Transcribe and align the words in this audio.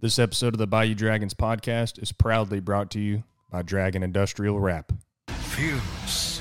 This 0.00 0.20
episode 0.20 0.54
of 0.54 0.58
the 0.58 0.68
Bayou 0.68 0.94
Dragons 0.94 1.34
podcast 1.34 2.00
is 2.00 2.12
proudly 2.12 2.60
brought 2.60 2.88
to 2.92 3.00
you 3.00 3.24
by 3.50 3.62
Dragon 3.62 4.04
Industrial 4.04 4.60
Wrap. 4.60 4.92
Fierce. 5.26 6.40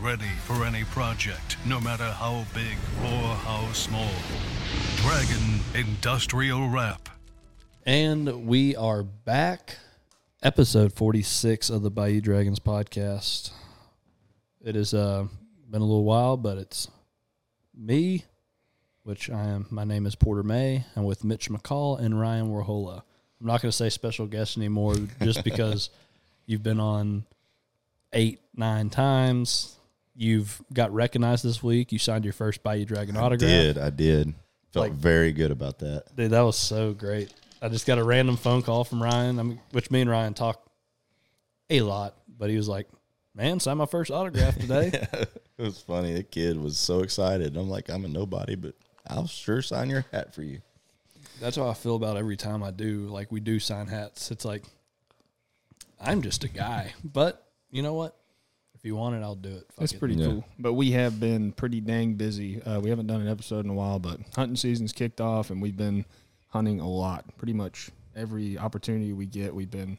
Ready 0.00 0.30
for 0.46 0.64
any 0.64 0.84
project, 0.84 1.58
no 1.66 1.78
matter 1.78 2.10
how 2.10 2.46
big 2.54 2.78
or 3.04 3.34
how 3.34 3.70
small. 3.72 4.08
Dragon 4.96 5.60
Industrial 5.74 6.66
Wrap. 6.66 7.10
And 7.84 8.46
we 8.46 8.74
are 8.74 9.02
back. 9.02 9.76
Episode 10.42 10.94
46 10.94 11.68
of 11.68 11.82
the 11.82 11.90
Bayou 11.90 12.22
Dragons 12.22 12.58
podcast. 12.58 13.50
It 14.62 14.76
has 14.76 14.94
uh, 14.94 15.26
been 15.68 15.82
a 15.82 15.84
little 15.84 16.04
while, 16.04 16.38
but 16.38 16.56
it's 16.56 16.88
me, 17.76 18.24
which 19.04 19.30
I 19.30 19.44
am. 19.44 19.66
My 19.70 19.84
name 19.84 20.06
is 20.06 20.14
Porter 20.14 20.42
May. 20.42 20.84
I'm 20.96 21.04
with 21.04 21.24
Mitch 21.24 21.48
McCall 21.50 21.98
and 21.98 22.18
Ryan 22.18 22.50
Warhola. 22.50 23.02
I'm 23.40 23.46
not 23.46 23.60
going 23.60 23.70
to 23.70 23.76
say 23.76 23.88
special 23.90 24.26
guest 24.26 24.56
anymore 24.56 24.94
just 25.22 25.42
because 25.44 25.90
you've 26.46 26.62
been 26.62 26.80
on 26.80 27.24
eight, 28.12 28.40
nine 28.54 28.90
times. 28.90 29.76
You've 30.14 30.60
got 30.72 30.92
recognized 30.92 31.44
this 31.44 31.62
week. 31.62 31.90
You 31.90 31.98
signed 31.98 32.24
your 32.24 32.34
first 32.34 32.62
Bayou 32.62 32.84
Dragon 32.84 33.16
autograph. 33.16 33.50
I 33.50 33.62
Did 33.62 33.78
I 33.78 33.90
did 33.90 34.34
felt 34.72 34.88
Like- 34.90 34.92
very 34.92 35.32
good 35.32 35.50
about 35.50 35.78
that. 35.80 36.14
Dude, 36.16 36.30
that 36.30 36.42
was 36.42 36.56
so 36.56 36.92
great. 36.92 37.32
I 37.60 37.68
just 37.68 37.86
got 37.86 37.98
a 37.98 38.04
random 38.04 38.36
phone 38.36 38.62
call 38.62 38.82
from 38.84 39.00
Ryan, 39.02 39.38
I 39.38 39.42
mean, 39.44 39.60
which 39.70 39.90
me 39.90 40.00
and 40.00 40.10
Ryan 40.10 40.34
talk 40.34 40.64
a 41.70 41.80
lot, 41.80 42.16
but 42.28 42.50
he 42.50 42.56
was 42.56 42.68
like, 42.68 42.88
"Man, 43.36 43.60
sign 43.60 43.76
my 43.76 43.86
first 43.86 44.10
autograph 44.10 44.58
today." 44.58 44.86
it 45.12 45.28
was 45.58 45.78
funny. 45.80 46.12
The 46.12 46.24
kid 46.24 46.58
was 46.60 46.76
so 46.76 47.02
excited. 47.02 47.56
I'm 47.56 47.70
like, 47.70 47.88
I'm 47.88 48.04
a 48.04 48.08
nobody, 48.08 48.56
but 48.56 48.74
I'll 49.06 49.26
sure 49.26 49.62
sign 49.62 49.90
your 49.90 50.04
hat 50.12 50.34
for 50.34 50.42
you. 50.42 50.60
That's 51.40 51.56
how 51.56 51.68
I 51.68 51.74
feel 51.74 51.96
about 51.96 52.16
every 52.16 52.36
time 52.36 52.62
I 52.62 52.70
do. 52.70 53.06
Like 53.08 53.32
we 53.32 53.40
do 53.40 53.58
sign 53.58 53.86
hats. 53.88 54.30
It's 54.30 54.44
like 54.44 54.62
I'm 56.00 56.22
just 56.22 56.44
a 56.44 56.48
guy, 56.48 56.92
but 57.04 57.46
you 57.70 57.82
know 57.82 57.94
what? 57.94 58.16
If 58.74 58.84
you 58.84 58.96
want 58.96 59.14
it, 59.14 59.22
I'll 59.22 59.36
do 59.36 59.50
it. 59.50 59.66
Fuck 59.68 59.76
That's 59.78 59.92
it. 59.92 59.98
pretty 60.00 60.14
Yeah. 60.14 60.26
cool. 60.26 60.44
But 60.58 60.72
we 60.72 60.90
have 60.92 61.20
been 61.20 61.52
pretty 61.52 61.80
dang 61.80 62.14
busy. 62.14 62.60
Uh, 62.62 62.80
we 62.80 62.90
haven't 62.90 63.06
done 63.06 63.20
an 63.20 63.28
episode 63.28 63.64
in 63.64 63.70
a 63.70 63.74
while, 63.74 64.00
but 64.00 64.18
hunting 64.34 64.56
season's 64.56 64.92
kicked 64.92 65.20
off, 65.20 65.50
and 65.50 65.62
we've 65.62 65.76
been 65.76 66.04
hunting 66.48 66.80
a 66.80 66.88
lot. 66.88 67.24
Pretty 67.38 67.52
much 67.52 67.90
every 68.16 68.58
opportunity 68.58 69.12
we 69.12 69.26
get, 69.26 69.54
we've 69.54 69.70
been 69.70 69.98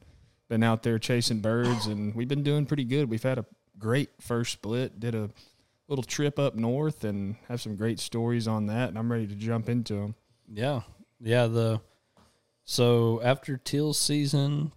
been 0.50 0.64
out 0.64 0.84
there 0.84 1.00
chasing 1.00 1.40
birds, 1.40 1.86
and 1.88 2.14
we've 2.14 2.28
been 2.28 2.44
doing 2.44 2.66
pretty 2.66 2.84
good. 2.84 3.10
We've 3.10 3.24
had 3.24 3.38
a 3.38 3.46
great 3.80 4.10
first 4.20 4.52
split. 4.54 5.00
Did 5.00 5.16
a 5.16 5.30
little 5.88 6.04
trip 6.04 6.40
up 6.40 6.56
north, 6.56 7.04
and 7.04 7.36
have 7.48 7.62
some 7.62 7.76
great 7.76 8.00
stories 8.00 8.48
on 8.48 8.68
that. 8.68 8.90
And 8.90 8.98
I'm 8.98 9.12
ready 9.12 9.28
to 9.28 9.36
jump 9.36 9.70
into 9.70 9.96
them. 9.96 10.16
Yeah, 10.52 10.82
yeah. 11.20 11.48
The 11.48 11.82
so 12.66 13.22
after 13.24 13.58
teal 13.58 13.94
season, 13.94 14.72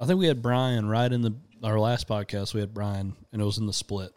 I 0.00 0.06
think 0.06 0.18
we 0.18 0.26
had 0.26 0.42
Brian 0.42 0.88
right 0.88 1.12
in 1.12 1.22
the 1.22 1.34
our 1.62 1.78
last 1.78 2.08
podcast. 2.08 2.54
We 2.54 2.60
had 2.60 2.74
Brian, 2.74 3.14
and 3.32 3.42
it 3.42 3.44
was 3.44 3.58
in 3.58 3.66
the 3.66 3.72
split. 3.72 4.12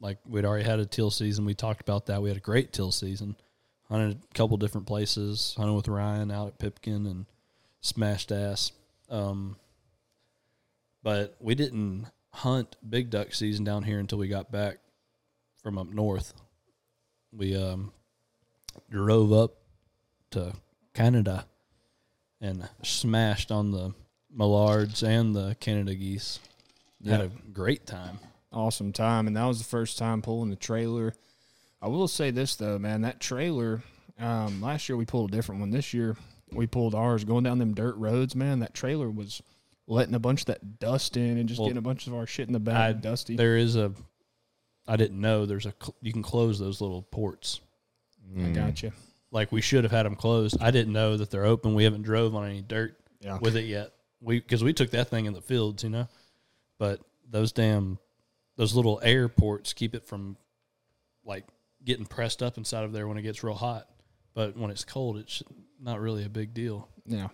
Like 0.00 0.18
we'd 0.26 0.44
already 0.44 0.64
had 0.64 0.78
a 0.78 0.86
teal 0.86 1.10
season. 1.10 1.44
We 1.44 1.54
talked 1.54 1.80
about 1.80 2.06
that. 2.06 2.22
We 2.22 2.28
had 2.28 2.36
a 2.36 2.40
great 2.40 2.72
teal 2.72 2.92
season. 2.92 3.36
Hunted 3.88 4.20
a 4.30 4.34
couple 4.34 4.56
different 4.56 4.86
places. 4.86 5.54
Hunted 5.56 5.74
with 5.74 5.88
Ryan 5.88 6.30
out 6.30 6.48
at 6.48 6.58
Pipkin 6.58 7.06
and 7.06 7.26
smashed 7.80 8.32
ass. 8.32 8.72
Um, 9.08 9.56
but 11.02 11.36
we 11.40 11.54
didn't 11.54 12.06
hunt 12.32 12.76
big 12.86 13.10
duck 13.10 13.32
season 13.32 13.64
down 13.64 13.84
here 13.84 13.98
until 13.98 14.18
we 14.18 14.28
got 14.28 14.50
back 14.50 14.78
from 15.66 15.78
up 15.78 15.92
north. 15.92 16.32
We 17.32 17.56
um, 17.56 17.90
drove 18.88 19.32
up 19.32 19.56
to 20.30 20.52
Canada 20.94 21.44
and 22.40 22.68
smashed 22.84 23.50
on 23.50 23.72
the 23.72 23.92
Mallards 24.32 25.02
and 25.02 25.34
the 25.34 25.56
Canada 25.58 25.96
geese. 25.96 26.38
Had 27.04 27.20
a 27.20 27.30
great 27.52 27.84
time. 27.84 28.20
awesome 28.52 28.92
time, 28.92 29.26
and 29.26 29.36
that 29.36 29.44
was 29.44 29.58
the 29.58 29.64
first 29.64 29.98
time 29.98 30.22
pulling 30.22 30.50
the 30.50 30.56
trailer. 30.56 31.14
I 31.82 31.88
will 31.88 32.06
say 32.06 32.30
this 32.30 32.54
though, 32.54 32.78
man, 32.78 33.00
that 33.00 33.18
trailer. 33.18 33.82
Um, 34.20 34.62
last 34.62 34.88
year 34.88 34.96
we 34.96 35.04
pulled 35.04 35.32
a 35.32 35.36
different 35.36 35.60
one. 35.60 35.70
This 35.70 35.92
year 35.92 36.16
we 36.52 36.68
pulled 36.68 36.94
ours 36.94 37.24
going 37.24 37.42
down 37.42 37.58
them 37.58 37.74
dirt 37.74 37.96
roads. 37.96 38.36
Man, 38.36 38.60
that 38.60 38.72
trailer 38.72 39.10
was 39.10 39.42
letting 39.88 40.14
a 40.14 40.20
bunch 40.20 40.42
of 40.42 40.46
that 40.46 40.78
dust 40.78 41.16
in 41.16 41.38
and 41.38 41.48
just 41.48 41.58
Well, 41.58 41.70
getting 41.70 41.78
a 41.78 41.82
bunch 41.82 42.06
of 42.06 42.14
our 42.14 42.26
shit 42.26 42.46
in 42.46 42.52
the 42.52 42.60
back 42.60 42.76
I, 42.76 42.92
dusty. 42.92 43.34
There 43.34 43.56
is 43.56 43.74
a, 43.74 43.92
I 44.88 44.96
didn't 44.96 45.20
know 45.20 45.46
there's 45.46 45.66
a 45.66 45.74
cl- 45.80 45.96
you 46.00 46.12
can 46.12 46.22
close 46.22 46.58
those 46.58 46.80
little 46.80 47.02
ports. 47.02 47.60
I 48.36 48.40
mm. 48.40 48.54
got 48.54 48.82
you. 48.82 48.92
Like 49.30 49.52
we 49.52 49.60
should 49.60 49.84
have 49.84 49.92
had 49.92 50.06
them 50.06 50.16
closed. 50.16 50.56
I 50.60 50.70
didn't 50.70 50.92
know 50.92 51.16
that 51.16 51.30
they're 51.30 51.44
open. 51.44 51.74
We 51.74 51.84
haven't 51.84 52.02
drove 52.02 52.34
on 52.34 52.48
any 52.48 52.62
dirt 52.62 52.96
Yeah. 53.20 53.38
with 53.40 53.56
it 53.56 53.64
yet. 53.64 53.92
We 54.20 54.40
because 54.40 54.64
we 54.64 54.72
took 54.72 54.90
that 54.90 55.08
thing 55.08 55.26
in 55.26 55.32
the 55.32 55.42
fields, 55.42 55.82
you 55.82 55.90
know. 55.90 56.08
But 56.78 57.00
those 57.28 57.52
damn 57.52 57.98
those 58.56 58.74
little 58.74 59.00
air 59.02 59.28
ports 59.28 59.72
keep 59.72 59.94
it 59.94 60.06
from 60.06 60.36
like 61.24 61.44
getting 61.84 62.06
pressed 62.06 62.42
up 62.42 62.56
inside 62.56 62.84
of 62.84 62.92
there 62.92 63.06
when 63.08 63.18
it 63.18 63.22
gets 63.22 63.42
real 63.42 63.54
hot. 63.54 63.88
But 64.34 64.56
when 64.56 64.70
it's 64.70 64.84
cold, 64.84 65.16
it's 65.18 65.42
not 65.80 66.00
really 66.00 66.24
a 66.24 66.28
big 66.28 66.54
deal. 66.54 66.88
Yeah. 67.06 67.28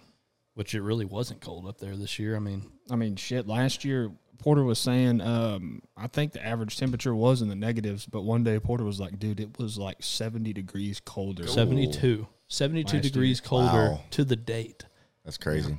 Which 0.54 0.74
it 0.74 0.82
really 0.82 1.04
wasn't 1.04 1.40
cold 1.40 1.66
up 1.66 1.78
there 1.78 1.96
this 1.96 2.18
year. 2.18 2.36
I 2.36 2.38
mean, 2.38 2.70
I 2.90 2.96
mean, 2.96 3.16
shit. 3.16 3.46
Last 3.46 3.84
year 3.84 4.10
Porter 4.42 4.64
was 4.64 4.78
saying, 4.78 5.20
um, 5.20 5.82
I 5.96 6.08
think 6.08 6.32
the 6.32 6.44
average 6.44 6.76
temperature 6.76 7.14
was 7.14 7.40
in 7.42 7.48
the 7.48 7.54
negatives, 7.54 8.06
but 8.06 8.22
one 8.22 8.42
day 8.44 8.58
Porter 8.58 8.84
was 8.84 8.98
like, 9.00 9.18
"Dude, 9.18 9.38
it 9.40 9.58
was 9.58 9.78
like 9.78 10.02
seventy 10.02 10.52
degrees 10.52 11.00
colder." 11.00 11.46
72. 11.46 12.26
72 12.48 12.96
Last 12.96 13.02
degrees 13.04 13.40
colder 13.40 13.90
Wow. 13.92 14.00
to 14.10 14.24
the 14.24 14.36
date. 14.36 14.84
That's 15.24 15.38
crazy. 15.38 15.78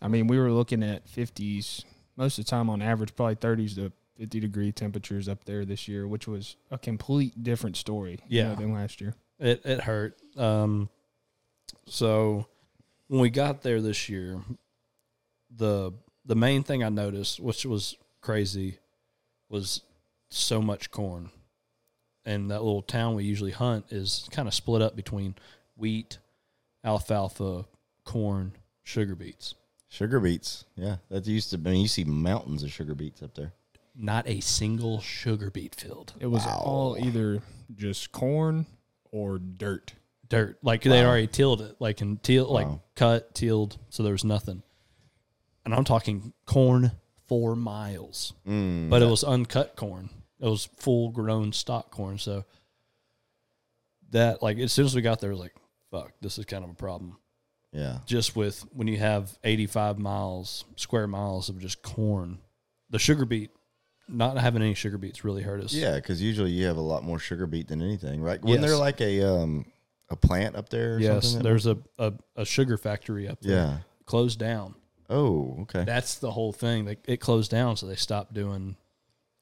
I 0.00 0.08
mean, 0.08 0.26
we 0.28 0.38
were 0.38 0.52
looking 0.52 0.82
at 0.82 1.08
fifties 1.08 1.84
most 2.16 2.38
of 2.38 2.44
the 2.44 2.50
time 2.50 2.70
on 2.70 2.80
average, 2.80 3.14
probably 3.16 3.34
thirties 3.34 3.74
to 3.74 3.92
fifty 4.16 4.38
degree 4.40 4.70
temperatures 4.70 5.28
up 5.28 5.44
there 5.44 5.64
this 5.64 5.88
year, 5.88 6.06
which 6.06 6.28
was 6.28 6.56
a 6.70 6.78
complete 6.78 7.42
different 7.42 7.76
story. 7.76 8.20
you 8.28 8.38
Yeah. 8.38 8.50
know, 8.50 8.54
than 8.54 8.72
last 8.72 9.00
year. 9.00 9.14
It 9.40 9.60
it 9.66 9.80
hurt. 9.80 10.16
Um, 10.36 10.88
so 11.86 12.46
when 13.08 13.20
we 13.20 13.30
got 13.30 13.62
there 13.62 13.80
this 13.82 14.08
year, 14.08 14.40
the 15.50 15.92
the 16.24 16.36
main 16.36 16.62
thing 16.62 16.82
I 16.82 16.88
noticed, 16.88 17.40
which 17.40 17.66
was 17.66 17.96
crazy, 18.24 18.78
was 19.48 19.82
so 20.30 20.60
much 20.60 20.90
corn. 20.90 21.30
And 22.24 22.50
that 22.50 22.62
little 22.62 22.82
town 22.82 23.14
we 23.14 23.24
usually 23.24 23.50
hunt 23.52 23.86
is 23.92 24.26
kind 24.32 24.48
of 24.48 24.54
split 24.54 24.80
up 24.80 24.96
between 24.96 25.34
wheat, 25.76 26.18
alfalfa, 26.82 27.66
corn, 28.04 28.52
sugar 28.82 29.14
beets. 29.14 29.54
Sugar 29.88 30.18
beets. 30.20 30.64
Yeah, 30.74 30.96
that 31.10 31.26
used 31.26 31.50
to. 31.50 31.56
I 31.56 31.60
mean, 31.60 31.82
you 31.82 31.88
see 31.88 32.04
mountains 32.04 32.62
of 32.62 32.72
sugar 32.72 32.94
beets 32.94 33.22
up 33.22 33.34
there. 33.34 33.52
Not 33.94 34.26
a 34.26 34.40
single 34.40 35.00
sugar 35.00 35.50
beet 35.50 35.74
field. 35.74 36.14
It 36.18 36.26
was 36.26 36.44
Wow. 36.46 36.62
all 36.64 36.96
either 36.98 37.42
just 37.76 38.10
corn 38.10 38.66
or 39.12 39.38
dirt. 39.38 39.92
dirt. 40.28 40.58
Like 40.62 40.82
they 40.82 41.04
already 41.04 41.26
tilled 41.28 41.60
it, 41.60 41.76
like 41.78 42.00
in 42.00 42.16
teal, 42.16 42.46
like 42.46 42.66
cut, 42.96 43.34
tilled, 43.34 43.76
so 43.90 44.02
there 44.02 44.12
was 44.12 44.24
nothing. 44.24 44.62
And 45.64 45.74
I'm 45.74 45.84
talking 45.84 46.32
corn 46.46 46.90
for 47.34 47.56
miles, 47.56 48.32
Mm, 48.46 48.88
but 48.88 49.02
it 49.02 49.06
was 49.06 49.24
uncut 49.24 49.74
corn. 49.74 50.08
It 50.40 50.46
was 50.46 50.66
full 50.76 51.10
grown 51.10 51.52
stock 51.52 51.90
corn. 51.90 52.16
So 52.18 52.44
that, 54.10 54.40
like, 54.42 54.58
as 54.58 54.72
soon 54.72 54.84
as 54.86 54.94
we 54.94 55.02
got 55.02 55.20
there, 55.20 55.30
it 55.30 55.34
was 55.34 55.40
like, 55.40 55.54
fuck, 55.90 56.12
this 56.20 56.38
is 56.38 56.44
kind 56.44 56.62
of 56.64 56.70
a 56.70 56.74
problem. 56.74 57.16
yeah, 57.72 57.98
Just 58.06 58.36
with 58.36 58.60
when 58.72 58.86
you 58.86 58.98
have 58.98 59.36
85 59.42 59.98
miles, 59.98 60.64
square 60.76 61.06
miles 61.08 61.48
of 61.48 61.58
just 61.58 61.82
corn, 61.82 62.38
the 62.90 62.98
sugar 63.00 63.24
beet, 63.24 63.50
not 64.08 64.38
having 64.38 64.62
any 64.62 64.74
sugar 64.74 64.98
beets 64.98 65.24
really 65.24 65.42
hurt 65.42 65.60
us. 65.62 65.72
yeah. 65.74 65.96
Because 65.96 66.22
usually 66.22 66.50
you 66.52 66.66
have 66.66 66.76
a 66.76 66.80
lot 66.82 67.02
more 67.02 67.18
sugar 67.18 67.46
beet 67.48 67.66
than 67.68 67.82
anything, 67.82 68.20
right? 68.20 68.40
When 68.42 68.60
Yes. 68.60 68.62
there 68.62 68.76
like 68.76 69.00
a 69.00 69.22
um 69.28 69.64
a 70.10 70.14
plant 70.16 70.54
up 70.54 70.68
there? 70.68 70.96
Or 70.96 70.98
Yes, 71.00 71.24
something 71.30 71.42
there's 71.42 71.66
a, 71.66 71.78
a, 71.98 72.12
a 72.36 72.44
sugar 72.44 72.76
factory 72.76 73.26
up 73.26 73.40
there. 73.40 73.56
Yeah. 73.56 73.78
Closed 74.04 74.38
down. 74.38 74.74
Oh, 75.10 75.58
okay. 75.62 75.84
That's 75.84 76.16
the 76.16 76.30
whole 76.30 76.52
thing. 76.52 76.84
They, 76.84 76.96
it 77.06 77.18
closed 77.20 77.50
down, 77.50 77.76
so 77.76 77.86
they 77.86 77.94
stopped 77.96 78.32
doing 78.34 78.76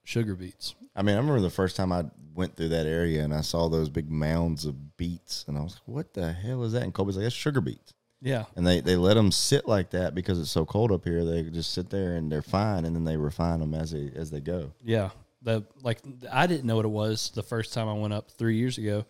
sugar 0.04 0.34
beets. 0.34 0.74
I 0.94 1.02
mean, 1.02 1.14
I 1.14 1.18
remember 1.18 1.40
the 1.40 1.50
first 1.50 1.76
time 1.76 1.92
I 1.92 2.04
went 2.34 2.56
through 2.56 2.68
that 2.70 2.86
area 2.86 3.22
and 3.24 3.32
I 3.34 3.40
saw 3.42 3.68
those 3.68 3.88
big 3.88 4.10
mounds 4.10 4.64
of 4.64 4.96
beets, 4.96 5.44
and 5.48 5.56
I 5.56 5.62
was 5.62 5.74
like, 5.74 5.82
"What 5.86 6.14
the 6.14 6.32
hell 6.32 6.62
is 6.64 6.72
that?" 6.72 6.82
And 6.82 6.92
Colby's 6.92 7.16
like, 7.16 7.24
"That's 7.24 7.34
sugar 7.34 7.60
beets." 7.60 7.94
Yeah, 8.24 8.44
And 8.54 8.64
they, 8.64 8.80
they 8.80 8.94
let 8.94 9.14
them 9.14 9.32
sit 9.32 9.66
like 9.66 9.90
that 9.90 10.14
because 10.14 10.38
it's 10.40 10.50
so 10.52 10.64
cold 10.64 10.92
up 10.92 11.04
here. 11.04 11.24
They 11.24 11.42
just 11.42 11.72
sit 11.74 11.90
there 11.90 12.14
and 12.14 12.30
they're 12.30 12.40
fine, 12.40 12.84
and 12.84 12.94
then 12.94 13.02
they 13.02 13.16
refine 13.16 13.58
them 13.58 13.74
as 13.74 13.90
they 13.90 14.12
as 14.14 14.30
they 14.30 14.40
go. 14.40 14.72
yeah. 14.82 15.10
The 15.44 15.64
like 15.82 15.98
I 16.30 16.46
didn't 16.46 16.66
know 16.66 16.76
what 16.76 16.84
it 16.84 16.88
was 16.92 17.32
the 17.34 17.42
first 17.42 17.72
time 17.74 17.88
I 17.88 17.94
went 17.94 18.12
up 18.14 18.30
three 18.30 18.58
years 18.58 18.78
ago. 18.78 19.06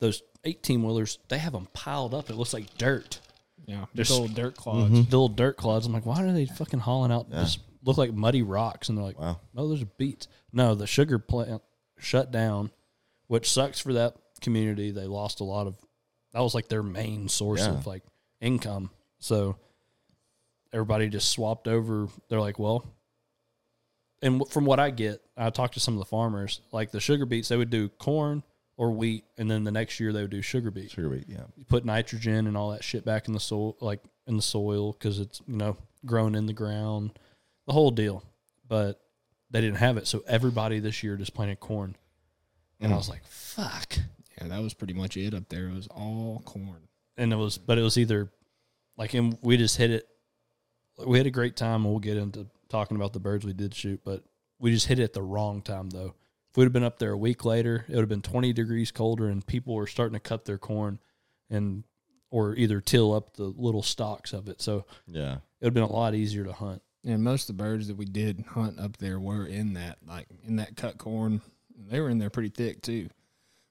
Those 0.00 0.20
eighteen 0.42 0.82
wheelers, 0.82 1.20
they 1.28 1.38
have 1.38 1.52
them 1.52 1.68
piled 1.74 2.12
up. 2.12 2.28
It 2.28 2.34
looks 2.34 2.52
like 2.52 2.76
dirt, 2.76 3.20
Yeah, 3.66 3.84
big 3.94 4.08
little 4.08 4.28
dirt 4.28 4.56
clods. 4.56 4.84
Mm-hmm. 4.92 5.10
little 5.10 5.28
dirt 5.28 5.56
clods. 5.56 5.86
I'm 5.86 5.92
like, 5.92 6.06
why 6.06 6.22
are 6.24 6.32
they 6.32 6.46
fucking 6.46 6.80
hauling 6.80 7.10
out? 7.12 7.30
Just 7.30 7.58
look 7.84 7.96
like 7.98 8.12
muddy 8.12 8.42
rocks, 8.42 8.88
and 8.88 8.96
they're 8.96 9.04
like, 9.04 9.18
Wow. 9.18 9.40
no, 9.54 9.68
those 9.68 9.82
are 9.82 9.88
beets. 9.98 10.28
No, 10.52 10.74
the 10.74 10.86
sugar 10.86 11.18
plant 11.18 11.62
shut 11.98 12.30
down, 12.30 12.70
which 13.26 13.50
sucks 13.50 13.80
for 13.80 13.92
that 13.94 14.14
community. 14.40 14.90
They 14.92 15.06
lost 15.06 15.40
a 15.40 15.44
lot 15.44 15.66
of. 15.66 15.76
That 16.32 16.40
was 16.40 16.54
like 16.54 16.68
their 16.68 16.82
main 16.82 17.28
source 17.28 17.60
Yeah. 17.60 17.70
of 17.70 17.86
like 17.86 18.02
income. 18.40 18.90
So 19.18 19.56
everybody 20.72 21.08
just 21.08 21.30
swapped 21.30 21.66
over. 21.66 22.08
They're 22.28 22.40
like, 22.40 22.58
well, 22.58 22.84
and 24.22 24.38
w- 24.40 24.50
from 24.52 24.64
what 24.64 24.78
I 24.80 24.90
get, 24.90 25.22
I 25.36 25.50
talked 25.50 25.74
to 25.74 25.80
some 25.80 25.94
of 25.94 25.98
the 25.98 26.04
farmers. 26.06 26.60
Like 26.72 26.90
the 26.90 27.00
sugar 27.00 27.26
beets, 27.26 27.48
they 27.48 27.56
would 27.56 27.70
do 27.70 27.88
corn 27.88 28.42
or 28.76 28.90
wheat, 28.90 29.24
and 29.38 29.50
then 29.50 29.64
the 29.64 29.70
next 29.70 30.00
year 30.00 30.12
they 30.12 30.22
would 30.22 30.30
do 30.30 30.42
sugar 30.42 30.70
beet. 30.70 30.90
Sugar 30.90 31.08
beet, 31.08 31.24
yeah. 31.28 31.44
You 31.56 31.64
put 31.64 31.84
nitrogen 31.84 32.46
and 32.46 32.56
all 32.56 32.70
that 32.70 32.84
shit 32.84 33.04
back 33.04 33.28
in 33.28 33.34
the 33.34 33.40
soil, 33.40 33.76
like 33.80 34.00
in 34.26 34.36
the 34.36 34.42
soil, 34.42 34.92
because 34.92 35.18
it's 35.18 35.40
you 35.46 35.56
know 35.56 35.76
grown 36.04 36.34
in 36.34 36.46
the 36.46 36.52
ground, 36.52 37.18
the 37.66 37.72
whole 37.72 37.90
deal. 37.90 38.22
But 38.68 39.00
they 39.50 39.60
didn't 39.60 39.78
have 39.78 39.96
it, 39.96 40.06
so 40.06 40.22
everybody 40.26 40.80
this 40.80 41.02
year 41.02 41.16
just 41.16 41.34
planted 41.34 41.60
corn, 41.60 41.96
and 42.80 42.92
I 42.92 42.94
mm. 42.94 42.98
was 42.98 43.08
like, 43.08 43.24
fuck. 43.24 43.96
Yeah, 44.38 44.48
that 44.48 44.60
was 44.60 44.74
pretty 44.74 44.92
much 44.92 45.16
it 45.16 45.32
up 45.32 45.48
there. 45.48 45.68
It 45.68 45.74
was 45.74 45.86
all 45.86 46.42
corn. 46.44 46.88
and 47.16 47.32
it 47.32 47.36
was 47.36 47.58
but 47.58 47.78
it 47.78 47.82
was 47.82 47.96
either 47.96 48.30
like 48.96 49.14
and 49.14 49.38
we 49.42 49.56
just 49.56 49.76
hit 49.76 49.90
it 49.90 50.08
we 51.06 51.18
had 51.18 51.26
a 51.26 51.30
great 51.30 51.56
time 51.56 51.84
and 51.84 51.86
we'll 51.86 51.98
get 51.98 52.16
into 52.16 52.46
talking 52.68 52.96
about 52.96 53.12
the 53.12 53.20
birds 53.20 53.44
we 53.44 53.52
did 53.52 53.74
shoot 53.74 54.00
but 54.04 54.22
we 54.58 54.70
just 54.70 54.86
hit 54.86 54.98
it 54.98 55.04
at 55.04 55.12
the 55.12 55.22
wrong 55.22 55.62
time 55.62 55.90
though 55.90 56.14
if 56.56 56.58
we'd 56.58 56.64
have 56.64 56.72
been 56.72 56.82
up 56.84 56.98
there 56.98 57.12
a 57.12 57.16
week 57.18 57.44
later 57.44 57.84
it 57.88 57.94
would 57.94 58.00
have 58.00 58.08
been 58.08 58.22
20 58.22 58.52
degrees 58.52 58.90
colder 58.90 59.28
and 59.28 59.46
people 59.46 59.74
were 59.74 59.86
starting 59.86 60.14
to 60.14 60.20
cut 60.20 60.44
their 60.46 60.58
corn 60.58 60.98
and 61.50 61.84
or 62.30 62.54
either 62.56 62.80
till 62.80 63.12
up 63.12 63.34
the 63.34 63.44
little 63.44 63.82
stalks 63.82 64.32
of 64.32 64.48
it 64.48 64.60
so 64.62 64.84
Yeah. 65.06 65.34
it 65.34 65.40
would 65.60 65.66
have 65.68 65.74
been 65.74 65.82
a 65.82 65.92
lot 65.92 66.14
easier 66.14 66.44
to 66.44 66.52
hunt 66.52 66.82
And 67.04 67.22
most 67.22 67.48
of 67.50 67.56
the 67.56 67.62
birds 67.62 67.88
that 67.88 67.96
we 67.96 68.04
did 68.06 68.44
hunt 68.48 68.80
up 68.80 68.96
there 68.96 69.20
were 69.20 69.46
in 69.46 69.74
that, 69.74 69.98
like 70.08 70.26
in 70.46 70.56
that 70.56 70.76
cut 70.76 70.98
corn. 70.98 71.40
They 71.88 72.00
were 72.00 72.08
in 72.10 72.18
there 72.18 72.30
pretty 72.30 72.48
thick 72.48 72.82
too. 72.82 73.08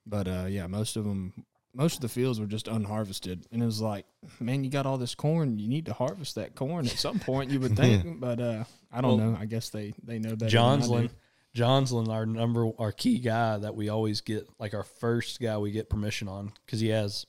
But 0.05 0.27
uh, 0.27 0.45
yeah, 0.47 0.67
most 0.67 0.95
of 0.95 1.03
them, 1.03 1.33
most 1.73 1.95
of 1.95 2.01
the 2.01 2.07
fields 2.07 2.39
were 2.39 2.45
just 2.45 2.67
unharvested, 2.69 3.45
and 3.51 3.61
it 3.61 3.65
was 3.65 3.81
like, 3.81 4.05
man, 4.39 4.63
you 4.63 4.69
got 4.69 4.85
all 4.85 4.97
this 4.99 5.15
corn, 5.15 5.57
you 5.59 5.67
need 5.67 5.87
to 5.87 5.93
harvest 5.93 6.35
that 6.35 6.55
corn 6.55 6.85
at 6.85 6.93
some 6.97 7.19
point. 7.19 7.49
You 7.51 7.59
would 7.59 7.75
think, 7.83 8.19
but 8.21 8.39
uh, 8.39 8.63
I 8.91 9.01
don't 9.01 9.17
Well, 9.17 9.31
know. 9.31 9.37
I 9.37 9.45
guess 9.47 9.69
they 9.69 9.93
they 10.03 10.19
know 10.19 10.35
better. 10.37 10.51
Johnslin, 10.55 11.07
than 11.07 11.09
Johnslin, 11.55 12.09
our 12.09 12.25
number, 12.25 12.69
our 12.77 12.91
key 12.91 13.17
guy 13.17 13.57
that 13.57 13.75
we 13.75 13.87
always 13.87 14.19
get, 14.19 14.47
like 14.59 14.73
our 14.73 14.83
first 14.83 15.39
guy 15.39 15.57
we 15.57 15.71
get 15.71 15.89
permission 15.89 16.27
on, 16.27 16.51
because 16.65 16.81
he 16.81 16.89
has 16.89 17.25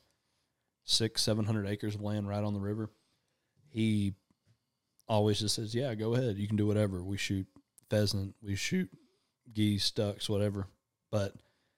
six, 0.85 1.23
seven 1.23 1.45
hundred 1.45 1.69
acres 1.69 1.95
of 1.95 2.03
land 2.03 2.29
right 2.29 2.43
on 2.43 2.53
the 2.53 2.61
river. 2.61 2.91
He 3.71 4.15
always 5.07 5.39
just 5.39 5.55
says, 5.55 5.75
"Yeah, 5.77 5.95
go 5.95 6.15
ahead. 6.15 6.39
You 6.39 6.49
can 6.49 6.57
do 6.57 6.67
whatever. 6.67 7.05
We 7.05 7.17
shoot 7.17 7.47
pheasant, 7.89 8.35
we 8.43 8.57
shoot 8.57 8.91
geese, 9.53 9.93
ducks, 9.93 10.29
whatever." 10.29 10.67
But 11.13 11.35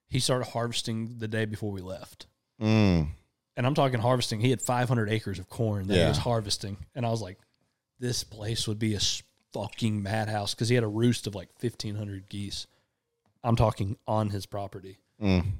he 0.08 0.18
started 0.18 0.48
harvesting 0.48 1.18
the 1.18 1.28
day 1.28 1.44
before 1.44 1.70
we 1.70 1.82
left. 1.82 2.28
Mm. 2.62 3.08
And 3.58 3.66
I'm 3.66 3.74
talking 3.74 4.00
harvesting. 4.00 4.40
He 4.40 4.48
had 4.48 4.62
500 4.62 5.10
acres 5.10 5.38
of 5.38 5.50
corn 5.50 5.86
that 5.88 5.98
he 5.98 6.08
was 6.08 6.18
harvesting, 6.18 6.78
and 6.94 7.04
I 7.04 7.10
was 7.10 7.20
like, 7.20 7.36
"This 7.98 8.24
place 8.24 8.66
would 8.66 8.78
be 8.78 8.94
a 8.94 9.00
fucking 9.62 10.02
madhouse," 10.02 10.54
because 10.54 10.68
he 10.68 10.74
had 10.74 10.84
a 10.84 10.88
roost 10.88 11.26
of 11.26 11.34
like 11.34 11.48
1,500 11.60 12.28
geese. 12.28 12.66
I'm 13.42 13.56
talking 13.56 13.96
on 14.06 14.30
his 14.30 14.46
property, 14.46 14.98
Mm. 15.22 15.52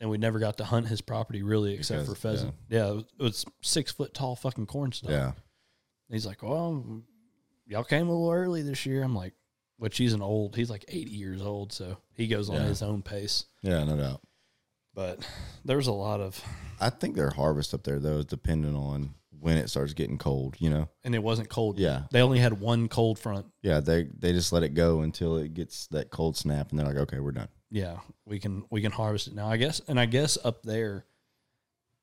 and 0.00 0.10
we 0.10 0.18
never 0.18 0.38
got 0.38 0.56
to 0.58 0.64
hunt 0.64 0.88
his 0.88 1.00
property 1.00 1.42
really, 1.42 1.74
except 1.74 2.02
Because- 2.02 2.14
for 2.14 2.20
pheasant. 2.20 2.54
Yeah, 2.68 2.88
it, 2.90 2.94
was, 2.94 3.04
it 3.18 3.22
was 3.22 3.44
six 3.62 3.92
foot 3.92 4.14
tall 4.14 4.36
fucking 4.36 4.66
corn 4.66 4.92
stuff. 4.92 5.10
Yeah. 5.10 5.32
he's 6.10 6.24
like, 6.26 6.42
"Well, 6.42 7.02
y'all 7.66 7.82
came 7.84 8.08
a 8.08 8.12
little 8.12 8.30
early 8.32 8.62
this 8.62 8.86
year." 8.86 9.02
I'm 9.02 9.14
like, 9.14 9.34
"Which 9.78 9.98
he's 9.98 10.12
an 10.12 10.22
old. 10.22 10.54
He's 10.56 10.70
like 10.70 10.84
80 10.88 11.10
years 11.10 11.42
old, 11.42 11.72
so 11.72 11.98
he 12.14 12.26
goes 12.28 12.48
on 12.48 12.56
Yeah. 12.56 12.68
his 12.68 12.80
own 12.82 13.02
pace." 13.02 13.44
Yeah, 13.62 13.82
no 13.84 13.96
doubt. 13.96 14.22
But 14.94 15.28
there's 15.64 15.88
a 15.88 15.92
lot 15.92 16.20
of, 16.20 16.42
I 16.80 16.88
think 16.90 17.16
their 17.16 17.30
harvest 17.30 17.74
up 17.74 17.82
there 17.82 17.98
though 17.98 18.18
is 18.18 18.24
dependent 18.24 18.76
on 18.76 19.14
when 19.40 19.56
it 19.58 19.68
starts 19.70 19.92
getting 19.94 20.18
cold, 20.18 20.56
you 20.58 20.70
know? 20.70 20.88
and 21.04 21.14
it 21.14 21.22
wasn't 21.22 21.48
cold. 21.48 21.78
Yeah. 21.78 22.02
they 22.10 22.20
only 22.22 22.38
had 22.38 22.60
one 22.60 22.88
cold 22.88 23.18
front 23.18 23.46
Yeah, 23.62 23.80
they 23.80 24.04
they 24.18 24.32
just 24.32 24.52
let 24.52 24.62
it 24.62 24.70
go 24.74 25.00
until 25.02 25.36
it 25.36 25.54
gets 25.54 25.86
that 25.88 26.10
cold 26.10 26.36
snap 26.36 26.70
and 26.70 26.78
they're 26.78 26.86
like, 26.86 26.96
Okay, 26.96 27.18
we're 27.20 27.32
done. 27.32 27.48
yeah, 27.70 27.98
we 28.24 28.38
can 28.38 28.64
we 28.70 28.80
can 28.80 28.92
harvest 28.92 29.28
it 29.28 29.34
now. 29.34 29.48
I 29.48 29.56
guess, 29.56 29.80
and 29.88 29.98
I 30.00 30.06
guess 30.06 30.38
up 30.44 30.62
there, 30.62 31.04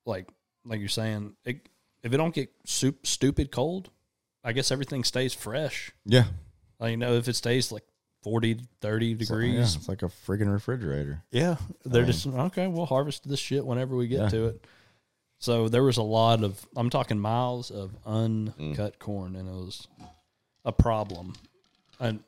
like 0.05 0.27
like 0.65 0.79
you're 0.79 0.89
saying, 0.89 1.35
it, 1.45 1.67
if 2.03 2.13
it 2.13 2.17
don't 2.17 2.33
get 2.33 2.49
soup, 2.65 3.05
stupid 3.05 3.51
cold, 3.51 3.89
I 4.43 4.53
guess 4.53 4.71
everything 4.71 5.03
stays 5.03 5.33
fresh. 5.33 5.91
Yeah. 6.05 6.25
Like, 6.79 6.91
you 6.91 6.97
know, 6.97 7.13
if 7.15 7.27
it 7.27 7.35
stays 7.35 7.71
like 7.71 7.83
40, 8.23 8.57
30 8.81 9.11
It's 9.11 9.19
like- 9.21 9.27
degrees, 9.27 9.53
yeah, 9.55 9.61
it's 9.79 9.89
like 9.89 10.01
a 10.03 10.07
friggin' 10.07 10.51
refrigerator. 10.51 11.23
yeah, 11.31 11.57
they're 11.85 12.03
mean- 12.03 12.11
just 12.11 12.27
okay. 12.27 12.67
We'll 12.67 12.85
harvest 12.85 13.27
this 13.27 13.39
shit 13.39 13.65
whenever 13.65 13.95
we 13.95 14.07
get 14.07 14.19
Yeah. 14.21 14.29
to 14.29 14.45
it. 14.47 14.65
So 15.43 15.67
there 15.67 15.83
was 15.83 15.97
a 15.97 16.03
lot 16.03 16.41
of 16.41 16.65
I'm 16.73 16.89
talking 16.89 17.19
miles 17.19 17.69
of 17.69 17.91
Mm. 18.05 18.57
uncut 18.69 18.97
corn, 18.97 19.35
and 19.35 19.49
it 19.49 19.51
was 19.51 19.89
a 20.63 20.71
problem. 20.71 21.33
And 21.99 22.23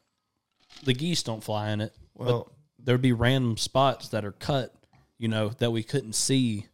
the 0.83 0.91
geese 0.93 1.23
don't 1.23 1.41
fly 1.41 1.69
in 1.69 1.79
it. 1.79 1.95
Well- 2.13 2.43
but 2.43 2.53
there'd 2.85 3.01
be 3.01 3.13
random 3.13 3.55
spots 3.55 4.09
that 4.09 4.25
are 4.25 4.33
cut, 4.33 4.75
you 5.17 5.29
know, 5.29 5.47
that 5.59 5.71
we 5.71 5.81
couldn't 5.81 6.11
see. 6.11 6.67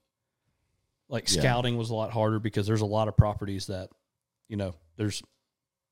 Like 1.10 1.32
Yeah. 1.32 1.42
scouting 1.42 1.78
was 1.78 1.92
a 1.92 1.94
lot 1.94 2.10
harder 2.12 2.40
because 2.40 2.66
there's 2.66 2.82
a 2.82 2.88
lot 2.88 3.08
of 3.08 3.16
properties 3.16 3.68
that, 3.68 3.92
you 4.50 4.58
know, 4.58 4.74
there's 4.96 5.22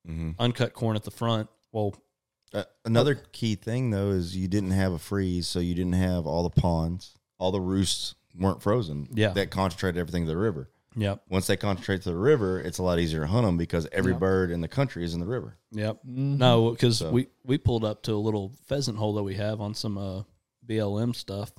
Mm-hmm. 0.07 0.31
uncut 0.39 0.73
corn 0.73 0.95
at 0.95 1.03
the 1.03 1.11
front. 1.11 1.47
Well, 1.71 1.93
Uh, 2.51 2.63
another 2.85 3.13
key 3.13 3.53
thing 3.53 3.91
though 3.91 4.09
is 4.09 4.35
you 4.35 4.47
didn't 4.47 4.71
have 4.71 4.93
a 4.93 4.97
freeze, 4.97 5.47
so 5.47 5.59
you 5.59 5.75
didn't 5.75 5.93
have 5.93 6.25
all 6.25 6.41
the 6.41 6.59
ponds, 6.61 7.19
all 7.37 7.51
the 7.51 7.61
roosts 7.61 8.15
weren't 8.37 8.61
frozen. 8.61 9.07
Yeah. 9.13 9.29
that 9.33 9.49
concentrated 9.51 9.99
everything 9.99 10.25
to 10.25 10.31
the 10.31 10.37
river. 10.37 10.69
yep, 10.95 11.21
Once 11.29 11.47
they 11.47 11.55
concentrate 11.57 12.01
to 12.03 12.09
the 12.09 12.17
river, 12.17 12.59
it's 12.59 12.77
a 12.79 12.83
lot 12.83 12.99
easier 12.99 13.21
to 13.21 13.27
hunt 13.27 13.45
them 13.45 13.57
because 13.57 13.87
every 13.91 14.13
Yeah. 14.13 14.19
bird 14.19 14.51
in 14.51 14.61
the 14.61 14.67
country 14.67 15.03
is 15.03 15.13
in 15.13 15.19
the 15.19 15.25
river. 15.25 15.57
yep. 15.71 15.99
Mhm. 16.05 16.37
No, 16.37 16.71
because 16.71 16.97
So- 16.99 17.11
we 17.11 17.27
we 17.43 17.57
pulled 17.57 17.83
up 17.85 18.03
to 18.03 18.13
a 18.13 18.17
little 18.17 18.49
pheasant 18.65 18.97
hole 18.97 19.13
that 19.13 19.23
we 19.23 19.35
have 19.35 19.61
on 19.61 19.73
some 19.75 19.97
uh, 19.97 20.23
BLM 20.65 21.13
stuff, 21.15 21.51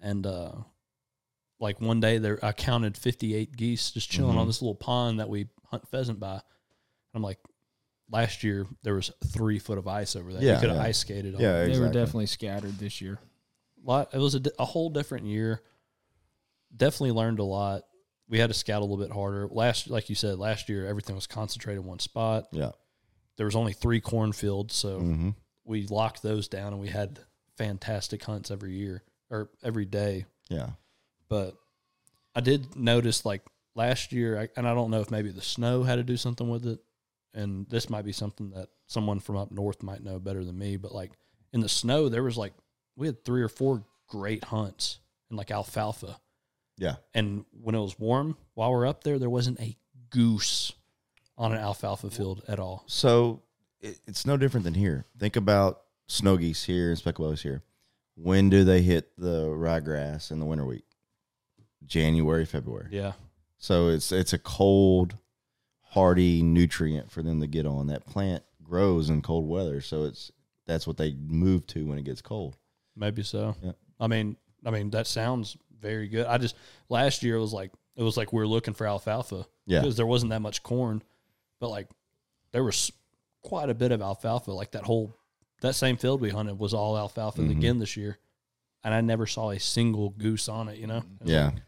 and 0.00 0.26
uh, 0.26 0.52
like 1.58 1.80
one 1.80 2.00
day 2.00 2.18
there, 2.18 2.42
I 2.44 2.52
counted 2.52 2.96
fifty 2.96 3.34
eight 3.34 3.56
geese 3.56 3.90
just 3.90 4.10
chilling 4.10 4.36
on 4.38 4.44
Mhm. 4.46 4.48
this 4.48 4.62
little 4.62 4.74
pond 4.74 5.20
that 5.20 5.28
we 5.28 5.48
hunt 5.66 5.86
pheasant 5.88 6.18
by. 6.20 6.40
I'm 7.14 7.22
like, 7.22 7.38
last 8.10 8.42
year 8.44 8.66
there 8.82 8.94
was 8.94 9.10
three 9.26 9.58
foot 9.58 9.78
of 9.78 9.86
ice 9.86 10.16
over 10.16 10.32
there. 10.32 10.42
Yeah, 10.42 10.54
you 10.54 10.60
could 10.60 10.70
have 10.70 10.78
yeah. 10.78 10.84
ice 10.84 10.98
skated. 10.98 11.34
On 11.34 11.40
Yeah, 11.40 11.62
it. 11.62 11.72
They 11.72 11.78
were 11.80 11.86
definitely 11.92 12.26
scattered 12.26 12.78
this 12.78 13.00
year. 13.00 13.18
lot. 13.82 14.12
It 14.14 14.18
was 14.18 14.34
a, 14.34 14.42
a 14.58 14.64
whole 14.64 14.90
different 14.90 15.26
year. 15.26 15.62
Definitely 16.76 17.12
learned 17.12 17.38
a 17.38 17.44
lot. 17.44 17.82
We 18.28 18.38
had 18.38 18.48
to 18.48 18.54
scout 18.54 18.80
a 18.80 18.84
little 18.84 19.04
bit 19.04 19.12
harder. 19.12 19.48
Last, 19.50 19.90
like 19.90 20.08
you 20.08 20.14
said, 20.14 20.38
last 20.38 20.68
year 20.68 20.86
everything 20.86 21.16
was 21.16 21.26
concentrated 21.26 21.82
in 21.82 21.88
one 21.88 21.98
spot. 21.98 22.44
Yeah. 22.52 22.70
There 23.36 23.46
was 23.46 23.56
only 23.56 23.72
three 23.72 24.00
cornfields, 24.00 24.74
so 24.74 25.00
Mm-hmm. 25.00 25.30
we 25.64 25.86
locked 25.86 26.22
those 26.22 26.46
down 26.46 26.72
and 26.72 26.80
we 26.80 26.88
had 26.88 27.18
fantastic 27.58 28.22
hunts 28.24 28.50
every 28.50 28.72
year 28.74 29.02
or 29.30 29.50
every 29.64 29.84
day. 29.84 30.26
Yeah. 30.48 30.70
But 31.28 31.56
I 32.34 32.40
did 32.40 32.76
notice 32.76 33.24
like 33.24 33.42
last 33.74 34.12
year, 34.12 34.48
and 34.56 34.68
I 34.68 34.74
don't 34.74 34.90
know 34.90 35.00
if 35.00 35.10
maybe 35.10 35.30
the 35.30 35.40
snow 35.42 35.82
had 35.82 35.96
to 35.96 36.02
do 36.04 36.16
something 36.16 36.48
with 36.48 36.66
it. 36.66 36.78
And 37.34 37.68
this 37.68 37.88
might 37.90 38.04
be 38.04 38.12
something 38.12 38.50
that 38.50 38.68
someone 38.86 39.20
from 39.20 39.36
up 39.36 39.52
north 39.52 39.82
might 39.82 40.02
know 40.02 40.18
better 40.18 40.44
than 40.44 40.58
me. 40.58 40.76
But 40.76 40.92
like 40.92 41.12
in 41.52 41.60
the 41.60 41.68
snow, 41.68 42.08
there 42.08 42.22
was 42.24 42.36
like, 42.36 42.52
we 42.96 43.06
had 43.06 43.24
three 43.24 43.42
or 43.42 43.48
four 43.48 43.84
great 44.08 44.44
hunts 44.44 44.98
in 45.30 45.36
like 45.36 45.50
alfalfa. 45.50 46.20
Yeah. 46.80 46.96
And 47.14 47.44
when 47.52 47.74
it 47.74 47.80
was 47.80 47.98
warm, 47.98 48.36
while 48.54 48.72
we're 48.72 48.86
up 48.86 49.04
there, 49.04 49.18
there 49.18 49.30
wasn't 49.30 49.60
a 49.60 49.76
goose 50.08 50.72
on 51.36 51.52
an 51.52 51.58
alfalfa 51.58 52.10
field 52.10 52.42
at 52.48 52.58
all. 52.58 52.84
So 52.86 53.42
it, 53.80 54.00
it's 54.06 54.26
no 54.26 54.36
different 54.36 54.64
than 54.64 54.74
here. 54.74 55.04
Think 55.18 55.36
about 55.36 55.82
snow 56.08 56.38
geese 56.38 56.64
here 56.64 56.88
and 56.88 56.98
speckled 56.98 57.38
here. 57.40 57.62
When 58.16 58.48
do 58.50 58.64
they 58.64 58.80
hit 58.80 59.12
the 59.16 59.46
ryegrass 59.46 60.30
in 60.30 60.40
the 60.40 60.46
winter 60.46 60.64
wheat? 60.64 60.84
January, 61.84 62.46
February. 62.46 62.88
Yeah. 62.90 63.12
So 63.58 63.88
it's 63.88 64.10
it's 64.10 64.32
a 64.32 64.38
cold, 64.38 65.16
hardy 65.90 66.42
nutrient 66.42 67.10
for 67.10 67.22
them 67.22 67.40
to 67.40 67.46
get 67.46 67.66
on. 67.66 67.88
That 67.88 68.06
plant 68.06 68.42
grows 68.62 69.10
in 69.10 69.20
cold 69.22 69.48
weather, 69.48 69.80
so 69.80 70.04
it's 70.04 70.30
that's 70.66 70.86
what 70.86 70.96
they 70.96 71.14
move 71.14 71.66
to 71.68 71.86
when 71.86 71.98
it 71.98 72.04
gets 72.04 72.22
cold. 72.22 72.56
Maybe 72.96 73.22
so. 73.22 73.54
Yeah. 73.62 73.72
I 73.98 74.06
mean, 74.06 74.36
I 74.64 74.70
mean 74.70 74.90
that 74.90 75.06
sounds 75.06 75.56
very 75.80 76.08
good. 76.08 76.26
I 76.26 76.38
just 76.38 76.56
last 76.88 77.22
year 77.22 77.36
it 77.36 77.40
was 77.40 77.52
like 77.52 77.72
it 77.96 78.02
was 78.02 78.16
like 78.16 78.32
we 78.32 78.38
were 78.38 78.46
looking 78.46 78.74
for 78.74 78.86
alfalfa 78.86 79.46
Yeah. 79.66 79.80
because 79.80 79.96
there 79.96 80.06
wasn't 80.06 80.30
that 80.30 80.40
much 80.42 80.62
corn, 80.62 81.02
but 81.60 81.68
like 81.68 81.88
there 82.52 82.64
was 82.64 82.92
quite 83.42 83.68
a 83.70 83.74
bit 83.74 83.92
of 83.92 84.00
alfalfa. 84.02 84.52
Like 84.52 84.72
that 84.72 84.84
whole 84.84 85.14
that 85.62 85.74
same 85.74 85.96
field 85.96 86.20
we 86.20 86.30
hunted 86.30 86.58
was 86.58 86.72
all 86.74 86.96
alfalfa 86.96 87.42
Mhm. 87.42 87.50
again 87.50 87.78
this 87.78 87.96
year, 87.96 88.18
and 88.84 88.94
I 88.94 89.00
never 89.00 89.26
saw 89.26 89.50
a 89.50 89.58
single 89.60 90.10
goose 90.10 90.48
on 90.48 90.68
it. 90.68 90.78
You 90.78 90.86
know, 90.86 91.02
Yeah. 91.24 91.46
like 91.46 91.62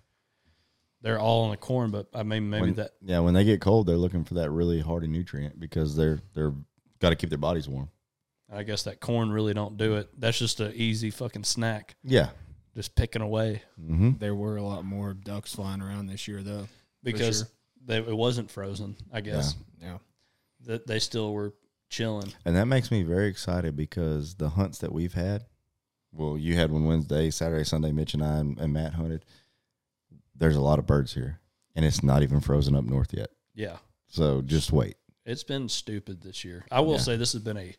they're 1.02 1.18
all 1.20 1.44
on 1.44 1.50
the 1.50 1.56
corn, 1.56 1.90
but 1.90 2.08
I 2.14 2.22
mean 2.22 2.48
maybe 2.50 2.62
When- 2.66 2.74
that 2.74 2.92
Yeah, 3.02 3.18
when 3.20 3.34
they 3.34 3.44
get 3.44 3.60
cold, 3.60 3.86
they're 3.86 3.96
looking 3.96 4.24
for 4.24 4.34
that 4.34 4.50
really 4.50 4.80
hardy 4.80 5.08
nutrient 5.08 5.58
because 5.60 5.96
they're 5.96 6.20
they're 6.34 6.54
got 7.00 7.10
to 7.10 7.16
keep 7.16 7.28
their 7.30 7.38
bodies 7.38 7.68
warm. 7.68 7.90
I 8.54 8.62
guess 8.64 8.82
that 8.84 9.00
corn 9.00 9.30
really 9.32 9.54
don't 9.54 9.76
do 9.78 9.96
it. 9.96 10.08
That's 10.20 10.38
just 10.38 10.60
an 10.60 10.72
easy 10.74 11.10
fucking 11.10 11.44
snack, 11.44 11.96
Yeah. 12.04 12.30
Just 12.74 12.94
picking 12.94 13.22
away 13.22 13.62
Mm-hmm. 13.80 14.12
There 14.18 14.34
were 14.34 14.56
a 14.56 14.62
lot 14.62 14.84
more 14.84 15.14
ducks 15.14 15.54
flying 15.54 15.82
around 15.82 16.06
this 16.06 16.26
year, 16.28 16.42
though. 16.42 16.68
because 17.02 17.38
sure. 17.38 17.48
they, 17.84 17.96
it 17.98 18.16
wasn't 18.16 18.50
frozen. 18.50 18.96
I 19.12 19.20
guess. 19.20 19.54
Yeah. 19.80 19.98
that 20.66 20.86
they 20.86 20.98
still 20.98 21.32
were 21.32 21.54
chilling. 21.90 22.32
And 22.44 22.56
that 22.56 22.66
makes 22.66 22.90
me 22.90 23.02
very 23.02 23.26
excited 23.28 23.76
because 23.76 24.34
the 24.36 24.48
hunts 24.50 24.78
that 24.78 24.92
we've 24.92 25.12
had, 25.14 25.44
well, 26.12 26.38
you 26.38 26.54
had 26.54 26.70
one 26.70 26.84
Wednesday, 26.86 27.30
Saturday, 27.30 27.64
Sunday, 27.64 27.92
Mitch 27.92 28.14
and 28.14 28.22
I 28.22 28.36
and, 28.38 28.58
and 28.58 28.72
Matt 28.72 28.94
hunted. 28.94 29.24
There's 30.36 30.56
a 30.56 30.60
lot 30.60 30.78
of 30.78 30.86
birds 30.86 31.12
here, 31.14 31.40
and 31.74 31.84
it's 31.84 32.02
not 32.02 32.22
even 32.22 32.40
frozen 32.40 32.74
up 32.76 32.84
north 32.84 33.12
yet. 33.12 33.30
Yeah, 33.54 33.76
So 34.08 34.40
just 34.42 34.72
wait. 34.72 34.96
it's 35.26 35.44
been 35.44 35.68
stupid 35.68 36.22
this 36.22 36.44
year. 36.44 36.64
I 36.70 36.80
will 36.80 36.92
Yeah. 36.94 36.98
say 37.00 37.16
this 37.16 37.32
has 37.34 37.42
been 37.42 37.58
a 37.58 37.74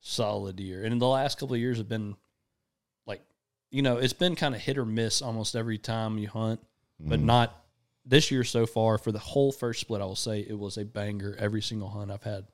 solid 0.00 0.58
year, 0.60 0.82
and 0.84 0.92
in 0.92 0.98
the 0.98 1.06
last 1.08 1.38
couple 1.38 1.54
of 1.54 1.60
years 1.60 1.78
have 1.78 1.88
been 1.88 2.10
like, 2.10 2.16
you 3.76 3.82
know, 3.82 3.98
it's 3.98 4.12
been 4.12 4.34
kind 4.36 4.54
of 4.54 4.60
hit 4.60 4.78
or 4.78 4.84
miss 4.86 5.20
almost 5.22 5.54
every 5.54 5.78
time 5.78 6.18
you 6.18 6.28
hunt, 6.28 6.60
but 6.98 7.18
Mm-hmm. 7.18 7.26
not 7.26 7.64
this 8.04 8.30
year 8.30 8.42
so 8.44 8.66
far. 8.66 8.96
For 8.98 9.12
the 9.12 9.18
whole 9.18 9.52
first 9.52 9.80
split, 9.80 10.00
I 10.00 10.04
will 10.04 10.16
say 10.16 10.40
it 10.40 10.58
was 10.58 10.76
a 10.78 10.84
banger 10.84 11.36
every 11.38 11.60
single 11.62 11.88
hunt 11.90 12.10
I've 12.10 12.22
had. 12.22 12.46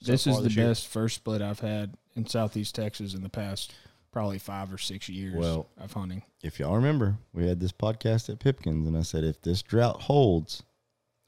so 0.00 0.12
this 0.12 0.26
is 0.26 0.40
the 0.42 0.50
year. 0.50 0.68
best 0.68 0.86
first 0.88 1.16
split 1.16 1.42
I've 1.42 1.60
had 1.60 1.94
in 2.16 2.26
Southeast 2.26 2.74
Texas 2.74 3.14
in 3.14 3.22
the 3.22 3.28
past 3.28 3.74
probably 4.12 4.38
five 4.38 4.72
or 4.72 4.78
six 4.78 5.08
years 5.08 5.34
Well- 5.34 5.66
of 5.78 5.92
hunting. 5.92 6.22
If 6.42 6.58
y'all 6.58 6.74
remember, 6.76 7.16
we 7.32 7.46
had 7.46 7.60
this 7.60 7.72
podcast 7.72 8.28
at 8.28 8.38
Pipkins, 8.40 8.86
and 8.88 8.96
I 8.96 9.02
said 9.02 9.24
if 9.24 9.40
this 9.42 9.62
drought 9.62 10.02
holds, 10.02 10.62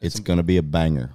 it's 0.01 0.19
going 0.21 0.39
to 0.39 0.43
be 0.43 0.57
a 0.57 0.63
banger. 0.63 1.13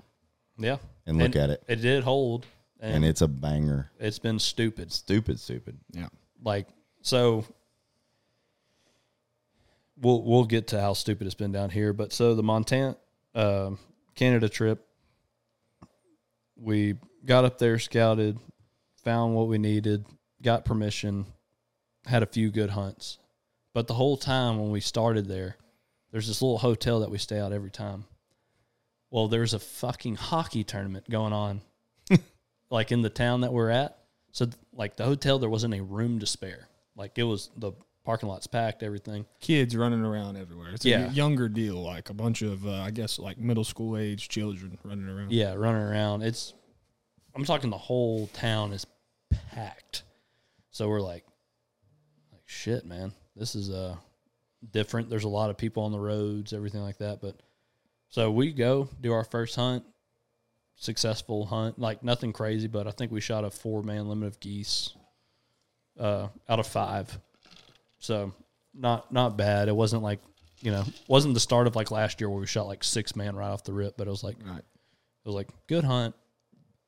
Yeah, 0.57 0.77
And 1.05 1.17
look 1.17 1.35
at 1.35 1.49
it, 1.49 1.63
It 1.67 1.77
did 1.77 2.03
hold, 2.03 2.45
and, 2.79 2.95
and 2.97 3.05
it's 3.05 3.21
a 3.21 3.27
banger. 3.27 3.91
it's 3.99 4.19
been 4.19 4.39
stupid. 4.39 4.91
Stupid, 4.91 5.39
stupid. 5.39 5.77
Yeah. 5.91 6.07
like 6.43 6.67
so 7.01 7.45
we'll 10.01 10.23
we'll 10.23 10.45
get 10.45 10.67
to 10.67 10.79
how 10.79 10.93
stupid 10.93 11.25
it's 11.25 11.35
been 11.35 11.51
down 11.51 11.69
here 11.69 11.93
but 11.93 12.13
so 12.13 12.35
the 12.35 12.43
montana 12.43 12.95
um 13.35 13.77
canada 14.15 14.49
trip 14.49 14.85
we 16.55 16.95
got 17.25 17.45
up 17.45 17.57
there 17.57 17.79
scouted 17.79 18.37
found 19.03 19.35
what 19.35 19.47
we 19.47 19.57
needed 19.57 20.05
got 20.41 20.65
permission 20.65 21.25
had 22.05 22.23
a 22.23 22.27
few 22.27 22.49
good 22.49 22.71
hunts. 22.71 23.17
But 23.73 23.87
the 23.87 23.93
whole 23.93 24.17
time 24.17 24.59
when 24.59 24.71
we 24.71 24.81
started 24.81 25.27
there 25.27 25.57
there's 26.11 26.27
this 26.27 26.41
little 26.41 26.57
hotel 26.57 27.01
that 27.01 27.11
we 27.11 27.19
stay 27.19 27.39
out 27.39 27.53
every 27.53 27.71
time. 27.71 28.05
Well 29.11 29.27
there's 29.27 29.53
a 29.53 29.59
fucking 29.59 30.15
hockey 30.15 30.63
tournament 30.63 31.09
going 31.09 31.33
on 31.33 31.61
like 32.69 32.91
in 32.91 33.01
the 33.01 33.09
town 33.09 33.41
that 33.41 33.53
we're 33.53 33.69
at. 33.69 33.97
So 34.31 34.47
like 34.73 34.95
the 34.95 35.05
hotel, 35.05 35.39
there 35.39 35.49
wasn't 35.49 35.73
a 35.73 35.83
room 35.83 36.19
to 36.19 36.25
spare. 36.25 36.67
Like 36.95 37.17
it 37.17 37.23
was 37.23 37.49
the 37.57 37.71
parking 38.09 38.27
lot's 38.27 38.47
packed, 38.47 38.81
everything. 38.81 39.23
Kids 39.39 39.75
running 39.75 40.03
around 40.03 40.35
everywhere. 40.35 40.71
It's 40.73 40.83
a 40.83 41.09
younger 41.09 41.47
deal, 41.47 41.75
like 41.75 42.09
a 42.09 42.13
bunch 42.15 42.41
of, 42.41 42.65
uh, 42.65 42.81
I 42.81 42.89
guess, 42.89 43.19
like 43.19 43.37
middle 43.37 43.63
school 43.63 43.95
age 43.95 44.29
children 44.29 44.79
running 44.83 45.07
around. 45.07 45.31
Yeah, 45.31 45.53
running 45.53 45.83
around. 45.83 46.23
It's 46.23 46.55
I'm 47.35 47.45
talking 47.45 47.69
the 47.69 47.77
whole 47.77 48.25
town 48.33 48.73
is 48.73 48.87
packed. 49.51 50.05
So 50.71 50.89
we're 50.89 51.01
like 51.01 51.23
like 52.31 52.41
shit, 52.47 52.83
man. 52.83 53.13
This 53.35 53.53
is 53.53 53.69
uh 53.69 53.95
different. 54.71 55.11
There's 55.11 55.25
a 55.25 55.29
lot 55.29 55.51
of 55.51 55.57
people 55.57 55.83
on 55.83 55.91
the 55.91 55.99
roads, 55.99 56.51
everything 56.51 56.81
like 56.81 56.97
that. 56.97 57.21
But 57.21 57.35
so 58.09 58.31
we 58.31 58.53
go 58.53 58.89
do 58.99 59.13
our 59.13 59.23
first 59.23 59.55
hunt, 59.55 59.83
successful 60.77 61.45
hunt, 61.45 61.77
like 61.77 62.01
nothing 62.01 62.33
crazy, 62.33 62.65
but 62.65 62.87
I 62.87 62.91
think 62.91 63.11
we 63.11 63.21
shot 63.21 63.43
a 63.43 63.51
four 63.51 63.83
man 63.83 64.09
limit 64.09 64.29
of 64.29 64.39
geese 64.39 64.95
uh, 65.99 66.29
out 66.49 66.59
of 66.59 66.65
five. 66.65 67.19
So 67.99 68.33
not 68.73 69.11
not 69.11 69.37
bad. 69.37 69.67
It 69.67 69.75
wasn't 69.75 70.03
like 70.03 70.19
you 70.61 70.71
know 70.71 70.83
wasn't 71.07 71.33
the 71.33 71.39
start 71.39 71.67
of 71.67 71.75
like 71.75 71.91
last 71.91 72.19
year 72.19 72.29
where 72.29 72.39
we 72.39 72.47
shot 72.47 72.67
like 72.67 72.83
six 72.83 73.15
man 73.15 73.35
right 73.35 73.49
off 73.49 73.63
the 73.63 73.73
rip, 73.73 73.97
but 73.97 74.07
it 74.07 74.11
was 74.11 74.23
like 74.23 74.37
Right. 74.45 74.57
it 74.59 75.25
was 75.25 75.35
like 75.35 75.47
good 75.67 75.83
hunt, 75.83 76.15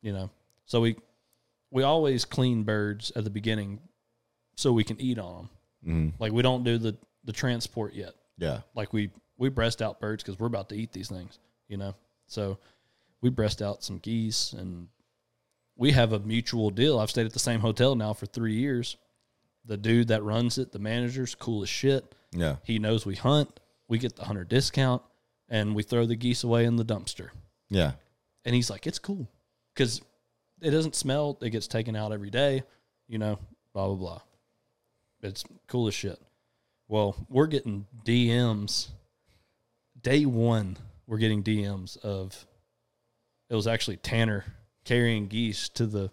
you 0.02 0.14
know. 0.14 0.30
So 0.66 0.82
we 0.82 0.96
we 1.72 1.84
always 1.84 2.26
clean 2.26 2.64
birds 2.64 3.12
at 3.16 3.24
the 3.24 3.30
beginning 3.30 3.80
so 4.56 4.72
we 4.74 4.84
can 4.84 5.00
eat 5.02 5.18
on 5.20 5.36
them. 5.36 5.50
Mm, 5.88 6.14
Like 6.20 6.32
we 6.34 6.42
don't 6.42 6.64
do 6.64 6.78
the 6.78 6.96
the 7.24 7.34
transport 7.34 7.94
yet. 7.94 8.14
yeah. 8.38 8.62
Like 8.76 8.94
we 8.94 9.12
we 9.38 9.50
breast 9.50 9.82
out 9.82 10.00
birds 10.00 10.24
because 10.24 10.40
we're 10.40 10.48
about 10.48 10.70
to 10.70 10.76
eat 10.76 10.92
these 10.92 11.10
things, 11.10 11.40
you 11.68 11.78
know. 11.78 11.96
So 12.28 12.58
we 13.22 13.30
breast 13.30 13.62
out 13.62 13.84
some 13.84 13.98
geese 14.00 14.54
and 14.54 14.88
we 15.78 15.92
have 15.92 16.14
a 16.14 16.20
mutual 16.20 16.70
deal. 16.70 17.00
I've 17.00 17.10
stayed 17.10 17.26
at 17.26 17.34
the 17.34 17.40
same 17.40 17.60
hotel 17.60 17.96
now 17.96 18.14
for 18.14 18.26
three 18.28 18.54
years. 18.56 18.98
The 19.66 19.78
dude 19.78 20.08
that 20.08 20.24
runs 20.24 20.58
it, 20.58 20.72
the 20.72 20.80
manager's 20.80 21.36
cool 21.36 21.64
as 21.64 21.70
shit. 21.70 22.16
Yeah. 22.32 22.58
He 22.64 22.80
knows 22.80 23.06
we 23.06 23.16
hunt. 23.16 23.60
We 23.88 23.98
get 23.98 24.16
the 24.16 24.26
hunter 24.26 24.44
discount, 24.44 25.02
and 25.50 25.76
we 25.76 25.84
throw 25.84 26.06
the 26.06 26.16
geese 26.16 26.44
away 26.44 26.66
in 26.66 26.78
the 26.78 26.86
dumpster. 26.86 27.30
Yeah. 27.70 27.94
And 28.46 28.56
he's 28.56 28.70
like, 28.70 28.88
"It's 28.88 29.00
cool, 29.00 29.30
because 29.74 30.02
it 30.62 30.72
doesn't 30.72 30.96
smell. 30.96 31.38
It 31.42 31.50
gets 31.50 31.68
taken 31.68 31.96
out 31.96 32.12
every 32.12 32.30
day, 32.30 32.64
you 33.08 33.18
know. 33.18 33.38
Blah 33.74 33.88
blah 33.88 33.96
blah. 33.96 34.22
It's 35.22 35.44
cool 35.68 35.88
as 35.88 35.94
shit." 35.94 36.20
Well, 36.88 37.16
we're 37.30 37.48
getting 37.48 37.86
DMs. 38.06 38.90
Day 40.02 40.26
one, 40.26 40.78
we're 41.06 41.20
getting 41.20 41.44
DMs 41.44 41.98
of. 41.98 42.48
It 43.50 43.56
was 43.56 43.68
actually 43.68 43.98
Tanner 43.98 44.46
carrying 44.86 45.28
geese 45.28 45.68
to 45.70 45.86
the, 45.86 46.12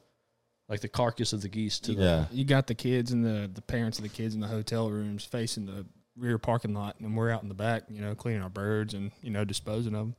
like 0.69 0.81
the 0.81 0.89
carcass 0.89 1.33
of 1.33 1.41
the 1.43 1.49
geese 1.49 1.79
to 1.81 1.95
the. 1.95 2.03
Yeah. 2.03 2.25
You 2.31 2.45
got 2.45 2.67
the 2.67 2.75
kids 2.75 3.11
and 3.13 3.25
the, 3.25 3.51
the 3.53 3.63
parents 3.63 3.99
of 3.99 4.03
the 4.03 4.09
kids 4.11 4.35
in 4.35 4.41
the 4.41 4.47
hotel 4.49 4.91
rooms 4.91 5.25
facing 5.25 5.67
the 5.67 5.87
rear 6.17 6.37
parking 6.39 6.75
lot, 6.75 6.97
and 7.01 7.17
we're 7.17 7.31
out 7.31 7.43
in 7.43 7.49
the 7.49 7.55
back, 7.55 7.85
you 7.89 8.01
know, 8.01 8.15
cleaning 8.15 8.43
our 8.43 8.49
birds 8.51 8.93
and, 8.95 9.13
you 9.23 9.31
know, 9.31 9.45
disposing 9.45 9.95
of 9.95 10.01
them. 10.01 10.15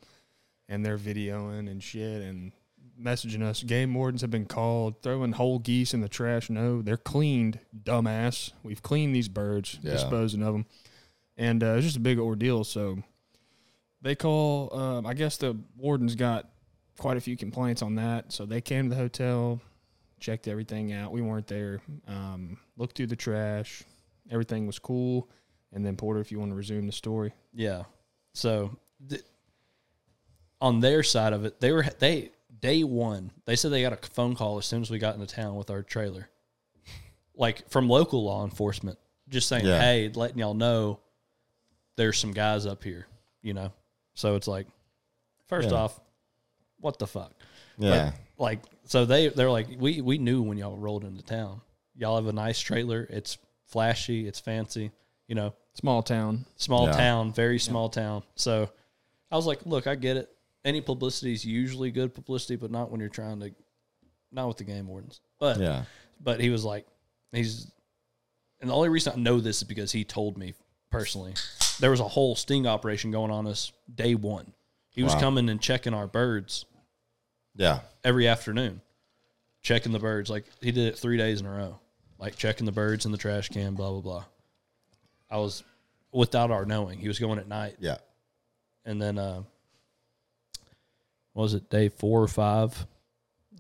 And 0.67 0.85
they're 0.85 0.97
videoing 0.97 1.69
and 1.69 1.81
shit 1.83 2.21
and 2.21 2.51
messaging 3.01 3.41
us. 3.41 3.63
Game 3.63 3.93
wardens 3.93 4.21
have 4.21 4.29
been 4.31 4.45
called, 4.45 5.01
throwing 5.01 5.31
whole 5.33 5.59
geese 5.59 5.93
in 5.93 6.01
the 6.01 6.09
trash. 6.09 6.49
No, 6.49 6.81
they're 6.81 6.97
cleaned, 6.97 7.59
dumbass. 7.83 8.51
We've 8.63 8.81
cleaned 8.83 9.15
these 9.15 9.27
birds, 9.29 9.79
Yeah. 9.81 9.93
disposing 9.93 10.43
of 10.43 10.53
them. 10.53 10.65
And 11.37 11.63
uh, 11.63 11.73
it's 11.75 11.85
just 11.85 11.97
a 11.97 12.01
big 12.01 12.19
ordeal. 12.19 12.63
So 12.65 12.99
they 14.01 14.15
call, 14.15 14.73
um, 14.75 15.05
I 15.05 15.13
guess 15.13 15.37
the 15.37 15.57
wardens 15.77 16.15
got 16.15 16.49
quite 16.97 17.17
a 17.17 17.21
few 17.21 17.35
complaints 17.37 17.81
on 17.81 17.95
that. 17.95 18.31
So 18.31 18.45
they 18.45 18.61
came 18.61 18.89
to 18.89 18.95
the 18.95 19.01
hotel, 19.01 19.61
checked 20.19 20.47
everything 20.47 20.93
out. 20.93 21.11
We 21.11 21.21
weren't 21.21 21.47
there. 21.47 21.81
Um, 22.07 22.57
looked 22.77 22.95
through 22.97 23.07
the 23.07 23.15
trash. 23.15 23.83
Everything 24.31 24.67
was 24.67 24.79
cool. 24.79 25.29
And 25.73 25.85
then 25.85 25.95
Porter, 25.95 26.19
if 26.19 26.31
you 26.31 26.39
want 26.39 26.51
to 26.51 26.55
resume 26.55 26.85
the 26.85 26.91
story. 26.91 27.33
Yeah. 27.53 27.83
So 28.33 28.77
th- 29.09 29.21
on 30.61 30.79
their 30.79 31.03
side 31.03 31.33
of 31.33 31.45
it, 31.45 31.59
they 31.59 31.71
were 31.71 31.85
they 31.99 32.31
day 32.59 32.83
one. 32.83 33.31
They 33.45 33.55
said 33.55 33.71
they 33.71 33.81
got 33.81 33.93
a 33.93 34.09
phone 34.11 34.35
call 34.35 34.57
as 34.57 34.65
soon 34.65 34.81
as 34.81 34.89
we 34.89 34.99
got 34.99 35.15
into 35.15 35.27
town 35.27 35.55
with 35.55 35.69
our 35.69 35.81
trailer, 35.83 36.29
like 37.35 37.69
from 37.69 37.87
local 37.87 38.23
law 38.23 38.43
enforcement, 38.43 38.97
just 39.29 39.47
saying, 39.47 39.65
Yeah. 39.65 39.79
"Hey, 39.79 40.09
letting 40.13 40.37
y'all 40.39 40.53
know 40.53 40.99
there's 41.95 42.17
some 42.17 42.31
guys 42.33 42.65
up 42.65 42.83
here." 42.83 43.07
You 43.41 43.53
know. 43.53 43.71
So 44.15 44.35
it's 44.35 44.47
like, 44.47 44.67
first 45.47 45.69
Yeah. 45.69 45.77
off, 45.77 45.99
what 46.81 46.99
the 46.99 47.07
fuck? 47.07 47.31
Yeah. 47.77 48.11
Like, 48.37 48.63
like 48.63 48.63
so 48.89 49.05
they 49.05 49.27
they're 49.27 49.51
like 49.51 49.67
we 49.77 50.01
we 50.01 50.17
knew 50.17 50.41
when 50.41 50.57
y'all 50.57 50.75
rolled 50.75 51.03
into 51.03 51.21
town. 51.23 51.61
Y'all 51.95 52.15
have 52.15 52.25
a 52.25 52.33
nice 52.33 52.59
trailer. 52.59 53.05
It's 53.09 53.37
flashy. 53.67 54.27
It's 54.27 54.39
fancy. 54.39 54.91
You 55.27 55.35
know, 55.35 55.53
Small 55.75 56.01
town. 56.01 56.45
small 56.55 56.87
Yeah. 56.87 56.93
town, 56.93 57.31
very 57.31 57.59
small 57.59 57.87
town. 57.89 58.23
So 58.35 58.67
I 59.31 59.35
was 59.35 59.45
like, 59.45 59.63
look, 59.67 59.85
I 59.85 59.93
get 59.93 60.17
it. 60.17 60.27
Any 60.65 60.81
publicity 60.81 61.33
is 61.33 61.45
usually 61.45 61.91
good 61.91 62.15
publicity, 62.15 62.55
but 62.55 62.71
not 62.71 62.89
when 62.89 62.99
you're 62.99 63.09
trying 63.09 63.39
to, 63.41 63.51
not 64.31 64.47
with 64.47 64.57
the 64.57 64.63
game 64.63 64.87
wardens. 64.87 65.21
But 65.39 65.59
yeah. 65.59 65.83
but 66.19 66.41
he 66.41 66.49
was 66.49 66.65
like, 66.65 66.87
he's, 67.31 67.71
and 68.59 68.71
the 68.71 68.73
only 68.73 68.89
reason 68.89 69.13
I 69.15 69.19
know 69.19 69.39
this 69.39 69.57
is 69.57 69.63
because 69.63 69.91
he 69.91 70.03
told 70.03 70.35
me 70.35 70.55
personally. 70.89 71.35
There 71.79 71.91
was 71.91 71.99
a 71.99 72.07
whole 72.07 72.35
sting 72.35 72.65
operation 72.65 73.11
going 73.11 73.29
on 73.29 73.45
us 73.45 73.71
day 73.93 74.15
one. 74.15 74.51
He 74.89 75.03
was 75.03 75.13
coming 75.15 75.47
and 75.47 75.61
checking 75.61 75.93
our 75.93 76.07
birds 76.07 76.65
Yeah. 77.55 77.79
every 78.03 78.27
afternoon, 78.27 78.81
checking 79.61 79.91
the 79.91 79.99
birds. 79.99 80.29
Like 80.29 80.45
he 80.61 80.71
did 80.71 80.87
it 80.93 80.97
three 80.97 81.17
days 81.17 81.39
in 81.41 81.45
a 81.45 81.51
row, 81.51 81.79
like 82.17 82.35
checking 82.37 82.65
the 82.65 82.71
birds 82.71 83.05
in 83.05 83.11
the 83.11 83.17
trash 83.17 83.49
can, 83.49 83.73
blah 83.75 83.91
blah 83.91 84.01
blah. 84.01 84.25
I 85.29 85.37
was 85.37 85.63
without 86.11 86.51
our 86.51 86.65
knowing. 86.65 86.99
He 86.99 87.07
was 87.07 87.19
going 87.19 87.37
at 87.39 87.47
night, 87.47 87.75
Yeah. 87.79 87.97
and 88.85 89.01
then 89.01 89.17
uh, 89.17 89.43
was 91.33 91.53
it 91.53 91.69
day 91.69 91.89
four 91.89 92.21
or 92.21 92.27
five? 92.27 92.85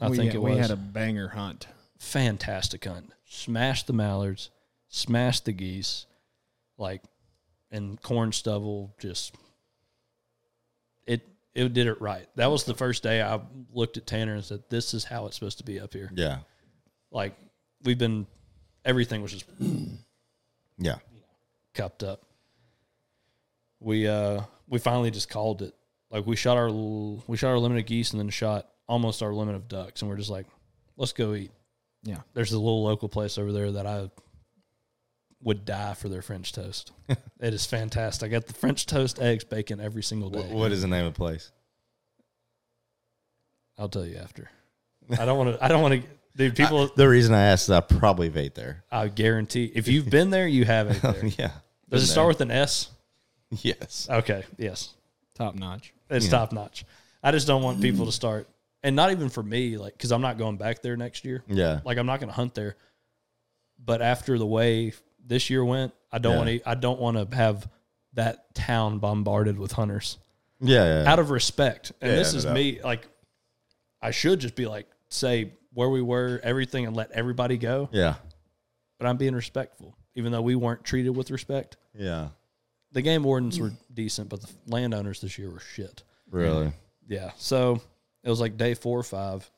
I 0.01 0.09
we 0.09 0.17
think 0.17 0.27
had, 0.31 0.35
it 0.35 0.39
was 0.41 0.53
we 0.55 0.59
had 0.61 0.71
a 0.71 0.75
banger 0.75 1.27
hunt. 1.29 1.67
fantastic 1.97 2.85
hunt. 2.85 3.11
Smashed 3.25 3.87
the 3.87 3.93
mallards, 3.93 4.49
smashed 4.87 5.45
the 5.45 5.51
geese, 5.51 6.05
like, 6.77 7.01
and 7.69 8.01
corn 8.01 8.31
stubble. 8.31 8.95
Just 8.99 9.35
it 11.59 11.65
it 11.65 11.73
did 11.73 11.87
it 11.87 12.01
right. 12.01 12.27
That 12.35 12.47
was 12.51 12.63
the 12.63 12.73
first 12.73 13.03
day 13.03 13.21
I 13.21 13.39
looked 13.73 13.97
at 13.97 14.05
Tanner 14.07 14.33
and 14.35 14.43
said, 14.43 14.63
"This 14.69 14.93
is 14.93 15.03
how 15.03 15.25
it's 15.27 15.35
supposed 15.35 15.57
to 15.59 15.63
be 15.63 15.79
up 15.79 15.93
here." 15.93 16.11
Yeah. 16.13 16.39
Like 17.11 17.35
we've 17.83 17.97
been, 17.97 18.27
everything 18.85 19.21
was 19.21 19.31
just 19.31 19.45
Yeah. 20.77 20.95
cupped 21.73 22.03
up. 22.03 22.23
We 23.79 24.07
uh 24.07 24.41
we 24.67 24.79
finally 24.79 25.11
just 25.11 25.29
called 25.29 25.61
it. 25.61 25.73
Like 26.11 26.25
we 26.25 26.35
shot 26.35 26.57
our 26.57 26.69
we 26.71 27.37
shot 27.37 27.49
our 27.49 27.59
limited 27.59 27.85
geese 27.85 28.11
and 28.11 28.19
then 28.19 28.29
shot 28.29 28.67
almost 28.87 29.21
our 29.21 29.33
limit 29.33 29.55
of 29.55 29.67
ducks, 29.67 30.01
and 30.01 30.09
we're 30.09 30.17
just 30.17 30.29
like, 30.29 30.47
let's 30.97 31.13
go 31.13 31.33
eat. 31.33 31.51
Yeah. 32.03 32.17
There's 32.33 32.51
a 32.53 32.57
little 32.59 32.83
local 32.83 33.09
place 33.09 33.37
over 33.37 33.51
there 33.51 33.71
that 33.73 33.85
I 33.85 34.09
would 35.41 35.65
die 35.65 35.93
for 35.93 36.09
their 36.09 36.21
French 36.21 36.51
toast. 36.51 36.91
it 37.09 37.53
is 37.53 37.65
fantastic. 37.65 38.27
I 38.27 38.31
got 38.31 38.47
the 38.47 38.53
French 38.53 38.85
toast, 38.85 39.19
eggs, 39.19 39.43
bacon 39.43 39.79
every 39.79 40.03
single 40.03 40.29
day. 40.29 40.41
Wh- 40.41 40.53
what 40.55 40.71
is 40.71 40.81
the 40.81 40.87
name 40.87 41.05
of 41.05 41.13
the 41.13 41.17
place? 41.17 41.51
I'll 43.77 43.89
tell 43.89 44.05
you 44.05 44.17
after. 44.17 44.49
I 45.17 45.25
don't 45.25 45.37
want 45.37 45.57
to. 45.57 45.63
I 45.63 45.67
don't 45.69 45.81
want 45.81 46.01
to. 46.01 46.09
Dude, 46.35 46.55
people. 46.55 46.87
The 46.95 47.07
reason 47.07 47.33
I 47.33 47.43
asked 47.43 47.63
is 47.63 47.71
I 47.71 47.79
probably 47.79 48.31
ate 48.35 48.55
there. 48.55 48.83
I, 48.91 49.07
guarantee 49.07 49.71
if 49.73 49.87
you've 49.87 50.09
been 50.09 50.29
there, 50.29 50.47
you 50.47 50.65
have 50.65 50.89
it 50.89 50.99
oh, 51.03 51.11
there. 51.13 51.25
yeah. 51.37 51.51
Does 51.89 52.03
it 52.03 52.07
start 52.07 52.27
with 52.27 52.41
an 52.41 52.51
S? 52.51 52.89
Yes. 53.61 54.07
Okay. 54.09 54.43
Yes. 54.57 54.93
Top 55.33 55.55
notch. 55.55 55.93
It's 56.09 56.25
Yeah. 56.25 56.31
top 56.31 56.51
notch. 56.51 56.85
I 57.23 57.31
just 57.31 57.47
don't 57.47 57.63
want 57.63 57.81
people 57.81 58.05
to 58.05 58.11
start, 58.11 58.47
and 58.83 58.95
not 58.95 59.11
even 59.11 59.29
for 59.29 59.41
me, 59.41 59.77
like 59.77 59.93
because 59.93 60.11
I'm 60.11 60.21
not 60.21 60.37
going 60.37 60.57
back 60.57 60.81
there 60.81 60.95
next 60.95 61.25
year. 61.25 61.43
Yeah. 61.47 61.79
Like 61.83 61.97
I'm 61.97 62.05
not 62.05 62.19
going 62.19 62.29
to 62.29 62.35
hunt 62.35 62.53
there. 62.53 62.75
But 63.83 64.01
after 64.01 64.37
the 64.37 64.45
way 64.45 64.93
this 65.25 65.49
year 65.49 65.63
went, 65.63 65.93
I 66.11 66.17
don't 66.17 66.33
Yeah. 66.33 66.37
want 66.37 66.49
to. 66.49 66.69
I 66.69 66.75
don't 66.75 66.99
want 66.99 67.29
to 67.31 67.35
have 67.35 67.69
that 68.13 68.53
town 68.55 68.99
bombarded 68.99 69.57
with 69.59 69.71
hunters 69.73 70.17
Yeah. 70.59 71.03
yeah. 71.03 71.11
out 71.11 71.19
of 71.19 71.29
respect. 71.29 71.91
And 72.01 72.11
this 72.11 72.33
no 72.33 72.37
is 72.39 72.43
doubt. 72.45 72.53
me. 72.55 72.81
Like 72.81 73.07
I 74.01 74.11
should 74.11 74.39
just 74.39 74.55
be 74.55 74.65
like 74.65 74.87
say 75.09 75.53
where 75.73 75.89
we 75.89 76.01
were, 76.01 76.39
everything, 76.43 76.85
and 76.87 76.95
let 76.95 77.11
everybody 77.11 77.57
go. 77.57 77.89
yeah. 77.91 78.15
But 78.97 79.07
I'm 79.07 79.17
being 79.17 79.35
respectful, 79.35 79.95
even 80.15 80.31
though 80.31 80.41
we 80.41 80.55
weren't 80.55 80.83
treated 80.83 81.11
with 81.15 81.31
respect. 81.31 81.77
Yeah. 81.93 82.29
The 82.91 83.01
game 83.01 83.23
wardens 83.23 83.59
were 83.59 83.71
decent, 83.93 84.29
but 84.29 84.41
the 84.41 84.49
landowners 84.67 85.21
this 85.21 85.37
year 85.37 85.49
were 85.49 85.59
shit. 85.59 86.03
Really. 86.31 86.71
Yeah. 87.07 87.31
So 87.37 87.81
it 88.23 88.29
was 88.29 88.41
like 88.41 88.57
day 88.57 88.73
four 88.73 88.99
or 88.99 89.03
five. 89.03 89.49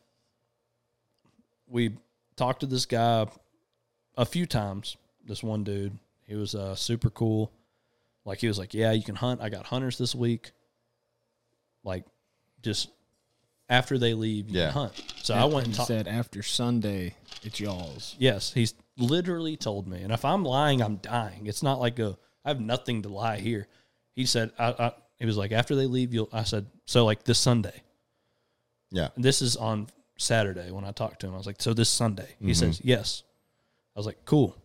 We 1.67 1.93
talked 2.35 2.59
to 2.61 2.65
this 2.65 2.85
guy 2.85 3.25
a 4.17 4.25
few 4.25 4.45
times. 4.45 4.97
This 5.25 5.43
one 5.43 5.63
dude, 5.63 5.97
he 6.27 6.35
was 6.35 6.55
uh, 6.55 6.75
super 6.75 7.09
cool. 7.09 7.51
Like 8.25 8.39
he 8.39 8.47
was 8.47 8.57
like, 8.59 8.73
"Yeah, 8.73 8.91
you 8.91 9.03
can 9.03 9.15
hunt. 9.15 9.41
I 9.41 9.49
got 9.49 9.65
hunters 9.65 9.97
this 9.97 10.13
week. 10.15 10.51
Like, 11.83 12.05
just 12.61 12.89
after 13.69 13.97
they 13.97 14.13
leave, 14.13 14.49
you 14.49 14.59
Yeah. 14.59 14.65
can 14.67 14.73
hunt." 14.73 15.03
So 15.23 15.33
I 15.33 15.45
went 15.45 15.65
and 15.67 15.73
He 15.73 15.77
talked. 15.77 15.87
said 15.87 16.07
after 16.07 16.43
Sunday, 16.43 17.15
it's 17.43 17.59
y'all's. 17.59 18.15
Yes, 18.19 18.53
he's 18.53 18.73
literally 18.97 19.57
told 19.57 19.87
me. 19.87 20.01
And 20.01 20.11
if 20.13 20.23
I'm 20.25 20.43
lying, 20.43 20.81
I'm 20.81 20.97
dying. 20.97 21.47
It's 21.47 21.63
not 21.63 21.79
like 21.79 21.97
a 21.99 22.17
I 22.45 22.49
have 22.49 22.59
nothing 22.59 23.03
to 23.03 23.09
lie 23.09 23.37
here. 23.39 23.67
He 24.13 24.25
said 24.25 24.51
I, 24.59 24.67
I 24.77 24.91
he 25.17 25.25
was 25.25 25.37
like 25.37 25.51
after 25.51 25.75
they 25.75 25.85
leave 25.87 26.13
you'll 26.13 26.29
I 26.33 26.43
said 26.43 26.67
so 26.85 27.05
like 27.05 27.23
this 27.23 27.39
Sunday. 27.39 27.81
Yeah. 28.91 29.09
And 29.15 29.23
this 29.23 29.41
is 29.41 29.55
on 29.55 29.87
Saturday 30.17 30.69
when 30.71 30.83
I 30.85 30.91
talked 30.91 31.21
to 31.21 31.27
him. 31.27 31.33
I 31.33 31.37
was 31.37 31.47
like, 31.47 31.61
"So 31.61 31.73
this 31.73 31.89
Sunday?" 31.89 32.35
He 32.39 32.53
says, 32.53 32.81
"Yes." 32.83 33.23
I 33.95 33.99
was 33.99 34.05
like, 34.05 34.23
"Cool. 34.25 34.55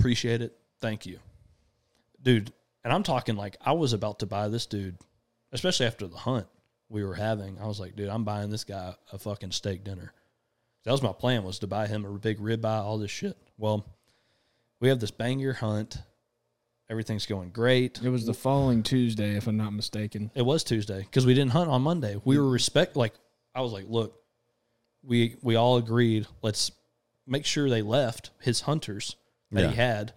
Appreciate 0.00 0.42
it. 0.42 0.56
Thank 0.80 1.06
you." 1.06 1.20
Dude, 2.22 2.52
and 2.84 2.92
I'm 2.92 3.02
talking 3.02 3.36
like 3.36 3.56
I 3.60 3.72
was 3.72 3.92
about 3.92 4.18
to 4.20 4.26
buy 4.26 4.48
this 4.48 4.66
dude, 4.66 4.98
especially 5.52 5.86
after 5.86 6.06
the 6.06 6.16
hunt 6.16 6.46
we 6.88 7.04
were 7.04 7.14
having. 7.14 7.58
I 7.58 7.66
was 7.66 7.78
like, 7.78 7.96
"Dude, 7.96 8.08
I'm 8.08 8.24
buying 8.24 8.50
this 8.50 8.64
guy 8.64 8.94
a 9.12 9.18
fucking 9.18 9.52
steak 9.52 9.84
dinner." 9.84 10.12
That 10.84 10.92
was 10.92 11.02
my 11.02 11.12
plan 11.12 11.44
was 11.44 11.58
to 11.60 11.66
buy 11.66 11.86
him 11.86 12.04
a 12.04 12.18
big 12.18 12.38
ribeye, 12.38 12.82
all 12.82 12.98
this 12.98 13.10
shit. 13.10 13.36
Well, 13.58 13.86
we 14.80 14.88
have 14.88 14.98
this 14.98 15.10
banger 15.10 15.52
hunt. 15.52 15.98
Everything's 16.88 17.26
going 17.26 17.50
great. 17.50 18.00
It 18.02 18.08
was 18.08 18.26
the 18.26 18.34
following 18.34 18.82
Tuesday, 18.82 19.36
if 19.36 19.46
I'm 19.46 19.56
not 19.56 19.72
mistaken. 19.72 20.30
It 20.34 20.42
was 20.42 20.64
Tuesday 20.64 21.02
because 21.02 21.26
we 21.26 21.34
didn't 21.34 21.52
hunt 21.52 21.70
on 21.70 21.82
Monday. 21.82 22.20
We 22.24 22.38
were 22.38 22.48
respect 22.48 22.96
like 22.96 23.14
I 23.54 23.60
was 23.60 23.72
like, 23.72 23.84
look, 23.88 24.20
we 25.02 25.36
we 25.42 25.54
all 25.56 25.76
agreed. 25.76 26.26
Let's 26.42 26.72
make 27.26 27.44
sure 27.44 27.68
they 27.68 27.82
left 27.82 28.30
his 28.40 28.62
hunters 28.62 29.16
that 29.52 29.70
he 29.70 29.76
had, 29.76 30.12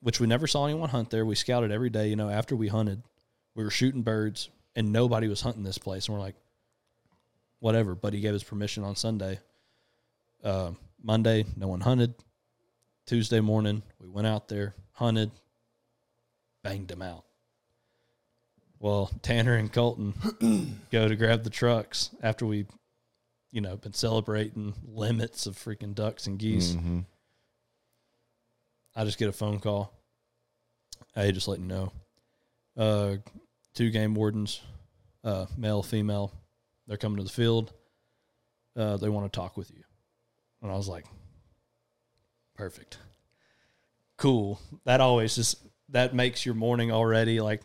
which 0.00 0.20
we 0.20 0.26
never 0.26 0.46
saw 0.46 0.64
anyone 0.64 0.88
hunt 0.88 1.10
there. 1.10 1.24
We 1.26 1.34
scouted 1.34 1.70
every 1.70 1.90
day. 1.90 2.08
You 2.08 2.16
know, 2.16 2.28
after 2.30 2.56
we 2.56 2.68
hunted, 2.68 3.02
we 3.54 3.64
were 3.64 3.70
shooting 3.70 4.02
birds, 4.02 4.48
and 4.74 4.92
nobody 4.92 5.28
was 5.28 5.40
hunting 5.40 5.62
this 5.62 5.78
place. 5.78 6.06
And 6.08 6.14
we're 6.16 6.22
like, 6.22 6.36
whatever. 7.60 7.94
But 7.94 8.12
he 8.14 8.20
gave 8.20 8.34
us 8.34 8.42
permission 8.42 8.82
on 8.84 8.96
Sunday. 8.96 9.40
Uh, 10.42 10.72
Monday, 11.02 11.44
no 11.56 11.68
one 11.68 11.80
hunted. 11.80 12.14
Tuesday 13.06 13.40
morning, 13.40 13.82
we 14.00 14.08
went 14.08 14.26
out 14.26 14.48
there, 14.48 14.74
hunted, 14.92 15.30
banged 16.62 16.88
them 16.88 17.02
out. 17.02 17.24
Well, 18.80 19.10
Tanner 19.22 19.54
and 19.54 19.72
Colton 19.72 20.14
go 20.90 21.08
to 21.08 21.16
grab 21.16 21.44
the 21.44 21.50
trucks 21.50 22.10
after 22.22 22.44
we, 22.44 22.66
you 23.52 23.60
know, 23.60 23.76
been 23.76 23.92
celebrating 23.94 24.74
limits 24.86 25.46
of 25.46 25.56
freaking 25.56 25.94
ducks 25.94 26.26
and 26.26 26.38
geese. 26.38 26.72
Mhm. 26.72 27.04
I 28.96 29.04
just 29.04 29.18
get 29.18 29.28
a 29.28 29.32
phone 29.32 29.60
call. 29.60 29.92
Hey, 31.14 31.30
just 31.30 31.48
letting 31.48 31.68
you 31.68 31.68
know. 31.68 31.92
Uh, 32.76 33.16
two 33.74 33.90
game 33.90 34.14
wardens, 34.14 34.60
uh, 35.22 35.46
male, 35.56 35.82
female, 35.82 36.32
they're 36.86 36.96
coming 36.96 37.18
to 37.18 37.22
the 37.24 37.28
field. 37.28 37.72
Uh, 38.74 38.96
they 38.96 39.10
want 39.10 39.30
to 39.30 39.36
talk 39.36 39.56
with 39.56 39.70
you. 39.70 39.82
And 40.62 40.72
I 40.72 40.76
was 40.76 40.88
like, 40.88 41.04
perfect. 42.54 42.98
Cool. 44.16 44.60
That 44.86 45.00
always 45.00 45.34
just, 45.34 45.58
that 45.90 46.14
makes 46.14 46.46
your 46.46 46.54
morning 46.54 46.90
already 46.90 47.40
like, 47.40 47.60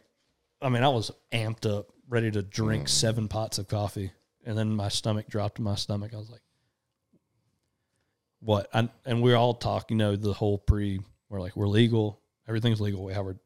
I 0.61 0.69
mean, 0.69 0.83
I 0.83 0.89
was 0.89 1.11
amped 1.31 1.65
up, 1.65 1.87
ready 2.09 2.29
to 2.31 2.41
drink 2.41 2.89
seven 2.89 3.27
pots 3.27 3.57
of 3.57 3.67
coffee. 3.67 4.11
And 4.45 4.57
then 4.57 4.75
my 4.75 4.89
stomach 4.89 5.27
dropped 5.27 5.59
in 5.59 5.63
my 5.63 5.75
stomach. 5.75 6.13
I 6.13 6.17
was 6.17 6.29
like, 6.29 6.41
what? 8.41 8.67
I, 8.73 8.89
and 9.05 9.21
we're 9.21 9.35
all 9.35 9.53
talking, 9.53 9.97
you 9.97 10.05
know, 10.05 10.15
the 10.15 10.33
whole 10.33 10.57
pre, 10.57 10.99
we're 11.31 11.41
like, 11.41 11.55
we're 11.55 11.67
legal. 11.67 12.19
Everything's 12.47 12.81
legal. 12.81 13.07
Howard, 13.13 13.39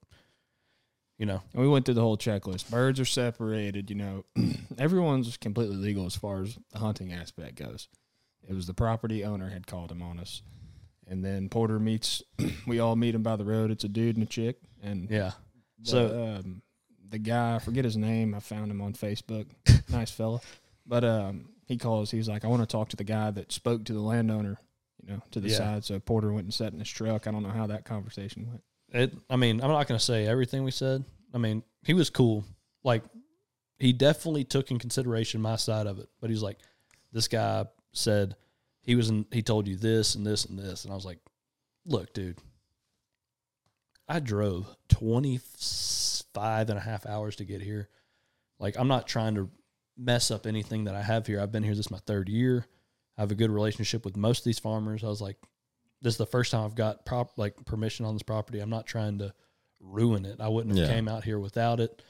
you 1.18 1.26
know, 1.26 1.42
And 1.54 1.62
we 1.62 1.68
went 1.70 1.86
through 1.86 1.94
the 1.94 2.02
whole 2.02 2.18
checklist. 2.18 2.70
Birds 2.70 3.00
are 3.00 3.06
separated, 3.06 3.90
you 3.90 3.96
know. 3.96 4.26
Everyone's 4.78 5.38
completely 5.38 5.78
legal 5.78 6.06
as 6.06 6.16
far 6.16 6.42
as 6.42 6.58
the 6.72 6.80
hunting 6.80 7.14
aspect 7.14 7.56
goes. 7.56 7.88
It 8.48 8.54
was 8.54 8.68
the 8.68 8.74
property 8.74 9.24
owner 9.24 9.50
had 9.50 9.68
called 9.68 9.92
him 9.92 10.02
on 10.02 10.20
us. 10.20 10.42
And 11.08 11.24
then 11.24 11.50
Porter 11.50 11.80
meets, 11.80 12.24
we 12.68 12.80
all 12.80 12.96
meet 12.96 13.14
him 13.16 13.24
by 13.24 13.36
the 13.36 13.46
road. 13.46 13.70
It's 13.72 13.84
a 13.84 13.88
dude 13.88 14.16
and 14.18 14.24
a 14.24 14.30
chick. 14.30 14.58
And 14.84 15.10
yeah. 15.10 15.32
the, 15.80 15.90
So- 15.90 16.40
um, 16.44 16.62
the 17.08 17.20
guy, 17.20 17.56
I 17.56 17.60
forget 17.60 17.86
his 17.86 17.96
name. 17.96 18.34
I 18.34 18.40
found 18.40 18.72
him 18.72 18.82
on 18.82 18.94
Facebook. 18.94 19.46
nice 19.90 20.10
fella. 20.10 20.42
But 20.88 21.04
um, 21.04 21.50
he 21.68 21.78
calls. 21.78 22.10
He's 22.12 22.28
like, 22.28 22.44
I 22.44 22.48
want 22.48 22.62
to 22.64 22.66
talk 22.68 22.90
to 22.90 22.96
the 22.98 23.04
guy 23.04 23.30
that 23.32 23.52
spoke 23.52 23.86
to 23.86 23.94
the 23.94 24.02
landowner, 24.02 24.60
you 25.06 25.14
know, 25.14 25.22
to 25.32 25.40
the 25.40 25.50
Yeah. 25.50 25.58
side. 25.58 25.86
So 25.86 26.00
Porter 26.00 26.32
went 26.34 26.46
and 26.46 26.54
sat 26.54 26.74
in 26.74 26.80
his 26.80 26.90
truck. 26.90 27.28
I 27.28 27.32
don't 27.32 27.44
know 27.44 27.50
how 27.50 27.68
that 27.68 27.86
conversation 27.86 28.48
went. 28.48 28.64
It. 28.90 29.18
I 29.30 29.36
mean, 29.36 29.62
I'm 29.62 29.70
not 29.70 29.88
going 29.88 29.98
to 29.98 30.04
say 30.04 30.26
everything 30.26 30.64
we 30.64 30.72
said. 30.72 31.04
I 31.34 31.38
mean, 31.38 31.64
he 31.84 31.94
was 31.94 32.10
cool. 32.10 32.46
Like, 32.84 33.04
he 33.78 33.94
definitely 33.94 34.44
took 34.46 34.72
in 34.72 34.80
consideration 34.80 35.42
my 35.42 35.58
side 35.58 35.86
of 35.88 36.00
it. 36.00 36.10
But 36.22 36.30
he's 36.30 36.42
like, 36.42 36.60
this 37.12 37.28
guy 37.28 37.66
said 37.92 38.36
he 38.82 38.96
was 38.96 39.10
in. 39.10 39.26
He 39.32 39.42
told 39.42 39.68
you 39.68 39.76
this 39.76 40.16
and 40.16 40.26
this 40.26 40.46
and 40.46 40.58
this, 40.58 40.84
and 40.84 40.92
I 40.92 40.96
was 40.96 41.06
like, 41.06 41.20
look, 41.86 42.14
dude. 42.14 42.40
I 44.08 44.20
drove 44.20 44.68
25 44.90 46.70
and 46.70 46.78
a 46.78 46.82
half 46.82 47.06
hours 47.06 47.38
to 47.38 47.46
get 47.46 47.62
here. 47.62 47.90
Like, 48.60 48.78
I'm 48.78 48.88
not 48.88 49.08
trying 49.08 49.36
to 49.36 49.50
mess 49.98 50.30
up 50.32 50.46
anything 50.46 50.84
that 50.86 50.96
I 50.96 51.02
have 51.02 51.26
here. 51.26 51.42
I've 51.42 51.52
been 51.52 51.64
here. 51.64 51.74
This 51.74 51.88
is 51.88 51.92
my 51.92 52.00
third 52.06 52.30
year. 52.30 52.68
I 53.18 53.22
have 53.22 53.32
a 53.32 53.36
good 53.36 53.52
relationship 53.52 54.04
with 54.06 54.18
most 54.18 54.40
of 54.40 54.46
these 54.46 54.60
farmers. 54.60 55.04
I 55.04 55.08
was 55.08 55.22
like, 55.22 55.38
this 56.02 56.14
is 56.16 56.18
the 56.18 56.26
first 56.26 56.52
time 56.52 56.66
I've 56.66 56.76
got 56.76 57.06
prop 57.06 57.38
like 57.38 57.64
permission 57.66 58.06
on 58.06 58.14
this 58.14 58.24
property. 58.24 58.60
I'm 58.60 58.70
not 58.70 58.86
trying 58.86 59.20
to 59.20 59.34
ruin 59.80 60.26
it. 60.26 60.40
I 60.42 60.48
wouldn't 60.50 60.78
have 60.78 60.88
Yeah. 60.90 60.94
came 60.94 61.08
out 61.08 61.24
here 61.24 61.40
without 61.40 61.80
it. 61.80 62.02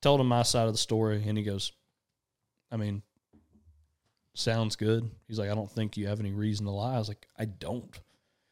Told 0.00 0.20
him 0.20 0.26
my 0.28 0.42
side 0.42 0.66
of 0.66 0.72
the 0.74 0.78
story, 0.78 1.22
and 1.26 1.36
he 1.38 1.44
goes, 1.44 1.72
"I 2.70 2.76
mean, 2.76 3.02
sounds 4.34 4.76
good." 4.76 5.10
He's 5.28 5.38
like, 5.38 5.50
"I 5.50 5.54
don't 5.54 5.70
think 5.70 5.96
you 5.96 6.06
have 6.08 6.20
any 6.20 6.32
reason 6.32 6.66
to 6.66 6.72
lie." 6.72 6.94
I 6.94 6.98
was 6.98 7.08
like, 7.08 7.26
"I 7.38 7.44
don't." 7.44 7.98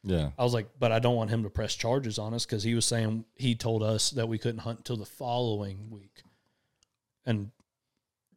Yeah. 0.05 0.31
I 0.39 0.45
was 0.45 0.55
like, 0.55 0.69
"But 0.79 0.93
I 0.93 0.99
don't 0.99 1.17
want 1.17 1.31
him 1.31 1.43
to 1.45 1.51
press 1.51 1.75
charges 1.75 2.19
on 2.19 2.35
us 2.35 2.45
because 2.45 2.63
he 2.63 2.75
was 2.75 2.85
saying 2.85 3.25
he 3.37 3.55
told 3.55 3.83
us 3.83 4.11
that 4.11 4.29
we 4.29 4.39
couldn't 4.39 4.61
hunt 4.61 4.79
until 4.81 4.97
the 4.97 5.05
following 5.07 5.91
week, 5.91 6.23
and 7.25 7.51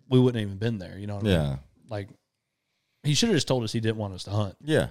we 0.10 0.20
wouldn't 0.20 0.42
even 0.42 0.58
been 0.58 0.78
there. 0.78 0.98
You 0.98 1.08
know 1.08 1.16
what 1.16 1.24
I 1.24 1.28
mean? 1.28 1.34
Yeah. 1.34 1.58
Like, 1.90 2.10
he 3.06 3.14
should 3.14 3.30
have 3.30 3.36
just 3.38 3.48
told 3.48 3.64
us 3.64 3.72
he 3.72 3.80
didn't 3.80 3.98
want 3.98 4.14
us 4.14 4.24
to 4.24 4.32
hunt." 4.32 4.56
Yeah. 4.64 4.88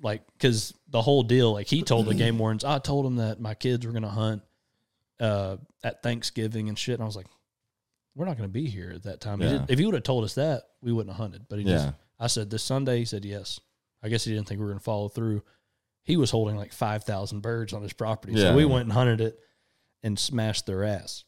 like 0.00 0.22
because 0.34 0.72
the 0.88 1.02
whole 1.02 1.22
deal 1.22 1.52
like 1.52 1.66
he 1.66 1.82
told 1.82 2.06
the 2.06 2.14
game 2.24 2.38
wardens 2.38 2.64
i 2.64 2.78
told 2.78 3.04
him 3.04 3.16
that 3.16 3.40
my 3.40 3.54
kids 3.54 3.84
were 3.84 3.92
gonna 3.92 4.08
hunt 4.08 4.42
uh 5.20 5.56
at 5.82 6.02
thanksgiving 6.04 6.68
and 6.68 6.78
shit 6.78 6.94
and 6.94 7.02
i 7.02 7.06
was 7.06 7.16
like 7.16 7.26
we're 8.14 8.24
not 8.26 8.36
gonna 8.36 8.48
be 8.48 8.68
here 8.68 8.92
at 8.94 9.02
that 9.02 9.20
time 9.20 9.40
He 9.40 9.46
Yeah. 9.46 9.58
did- 9.58 9.70
if 9.70 9.78
he 9.80 9.84
would 9.84 9.94
have 9.94 10.04
told 10.04 10.22
us 10.24 10.34
that 10.36 10.62
we 10.82 10.92
wouldn't 10.92 11.10
have 11.14 11.20
hunted 11.20 11.46
but 11.48 11.58
he 11.58 11.64
just 11.64 11.86
Yeah. 11.86 11.92
i 12.20 12.28
said 12.28 12.48
this 12.48 12.62
sunday 12.62 12.98
he 12.98 13.04
said 13.04 13.24
yes 13.24 13.58
i 14.02 14.08
guess 14.08 14.22
he 14.24 14.32
didn't 14.32 14.46
think 14.46 14.60
we 14.60 14.66
were 14.66 14.70
gonna 14.70 14.80
follow 14.80 15.08
through 15.08 15.42
he 16.04 16.16
was 16.16 16.30
holding 16.30 16.56
like 16.56 16.72
5000 16.72 17.40
birds 17.40 17.72
on 17.72 17.82
his 17.82 17.92
property 17.92 18.34
Yeah. 18.34 18.50
so 18.50 18.56
we 18.56 18.64
went 18.64 18.84
and 18.84 18.92
hunted 18.92 19.20
it 19.20 19.38
and 20.04 20.16
smashed 20.16 20.66
their 20.66 20.84
ass 20.84 21.24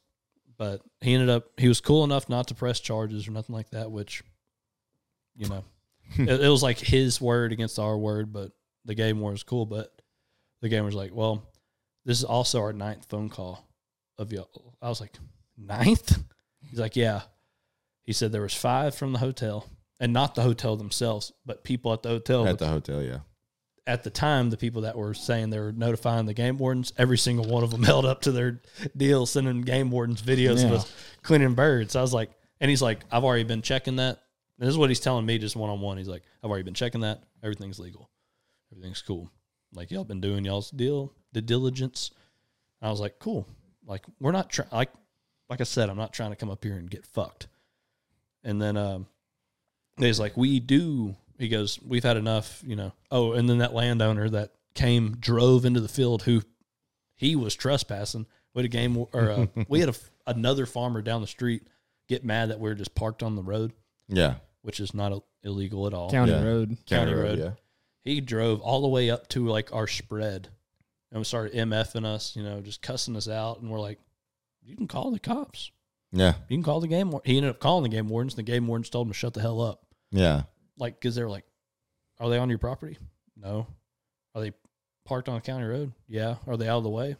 but 0.56 0.80
he 1.00 1.12
ended 1.14 1.28
up 1.28 1.46
he 1.58 1.66
was 1.66 1.80
cool 1.80 2.04
enough 2.04 2.28
not 2.28 2.46
to 2.48 2.54
press 2.54 2.78
charges 2.78 3.26
or 3.26 3.32
nothing 3.32 3.54
like 3.56 3.70
that 3.70 3.90
which 3.90 4.22
you 5.34 5.48
know 5.48 5.64
it, 6.18 6.40
it 6.40 6.48
was 6.48 6.62
like 6.62 6.78
his 6.78 7.20
word 7.20 7.52
against 7.52 7.78
our 7.78 7.96
word, 7.96 8.32
but 8.32 8.52
the 8.84 8.94
game 8.94 9.20
was 9.20 9.42
cool. 9.42 9.66
But 9.66 9.90
the 10.60 10.68
game 10.68 10.84
was 10.84 10.94
like, 10.94 11.14
well, 11.14 11.50
this 12.04 12.18
is 12.18 12.24
also 12.24 12.60
our 12.60 12.72
ninth 12.72 13.06
phone 13.08 13.28
call 13.28 13.66
of 14.18 14.32
y'all. 14.32 14.74
I 14.80 14.88
was 14.88 15.00
like, 15.00 15.14
ninth? 15.56 16.18
He's 16.68 16.78
like, 16.78 16.96
yeah. 16.96 17.22
He 18.02 18.12
said 18.12 18.32
there 18.32 18.42
was 18.42 18.54
five 18.54 18.94
from 18.94 19.12
the 19.12 19.18
hotel, 19.18 19.66
and 20.00 20.12
not 20.12 20.34
the 20.34 20.42
hotel 20.42 20.76
themselves, 20.76 21.32
but 21.46 21.62
people 21.62 21.92
at 21.92 22.02
the 22.02 22.08
hotel. 22.08 22.46
At 22.46 22.58
the 22.58 22.66
hotel, 22.66 23.02
yeah. 23.02 23.18
at 23.86 24.02
the 24.02 24.10
time, 24.10 24.50
the 24.50 24.56
people 24.56 24.82
that 24.82 24.96
were 24.96 25.14
saying 25.14 25.50
they 25.50 25.60
were 25.60 25.72
notifying 25.72 26.26
the 26.26 26.34
game 26.34 26.58
wardens, 26.58 26.92
every 26.98 27.18
single 27.18 27.46
one 27.46 27.62
of 27.62 27.70
them 27.70 27.82
held 27.84 28.06
up 28.06 28.22
to 28.22 28.32
their 28.32 28.62
deal, 28.96 29.26
sending 29.26 29.62
game 29.62 29.90
wardens 29.90 30.22
videos 30.22 30.64
of 30.64 30.72
us 30.72 30.92
cleaning 31.22 31.54
birds. 31.54 31.94
I 31.94 32.00
was 32.00 32.12
like, 32.14 32.30
and 32.60 32.68
he's 32.68 32.82
like, 32.82 33.00
I've 33.12 33.24
already 33.24 33.44
been 33.44 33.62
checking 33.62 33.96
that. 33.96 34.20
And 34.60 34.66
this 34.68 34.74
is 34.74 34.78
what 34.78 34.90
he's 34.90 35.00
telling 35.00 35.24
me 35.24 35.38
just 35.38 35.56
one 35.56 35.70
on 35.70 35.80
one. 35.80 35.96
He's 35.96 36.06
like, 36.08 36.22
I've 36.44 36.50
already 36.50 36.64
been 36.64 36.74
checking 36.74 37.00
that. 37.00 37.22
Everything's 37.42 37.78
legal. 37.78 38.10
Everything's 38.70 39.00
cool. 39.00 39.30
Like 39.72 39.90
y'all 39.90 40.04
been 40.04 40.20
doing 40.20 40.44
y'all's 40.44 40.70
deal, 40.70 41.12
the 41.32 41.40
diligence. 41.40 42.10
And 42.80 42.88
I 42.88 42.90
was 42.90 43.00
like, 43.00 43.18
cool. 43.18 43.46
Like 43.86 44.04
we're 44.20 44.32
not 44.32 44.50
trying. 44.50 44.68
Like, 44.70 44.90
like 45.48 45.60
I 45.60 45.64
said, 45.64 45.88
I'm 45.88 45.96
not 45.96 46.12
trying 46.12 46.30
to 46.30 46.36
come 46.36 46.50
up 46.50 46.62
here 46.62 46.76
and 46.76 46.90
get 46.90 47.06
fucked. 47.06 47.48
And 48.44 48.60
then 48.60 48.76
um, 48.76 49.06
he's 49.96 50.20
like, 50.20 50.36
we 50.36 50.60
do. 50.60 51.16
He 51.38 51.48
goes, 51.48 51.80
we've 51.82 52.04
had 52.04 52.18
enough, 52.18 52.62
you 52.66 52.76
know. 52.76 52.92
Oh, 53.10 53.32
and 53.32 53.48
then 53.48 53.58
that 53.58 53.74
landowner 53.74 54.28
that 54.28 54.52
came 54.74 55.16
drove 55.18 55.64
into 55.64 55.80
the 55.80 55.88
field 55.88 56.22
who 56.22 56.42
he 57.16 57.34
was 57.34 57.54
trespassing. 57.54 58.26
We 58.54 58.60
had 58.60 58.66
a 58.66 58.68
game, 58.68 58.96
or 58.96 59.30
uh, 59.30 59.46
we 59.68 59.80
had 59.80 59.88
a, 59.88 59.94
another 60.26 60.66
farmer 60.66 61.00
down 61.02 61.22
the 61.22 61.26
street 61.26 61.62
get 62.08 62.24
mad 62.24 62.50
that 62.50 62.60
we 62.60 62.68
are 62.68 62.74
just 62.74 62.94
parked 62.94 63.22
on 63.22 63.36
the 63.36 63.42
road, 63.42 63.72
Yeah. 64.08 64.34
Which 64.62 64.80
is 64.80 64.94
not 64.94 65.22
illegal 65.42 65.86
at 65.86 65.94
all. 65.94 66.10
County 66.10 66.32
Yeah. 66.32 66.42
Road. 66.42 66.76
County 66.86 67.12
road. 67.14 67.38
yeah. 67.38 67.50
He 68.02 68.20
drove 68.20 68.60
all 68.60 68.80
the 68.82 68.88
way 68.88 69.10
up 69.10 69.28
to 69.28 69.46
like 69.46 69.72
our 69.74 69.86
spread 69.86 70.48
and 71.12 71.26
started 71.26 71.52
MFing 71.54 72.04
us, 72.06 72.34
you 72.36 72.42
know, 72.42 72.60
just 72.60 72.82
cussing 72.82 73.16
us 73.16 73.28
out. 73.28 73.60
And 73.60 73.70
we're 73.70 73.80
like, 73.80 73.98
you 74.62 74.76
can 74.76 74.88
call 74.88 75.10
the 75.10 75.18
cops. 75.18 75.70
Yeah. 76.12 76.34
You 76.48 76.56
can 76.56 76.62
call 76.64 76.80
the 76.80 76.88
game. 76.88 77.10
war-" 77.10 77.22
He 77.24 77.36
ended 77.36 77.50
up 77.50 77.60
calling 77.60 77.82
the 77.82 77.88
game 77.94 78.08
wardens. 78.08 78.34
And 78.34 78.38
the 78.46 78.50
game 78.50 78.66
wardens 78.66 78.90
told 78.90 79.06
him 79.06 79.12
to 79.12 79.18
shut 79.18 79.34
the 79.34 79.40
hell 79.40 79.60
up. 79.60 79.84
Yeah. 80.10 80.42
Like, 80.78 80.98
because 81.00 81.14
they 81.14 81.22
were 81.22 81.30
like, 81.30 81.44
are 82.18 82.28
they 82.28 82.38
on 82.38 82.48
your 82.48 82.58
property? 82.58 82.96
No. 83.36 83.66
Are 84.34 84.40
they 84.40 84.52
parked 85.04 85.28
on 85.28 85.36
a 85.36 85.40
county 85.40 85.66
road? 85.66 85.92
Yeah. 86.08 86.36
Are 86.46 86.56
they 86.56 86.68
out 86.68 86.78
of 86.78 86.84
the 86.84 86.90
way? 86.90 87.16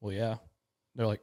Well, 0.00 0.12
yeah. 0.12 0.36
They're 0.94 1.06
like, 1.06 1.22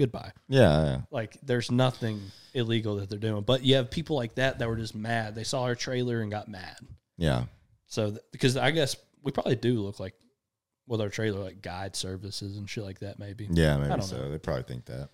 goodbye. 0.00 0.32
Yeah. 0.48 0.84
Yeah. 0.84 1.00
Like, 1.10 1.36
there's 1.42 1.70
nothing 1.70 2.20
illegal 2.54 2.96
that 2.96 3.08
they're 3.10 3.18
doing. 3.18 3.42
But 3.42 3.62
you 3.64 3.76
have 3.76 3.90
people 3.90 4.16
like 4.16 4.34
that 4.34 4.58
that 4.58 4.68
were 4.68 4.76
just 4.76 4.94
mad. 4.94 5.34
They 5.34 5.44
saw 5.44 5.62
our 5.62 5.74
trailer 5.74 6.20
and 6.22 6.30
got 6.30 6.48
mad. 6.48 6.76
Yeah. 7.16 7.44
So, 7.86 8.10
th- 8.10 8.22
because 8.32 8.56
I 8.56 8.70
guess 8.72 8.96
we 9.22 9.30
probably 9.32 9.56
do 9.56 9.80
look 9.80 10.00
like 10.00 10.14
with 10.88 11.00
our 11.00 11.08
trailer, 11.08 11.40
like 11.40 11.62
guide 11.62 11.94
services 11.94 12.56
and 12.56 12.68
shit 12.68 12.82
like 12.84 13.00
that, 13.00 13.18
maybe. 13.18 13.46
Yeah, 13.50 13.74
I 13.74 13.78
maybe 13.78 13.88
don't 13.90 14.02
so. 14.02 14.16
know. 14.16 14.30
They 14.30 14.38
probably 14.38 14.64
think 14.64 14.86
that. 14.86 15.10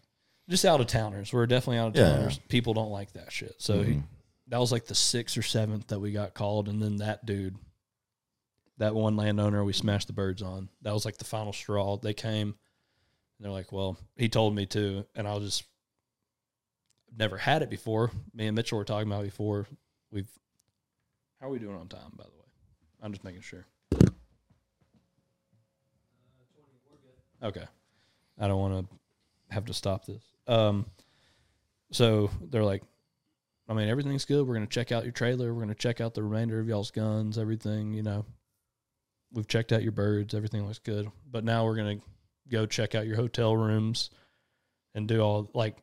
Just 0.48 0.64
out 0.64 0.80
of 0.80 0.86
towners. 0.86 1.32
We're 1.32 1.46
definitely 1.46 1.78
out 1.78 1.88
of 1.88 1.96
Yeah. 1.96 2.16
towners. 2.16 2.38
People 2.48 2.72
don't 2.72 2.90
like 2.90 3.12
that 3.14 3.32
shit. 3.32 3.56
So, 3.58 3.82
he, 3.82 3.94
Mhm. 3.94 4.04
that 4.48 4.58
was 4.60 4.70
like 4.72 4.86
the 4.86 4.94
sixth 4.94 5.36
or 5.36 5.42
seventh 5.42 5.88
that 5.88 5.98
we 6.00 6.12
got 6.12 6.34
called. 6.34 6.68
And 6.68 6.80
then 6.80 6.96
that 6.98 7.26
dude, 7.26 7.56
that 8.78 8.94
one 8.94 9.16
landowner 9.16 9.64
we 9.64 9.72
smashed 9.72 10.06
the 10.06 10.12
birds 10.12 10.42
on, 10.42 10.68
that 10.82 10.92
was 10.94 11.04
like 11.04 11.16
the 11.18 11.24
final 11.24 11.52
straw. 11.52 11.96
They 11.96 12.14
came 12.14 12.54
and 13.38 13.44
they're 13.44 13.52
like, 13.52 13.72
well, 13.72 13.98
he 14.16 14.28
told 14.28 14.54
me 14.54 14.66
to. 14.66 15.04
And 15.14 15.26
I'll 15.28 15.40
just, 15.40 15.64
never 17.16 17.36
had 17.36 17.62
it 17.62 17.70
before. 17.70 18.10
Me 18.34 18.46
and 18.46 18.54
Mitchell 18.54 18.78
were 18.78 18.84
talking 18.84 19.10
about 19.10 19.24
before. 19.24 19.66
We've, 20.10 20.28
how 21.40 21.48
are 21.48 21.50
we 21.50 21.58
doing 21.58 21.76
on 21.76 21.88
time, 21.88 22.12
by 22.16 22.24
the 22.24 22.30
way? 22.30 22.46
I'm 23.02 23.12
just 23.12 23.24
making 23.24 23.42
sure. 23.42 23.66
Okay. 27.42 27.64
I 28.38 28.48
don't 28.48 28.60
want 28.60 28.88
to 28.88 29.54
have 29.54 29.66
to 29.66 29.74
stop 29.74 30.06
this. 30.06 30.22
Um, 30.46 30.86
so 31.92 32.30
they're 32.50 32.64
like, 32.64 32.82
I 33.68 33.74
mean, 33.74 33.88
everything's 33.88 34.24
good. 34.24 34.46
We're 34.46 34.54
going 34.54 34.66
to 34.66 34.72
check 34.72 34.92
out 34.92 35.04
your 35.04 35.12
trailer. 35.12 35.52
We're 35.52 35.62
going 35.62 35.68
to 35.68 35.74
check 35.74 36.00
out 36.00 36.14
the 36.14 36.22
remainder 36.22 36.60
of 36.60 36.68
y'all's 36.68 36.90
guns, 36.90 37.38
everything, 37.38 37.94
you 37.94 38.02
know. 38.02 38.24
We've 39.32 39.48
checked 39.48 39.72
out 39.72 39.82
your 39.82 39.92
birds. 39.92 40.34
Everything 40.34 40.64
looks 40.66 40.78
good. 40.78 41.10
But 41.30 41.44
now 41.44 41.64
we're 41.64 41.76
going 41.76 41.98
to 41.98 42.04
go 42.50 42.66
check 42.66 42.94
out 42.94 43.06
your 43.06 43.16
hotel 43.16 43.56
rooms 43.56 44.10
and 44.94 45.06
do 45.08 45.20
all, 45.20 45.50
like, 45.54 45.76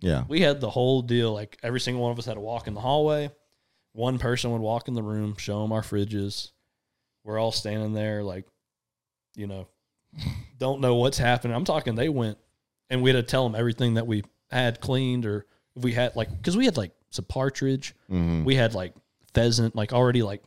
Yeah. 0.00 0.24
we 0.28 0.40
had 0.40 0.60
the 0.60 0.70
whole 0.70 1.02
deal. 1.02 1.32
Like, 1.32 1.58
every 1.62 1.80
single 1.80 2.02
one 2.02 2.12
of 2.12 2.18
us 2.18 2.26
had 2.26 2.34
to 2.34 2.40
walk 2.40 2.66
in 2.66 2.74
the 2.74 2.80
hallway. 2.80 3.30
One 3.92 4.18
person 4.18 4.50
would 4.52 4.60
walk 4.60 4.88
in 4.88 4.94
the 4.94 5.02
room, 5.02 5.36
show 5.36 5.62
them 5.62 5.72
our 5.72 5.82
fridges. 5.82 6.50
We're 7.24 7.38
all 7.38 7.52
standing 7.52 7.92
there, 7.92 8.22
like, 8.22 8.46
you 9.36 9.46
know, 9.46 9.68
don't 10.58 10.80
know 10.80 10.96
what's 10.96 11.18
happening. 11.18 11.54
I'm 11.56 11.64
talking, 11.64 11.94
they 11.94 12.08
went 12.08 12.38
and 12.90 13.02
we 13.02 13.10
had 13.10 13.16
to 13.16 13.22
tell 13.22 13.44
them 13.48 13.58
everything 13.58 13.94
that 13.94 14.06
we 14.06 14.22
had 14.50 14.80
cleaned 14.80 15.24
or 15.26 15.46
if 15.76 15.82
we 15.84 15.92
had, 15.92 16.14
like, 16.16 16.30
because 16.30 16.56
we 16.56 16.64
had, 16.66 16.76
like, 16.76 16.92
some 17.10 17.24
partridge. 17.24 17.94
Mm-hmm. 18.10 18.44
We 18.44 18.54
had, 18.56 18.74
like, 18.74 18.94
pheasant, 19.34 19.74
like, 19.74 19.92
already, 19.92 20.22
like, 20.22 20.42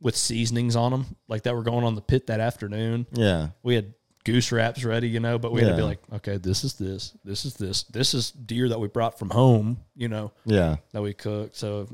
with 0.00 0.16
seasonings 0.16 0.76
on 0.76 0.90
them, 0.92 1.06
like, 1.28 1.42
that 1.44 1.54
were 1.54 1.62
going 1.62 1.84
on 1.84 1.94
the 1.94 2.00
pit 2.00 2.26
that 2.28 2.40
afternoon. 2.40 3.06
Yeah. 3.12 3.48
We 3.62 3.74
had 3.74 3.94
goose 4.32 4.52
wraps 4.52 4.84
ready, 4.84 5.08
you 5.08 5.20
know, 5.20 5.38
but 5.38 5.52
we 5.52 5.62
had 5.62 5.70
to 5.70 5.76
be 5.76 5.82
like, 5.82 6.00
okay, 6.12 6.36
this 6.36 6.64
is 6.64 6.74
this, 6.74 7.14
this 7.24 7.44
is 7.44 7.54
this, 7.54 7.84
this 7.84 8.14
is 8.14 8.30
deer 8.30 8.68
that 8.68 8.78
we 8.78 8.88
brought 8.88 9.18
from 9.18 9.30
home, 9.30 9.78
you 9.94 10.08
know, 10.08 10.32
Yeah. 10.44 10.76
that 10.92 11.02
we 11.02 11.14
cooked. 11.14 11.56
So, 11.56 11.88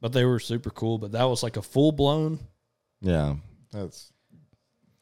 but 0.00 0.12
they 0.12 0.24
were 0.24 0.38
super 0.40 0.70
cool. 0.70 0.98
But 0.98 1.12
that 1.12 1.24
was 1.24 1.42
like 1.42 1.56
a 1.56 1.62
full 1.62 1.92
blown. 1.92 2.38
Yeah. 3.00 3.36
That's 3.72 4.12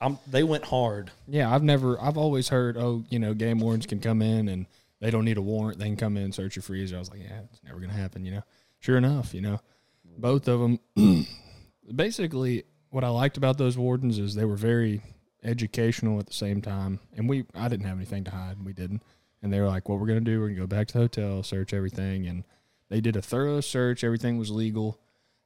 I'm. 0.01 0.19
They 0.27 0.43
went 0.43 0.65
hard. 0.65 1.11
Yeah, 1.29 1.55
I've 1.55 1.63
never, 1.63 2.01
I've 2.01 2.19
always 2.19 2.49
heard, 2.49 2.77
oh, 2.77 3.05
you 3.09 3.19
know, 3.19 3.33
game 3.35 3.61
wardens 3.61 3.87
can 3.87 4.01
come 4.01 4.21
in 4.23 4.49
and 4.49 4.67
they 5.01 5.11
don't 5.11 5.25
need 5.25 5.39
a 5.39 5.43
warrant. 5.43 5.79
They 5.79 5.87
can 5.87 5.97
come 5.97 6.17
in 6.17 6.25
and 6.25 6.35
search 6.35 6.57
your 6.57 6.63
freezer. 6.63 6.97
I 6.97 6.99
was 6.99 7.11
like, 7.11 7.21
yeah, 7.23 7.41
it's 7.53 7.63
never 7.63 7.79
going 7.79 7.91
to 7.91 7.97
happen, 7.97 8.25
you 8.25 8.33
know. 8.33 8.43
Sure 8.81 8.97
enough, 8.99 9.33
you 9.33 9.41
know, 9.43 9.61
both 10.19 10.49
of 10.49 10.61
them. 10.61 10.79
basically, 11.95 12.65
what 12.91 13.05
I 13.05 13.09
liked 13.09 13.37
about 13.37 13.59
those 13.59 13.79
wardens 13.79 14.19
is 14.19 14.35
they 14.35 14.45
were 14.45 14.57
very 14.57 15.01
educational 15.45 16.19
at 16.19 16.27
the 16.27 16.33
same 16.33 16.61
time. 16.63 17.01
And 17.17 17.29
we, 17.29 17.45
I 17.55 17.69
didn't 17.69 17.87
have 17.87 17.97
anything 17.97 18.25
to 18.25 18.31
hide. 18.31 18.65
We 18.65 18.73
didn't. 18.73 19.03
And 19.43 19.53
they 19.53 19.61
were 19.61 19.67
like, 19.69 19.89
what 19.89 20.01
we're 20.01 20.07
going 20.07 20.25
to 20.25 20.31
do, 20.31 20.41
we're 20.41 20.47
going 20.47 20.57
to 20.57 20.61
go 20.63 20.67
back 20.67 20.87
to 20.89 20.95
the 20.95 20.99
hotel, 21.01 21.43
search 21.43 21.75
everything. 21.75 22.27
And 22.27 22.45
they 22.89 23.01
did 23.01 23.15
a 23.17 23.23
thorough 23.23 23.61
search. 23.61 24.03
Everything 24.03 24.39
was 24.39 24.51
legal. 24.51 24.99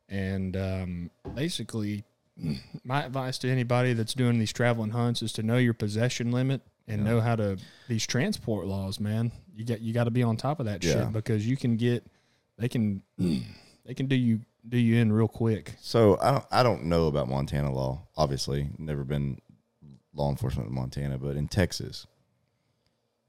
And 0.08 0.56
um, 0.56 1.11
basically, 1.34 2.04
my 2.84 3.04
advice 3.04 3.38
to 3.38 3.50
anybody 3.50 3.92
that's 3.94 4.14
doing 4.14 4.38
these 4.38 4.52
traveling 4.52 4.90
hunts 4.90 5.20
is 5.22 5.32
to 5.34 5.42
know 5.42 5.56
your 5.56 5.74
possession 5.74 6.30
limit 6.30 6.62
and 6.87 7.04
know 7.04 7.20
how 7.20 7.37
to 7.37 7.58
these 7.88 8.06
transport 8.06 8.66
laws, 8.66 8.98
man. 8.98 9.30
You 9.54 9.64
got 9.66 9.80
you 9.82 9.92
got 9.92 10.04
to 10.04 10.11
be 10.11 10.22
on 10.22 10.37
top 10.38 10.58
of 10.61 10.66
that 10.66 10.82
Yeah. 10.82 10.92
shit 11.04 11.12
because 11.12 11.46
you 11.46 11.54
can 11.56 11.76
get 11.76 12.06
they 12.56 12.68
can 12.68 13.02
they 13.18 13.92
can 13.94 14.06
do 14.06 14.14
you 14.16 14.40
do 14.66 14.78
you 14.78 14.96
in 14.96 15.12
real 15.12 15.28
quick. 15.28 15.74
so 15.80 16.16
I 16.22 16.30
don't 16.30 16.44
I 16.50 16.62
don't 16.62 16.84
know 16.84 17.08
about 17.08 17.28
Montana 17.28 17.70
law. 17.72 18.06
Obviously, 18.16 18.70
never 18.78 19.04
been 19.04 19.38
law 20.18 20.31
enforcement 20.31 20.68
in 20.68 20.74
Montana, 20.74 21.18
but 21.18 21.37
in 21.37 21.48
Texas, 21.48 22.07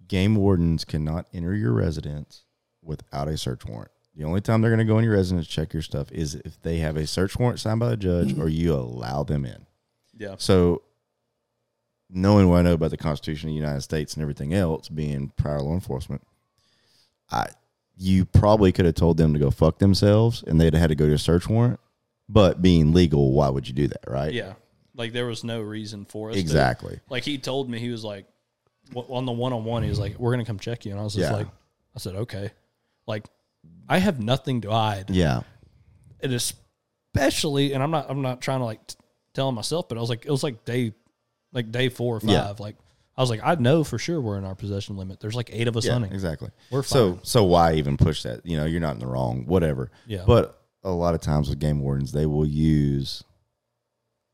game 0.08 0.36
wardens 0.36 0.84
cannot 0.84 1.28
enter 1.34 1.56
your 1.56 1.72
residence 1.72 2.44
without 2.82 3.28
a 3.28 3.38
search 3.38 3.66
warrant. 3.66 3.92
The 4.16 4.26
only 4.26 4.42
time 4.42 4.62
they're 4.62 4.72
going 4.72 4.80
to 4.80 4.92
go 4.92 4.98
in 4.98 5.06
your 5.06 5.14
residence 5.14 5.48
check 5.48 5.72
your 5.72 5.82
stuff 5.82 6.12
is 6.12 6.36
if 6.36 6.62
they 6.62 6.78
have 6.78 6.98
a 6.98 7.08
search 7.08 7.38
warrant 7.38 7.60
signed 7.60 7.80
by 7.80 7.90
the 7.90 7.98
judge 7.98 8.38
or 8.38 8.50
you 8.50 8.74
allow 8.74 9.24
them 9.24 9.46
in. 9.46 9.66
Yeah. 10.18 10.36
So, 10.38 10.82
knowing 12.10 12.50
what 12.50 12.58
I 12.58 12.62
know 12.64 12.74
about 12.74 12.92
the 12.92 12.98
Constitution 12.98 13.50
of 13.50 13.54
the 13.54 13.60
United 13.60 13.82
States 13.82 14.16
and 14.16 14.22
everything 14.22 14.54
else, 14.54 14.90
being 14.90 15.32
prior 15.38 15.62
law 15.62 15.74
enforcement, 15.74 16.22
I 17.32 17.50
you 17.96 18.26
probably 18.26 18.72
could 18.72 18.86
have 18.86 18.96
told 18.96 19.18
them 19.18 19.34
to 19.34 19.40
go 19.40 19.52
fuck 19.52 19.80
themselves, 19.80 20.44
and 20.48 20.60
they'd 20.60 20.74
have 20.74 20.82
had 20.82 20.90
to 20.90 20.96
go 20.96 21.08
to 21.08 21.14
a 21.14 21.18
search 21.18 21.48
warrant. 21.48 21.80
But 22.28 22.62
being 22.62 22.94
legal, 22.94 23.34
why 23.34 23.50
would 23.50 23.68
you 23.68 23.74
do 23.74 23.88
that, 23.88 24.04
right? 24.08 24.34
Yeah. 24.34 24.54
Like 25.00 25.14
there 25.14 25.26
was 25.26 25.44
no 25.44 25.62
reason 25.62 26.06
for 26.06 26.30
us. 26.30 26.36
to- 26.36 26.40
exactly. 26.42 27.00
like 27.10 27.24
he 27.24 27.38
told 27.40 27.70
me, 27.70 27.80
he 27.80 27.90
was 27.90 28.04
like, 28.04 28.28
w- 28.94 29.12
on 29.12 29.26
the 29.26 29.32
one 29.32 29.54
on 29.54 29.64
one, 29.66 29.82
he 29.82 29.90
was 29.90 29.98
like, 30.00 30.20
"We're 30.20 30.32
gonna 30.32 30.46
come 30.46 30.60
check 30.60 30.86
you," 30.86 30.92
and 30.92 31.00
I 31.00 31.04
was 31.04 31.16
just 31.16 31.32
Yeah. 31.32 31.38
like, 31.38 31.48
I 31.96 32.00
said, 32.00 32.16
"Okay." 32.16 32.52
Like, 33.08 33.26
I 33.88 33.98
have 33.98 34.20
nothing 34.22 34.62
to 34.62 34.70
hide. 34.72 35.10
Yeah, 35.10 35.42
and 36.22 36.34
especially 37.16 37.74
and 37.74 37.82
i'm 37.82 37.92
not 37.92 38.06
i'm 38.10 38.22
not 38.22 38.42
trying 38.42 38.60
to 38.60 38.66
like 38.66 38.86
t- 38.86 38.96
tell 39.34 39.52
myself 39.52 39.88
but 39.90 39.98
i 39.98 40.02
was 40.02 40.10
like 40.10 40.26
it 40.26 40.32
was 40.32 40.44
like 40.44 40.64
day 40.66 40.94
like 41.54 41.72
day 41.72 41.90
four 41.90 42.18
or 42.18 42.20
five 42.20 42.30
Yeah. 42.30 42.54
like 42.60 42.76
i 43.18 43.22
was 43.22 43.30
like 43.30 43.42
i 43.44 43.56
know 43.56 43.84
for 43.84 43.98
sure 43.98 44.22
we're 44.22 44.38
in 44.38 44.46
our 44.46 44.54
possession 44.56 44.96
limit 44.98 45.20
there's 45.20 45.34
like 45.36 45.50
eight 45.52 45.68
of 45.68 45.76
us 45.78 45.86
yeah, 45.86 45.94
hunting 45.94 46.14
exactly. 46.14 46.50
We're 46.72 46.84
so 46.84 47.20
so 47.24 47.44
why 47.46 47.74
even 47.76 47.98
push 47.98 48.24
that? 48.24 48.46
You 48.46 48.58
know, 48.58 48.66
you're 48.66 48.80
not 48.82 48.94
in 48.94 49.00
the 49.00 49.08
wrong. 49.08 49.46
Whatever. 49.48 49.92
Yeah. 50.06 50.24
But 50.28 50.62
a 50.84 50.92
lot 50.92 51.16
of 51.16 51.22
times 51.22 51.50
with 51.50 51.60
game 51.60 51.80
wardens, 51.82 52.12
they 52.12 52.26
will 52.28 52.46
use 52.46 53.24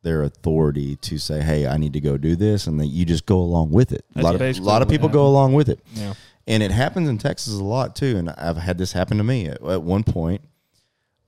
their 0.05 0.23
authority 0.23 0.95
to 0.97 1.17
say, 1.17 1.41
"Hey, 1.41 1.67
I 1.67 1.75
need 1.75 1.91
to 1.93 1.99
go 1.99 2.15
do 2.17 2.37
this," 2.37 2.65
and 2.67 2.79
that 2.79 2.85
you 2.87 3.03
just 3.03 3.25
go 3.25 3.37
along 3.39 3.71
with 3.71 3.91
it. 3.91 4.05
A 4.15 4.21
lot 4.21 4.35
of 4.35 4.41
a 4.41 4.53
lot 4.61 4.81
of 4.81 4.87
people 4.87 5.09
go 5.09 5.27
along 5.27 5.51
with 5.53 5.67
it. 5.67 5.79
Yeah. 5.93 6.13
and 6.47 6.63
it 6.63 6.71
happens 6.71 7.09
in 7.09 7.17
Texas 7.17 7.55
a 7.55 7.63
lot 7.63 7.95
too. 7.95 8.15
And 8.17 8.29
I've 8.29 8.55
had 8.57 8.77
this 8.77 8.93
happen 8.93 9.17
to 9.17 9.23
me 9.25 9.47
at, 9.47 9.61
at 9.63 9.81
one 9.81 10.03
point. 10.03 10.41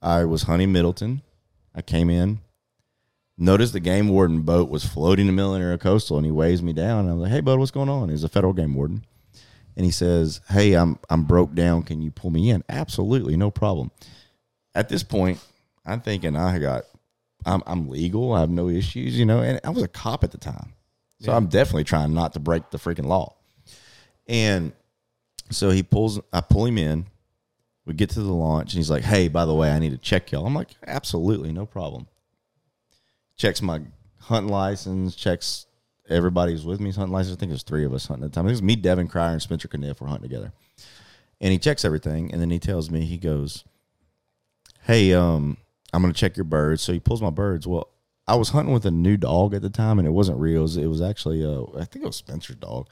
I 0.00 0.24
was 0.24 0.44
hunting 0.44 0.72
Middleton. 0.72 1.20
I 1.74 1.82
came 1.82 2.08
in, 2.08 2.38
noticed 3.36 3.72
the 3.72 3.80
game 3.80 4.08
warden 4.08 4.42
boat 4.42 4.70
was 4.70 4.84
floating 4.84 5.26
in 5.28 5.34
the 5.34 5.36
middle 5.36 5.54
of 5.54 5.60
Intercoastal, 5.60 6.16
and 6.16 6.24
he 6.24 6.32
waves 6.32 6.62
me 6.62 6.72
down. 6.72 7.00
And 7.00 7.10
I 7.10 7.12
was 7.14 7.22
like, 7.22 7.32
"Hey, 7.32 7.40
bud, 7.40 7.58
what's 7.58 7.70
going 7.72 7.88
on?" 7.88 8.08
He's 8.08 8.24
a 8.24 8.28
federal 8.28 8.52
game 8.52 8.74
warden, 8.74 9.04
and 9.76 9.84
he 9.84 9.90
says, 9.92 10.40
"Hey, 10.48 10.74
I'm 10.74 10.98
I'm 11.10 11.24
broke 11.24 11.54
down. 11.54 11.82
Can 11.82 12.00
you 12.00 12.10
pull 12.10 12.30
me 12.30 12.50
in?" 12.50 12.62
Absolutely, 12.68 13.36
no 13.36 13.50
problem. 13.50 13.90
At 14.74 14.88
this 14.88 15.02
point, 15.02 15.40
I'm 15.84 16.00
thinking 16.00 16.36
I 16.36 16.58
got, 16.60 16.84
I'm 17.46 17.62
I'm 17.66 17.88
legal. 17.88 18.32
I 18.32 18.40
have 18.40 18.50
no 18.50 18.68
issues, 18.68 19.18
you 19.18 19.24
know. 19.24 19.40
And 19.40 19.60
I 19.64 19.70
was 19.70 19.82
a 19.82 19.88
cop 19.88 20.24
at 20.24 20.32
the 20.32 20.38
time, 20.38 20.72
so 21.20 21.32
I'm 21.32 21.46
definitely 21.46 21.84
trying 21.84 22.12
not 22.12 22.32
to 22.34 22.40
break 22.40 22.70
the 22.70 22.78
freaking 22.78 23.06
law. 23.06 23.36
And 24.26 24.72
so 25.50 25.70
he 25.70 25.82
pulls, 25.82 26.20
I 26.32 26.40
pull 26.40 26.66
him 26.66 26.78
in. 26.78 27.06
We 27.86 27.94
get 27.94 28.10
to 28.10 28.20
the 28.20 28.32
launch, 28.32 28.74
and 28.74 28.78
he's 28.78 28.90
like, 28.90 29.02
"Hey, 29.02 29.28
by 29.28 29.46
the 29.46 29.54
way, 29.54 29.70
I 29.70 29.78
need 29.78 29.92
to 29.92 29.98
check 29.98 30.30
y'all." 30.30 30.46
I'm 30.46 30.54
like, 30.54 30.72
"Absolutely, 30.86 31.52
no 31.52 31.64
problem." 31.64 32.06
Checks 33.36 33.62
my 33.62 33.80
hunting 34.20 34.52
license. 34.52 35.14
Checks 35.14 35.66
everybody's 36.10 36.66
with 36.66 36.80
me. 36.80 36.92
Hunting 36.92 37.14
license. 37.14 37.36
I 37.36 37.40
think 37.40 37.50
there's 37.50 37.62
three 37.62 37.86
of 37.86 37.94
us 37.94 38.06
hunting 38.06 38.24
at 38.24 38.32
the 38.32 38.34
time. 38.34 38.46
It 38.46 38.50
was 38.50 38.62
me, 38.62 38.76
Devin 38.76 39.08
Cryer, 39.08 39.32
and 39.32 39.40
Spencer 39.40 39.68
Kniff. 39.72 40.02
We're 40.02 40.08
hunting 40.08 40.28
together. 40.28 40.52
And 41.40 41.52
he 41.52 41.58
checks 41.58 41.84
everything, 41.84 42.30
and 42.30 42.42
then 42.42 42.50
he 42.50 42.58
tells 42.58 42.90
me, 42.90 43.06
he 43.06 43.16
goes, 43.16 43.64
"Hey, 44.82 45.14
um, 45.14 45.56
I'm 45.92 46.02
gonna 46.02 46.14
check 46.14 46.36
your 46.36 46.44
birds." 46.44 46.82
So 46.82 46.92
he 46.92 47.00
pulls 47.00 47.22
my 47.22 47.30
birds. 47.30 47.66
Well, 47.66 47.88
I 48.26 48.36
was 48.36 48.50
hunting 48.50 48.74
with 48.74 48.84
a 48.84 48.90
new 48.90 49.16
dog 49.16 49.54
at 49.54 49.62
the 49.62 49.70
time, 49.70 49.98
and 49.98 50.06
it 50.06 50.12
wasn't 50.12 50.38
real. 50.38 50.60
It 50.60 50.62
was, 50.62 50.76
it 50.76 50.86
was 50.86 51.00
actually, 51.00 51.44
I 51.44 51.84
think 51.84 52.04
it 52.04 52.06
was 52.06 52.16
Spencer's 52.16 52.56
dog, 52.56 52.88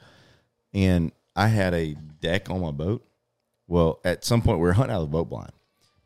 and 0.73 1.11
I 1.35 1.47
had 1.47 1.75
a 1.75 1.93
deck 1.93 2.49
on 2.49 2.61
my 2.61 2.71
boat. 2.71 3.05
Well, 3.67 3.99
at 4.03 4.25
some 4.25 4.41
point 4.41 4.57
we 4.57 4.63
were 4.63 4.73
hunting 4.73 4.95
out 4.95 5.03
of 5.03 5.11
the 5.11 5.17
boat 5.17 5.29
blind. 5.29 5.51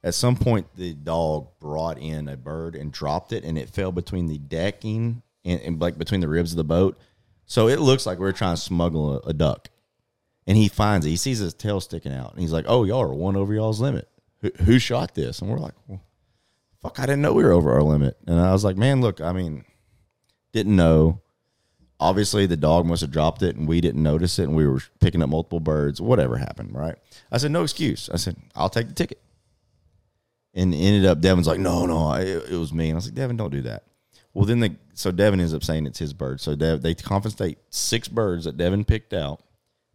At 0.03 0.15
some 0.15 0.35
point, 0.35 0.67
the 0.75 0.93
dog 0.93 1.47
brought 1.59 1.99
in 1.99 2.27
a 2.27 2.35
bird 2.35 2.75
and 2.75 2.91
dropped 2.91 3.31
it, 3.33 3.43
and 3.43 3.57
it 3.57 3.69
fell 3.69 3.91
between 3.91 4.27
the 4.27 4.39
decking 4.39 5.21
and, 5.45 5.61
and 5.61 5.79
like 5.79 5.97
between 5.97 6.21
the 6.21 6.27
ribs 6.27 6.51
of 6.51 6.57
the 6.57 6.63
boat. 6.63 6.99
So 7.45 7.67
it 7.67 7.79
looks 7.79 8.05
like 8.05 8.17
we 8.17 8.27
are 8.27 8.33
trying 8.33 8.55
to 8.55 8.61
smuggle 8.61 9.17
a, 9.17 9.29
a 9.29 9.33
duck. 9.33 9.69
And 10.47 10.57
he 10.57 10.67
finds 10.67 11.05
it. 11.05 11.09
He 11.09 11.17
sees 11.17 11.37
his 11.37 11.53
tail 11.53 11.79
sticking 11.79 12.11
out, 12.11 12.33
and 12.33 12.41
he's 12.41 12.51
like, 12.51 12.65
"Oh, 12.67 12.83
y'all 12.83 13.01
are 13.01 13.13
one 13.13 13.35
over 13.35 13.53
y'all's 13.53 13.79
limit. 13.79 14.09
Who, 14.39 14.51
who 14.63 14.79
shot 14.79 15.13
this?" 15.13 15.39
And 15.39 15.51
we're 15.51 15.59
like, 15.59 15.75
well, 15.87 16.01
"Fuck, 16.81 16.99
I 16.99 17.05
didn't 17.05 17.21
know 17.21 17.33
we 17.33 17.43
were 17.43 17.51
over 17.51 17.71
our 17.71 17.83
limit." 17.83 18.17
And 18.27 18.39
I 18.39 18.51
was 18.51 18.63
like, 18.63 18.77
"Man, 18.77 19.01
look, 19.01 19.21
I 19.21 19.31
mean, 19.31 19.65
didn't 20.51 20.75
know. 20.75 21.21
Obviously 21.99 22.45
the 22.47 22.57
dog 22.57 22.85
must 22.85 23.01
have 23.01 23.11
dropped 23.11 23.43
it 23.43 23.55
and 23.55 23.67
we 23.67 23.79
didn't 23.79 24.01
notice 24.01 24.39
it 24.39 24.43
and 24.43 24.55
we 24.55 24.67
were 24.67 24.81
picking 24.99 25.21
up 25.21 25.29
multiple 25.29 25.59
birds 25.59 26.01
whatever 26.01 26.37
happened 26.37 26.73
right? 26.73 26.95
I 27.31 27.37
said 27.37 27.51
no 27.51 27.63
excuse. 27.63 28.09
I 28.09 28.17
said 28.17 28.37
i'll 28.55 28.69
take 28.69 28.87
the 28.87 28.93
ticket. 28.93 29.21
And 30.53 30.73
ended 30.73 31.05
up 31.05 31.21
devin's 31.21 31.47
like 31.47 31.59
no 31.59 31.85
no 31.85 32.13
it, 32.13 32.49
was 32.51 32.73
me. 32.73 32.89
And 32.89 32.95
i 32.95 32.97
was 32.97 33.05
like 33.05 33.15
devin 33.15 33.37
don't 33.37 33.51
do 33.51 33.61
that. 33.61 33.83
Well 34.33 34.45
then 34.45 34.61
the 34.61 34.75
so 34.95 35.11
devin 35.11 35.39
ends 35.39 35.53
up 35.53 35.63
saying 35.63 35.85
it's 35.85 35.99
his 35.99 36.13
bird. 36.13 36.41
So 36.41 36.55
Dev, 36.55 36.81
they 36.81 36.95
confiscate 36.95 37.59
six 37.69 38.07
birds 38.07 38.45
that 38.45 38.57
devin 38.57 38.83
picked 38.83 39.13
out 39.13 39.43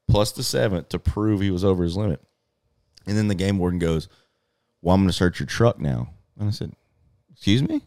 plus 0.08 0.30
the 0.30 0.44
seventh 0.44 0.88
to 0.90 1.00
prove 1.00 1.40
he 1.40 1.50
was 1.50 1.64
over 1.64 1.82
his 1.82 1.96
limit. 1.96 2.22
And 3.08 3.16
then 3.16 3.26
the 3.26 3.34
game 3.34 3.58
warden 3.58 3.80
goes 3.80 4.08
well 4.80 4.94
i'm 4.94 5.00
going 5.00 5.08
to 5.08 5.12
search 5.12 5.40
your 5.40 5.48
truck 5.48 5.80
now 5.80 6.10
and 6.38 6.48
i 6.48 6.50
said 6.50 6.72
excuse 7.32 7.62
me 7.62 7.82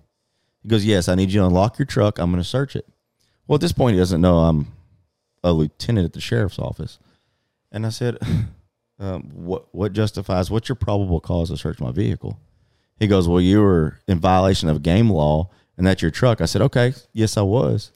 he 0.62 0.70
goes 0.70 0.86
yes 0.86 1.08
i 1.08 1.16
need 1.16 1.32
you 1.32 1.40
to 1.42 1.46
unlock 1.48 1.80
your 1.80 1.86
truck 1.86 2.20
i'm 2.20 2.32
going 2.32 2.42
to 2.42 2.48
search 2.48 2.76
it 2.76 2.86
well, 3.50 3.56
at 3.56 3.62
this 3.62 3.74
point, 3.74 3.96
he 3.96 4.00
doesn't 4.00 4.22
know 4.22 4.38
I'm 4.38 4.68
a 5.44 5.52
lieutenant 5.52 6.06
at 6.06 6.14
the 6.14 6.22
sheriff's 6.22 6.60
office. 6.60 7.00
And 7.72 7.84
I 7.84 7.90
said, 7.90 8.20
um, 9.00 9.24
"What 9.34 9.74
what 9.74 9.92
justifies? 9.92 10.52
What's 10.52 10.70
your 10.70 10.76
probable 10.76 11.20
cause 11.20 11.50
to 11.50 11.58
search 11.58 11.80
my 11.80 11.92
vehicle?" 11.92 12.40
He 13.00 13.08
goes, 13.08 13.28
"Well, 13.28 13.42
you 13.42 13.62
were 13.62 13.98
in 14.08 14.20
violation 14.20 14.70
of 14.70 14.84
game 14.84 15.10
law, 15.10 15.50
and 15.78 15.88
that's 15.88 16.04
your 16.04 16.12
truck." 16.12 16.42
I 16.42 16.46
said, 16.46 16.62
"Okay, 16.62 16.94
yes, 17.12 17.38
I 17.38 17.42
was. 17.42 17.92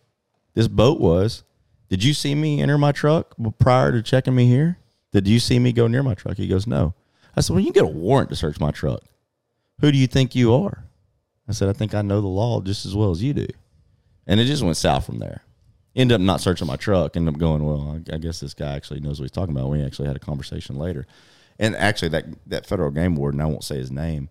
This 0.55 0.67
boat 0.67 0.99
was. 0.99 1.43
Did 1.87 2.03
you 2.03 2.15
see 2.15 2.33
me 2.33 2.59
enter 2.59 2.79
my 2.79 2.91
truck 2.91 3.35
prior 3.59 3.91
to 3.91 4.01
checking 4.01 4.33
me 4.33 4.47
here? 4.47 4.79
Did 5.11 5.27
you 5.27 5.39
see 5.39 5.59
me 5.59 5.71
go 5.71 5.85
near 5.85 6.01
my 6.01 6.15
truck?" 6.15 6.37
He 6.37 6.47
goes, 6.47 6.65
"No." 6.65 6.95
I 7.37 7.41
said, 7.41 7.53
"Well, 7.53 7.63
you 7.63 7.71
get 7.71 7.83
a 7.83 7.87
warrant 7.87 8.31
to 8.31 8.35
search 8.35 8.59
my 8.59 8.71
truck. 8.71 9.03
Who 9.81 9.91
do 9.91 9.97
you 9.97 10.07
think 10.07 10.35
you 10.35 10.53
are?" 10.53 10.85
I 11.47 11.51
said, 11.51 11.69
"I 11.69 11.73
think 11.73 11.93
I 11.93 12.01
know 12.01 12.21
the 12.21 12.27
law 12.27 12.61
just 12.61 12.85
as 12.85 12.95
well 12.95 13.11
as 13.11 13.21
you 13.21 13.33
do." 13.33 13.47
And 14.25 14.39
it 14.39 14.45
just 14.45 14.63
went 14.63 14.77
south 14.77 15.05
from 15.05 15.19
there. 15.19 15.43
End 15.95 16.11
up 16.11 16.21
not 16.21 16.41
searching 16.41 16.67
my 16.67 16.75
truck. 16.75 17.15
End 17.15 17.27
up 17.27 17.37
going, 17.37 17.63
well, 17.63 18.01
I 18.11 18.17
guess 18.17 18.39
this 18.39 18.53
guy 18.53 18.73
actually 18.73 18.99
knows 18.99 19.19
what 19.19 19.25
he's 19.25 19.31
talking 19.31 19.55
about. 19.55 19.69
We 19.69 19.83
actually 19.83 20.07
had 20.07 20.15
a 20.15 20.19
conversation 20.19 20.77
later. 20.77 21.05
And 21.59 21.75
actually, 21.75 22.09
that 22.09 22.25
that 22.47 22.65
federal 22.65 22.89
game 22.89 23.15
warden, 23.15 23.41
I 23.41 23.45
won't 23.45 23.63
say 23.63 23.77
his 23.77 23.91
name, 23.91 24.29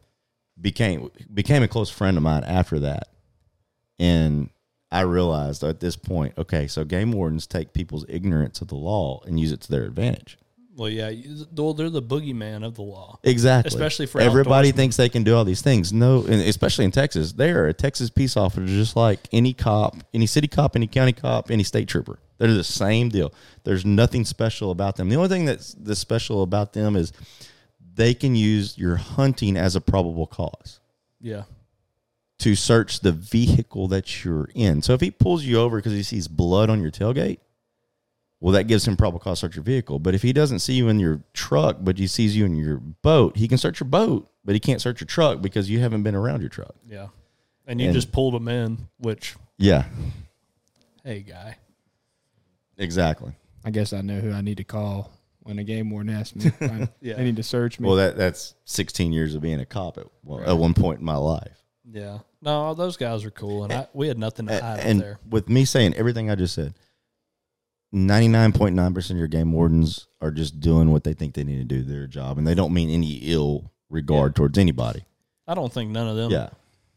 became 0.61 1.11
became 1.33 1.63
a 1.63 1.69
close 1.69 1.89
friend 1.89 2.17
of 2.17 2.23
mine 2.23 2.43
after 2.45 2.81
that. 2.81 3.09
And 3.99 4.51
I 4.91 5.03
realized 5.03 5.63
at 5.63 5.79
this 5.79 5.97
point, 5.97 6.35
okay, 6.37 6.67
so 6.67 6.85
game 6.85 7.13
wardens 7.13 7.47
take 7.47 7.73
people's 7.73 8.05
ignorance 8.09 8.61
of 8.61 8.69
the 8.69 8.75
law 8.75 9.21
and 9.25 9.39
use 9.39 9.53
it 9.53 9.61
to 9.63 9.71
their 9.71 9.85
advantage. 9.85 10.37
Well, 10.75 10.89
yeah, 10.89 11.13
well, 11.55 11.75
they're 11.75 11.91
the 11.91 12.03
boogeyman 12.03 12.65
of 12.65 12.77
the 12.77 12.83
law. 12.83 13.19
Exactly. 13.25 13.69
Especially 13.69 14.07
for 14.07 14.21
everybody 14.23 14.73
thinks 14.73 14.97
they 14.97 15.11
can 15.11 15.23
do 15.23 15.37
all 15.37 15.45
these 15.45 15.61
things. 15.61 15.93
No, 15.93 16.25
and 16.25 16.41
especially 16.43 16.87
in 16.87 16.91
Texas, 16.91 17.33
they 17.33 17.51
are 17.51 17.67
a 17.67 17.75
Texas 17.75 18.09
peace 18.09 18.37
officer, 18.39 18.65
just 18.67 18.97
like 18.97 19.21
any 19.33 19.53
cop, 19.53 19.97
any 20.15 20.27
city 20.27 20.49
cop, 20.49 20.75
any 20.75 20.87
county 20.87 21.13
cop, 21.13 21.51
any 21.51 21.63
state 21.63 21.89
trooper. 21.89 22.19
They're 22.39 22.53
the 22.55 22.65
same 22.65 23.11
deal. 23.11 23.35
There's 23.65 23.85
nothing 23.85 24.25
special 24.25 24.71
about 24.71 24.97
them. 24.97 25.11
The 25.11 25.17
only 25.17 25.29
thing 25.29 25.45
that's 25.45 25.75
that's 25.75 26.01
special 26.01 26.43
about 26.43 26.73
them 26.73 26.97
is 26.97 27.13
they 27.95 28.15
can 28.15 28.35
use 28.35 28.79
your 28.79 28.97
hunting 28.97 29.57
as 29.59 29.77
a 29.77 29.81
probable 29.81 30.27
cause 30.27 30.81
Yeah, 31.21 31.43
to 32.39 32.55
search 32.55 33.01
the 33.01 33.13
vehicle 33.13 33.89
that 33.89 34.25
you're 34.25 34.49
in. 34.55 34.81
So 34.81 34.95
if 34.95 35.03
he 35.03 35.11
pulls 35.11 35.45
you 35.45 35.59
over 35.59 35.77
because 35.77 35.93
he 35.93 36.03
sees 36.03 36.29
blood 36.29 36.71
on 36.71 36.81
your 36.81 36.91
tailgate, 36.91 37.39
well, 38.43 38.53
that 38.55 38.65
gives 38.65 38.87
him 38.87 38.97
probable 38.97 39.21
cause 39.21 39.39
to 39.39 39.47
search 39.47 39.55
your 39.57 39.63
vehicle. 39.63 39.99
But 40.01 40.15
if 40.17 40.23
he 40.23 40.33
doesn't 40.33 40.59
see 40.59 40.75
you 40.75 40.89
in 40.89 40.99
your 40.99 41.23
truck, 41.33 41.77
but 41.81 41.97
he 41.99 42.07
sees 42.09 42.37
you 42.37 42.45
in 42.45 42.57
your 42.57 42.79
boat, 42.79 43.37
he 43.37 43.47
can 43.47 43.57
search 43.57 43.79
your 43.79 43.89
boat, 43.89 44.29
but 44.45 44.55
he 44.55 44.61
can't 44.61 44.81
search 44.83 45.01
your 45.01 45.07
truck 45.07 45.41
because 45.41 45.71
you 45.71 45.79
haven't 45.79 46.03
been 46.03 46.15
around 46.17 46.41
your 46.41 46.49
truck. 46.51 46.75
yeah, 46.89 47.07
and 47.67 47.81
you 47.81 47.87
And- 47.87 47.95
just 47.95 48.11
pulled 48.11 48.35
them 48.35 48.49
in. 48.49 48.89
Which, 48.99 49.37
Yeah, 49.59 49.85
hey, 51.05 51.21
guy, 51.21 51.57
exactly. 52.77 53.33
I 53.65 53.71
guess 53.71 53.93
I 53.93 54.01
know 54.01 54.19
who 54.21 54.33
I 54.33 54.41
need 54.41 54.57
to 54.57 54.65
call 54.65 55.11
when 55.41 55.59
a 55.59 55.65
game 55.65 55.91
warden 55.91 56.13
asks 56.13 56.35
me. 56.37 56.47
if 56.61 56.63
I, 56.63 56.89
Yeah. 57.01 57.15
They 57.15 57.25
need 57.25 57.37
to 57.37 57.43
search 57.43 57.79
me. 57.79 57.87
Well, 57.87 57.97
that 57.97 58.17
that's 58.17 58.55
16 58.65 59.13
years 59.13 59.35
of 59.35 59.43
being 59.43 59.61
a 59.61 59.67
cop 59.67 59.99
at, 59.99 60.07
well, 60.25 60.43
at 60.45 60.57
one 60.59 60.75
point 60.75 60.99
in 61.01 61.05
my 61.05 61.17
life. 61.17 61.63
yeah, 61.89 62.19
no, 62.41 62.75
those 62.75 62.97
guys 62.97 63.25
are 63.25 63.31
cool, 63.31 63.65
and 63.65 63.73
I, 63.73 63.87
we 63.93 64.09
had 64.09 64.19
nothing 64.19 64.47
to 64.49 64.59
A- 64.59 64.61
hide 64.61 64.81
and 64.81 64.99
up 65.01 65.05
there. 65.05 65.19
with 65.31 65.49
me 65.49 65.65
saying 65.65 65.95
everything 65.95 66.31
I 66.31 66.35
just 66.35 66.55
said, 66.55 66.75
99.9% 67.93 69.11
of 69.11 69.17
your 69.17 69.27
game 69.29 69.53
wardens 69.53 70.07
are 70.21 70.31
just 70.31 70.61
doing 70.61 70.91
what 70.91 71.05
they 71.05 71.13
think 71.13 71.35
they 71.35 71.45
need 71.45 71.59
to 71.59 71.65
do 71.65 71.83
their 71.83 72.07
job, 72.07 72.39
and 72.39 72.47
they 72.47 72.55
don't 72.55 72.73
mean 72.73 72.89
any 72.91 73.19
ill 73.23 73.71
regard 73.91 74.35
towards 74.35 74.57
anybody. 74.59 75.05
I 75.47 75.55
don't 75.55 75.73
think 75.73 75.91
none 75.91 76.09
of 76.09 76.17
them. 76.17 76.31
Yeah. 76.31 76.51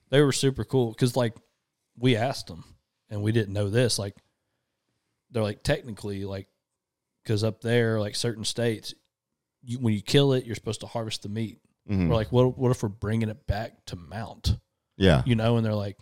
they 0.10 0.21
were 0.21 0.31
super 0.31 0.63
cool 0.63 0.91
because 0.91 1.15
like 1.17 1.34
we 1.97 2.15
asked 2.15 2.47
them 2.47 2.63
and 3.10 3.21
we 3.21 3.31
didn't 3.31 3.53
know 3.53 3.69
this 3.69 3.97
like 3.99 4.15
they're 5.31 5.43
like 5.43 5.63
technically 5.63 6.23
like 6.25 6.47
because 7.23 7.43
up 7.43 7.60
there 7.62 7.99
like 7.99 8.15
certain 8.15 8.45
states 8.45 8.93
you, 9.63 9.79
when 9.79 9.93
you 9.93 10.01
kill 10.01 10.31
it 10.34 10.45
you're 10.45 10.55
supposed 10.55 10.81
to 10.81 10.88
harvest 10.88 11.23
the 11.23 11.29
meat 11.29 11.60
Mhm. 11.89 12.08
we're 12.08 12.15
like 12.15 12.31
what, 12.31 12.58
what 12.58 12.71
if 12.71 12.81
we're 12.84 12.89
bringing 12.89 13.29
it 13.29 13.45
back 13.47 13.84
to 13.88 13.95
mount 13.95 14.58
Yeah. 14.97 15.21
you 15.25 15.36
know 15.36 15.58
and 15.58 15.65
they're 15.65 15.73
like 15.73 15.97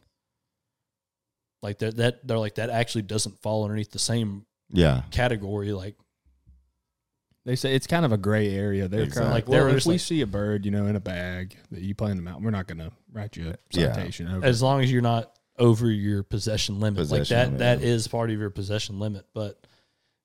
like 1.61 1.79
that 1.79 1.95
that 1.97 2.27
they're 2.27 2.37
like 2.39 2.55
that 2.55 2.69
actually 2.69 3.03
doesn't 3.03 3.41
fall 3.41 3.63
underneath 3.63 3.91
the 3.91 3.99
same 3.99 4.45
Yeah. 4.73 5.03
category 5.11 5.71
like 5.71 5.95
they 7.45 7.55
say 7.55 7.75
it's 7.75 7.87
kind 7.87 8.05
of 8.05 8.11
a 8.13 8.17
gray 8.17 8.53
area. 8.55 8.87
They're 8.87 9.01
kind 9.01 9.07
Exactly. 9.07 9.27
of 9.27 9.33
Like, 9.33 9.47
like, 9.47 9.51
they 9.51 9.59
were 9.59 9.65
well, 9.65 9.71
if 9.73 9.77
just 9.77 9.87
we 9.87 9.93
like- 9.95 10.01
see 10.01 10.21
a 10.21 10.27
bird, 10.27 10.63
you 10.65 10.71
know, 10.71 10.87
in 10.87 10.95
a 10.95 11.01
bag 11.01 11.57
that 11.71 11.81
you 11.81 11.93
plan 11.93 12.15
them 12.15 12.27
out, 12.27 12.41
we're 12.41 12.51
not 12.51 12.67
going 12.67 12.77
to 12.77 12.91
write 13.11 13.35
you 13.35 13.49
a 13.49 13.55
Yeah. 13.77 13.93
citation 13.93 14.27
over. 14.29 14.45
as 14.45 14.61
long 14.61 14.81
as 14.81 14.89
you're 14.91 15.01
not 15.01 15.31
over 15.59 15.91
your 15.91 16.23
possession 16.23 16.79
limit 16.79 16.99
like 17.11 17.19
Possession 17.21 17.35
that 17.37 17.45
limit, 17.45 17.59
that 17.59 17.79
yeah. 17.81 17.93
is 17.93 18.07
part 18.07 18.31
of 18.31 18.39
your 18.39 18.49
possession 18.49 18.97
limit 18.99 19.23
but 19.35 19.67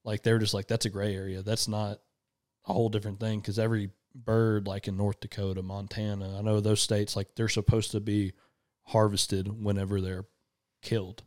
like 0.02 0.22
they're 0.22 0.38
just 0.38 0.54
like 0.54 0.66
that's 0.68 0.87
a 0.87 0.90
gray 0.90 1.14
area 1.14 1.42
that's 1.42 1.68
not 1.68 2.00
a 2.66 2.72
whole 2.72 2.88
different 2.88 3.20
thing 3.20 3.38
because 3.38 3.58
every 3.58 3.90
bird 4.14 4.66
like 4.66 4.88
in 4.88 4.96
north 4.96 5.20
dakota 5.20 5.62
montana 5.62 6.38
i 6.38 6.40
know 6.40 6.61
those 6.61 6.80
states 6.80 7.14
like 7.14 7.34
they're 7.34 7.46
supposed 7.46 7.90
to 7.90 8.00
be 8.00 8.32
harvested 8.84 9.48
whenever 9.62 10.00
they're 10.00 10.24
killed 10.80 11.22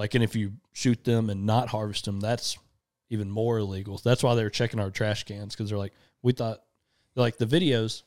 like 0.00 0.14
and 0.14 0.24
if 0.24 0.34
you 0.34 0.52
shoot 0.72 1.04
them 1.04 1.28
and 1.30 1.44
not 1.46 1.68
harvest 1.68 2.04
them 2.06 2.18
that's 2.20 2.56
even 3.10 3.30
more 3.30 3.58
illegal 3.58 4.00
that's 4.04 4.22
why 4.22 4.34
they 4.34 4.42
were 4.42 4.50
checking 4.50 4.80
our 4.80 4.90
trash 4.90 5.24
cans 5.24 5.54
because 5.54 5.68
they're 5.68 5.78
like 5.78 5.92
we 6.22 6.32
thought 6.32 6.62
like 7.16 7.36
the 7.38 7.46
videos 7.46 8.02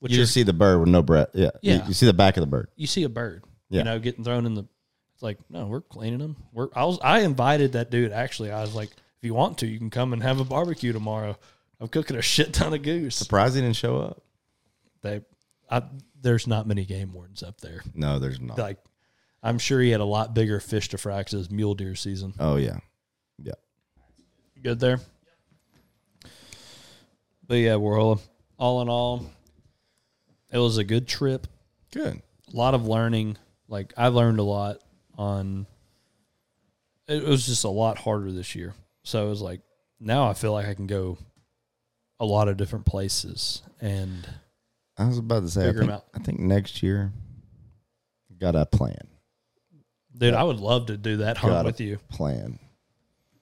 which 0.00 0.12
you 0.12 0.22
are- 0.22 0.26
see 0.26 0.42
the 0.42 0.52
bird 0.52 0.80
with 0.80 0.88
no 0.88 1.00
breath. 1.00 1.28
Yeah. 1.32 1.50
You- 1.62 1.74
Yeah. 1.74 1.86
You, 1.86 1.94
see 1.94 2.06
the 2.06 2.12
back 2.12 2.36
of 2.36 2.40
the 2.40 2.46
bird. 2.48 2.68
you 2.74 2.88
see 2.88 3.04
a 3.04 3.08
bird, 3.08 3.44
Yeah. 3.70 3.78
you 3.78 3.84
know, 3.84 3.98
getting 4.00 4.24
thrown 4.24 4.46
in 4.46 4.54
the. 4.54 4.64
It's 5.14 5.22
like, 5.22 5.38
no, 5.48 5.66
we're 5.66 5.80
cleaning 5.80 6.18
them. 6.18 6.36
We're. 6.52 6.68
I 6.74 6.84
was. 6.86 6.98
I 7.02 7.20
invited 7.20 7.74
that 7.74 7.92
dude. 7.92 8.10
Actually, 8.10 8.50
I 8.50 8.62
was 8.62 8.74
like, 8.74 8.88
if 8.90 9.22
you 9.24 9.32
want 9.32 9.58
to, 9.58 9.66
you 9.68 9.78
can 9.78 9.90
come 9.90 10.12
and 10.12 10.20
have 10.20 10.40
a 10.40 10.44
barbecue 10.44 10.92
tomorrow. 10.92 11.38
I'm 11.78 11.86
cooking 11.86 12.16
a 12.16 12.22
shit 12.34 12.52
ton 12.52 12.74
of 12.74 12.82
goose. 12.82 13.14
Surprised 13.14 13.54
he 13.54 13.60
didn't 13.60 13.76
show 13.76 13.98
up. 13.98 14.22
They, 15.02 15.20
I, 15.70 15.84
there's 16.20 16.48
not 16.48 16.66
many 16.66 16.84
game 16.84 17.12
wardens 17.12 17.44
up 17.44 17.60
there. 17.60 17.84
No, 17.94 18.18
there's 18.18 18.40
not. 18.40 18.58
Like, 18.58 18.78
I'm 19.42 19.58
sure 19.58 19.80
he 19.80 19.90
had 19.90 20.00
a 20.00 20.04
lot 20.04 20.34
bigger 20.34 20.60
fish 20.60 20.88
to 20.90 20.98
fry 20.98 21.20
it 21.20 21.32
was 21.32 21.50
mule 21.50 21.74
deer 21.74 21.94
season. 21.94 22.34
oh 22.38 22.56
yeah, 22.56 22.78
yeah. 23.38 23.54
Good 24.62 24.78
there. 24.78 25.00
But 27.46 27.56
yeah, 27.56 27.76
we're 27.76 28.00
all, 28.00 28.20
all 28.56 28.80
in 28.82 28.88
all, 28.88 29.26
it 30.50 30.58
was 30.58 30.78
a 30.78 30.84
good 30.84 31.08
trip. 31.08 31.46
Good. 31.92 32.22
A 32.52 32.56
lot 32.56 32.74
of 32.74 32.86
learning. 32.86 33.36
Like 33.68 33.92
I 33.96 34.08
learned 34.08 34.38
a 34.38 34.44
lot 34.44 34.78
on. 35.18 35.66
It 37.08 37.24
was 37.24 37.44
just 37.46 37.64
a 37.64 37.68
lot 37.68 37.98
harder 37.98 38.30
this 38.30 38.54
year. 38.54 38.74
So 39.02 39.26
it 39.26 39.28
was 39.28 39.42
like 39.42 39.60
now 39.98 40.28
I 40.28 40.34
feel 40.34 40.52
like 40.52 40.66
I 40.66 40.74
can 40.74 40.86
go 40.86 41.18
a 42.20 42.24
lot 42.24 42.48
of 42.48 42.56
different 42.56 42.86
places 42.86 43.62
and 43.80 44.28
I 44.96 45.08
was 45.08 45.18
about 45.18 45.40
to 45.42 45.48
say. 45.48 45.68
I 45.68 45.72
think. 45.72 45.90
I 45.90 46.18
think 46.20 46.38
next 46.38 46.82
year 46.82 47.12
got 48.38 48.54
a 48.54 48.66
plan. 48.66 49.08
Dude, 50.22 50.34
I 50.34 50.42
would 50.42 50.60
love 50.60 50.86
to 50.86 50.96
do 50.96 51.18
that 51.18 51.36
hunt 51.36 51.52
Got 51.52 51.64
a 51.64 51.64
with 51.66 51.80
you 51.80 51.98
Plan. 52.10 52.58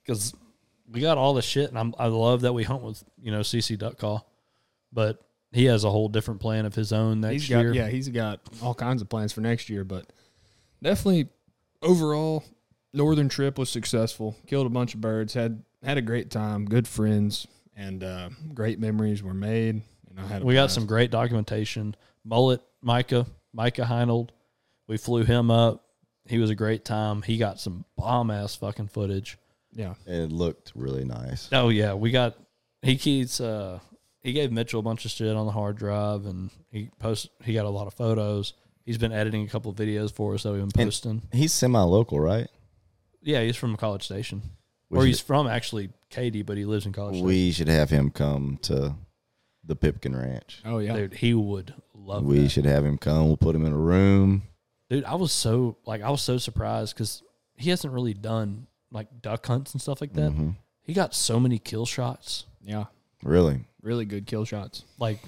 because 0.02 0.34
we 0.90 1.00
got 1.00 1.18
all 1.18 1.34
the 1.34 1.42
shit 1.42 1.68
and 1.70 1.78
I'm, 1.78 1.94
I 1.98 2.06
love 2.06 2.40
that 2.42 2.52
we 2.52 2.64
hunt 2.64 2.82
with 2.82 3.02
you 3.20 3.30
know 3.30 3.40
CC 3.40 3.78
Duck 3.78 3.98
Call, 3.98 4.28
but 4.92 5.22
he 5.52 5.64
has 5.66 5.84
a 5.84 5.90
whole 5.90 6.08
different 6.08 6.40
plan 6.40 6.66
of 6.66 6.74
his 6.74 6.92
own 6.92 7.20
next 7.20 7.42
He's 7.42 7.48
got 7.48 7.60
year. 7.60 7.72
yeah, 7.74 7.88
he's 7.88 8.08
got 8.08 8.40
all 8.62 8.74
kinds 8.74 9.02
of 9.02 9.08
plans 9.08 9.32
for 9.32 9.40
next 9.40 9.68
year, 9.68 9.84
but 9.84 10.06
definitely 10.82 11.28
overall, 11.82 12.44
northern 12.92 13.28
trip 13.28 13.58
was 13.58 13.70
successful. 13.70 14.36
Killed 14.46 14.66
a 14.66 14.70
bunch 14.70 14.94
of 14.94 15.00
birds, 15.00 15.34
had 15.34 15.62
had 15.82 15.98
a 15.98 16.02
great 16.02 16.30
time, 16.30 16.66
good 16.66 16.86
friends, 16.86 17.46
and 17.76 18.04
uh, 18.04 18.28
great 18.54 18.78
memories 18.78 19.22
were 19.22 19.34
made. 19.34 19.82
And 20.08 20.18
I 20.20 20.26
had 20.26 20.42
a 20.42 20.44
we 20.44 20.54
got 20.54 20.62
blast. 20.62 20.74
some 20.74 20.86
great 20.86 21.10
documentation. 21.10 21.96
Mullet, 22.24 22.60
Micah, 22.82 23.26
Micah 23.52 23.82
Heinold. 23.90 24.30
We 24.86 24.98
flew 24.98 25.24
him 25.24 25.50
up. 25.50 25.84
He 26.30 26.38
was 26.38 26.48
a 26.50 26.54
great 26.54 26.84
time. 26.84 27.22
He 27.22 27.36
got 27.36 27.60
some 27.60 27.84
bomb 27.96 28.30
ass 28.30 28.54
fucking 28.54 28.88
footage. 28.88 29.36
yeah. 29.72 29.94
And 30.06 30.16
it 30.16 30.32
looked 30.32 30.72
really 30.74 31.04
nice. 31.04 31.48
Oh 31.52 31.68
yeah, 31.68 31.92
we 31.94 32.10
got 32.10 32.36
he 32.82 32.96
keeps 32.96 33.40
uh 33.40 33.80
he 34.22 34.32
gave 34.32 34.52
Mitchell 34.52 34.80
a 34.80 34.82
bunch 34.82 35.04
of 35.04 35.10
shit 35.10 35.34
on 35.36 35.44
the 35.46 35.52
hard 35.52 35.76
drive 35.76 36.24
and 36.26 36.50
he 36.70 36.90
post 36.98 37.28
he 37.44 37.52
got 37.54 37.66
a 37.66 37.70
lot 37.70 37.86
of 37.86 37.94
photos. 37.94 38.54
He's 38.86 38.96
been 38.98 39.12
editing 39.12 39.44
a 39.44 39.48
couple 39.48 39.70
of 39.70 39.76
videos 39.76 40.12
for 40.12 40.34
us 40.34 40.42
that 40.44 40.52
we've 40.52 40.60
been 40.60 40.70
And- 40.80 40.86
posting. 40.88 41.22
He's 41.32 41.52
semi-local, 41.52 42.18
right? 42.20 42.48
yeah, 43.22 43.42
he's 43.42 43.56
from 43.56 43.76
College 43.76 44.02
Station. 44.04 44.42
We 44.88 44.98
or 44.98 45.02
should- 45.02 45.06
he's 45.08 45.20
from 45.20 45.46
actually 45.46 45.90
Katy, 46.08 46.42
but 46.42 46.56
he 46.56 46.64
lives 46.64 46.86
in 46.86 46.92
College 46.92 47.14
Station. 47.16 47.26
We 47.26 47.50
should 47.52 47.68
have 47.68 47.90
him 47.90 48.10
come 48.10 48.58
to 48.62 48.94
the 49.64 49.76
Pipkin 49.76 50.16
Ranch. 50.16 50.62
Oh 50.64 50.78
yeah. 50.78 50.96
Dude, 50.96 51.14
he 51.14 51.34
would 51.34 51.74
love 51.94 52.24
we 52.24 52.40
that. 52.40 52.48
should 52.50 52.64
have 52.64 52.84
him 52.84 52.98
come. 52.98 53.26
We'll 53.28 53.36
put 53.36 53.54
him 53.54 53.66
in 53.66 53.72
a 53.72 53.76
room. 53.78 54.42
Dude, 54.90 55.04
I 55.04 55.14
was 55.14 55.32
so 55.32 55.76
like 55.86 56.02
I 56.02 56.10
was 56.10 56.20
so 56.20 56.36
surprised 56.36 56.94
because 56.94 57.22
he 57.56 57.70
hasn't 57.70 57.94
really 57.94 58.12
done 58.14 58.66
like 58.90 59.22
duck 59.22 59.46
hunts 59.46 59.72
and 59.72 59.80
stuff 59.80 60.00
like 60.00 60.12
that. 60.14 60.32
Mhm. 60.32 60.56
He 60.82 60.92
got 60.92 61.14
so 61.14 61.38
many 61.40 61.58
kill 61.58 61.86
shots, 61.86 62.44
Yeah. 62.62 62.86
Really, 63.22 63.64
Really 63.82 64.04
good 64.06 64.26
kill 64.26 64.44
shots. 64.44 64.84
like, 64.98 65.20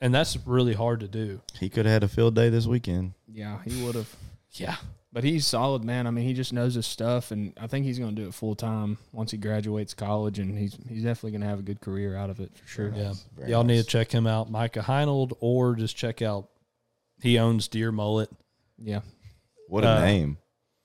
and 0.00 0.14
that's 0.14 0.36
really 0.46 0.72
hard 0.72 1.00
to 1.00 1.08
do. 1.08 1.40
he 1.58 1.68
could 1.68 1.84
have 1.84 1.92
had 1.92 2.02
a 2.04 2.08
field 2.08 2.34
day 2.34 2.48
this 2.48 2.66
weekend. 2.66 3.12
Yeah, 3.28 3.60
he 3.64 3.84
would 3.84 3.94
have. 3.96 4.14
Yeah, 4.52 4.76
But 5.12 5.24
he's 5.24 5.46
solid, 5.46 5.84
man. 5.84 6.06
I 6.06 6.10
mean, 6.10 6.24
he 6.24 6.32
just 6.32 6.52
knows 6.52 6.74
his 6.74 6.86
stuff, 6.86 7.30
and 7.32 7.52
I 7.60 7.66
think 7.66 7.84
he's 7.84 7.98
going 7.98 8.14
to 8.16 8.22
do 8.22 8.28
it 8.28 8.34
full 8.34 8.54
time 8.54 8.98
once 9.12 9.32
he 9.32 9.36
graduates 9.36 9.92
college, 9.94 10.38
and 10.38 10.56
he's 10.56 10.76
he's 10.88 11.02
definitely 11.02 11.32
going 11.32 11.40
to 11.42 11.46
have 11.48 11.58
a 11.58 11.62
good 11.62 11.80
career 11.80 12.16
out 12.16 12.30
of 12.30 12.40
it 12.40 12.56
for 12.56 12.66
sure. 12.66 12.92
yeah. 12.96 13.12
Very 13.36 13.50
Y'all 13.50 13.64
need 13.64 13.78
to 13.78 13.84
check 13.84 14.10
him 14.12 14.26
out, 14.26 14.50
Micah 14.50 14.80
Heinold, 14.80 15.32
or 15.40 15.74
just 15.74 15.96
check 15.96 16.22
out. 16.22 16.48
He 17.20 17.38
owns 17.38 17.68
Deer 17.68 17.92
Mullet. 17.92 18.30
Yeah, 18.82 19.00
What 19.68 19.84
a 19.84 19.88
Uh, 19.88 20.00
name! 20.00 20.38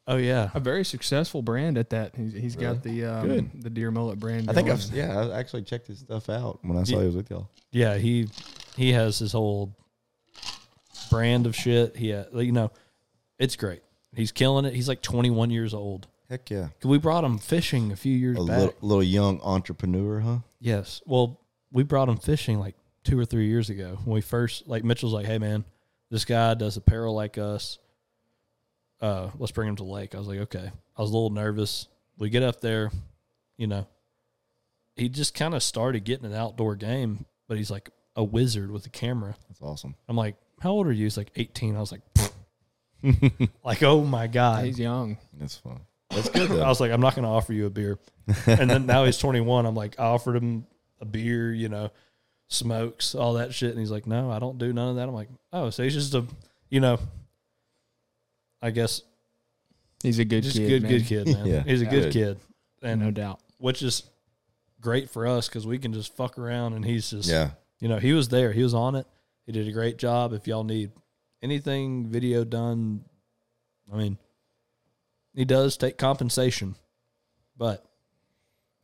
Oh 0.07 0.17
yeah, 0.17 0.49
a 0.53 0.59
very 0.59 0.85
successful 0.85 1.41
brand 1.41 1.77
at 1.77 1.89
that. 1.91 2.15
He's, 2.15 2.33
he's 2.33 2.55
got 2.55 2.83
the 2.83 3.05
um, 3.05 3.27
Good. 3.27 3.63
the 3.63 3.69
deer 3.71 3.89
mullet 3.91 4.19
brand. 4.19 4.49
I 4.49 4.53
think 4.53 4.67
going. 4.67 4.79
I've 4.79 4.93
yeah, 4.93 5.19
I 5.19 5.39
actually 5.39 5.63
checked 5.63 5.87
his 5.87 5.99
stuff 5.99 6.29
out 6.29 6.59
when 6.63 6.77
I 6.77 6.83
saw 6.83 6.95
Yeah. 6.95 6.99
he 7.01 7.05
was 7.07 7.15
with 7.15 7.29
y'all. 7.31 7.49
yeah. 7.71 7.97
He 7.97 8.27
he 8.75 8.91
has 8.93 9.17
his 9.19 9.31
whole 9.31 9.75
brand 11.09 11.45
of 11.45 11.55
shit. 11.55 11.95
He, 11.95 12.11
ha- 12.11 12.25
you 12.33 12.51
know, 12.51 12.71
it's 13.39 13.55
great. 13.55 13.81
He's 14.15 14.31
killing 14.31 14.65
it. 14.65 14.73
He's 14.73 14.87
like 14.87 15.01
21 15.01 15.49
years 15.49 15.73
old. 15.73 16.07
Heck 16.29 16.49
yeah, 16.49 16.69
We 16.83 16.97
brought 16.97 17.23
him 17.23 17.37
fishing 17.37 17.91
a 17.91 17.95
few 17.95 18.15
years 18.17 18.37
a 18.39 18.43
back. 18.43 18.57
little, 18.57 18.73
little 18.81 19.03
young 19.03 19.39
entrepreneur, 19.43 20.19
huh? 20.21 20.37
Yes. 20.59 21.01
Well, 21.05 21.39
we 21.71 21.83
brought 21.83 22.09
him 22.09 22.17
fishing 22.17 22.59
like 22.59 22.75
two 23.03 23.19
or 23.19 23.25
three 23.25 23.47
years 23.47 23.69
ago 23.69 23.99
when 24.05 24.15
we 24.15 24.21
first 24.21 24.67
like 24.67 24.83
Mitchell's 24.83 25.13
like, 25.13 25.27
hey 25.27 25.37
man, 25.37 25.65
this 26.09 26.25
guy 26.25 26.53
does 26.55 26.77
apparel 26.77 27.13
like 27.13 27.37
us. 27.37 27.77
Uh, 29.01 29.29
let's 29.37 29.51
bring 29.51 29.69
him 29.69 29.75
to 29.75 29.83
the 29.83 29.89
lake. 29.89 30.15
I 30.15 30.17
was 30.17 30.27
like, 30.27 30.39
okay. 30.39 30.71
I 30.97 31.01
was 31.01 31.11
a 31.11 31.13
little 31.13 31.29
nervous. 31.29 31.87
We 32.17 32.29
get 32.29 32.43
up 32.43 32.61
there, 32.61 32.91
you 33.57 33.67
know. 33.67 33.87
He 34.95 35.09
just 35.09 35.33
kind 35.33 35.53
of 35.53 35.61
started 35.61 36.05
getting 36.05 36.25
an 36.25 36.33
outdoor 36.33 36.75
game, 36.75 37.25
but 37.47 37.57
he's 37.57 37.69
like 37.69 37.89
a 38.15 38.23
wizard 38.23 38.71
with 38.71 38.85
a 38.85 38.89
camera. 38.89 39.35
That's 39.49 39.61
awesome. 39.61 39.95
I'm 40.07 40.15
like, 40.15 40.35
how 40.61 40.71
old 40.71 40.87
are 40.87 40.93
you? 40.93 41.03
He's 41.03 41.17
like 41.17 41.31
18. 41.35 41.75
I 41.75 41.79
was 41.79 41.91
like, 41.91 42.01
like, 43.63 43.83
oh 43.83 44.03
my 44.03 44.27
god. 44.27 44.65
he's 44.65 44.79
young. 44.79 45.17
That's 45.33 45.57
fun. 45.57 45.81
That's 46.11 46.29
good 46.29 46.51
I 46.51 46.67
was 46.69 46.79
like, 46.79 46.91
I'm 46.91 47.01
not 47.01 47.15
going 47.15 47.23
to 47.23 47.29
offer 47.29 47.51
you 47.51 47.65
a 47.65 47.69
beer. 47.69 47.99
and 48.45 48.69
then 48.69 48.85
now 48.85 49.03
he's 49.03 49.17
21. 49.17 49.65
I'm 49.65 49.75
like, 49.75 49.99
I 49.99 50.05
offered 50.05 50.37
him 50.37 50.65
a 51.01 51.05
beer, 51.05 51.53
you 51.53 51.67
know, 51.67 51.91
smokes, 52.47 53.15
all 53.15 53.33
that 53.33 53.53
shit. 53.53 53.71
And 53.71 53.79
he's 53.79 53.91
like, 53.91 54.07
no, 54.07 54.31
I 54.31 54.39
don't 54.39 54.57
do 54.57 54.71
none 54.71 54.89
of 54.89 54.95
that. 54.95 55.07
I'm 55.07 55.13
like, 55.13 55.29
oh, 55.51 55.69
so 55.71 55.83
he's 55.83 55.93
just 55.93 56.13
a, 56.13 56.23
you 56.69 56.79
know, 56.79 56.99
I 58.61 58.71
guess 58.71 59.01
He's 60.03 60.19
a 60.19 60.25
good 60.25 60.43
just 60.43 60.57
kid. 60.57 60.67
good, 60.67 60.83
man. 60.83 60.91
good 60.91 61.05
kid, 61.05 61.27
man. 61.33 61.45
Yeah. 61.47 61.63
he's 61.63 61.81
a 61.81 61.85
good 61.85 62.03
Good. 62.11 62.13
kid. 62.13 62.39
And 62.83 63.01
no 63.01 63.11
doubt. 63.11 63.39
which 63.57 63.81
is 63.81 64.03
great 64.81 65.09
for 65.09 65.25
us 65.25 65.47
because 65.47 65.65
we 65.65 65.79
can 65.79 65.93
just 65.93 66.15
fuck 66.15 66.37
around 66.37 66.73
and 66.73 66.85
he's 66.85 67.09
just, 67.09 67.27
yeah, 67.29 67.51
you 67.79 67.87
know, 67.87 67.97
he 67.97 68.13
was 68.13 68.29
there. 68.29 68.51
He 68.51 68.61
was 68.61 68.73
on 68.75 68.95
it. 68.95 69.07
He 69.45 69.51
did 69.51 69.67
a 69.67 69.71
great 69.71 69.97
job. 69.97 70.33
If 70.33 70.45
y'all 70.47 70.63
need 70.63 70.91
anything 71.41 72.07
video 72.07 72.43
done, 72.43 73.03
I 73.91 73.97
mean, 73.97 74.17
he 75.33 75.45
does 75.45 75.77
take 75.77 75.97
compensation, 75.97 76.75
but 77.57 77.83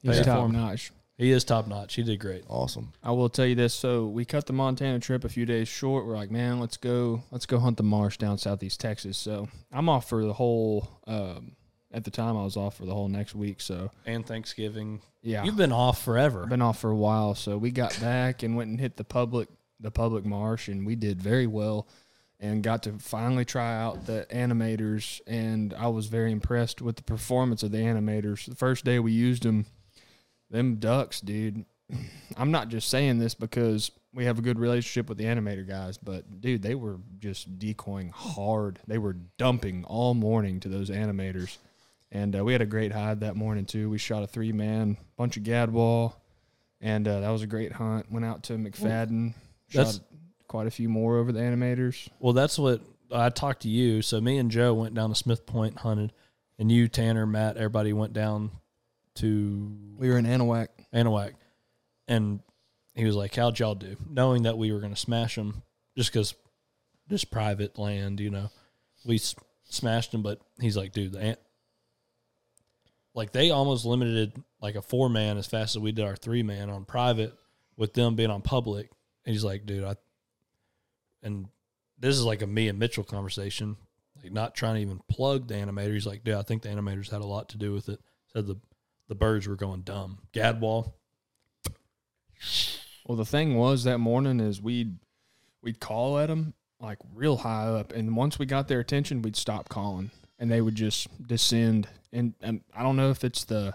He's 0.02 0.18
Yeah. 0.18 0.24
top 0.24 0.50
notch. 0.50 0.92
He 1.22 1.32
is 1.32 1.44
top 1.44 1.68
notch. 1.68 1.96
He 1.96 2.04
did 2.04 2.20
great. 2.20 2.44
awesome. 2.50 2.94
I 3.04 3.12
will 3.12 3.30
tell 3.30 3.46
you 3.46 3.56
this. 3.56 3.74
So 3.74 4.08
we 4.08 4.26
cut 4.26 4.46
the 4.48 4.54
Montana 4.54 5.00
trip 5.00 5.24
a 5.24 5.30
few 5.30 5.46
days 5.46 5.68
short. 5.68 6.06
We're 6.06 6.16
like, 6.16 6.32
man, 6.32 6.60
let's 6.60 6.78
go, 6.78 7.24
let's 7.32 7.46
go 7.46 7.60
hunt 7.60 7.78
the 7.78 7.84
marsh 7.84 8.18
down 8.18 8.38
southeast 8.38 8.80
Texas. 8.80 9.18
So 9.18 9.48
I'm 9.72 9.88
off 9.90 10.10
for 10.10 10.26
the 10.26 10.34
whole. 10.34 10.90
Um, 11.08 11.54
at 11.94 12.06
the 12.06 12.12
time, 12.12 12.38
I 12.38 12.44
was 12.44 12.56
off 12.56 12.78
for 12.78 12.86
the 12.86 12.94
whole 12.94 13.10
next 13.10 13.36
week. 13.36 13.60
So 13.62 13.92
And 14.06 14.26
Thanksgiving. 14.26 15.02
yeah, 15.22 15.44
You've 15.44 15.58
been 15.58 15.74
off 15.74 16.02
forever. 16.02 16.46
Been 16.48 16.62
off 16.62 16.80
for 16.80 16.90
a 16.90 16.96
while. 16.96 17.36
So 17.36 17.58
we 17.58 17.70
got 17.72 18.00
back 18.00 18.44
and 18.44 18.56
went 18.56 18.70
and 18.70 18.80
hit 18.80 18.96
the 18.98 19.04
public, 19.04 19.50
the 19.80 19.92
public 19.92 20.26
marsh, 20.26 20.70
and 20.70 20.86
we 20.86 20.96
did 20.96 21.22
very 21.22 21.48
well, 21.48 21.88
and 22.40 22.64
got 22.64 22.84
to 22.84 22.94
finally 23.00 23.44
try 23.46 23.76
out 23.78 24.06
the 24.06 24.26
animators. 24.32 25.20
And 25.28 25.74
I 25.74 25.88
was 25.90 26.08
very 26.08 26.32
impressed 26.32 26.82
with 26.82 26.96
the 26.96 27.04
performance 27.04 27.62
of 27.62 27.72
the 27.72 27.80
animators. 27.80 28.46
The 28.46 28.56
first 28.56 28.86
day 28.86 28.98
we 29.00 29.12
used 29.12 29.44
them, 29.44 29.66
them 30.52 30.76
ducks, 30.76 31.22
dude. 31.22 31.66
I'm 32.38 32.52
not 32.52 32.70
just 32.70 32.90
saying 32.90 33.20
this 33.20 33.34
because 33.34 33.92
we 34.14 34.26
have 34.26 34.38
a 34.38 34.42
good 34.42 34.60
relationship 34.60 35.08
with 35.10 35.18
the 35.18 35.24
animator 35.26 35.68
guys, 35.68 35.98
but 35.98 36.42
dude, 36.42 36.62
they 36.62 36.76
were 36.76 36.98
just 37.20 37.58
decoying 37.60 38.10
hard. 38.10 38.80
They 38.88 38.98
were 38.98 39.16
dumping 39.38 39.86
all 39.86 40.14
morning 40.14 40.60
to 40.62 40.70
those 40.70 40.90
animators. 40.90 41.58
And 42.12 42.36
uh, 42.38 42.44
we 42.44 42.52
had 42.52 42.62
a 42.62 42.66
great 42.66 42.92
hide 42.92 43.22
that 43.22 43.38
morning 43.38 43.66
too. 43.66 43.90
We 43.90 43.98
shot 43.98 44.24
a 44.24 44.28
three 44.28 44.52
man, 44.52 44.98
bunch 45.16 45.38
of 45.38 45.44
gadwall, 45.44 46.16
and 46.82 47.08
uh, 47.08 47.22
that 47.22 47.30
was 47.30 47.42
a 47.42 47.48
great 47.48 47.72
hunt. 47.72 48.12
Went 48.12 48.26
out 48.26 48.44
to 48.44 48.54
McFaddin, 48.54 49.34
That's- 49.72 49.96
shot 49.96 50.04
quite 50.48 50.68
a 50.68 50.72
few 50.72 50.90
more 50.90 51.18
over 51.18 51.32
the 51.32 51.40
animators. 51.40 52.10
well, 52.20 52.34
that's 52.34 52.60
what 52.60 52.82
I 53.10 53.30
talked 53.30 53.62
to 53.62 53.70
you. 53.70 54.02
So 54.02 54.20
me 54.20 54.38
and 54.38 54.52
Joe 54.52 54.74
went 54.74 54.94
down 54.94 55.08
to 55.08 55.16
Smith 55.16 55.46
Point 55.46 55.78
hunted, 55.78 56.12
and 56.60 56.70
you, 56.70 56.90
Tanner, 56.90 57.26
Matt, 57.26 57.56
everybody 57.56 57.94
went 57.94 58.12
down 58.12 58.52
to 59.16 59.78
We 59.98 60.10
were 60.10 60.18
in 60.18 60.26
Anahuac. 60.26 60.68
Anahuac, 60.94 61.34
and 62.08 62.42
he 62.96 63.06
was 63.06 63.16
like, 63.16 63.36
"How'd 63.36 63.60
y'all 63.60 63.76
do?" 63.76 63.96
Knowing 64.10 64.44
that 64.44 64.58
we 64.58 64.72
were 64.72 64.80
going 64.80 64.94
to 64.94 65.00
smash 65.00 65.36
them, 65.36 65.64
just 65.98 66.12
because, 66.12 66.34
just 67.10 67.32
private 67.32 67.78
land, 67.78 68.20
you 68.20 68.30
know, 68.30 68.50
we 69.06 69.16
s- 69.16 69.36
smashed 69.70 70.12
them. 70.12 70.22
But 70.24 70.42
he's 70.60 70.78
like, 70.78 70.92
"Dude, 70.92 71.14
the 71.14 71.22
ant, 71.22 71.40
like 73.14 73.32
they 73.32 73.52
almost 73.52 73.86
limited 73.86 74.42
like 74.62 74.76
a 74.76 74.82
four 74.82 75.10
man 75.10 75.38
as 75.38 75.48
fast 75.48 75.76
as 75.76 75.82
we 75.82 75.92
did 75.92 76.06
our 76.06 76.16
three 76.16 76.44
man 76.44 76.70
on 76.70 76.86
private, 76.86 77.34
with 77.78 77.94
them 77.94 78.16
being 78.16 78.32
on 78.32 78.42
public." 78.42 78.90
And 79.26 79.34
he's 79.34 79.44
like, 79.44 79.66
"Dude, 79.66 79.84
I," 79.84 79.96
and 81.24 81.48
this 82.00 82.18
is 82.18 82.26
like 82.26 82.42
a 82.42 82.48
me 82.48 82.68
and 82.68 82.80
Mitchell 82.80 83.04
conversation, 83.04 83.78
like 84.22 84.32
not 84.32 84.56
trying 84.56 84.76
to 84.76 84.82
even 84.82 85.00
plug 85.08 85.48
the 85.48 85.54
animator. 85.56 85.94
He's 85.94 86.08
like, 86.08 86.24
"Dude, 86.24 86.36
I 86.36 86.42
think 86.42 86.64
the 86.64 86.70
animators 86.70 87.12
had 87.12 87.22
a 87.22 87.28
lot 87.28 87.50
to 87.50 87.58
do 87.58 87.74
with 87.74 87.90
it." 87.90 88.00
Said 88.34 88.48
the 88.48 88.56
the 89.12 89.16
birds 89.16 89.46
were 89.46 89.58
going 89.58 89.82
dumb. 89.82 90.20
Gadwall, 90.32 90.94
Well, 93.06 93.18
the 93.18 93.26
thing 93.26 93.58
was 93.58 93.84
that 93.84 93.98
morning 93.98 94.40
is 94.40 94.62
we'd 94.62 94.96
we'd 95.62 95.82
call 95.82 96.18
at 96.18 96.28
them 96.28 96.54
like 96.80 96.98
real 97.14 97.36
high 97.36 97.66
up, 97.66 97.92
and 97.92 98.16
once 98.16 98.40
we 98.40 98.46
got 98.46 98.70
their 98.70 98.80
attention, 98.80 99.22
we'd 99.22 99.36
stop 99.36 99.68
calling, 99.68 100.12
and 100.40 100.50
they 100.50 100.62
would 100.62 100.76
just 100.76 101.10
descend. 101.28 101.90
And, 102.14 102.36
and 102.42 102.62
I 102.74 102.84
don't 102.84 102.96
know 102.96 103.10
if 103.10 103.26
it's 103.26 103.44
the 103.44 103.74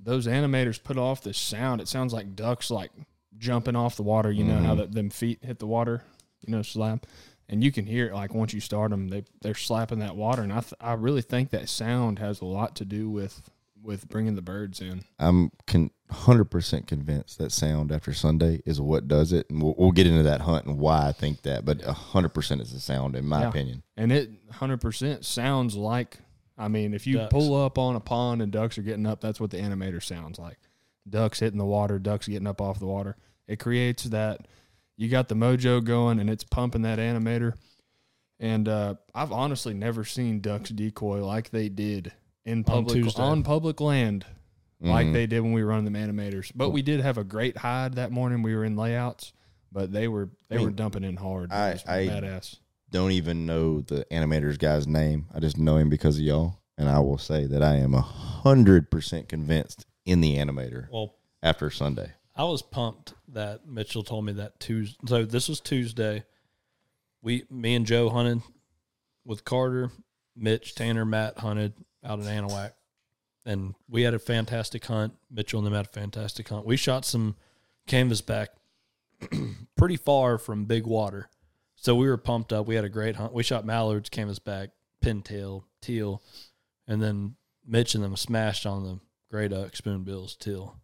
those 0.00 0.26
animators 0.26 0.82
put 0.82 0.98
off 0.98 1.22
this 1.22 1.38
sound. 1.38 1.80
It 1.80 1.86
sounds 1.86 2.12
like 2.12 2.34
ducks 2.34 2.68
like 2.68 2.90
jumping 3.38 3.76
off 3.76 3.94
the 3.94 4.02
water. 4.02 4.32
You 4.32 4.42
know 4.42 4.58
how 4.58 4.70
mm-hmm. 4.70 4.78
that 4.78 4.92
them 4.92 5.10
feet 5.10 5.38
hit 5.40 5.60
the 5.60 5.68
water, 5.68 6.02
you 6.44 6.50
know, 6.52 6.62
slap, 6.62 7.06
and 7.48 7.62
you 7.62 7.70
can 7.70 7.86
hear 7.86 8.08
it 8.08 8.14
like 8.14 8.34
once 8.34 8.52
you 8.52 8.58
start 8.58 8.90
them, 8.90 9.06
they 9.06 9.22
they're 9.40 9.54
slapping 9.54 10.00
that 10.00 10.16
water. 10.16 10.42
And 10.42 10.52
I 10.52 10.62
th- 10.62 10.74
I 10.80 10.94
really 10.94 11.22
think 11.22 11.50
that 11.50 11.68
sound 11.68 12.18
has 12.18 12.40
a 12.40 12.44
lot 12.44 12.74
to 12.74 12.84
do 12.84 13.08
with 13.08 13.40
with 13.84 14.08
bringing 14.08 14.34
the 14.34 14.42
birds 14.42 14.80
in. 14.80 15.04
I'm 15.18 15.52
con- 15.66 15.90
100% 16.10 16.86
convinced 16.86 17.38
that 17.38 17.52
sound 17.52 17.92
after 17.92 18.12
Sunday 18.12 18.62
is 18.64 18.80
what 18.80 19.06
does 19.08 19.32
it. 19.32 19.48
And 19.50 19.62
we'll, 19.62 19.74
we'll 19.76 19.92
get 19.92 20.06
into 20.06 20.22
that 20.24 20.40
hunt 20.42 20.66
and 20.66 20.78
why 20.78 21.08
I 21.08 21.12
think 21.12 21.42
that. 21.42 21.64
But 21.64 21.78
100% 21.80 22.60
is 22.60 22.72
the 22.72 22.80
sound, 22.80 23.14
in 23.16 23.26
my 23.26 23.42
Yeah. 23.42 23.48
opinion. 23.48 23.82
And 23.96 24.10
it 24.10 24.30
100% 24.52 25.24
sounds 25.24 25.76
like, 25.76 26.18
I 26.56 26.68
mean, 26.68 26.94
if 26.94 27.06
you 27.06 27.18
Ducks. 27.18 27.32
pull 27.32 27.54
up 27.62 27.78
on 27.78 27.96
a 27.96 28.00
pond 28.00 28.40
and 28.42 28.50
ducks 28.52 28.78
are 28.78 28.82
getting 28.82 29.06
up, 29.06 29.20
that's 29.20 29.40
what 29.40 29.50
the 29.50 29.58
animator 29.58 30.02
sounds 30.02 30.38
like. 30.38 30.58
Ducks 31.08 31.40
hitting 31.40 31.58
the 31.58 31.64
water, 31.66 31.98
ducks 31.98 32.26
getting 32.28 32.46
up 32.46 32.60
off 32.60 32.78
the 32.78 32.86
water. 32.86 33.16
It 33.46 33.58
creates 33.58 34.04
that, 34.04 34.46
you 34.96 35.08
got 35.08 35.28
the 35.28 35.34
mojo 35.34 35.82
going 35.84 36.18
and 36.20 36.30
it's 36.30 36.44
pumping 36.44 36.82
that 36.82 36.98
animator. 36.98 37.54
And 38.40 38.68
uh, 38.68 38.94
I've 39.14 39.32
honestly 39.32 39.74
never 39.74 40.04
seen 40.04 40.40
ducks 40.40 40.70
decoy 40.70 41.24
like 41.24 41.50
they 41.50 41.68
did 41.68 42.12
in 42.44 42.64
public 42.64 43.02
Tuesday. 43.02 43.22
on 43.22 43.42
public 43.42 43.80
land 43.80 44.24
like 44.80 45.06
Mhm. 45.06 45.12
they 45.14 45.26
did 45.26 45.40
when 45.40 45.52
we 45.52 45.62
were 45.62 45.70
running 45.70 45.90
them 45.90 45.94
animators. 46.16 46.52
But 46.54 46.70
we 46.70 46.82
did 46.82 47.00
have 47.00 47.16
a 47.18 47.24
great 47.24 47.56
hide 47.56 47.94
that 47.94 48.12
morning. 48.12 48.42
We 48.42 48.54
were 48.54 48.64
in 48.64 48.76
layouts, 48.76 49.32
but 49.72 49.92
they 49.92 50.08
were 50.08 50.28
they 50.48 50.56
I 50.56 50.58
mean, 50.58 50.66
were 50.68 50.72
dumping 50.72 51.04
in 51.04 51.16
hard. 51.16 51.50
I- 51.52 51.72
was 51.72 51.84
I- 51.86 52.06
badass. 52.06 52.56
Don't 52.90 53.10
even 53.12 53.44
know 53.46 53.80
the 53.80 54.06
animator's 54.12 54.56
guy's 54.58 54.86
name. 54.86 55.26
I 55.34 55.40
just 55.40 55.58
know 55.58 55.78
him 55.78 55.88
because 55.88 56.16
of 56.18 56.22
y'all. 56.24 56.58
And 56.76 56.88
I 56.88 56.98
will 57.00 57.18
say 57.18 57.46
that 57.46 57.62
I 57.62 57.76
am 57.76 57.94
a 57.94 58.02
100% 58.02 59.28
convinced 59.28 59.86
in 60.04 60.20
the 60.20 60.36
animator 60.36 60.88
Well, 60.90 61.14
after 61.42 61.70
Sunday. 61.70 62.12
I 62.36 62.44
was 62.44 62.62
pumped 62.62 63.14
that 63.28 63.66
Mitchell 63.66 64.02
told 64.02 64.24
me 64.24 64.32
that 64.34 64.58
Tuesday. 64.60 64.96
So 65.06 65.24
this 65.24 65.48
was 65.48 65.60
Tuesday. 65.60 66.24
We, 67.22 67.44
me 67.50 67.74
and 67.74 67.86
Joe 67.86 68.10
hunted 68.10 68.42
with 69.24 69.44
Carter, 69.44 69.90
Mitch, 70.36 70.74
Tanner, 70.74 71.04
Matt 71.04 71.38
hunted 71.38 71.74
out 72.04 72.18
in 72.18 72.26
Anahuac, 72.26 72.72
and 73.44 73.74
we 73.88 74.02
had 74.02 74.14
a 74.14 74.18
fantastic 74.18 74.84
hunt. 74.84 75.14
Mitchell 75.30 75.58
and 75.58 75.66
them 75.66 75.74
had 75.74 75.86
a 75.86 75.88
fantastic 75.88 76.48
hunt. 76.48 76.66
We 76.66 76.76
shot 76.76 77.04
some 77.04 77.36
canvas 77.86 78.20
back 78.20 78.50
pretty 79.76 79.96
far 79.96 80.38
from 80.38 80.64
big 80.64 80.86
water, 80.86 81.28
so 81.76 81.94
we 81.94 82.08
were 82.08 82.16
pumped 82.16 82.52
up. 82.52 82.66
We 82.66 82.74
had 82.74 82.84
a 82.84 82.88
great 82.90 83.16
hunt. 83.16 83.32
We 83.32 83.42
shot 83.42 83.64
mallards, 83.64 84.08
canvas 84.08 84.38
back, 84.38 84.70
pintail, 85.02 85.64
teal, 85.80 86.22
and 86.86 87.02
then 87.02 87.36
Mitch 87.66 87.94
and 87.94 88.04
them 88.04 88.16
smashed 88.16 88.66
on 88.66 88.84
the 88.84 89.00
gray 89.30 89.48
duck, 89.48 89.76
spoonbills, 89.76 90.36
teal. 90.36 90.76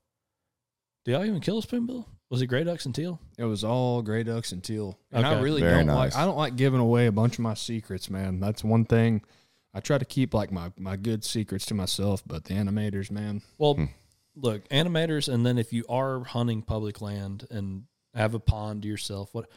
Did 1.04 1.12
y'all 1.12 1.24
even 1.24 1.40
kill 1.40 1.58
a 1.58 1.62
spoonbill? 1.62 2.06
Was 2.30 2.42
it 2.42 2.46
gray 2.46 2.62
ducks 2.62 2.86
and 2.86 2.94
teal? 2.94 3.20
It 3.38 3.44
was 3.44 3.64
all 3.64 4.02
gray 4.02 4.22
ducks 4.22 4.52
and 4.52 4.62
teal. 4.62 4.98
And 5.10 5.26
I 5.26 5.40
really 5.40 5.60
Very 5.60 5.78
don't 5.78 5.86
nice. 5.88 6.14
like 6.14 6.22
I 6.22 6.24
don't 6.24 6.36
like 6.36 6.56
giving 6.56 6.78
away 6.80 7.06
a 7.06 7.12
bunch 7.12 7.34
of 7.34 7.40
my 7.40 7.54
secrets, 7.54 8.08
man. 8.08 8.38
That's 8.38 8.62
one 8.62 8.84
thing. 8.84 9.22
I 9.72 9.80
try 9.80 9.98
to 9.98 10.04
keep 10.04 10.34
like 10.34 10.50
my, 10.50 10.72
my 10.78 10.96
good 10.96 11.24
secrets 11.24 11.64
to 11.66 11.74
myself, 11.74 12.22
but 12.26 12.44
the 12.44 12.54
animators, 12.54 13.10
man. 13.10 13.42
Well, 13.58 13.88
look, 14.34 14.68
animators, 14.68 15.32
and 15.32 15.46
then 15.46 15.58
if 15.58 15.72
you 15.72 15.84
are 15.88 16.24
hunting 16.24 16.62
public 16.62 17.00
land 17.00 17.46
and 17.50 17.84
have 18.14 18.34
a 18.34 18.40
pond 18.40 18.82
to 18.82 18.88
yourself, 18.88 19.30
what, 19.32 19.48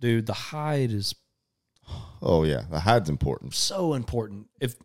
dude, 0.00 0.26
the 0.26 0.32
hide 0.32 0.92
is 0.92 1.14
Oh, 2.22 2.44
yeah. 2.44 2.62
The 2.70 2.80
hide's 2.80 3.08
important. 3.08 3.54
so 3.54 3.94
important. 3.94 4.46
If 4.60 4.76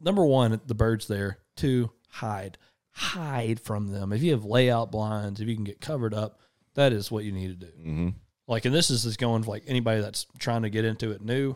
number 0.00 0.24
one, 0.24 0.60
the 0.66 0.74
bird's 0.74 1.06
there. 1.06 1.38
Two, 1.56 1.90
hide, 2.08 2.58
hide 2.90 3.60
from 3.60 3.88
them. 3.88 4.12
If 4.12 4.22
you 4.22 4.32
have 4.32 4.44
layout 4.44 4.90
blinds, 4.90 5.40
if 5.40 5.48
you 5.48 5.54
can 5.54 5.64
get 5.64 5.80
covered 5.80 6.14
up, 6.14 6.40
that 6.74 6.92
is 6.92 7.10
what 7.10 7.24
you 7.24 7.32
need 7.32 7.60
to 7.60 7.66
do. 7.66 7.72
hmm 7.82 8.08
Like, 8.48 8.64
and 8.64 8.74
this 8.74 8.90
is 8.90 9.04
just 9.04 9.18
going 9.18 9.42
for 9.44 9.50
like 9.50 9.64
anybody 9.66 10.00
that's 10.00 10.26
trying 10.38 10.62
to 10.62 10.70
get 10.70 10.84
into 10.84 11.12
it 11.12 11.22
new. 11.22 11.54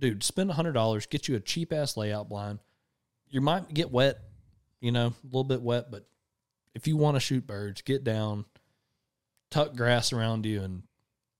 Dude, 0.00 0.22
spend 0.24 0.50
a 0.50 0.54
hundred 0.54 0.72
dollars, 0.72 1.06
get 1.06 1.28
you 1.28 1.36
a 1.36 1.40
cheap 1.40 1.72
ass 1.72 1.96
layout 1.96 2.28
blind. 2.28 2.58
You 3.28 3.40
might 3.40 3.72
get 3.72 3.90
wet, 3.92 4.18
you 4.80 4.90
know, 4.90 5.08
a 5.08 5.26
little 5.26 5.44
bit 5.44 5.62
wet, 5.62 5.90
but 5.90 6.06
if 6.74 6.88
you 6.88 6.96
want 6.96 7.14
to 7.16 7.20
shoot 7.20 7.46
birds, 7.46 7.82
get 7.82 8.02
down, 8.02 8.44
tuck 9.50 9.76
grass 9.76 10.12
around 10.12 10.46
you, 10.46 10.62
and 10.62 10.82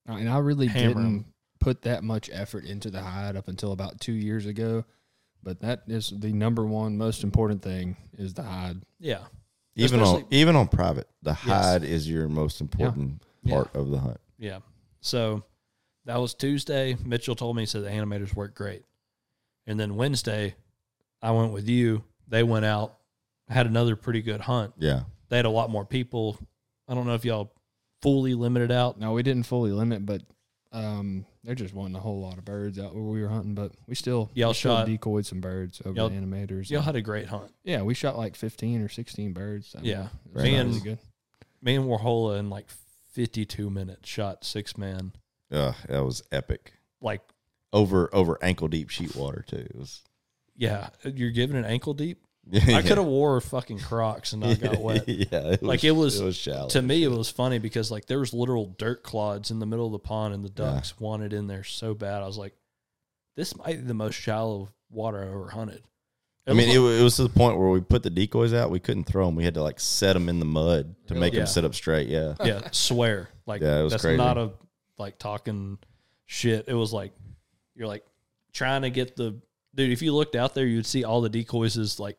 uh, 0.09 0.13
And 0.15 0.29
I 0.29 0.39
really 0.39 0.67
Hammer 0.67 0.89
didn't 0.95 1.07
'em. 1.07 1.25
put 1.59 1.83
that 1.83 2.05
much 2.05 2.29
effort 2.33 2.65
into 2.65 2.91
the 2.91 3.01
hide 3.03 3.35
up 3.37 3.49
until 3.49 3.73
about 3.73 4.01
two 4.01 4.13
years 4.13 4.47
ago. 4.47 4.85
But 5.43 5.61
that 5.61 5.85
is 5.89 6.13
the 6.15 6.33
number 6.33 6.67
one 6.67 6.99
most 6.99 7.25
important 7.25 7.63
thing 7.63 7.97
is 8.19 8.35
the 8.35 8.43
hide. 8.43 8.83
yeah, 8.99 9.25
Even 9.75 10.01
on 10.01 10.27
even 10.31 10.55
on 10.55 10.69
private, 10.69 11.09
the 11.23 11.33
hide 11.33 11.83
is 11.83 12.09
your 12.09 12.29
most 12.29 12.61
important 12.61 13.23
Yeah. 13.43 13.55
part 13.55 13.75
of 13.75 13.89
the 13.91 13.99
hunt. 14.01 14.21
yeah. 14.39 14.59
So 15.01 15.45
that 16.07 16.17
was 16.19 16.35
Tuesday. 16.35 16.97
Mitchell 17.05 17.35
told 17.37 17.57
me 17.57 17.63
he 17.63 17.67
said 17.67 17.85
the 17.85 17.91
animators 17.91 18.35
work 18.35 18.55
great, 18.55 18.85
and 19.67 19.79
then 19.79 19.97
Wednesday, 19.97 20.55
I 21.23 21.31
went 21.33 21.53
with 21.53 21.69
you. 21.69 22.05
They 22.29 22.43
went 22.43 22.65
out, 22.65 22.97
had 23.49 23.67
another 23.67 23.97
pretty 23.97 24.23
good 24.23 24.41
hunt. 24.41 24.73
Yeah. 24.79 25.03
They 25.29 25.37
had 25.37 25.47
a 25.47 25.51
lot 25.51 25.71
more 25.71 25.85
people. 25.85 26.39
I 26.89 26.95
don't 26.95 27.07
know 27.07 27.15
if 27.15 27.25
y'all 27.25 27.53
fully 28.03 28.35
limited 28.35 28.71
out. 28.73 28.99
No, 28.99 29.13
we 29.13 29.23
didn't 29.23 29.45
fully 29.47 29.71
limit, 29.73 30.05
but 30.07 30.23
um, 30.73 31.25
there 31.45 31.55
just 31.55 31.75
wasn't 31.75 31.97
a 31.97 32.01
whole 32.01 32.21
lot 32.21 32.39
of 32.39 32.45
birds 32.45 32.79
out 32.79 32.95
where 32.95 33.03
we 33.05 33.21
were 33.21 33.29
hunting. 33.29 33.55
But 33.55 33.73
we 33.87 33.95
still 33.95 34.31
Y'all 34.35 34.51
we 34.51 34.55
still 34.55 34.77
shot- 34.77 34.87
decoyed 34.87 35.27
some 35.27 35.41
birds 35.41 35.83
over 35.85 35.95
y'all- 35.97 36.09
the 36.09 36.17
animators. 36.17 36.71
Y'all 36.71 36.83
had 36.83 36.97
a 36.97 37.03
great 37.03 37.27
hunt. 37.27 37.53
yeah, 37.65 37.83
we 37.83 37.95
shot 37.95 38.17
like 38.17 38.35
fifteen 38.37 38.81
or 38.83 38.89
sixteen 38.89 39.33
birds. 39.33 39.75
I 39.77 39.83
Yeah. 39.83 40.07
it 40.27 40.35
was 40.35 40.43
Me 40.45 40.51
really 40.57 40.61
and- 40.77 40.83
good. 40.83 40.99
Me 41.63 41.75
and 41.77 41.85
Warhola 41.85 42.39
in 42.39 42.49
like 42.49 42.71
52 43.13 43.69
minutes 43.71 44.09
shot 44.09 44.45
six 44.45 44.79
men. 44.79 45.13
Yeah, 45.51 45.75
that 45.89 46.05
was 46.05 46.23
epic. 46.33 46.73
Like, 47.01 47.23
Over 47.73 48.09
over 48.15 48.39
ankle 48.43 48.69
deep 48.69 48.91
sheet 48.91 49.15
water 49.17 49.45
too. 49.47 49.57
It 49.57 49.77
was 49.77 50.03
yeah, 50.57 50.91
you're 51.05 51.31
giving 51.31 51.57
it 51.57 51.65
ankle 51.67 51.95
deep. 51.95 52.23
yeah. 52.51 52.77
I 52.77 52.83
could 52.83 52.99
have 52.99 53.07
wore 53.07 53.41
fucking 53.41 53.79
Crocs 53.79 54.33
and 54.33 54.43
not 54.43 54.61
got 54.61 54.79
wet. 54.81 55.09
yeah, 55.09 55.53
it 55.53 55.63
Like, 55.63 55.85
it 55.85 55.91
was- 55.93 56.21
it 56.21 56.25
was 56.25 56.37
shallow. 56.37 56.69
to 56.71 56.83
me, 56.83 57.03
it 57.05 57.09
was 57.11 57.31
funny 57.31 57.59
because 57.59 57.91
like 57.91 58.07
there 58.07 58.19
was 58.19 58.33
literal 58.35 58.75
dirt 58.79 59.03
clods 59.03 59.51
in 59.51 59.59
the 59.59 59.67
middle 59.67 59.87
of 59.87 59.93
the 59.93 59.99
pond, 59.99 60.35
and 60.35 60.45
the 60.45 60.49
ducks 60.51 60.99
wanted 60.99 61.33
in 61.33 61.47
there 61.47 61.65
so 61.65 61.95
bad. 61.95 62.23
I 62.23 62.27
was 62.27 62.39
like, 62.39 62.55
this 63.37 63.57
might 63.57 63.77
be 63.81 63.87
the 63.87 63.95
most 63.95 64.15
shallow 64.15 64.69
water 64.91 65.23
I 65.23 65.27
ever 65.29 65.49
hunted. 65.51 65.83
I 66.47 66.53
mean, 66.55 66.69
was 66.83 66.95
it, 66.97 67.01
it 67.01 67.05
was 67.05 67.17
to 67.17 67.23
the 67.25 67.29
point 67.29 67.59
where 67.59 67.69
we 67.69 67.81
put 67.81 68.03
the 68.03 68.11
decoys 68.11 68.53
out. 68.53 68.71
We 68.71 68.81
couldn't 68.81 69.05
throw 69.05 69.27
them. 69.27 69.37
We 69.37 69.45
had 69.45 69.55
to 69.55 69.63
like 69.63 69.79
set 69.79 70.15
them 70.15 70.29
in 70.29 70.41
the 70.41 70.47
mud 70.47 70.97
to 71.07 71.15
make 71.15 71.33
Yeah. 71.33 71.41
them 71.41 71.47
sit 71.47 71.65
up 71.65 71.75
straight. 71.75 72.09
Yeah, 72.09 72.35
yeah, 72.45 72.63
swear. 72.73 73.29
Like 73.47 73.61
Yeah, 73.63 73.81
it 73.81 73.83
was 73.85 73.93
that's 73.93 74.03
crazy. 74.03 74.17
not 74.17 74.37
a 74.39 74.51
like 75.01 75.19
talking 75.19 75.79
shit. 76.27 76.67
It 76.69 76.75
was 76.75 76.93
like 76.93 77.13
you're 77.75 77.89
like 77.89 78.05
trying 78.53 78.83
to 78.83 78.91
get 78.91 79.17
the 79.17 79.41
dude. 79.75 79.91
If 79.91 80.03
you 80.03 80.15
looked 80.15 80.37
out 80.37 80.55
there, 80.55 80.67
you'd 80.67 80.87
see 80.87 81.03
all 81.05 81.21
the 81.23 81.29
decoys 81.29 81.77
is 81.77 81.99
like 81.99 82.19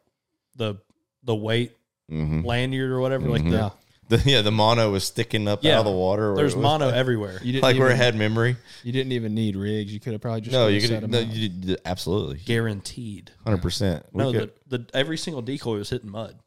the 0.55 0.75
the 1.23 1.35
weight 1.35 1.77
hmm 2.09 2.41
lanyard 2.43 2.91
or 2.91 2.99
whatever. 2.99 3.29
Like 3.29 3.43
Mhm. 3.43 3.51
the 3.51 3.57
Yeah, 3.57 3.69
the, 4.17 4.29
yeah. 4.29 4.41
The 4.41 4.51
mono 4.51 4.91
was 4.91 5.05
sticking 5.05 5.47
up 5.47 5.63
Yeah. 5.63 5.75
out 5.75 5.79
of 5.79 5.85
the 5.85 5.97
water. 5.97 6.29
where 6.33 6.35
there's 6.37 6.55
was 6.55 6.61
mono 6.63 6.87
like, 6.87 6.95
everywhere. 6.95 7.39
you 7.43 7.53
didn't 7.53 7.63
like 7.63 7.77
where 7.77 7.89
it 7.91 7.95
had 7.95 8.15
memory. 8.15 8.57
you 8.83 8.91
didn't 8.91 9.13
even 9.13 9.33
need 9.33 9.55
rigs. 9.55 9.93
You 9.93 9.99
could 10.01 10.11
have 10.13 10.21
probably 10.21 10.41
just 10.41 10.51
No, 10.51 10.65
kinda 10.67 10.73
you 10.81 10.87
set 10.87 11.09
no, 11.09 11.19
out. 11.19 11.27
you 11.27 11.49
did, 11.49 11.81
absolutely 11.85 12.39
Guaranteed. 12.39 13.31
hundred 13.45 13.61
percent. 13.61 14.05
No, 14.13 14.31
the, 14.31 14.51
the 14.67 14.85
every 14.93 15.17
single 15.17 15.41
decoy 15.41 15.77
was 15.77 15.89
hitting 15.89 16.11
mud. 16.11 16.37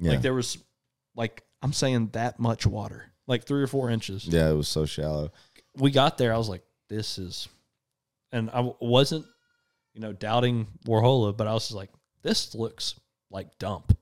yeah, 0.00 0.10
Like 0.10 0.22
there 0.22 0.34
was 0.34 0.58
like 1.14 1.42
I'm 1.62 1.72
saying 1.72 2.10
that 2.12 2.38
much 2.38 2.66
water, 2.66 3.10
like 3.26 3.44
three 3.44 3.62
or 3.62 3.66
four 3.66 3.90
inches. 3.90 4.26
yeah, 4.26 4.50
it 4.50 4.54
was 4.54 4.68
so 4.68 4.84
shallow. 4.84 5.32
We 5.78 5.90
got 5.90 6.18
there, 6.18 6.32
I 6.34 6.38
was 6.38 6.48
like, 6.48 6.62
this 6.88 7.18
is, 7.18 7.48
and 8.32 8.50
I 8.50 8.70
wasn't, 8.80 9.26
you 9.94 10.00
know, 10.00 10.12
doubting 10.12 10.66
Warhola, 10.86 11.36
but 11.36 11.46
I 11.46 11.52
was 11.54 11.64
just 11.64 11.74
like, 11.76 11.90
this 12.22 12.54
looks 12.54 12.94
like 13.30 13.58
dump. 13.58 13.96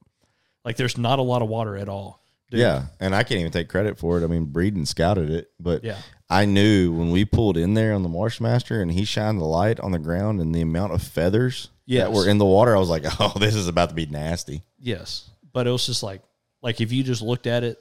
Like 0.65 0.77
there's 0.77 0.99
not 0.99 1.19
a 1.19 1.23
lot 1.23 1.43
of 1.43 1.49
water 1.49 1.77
at 1.77 1.89
all. 1.89 2.23
Dude, 2.51 2.61
Yeah, 2.61 2.87
and 3.01 3.15
I 3.15 3.23
can't 3.25 3.41
even 3.41 3.53
take 3.53 3.69
credit 3.69 3.99
for 3.99 4.19
it. 4.21 4.25
I 4.25 4.27
mean, 4.29 4.47
Breeden 4.47 4.87
scouted 4.87 5.31
it, 5.31 5.51
but 5.61 5.85
Yeah. 5.85 5.99
I 6.31 6.45
knew 6.45 6.93
when 6.93 7.11
we 7.11 7.25
pulled 7.25 7.57
in 7.57 7.75
there 7.75 7.93
on 7.93 8.03
the 8.03 8.09
Marshmaster 8.09 8.81
and 8.83 8.91
he 8.91 9.05
shined 9.05 9.41
the 9.41 9.45
light 9.45 9.79
on 9.81 9.93
the 9.93 9.99
ground 9.99 10.41
and 10.41 10.55
the 10.55 10.61
amount 10.61 10.93
of 10.93 11.03
feathers 11.03 11.69
Yes. 11.87 12.05
that 12.05 12.13
were 12.13 12.29
in 12.29 12.39
the 12.39 12.45
water, 12.45 12.75
I 12.75 12.81
was 12.81 12.89
like, 12.89 13.05
"Oh, 13.21 13.33
this 13.39 13.55
is 13.55 13.69
about 13.69 13.91
to 13.91 13.95
be 13.95 14.07
nasty." 14.07 14.63
Yes. 14.79 15.31
But 15.53 15.67
it 15.67 15.71
was 15.71 15.87
just 15.87 16.03
like, 16.03 16.23
like 16.63 16.81
if 16.81 16.93
you 16.93 17.03
just 17.05 17.23
looked 17.23 17.47
at 17.47 17.63
it, 17.65 17.79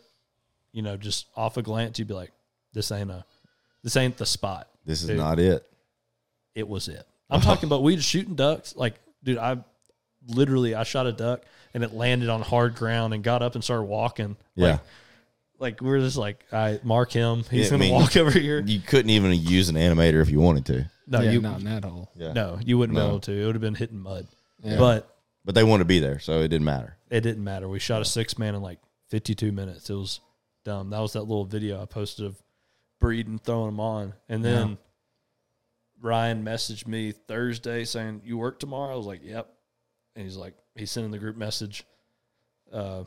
you 0.72 0.82
know, 0.84 0.96
just 0.98 1.26
off 1.36 1.58
a 1.58 1.62
glance, 1.64 1.98
you'd 1.98 2.08
be 2.08 2.14
like, 2.14 2.32
this 2.74 2.92
ain't 2.92 3.10
a, 3.10 3.26
this 3.86 3.96
ain't 3.96 4.18
the 4.18 4.26
spot. 4.26 4.68
This 4.84 5.02
is 5.04 5.08
Dude. 5.10 5.18
not 5.18 5.40
it. 5.40 5.64
It 6.56 6.68
was 6.68 6.88
it. 6.90 7.06
I'm 7.30 7.40
talking 7.40 7.68
about 7.70 7.84
we 7.84 7.96
just 7.96 8.10
shooting 8.10 8.34
ducks. 8.36 8.76
Like, 8.76 8.96
dude, 9.24 9.38
I 9.38 9.58
literally 10.28 10.74
I 10.76 10.84
shot 10.84 11.06
a 11.08 11.12
duck 11.12 11.44
and 11.74 11.84
it 11.84 11.94
landed 11.94 12.30
on 12.30 12.42
hard 12.42 12.76
ground 12.76 13.14
and 13.14 13.24
got 13.24 13.42
up 13.44 13.54
and 13.56 13.64
started 13.64 13.84
walking. 13.84 14.38
Yeah, 14.56 14.68
Like, 14.68 14.80
Like 15.60 15.82
we're 15.82 16.00
just 16.00 16.18
like, 16.18 16.44
I 16.52 16.80
mark 16.84 17.12
him. 17.12 17.44
He's 17.52 17.66
Yeah, 17.66 17.72
gonna 17.72 17.80
mean, 17.84 17.94
walk 17.94 18.18
over 18.18 18.32
here. 18.32 18.60
You 18.66 18.80
couldn't 18.80 19.12
even 19.12 19.34
use 19.34 19.70
an 19.70 19.76
animator 19.76 20.22
if 20.22 20.30
you 20.30 20.40
wanted 20.40 20.66
to. 20.68 20.90
No, 21.08 21.22
yeah, 21.22 21.32
you 21.32 21.42
not 21.42 21.60
in 21.60 21.66
that 21.66 21.84
hole. 21.86 22.10
Yeah. 22.16 22.34
no, 22.34 22.60
you 22.66 22.78
wouldn't 22.80 22.98
be 22.98 23.04
able 23.04 23.20
to. 23.22 23.32
It 23.32 23.46
would 23.46 23.54
have 23.56 23.62
been 23.62 23.76
hitting 23.76 24.00
mud. 24.00 24.28
Yeah. 24.64 24.78
But 24.80 25.08
But 25.44 25.54
they 25.54 25.64
wanted 25.64 25.84
to 25.84 25.88
be 25.88 26.00
there, 26.00 26.18
so 26.20 26.40
it 26.40 26.48
didn't 26.48 26.66
matter. 26.66 26.98
it 27.12 27.22
didn't 27.22 27.44
matter. 27.44 27.68
We 27.70 27.78
shot 27.80 28.02
a 28.02 28.06
six 28.06 28.38
man 28.40 28.56
in 28.56 28.62
like 28.62 28.80
52 29.10 29.52
minutes. 29.52 29.90
It 29.90 29.94
was 29.96 30.20
dumb. 30.64 30.90
That 30.92 31.00
was 31.00 31.14
that 31.14 31.22
little 31.22 31.46
video 31.46 31.82
I 31.82 31.86
posted 31.86 32.26
of 32.26 32.42
Breeden 33.02 33.42
throwing 33.42 33.68
them 33.68 33.80
on. 33.80 34.14
And 34.30 34.44
then 34.44 34.78
Ryan 36.02 36.44
messaged 36.44 36.88
me 36.88 37.12
Thursday 37.12 37.84
saying, 37.86 38.22
You 38.26 38.38
work 38.38 38.60
tomorrow? 38.60 38.94
I 38.94 38.98
was 38.98 39.06
like, 39.06 39.22
Yep. 39.24 39.48
And 40.16 40.24
he's 40.26 40.38
like, 40.38 40.54
He's 40.76 40.92
sending 40.92 41.12
the 41.12 41.20
group 41.20 41.38
message, 41.38 41.84
uh, 42.72 43.04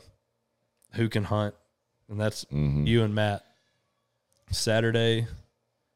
Who 0.93 1.09
can 1.09 1.23
hunt? 1.23 1.55
And 2.09 2.19
that's 2.19 2.45
Mhm. 2.45 2.87
you 2.87 3.03
and 3.03 3.13
Matt. 3.13 3.43
Saturday. 4.51 5.27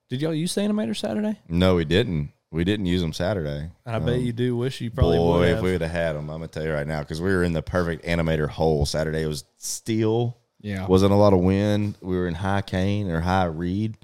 Did 0.10 0.22
y'all 0.22 0.34
use 0.34 0.54
the 0.54 0.62
animator 0.62 0.96
Saturday? 0.96 1.40
No, 1.50 1.76
we 1.76 1.86
didn't. 1.86 2.32
We 2.52 2.64
didn't 2.64 2.86
use 2.86 3.02
them 3.02 3.14
Saturday. 3.14 3.72
And 3.86 3.96
I 3.96 3.98
bet 3.98 4.16
Um, 4.20 4.22
you 4.22 4.32
do 4.32 4.56
wish 4.56 4.80
you 4.80 4.92
probably 4.92 5.18
boy, 5.18 5.40
would 5.40 5.50
if 5.50 5.62
we 5.64 5.72
would 5.72 5.82
have 5.82 5.90
had 5.90 6.14
them, 6.16 6.30
I'm 6.30 6.36
gonna 6.38 6.48
tell 6.50 6.64
you 6.64 6.72
right 6.72 6.86
now, 6.86 7.00
because 7.00 7.20
we 7.20 7.30
were 7.30 7.44
in 7.44 7.54
the 7.54 7.64
perfect 7.64 8.06
animator 8.06 8.48
hole. 8.48 8.86
Saturday 8.86 9.24
it 9.24 9.28
was 9.28 9.44
still 9.58 10.38
Yeah. 10.64 10.88
wasn't 10.88 11.12
a 11.12 11.16
lot 11.16 11.34
of 11.34 11.40
wind. 11.40 11.96
We 12.02 12.16
were 12.18 12.28
in 12.28 12.34
high 12.34 12.62
cane 12.64 13.12
or 13.12 13.20
high 13.20 13.46
reed. 13.46 13.98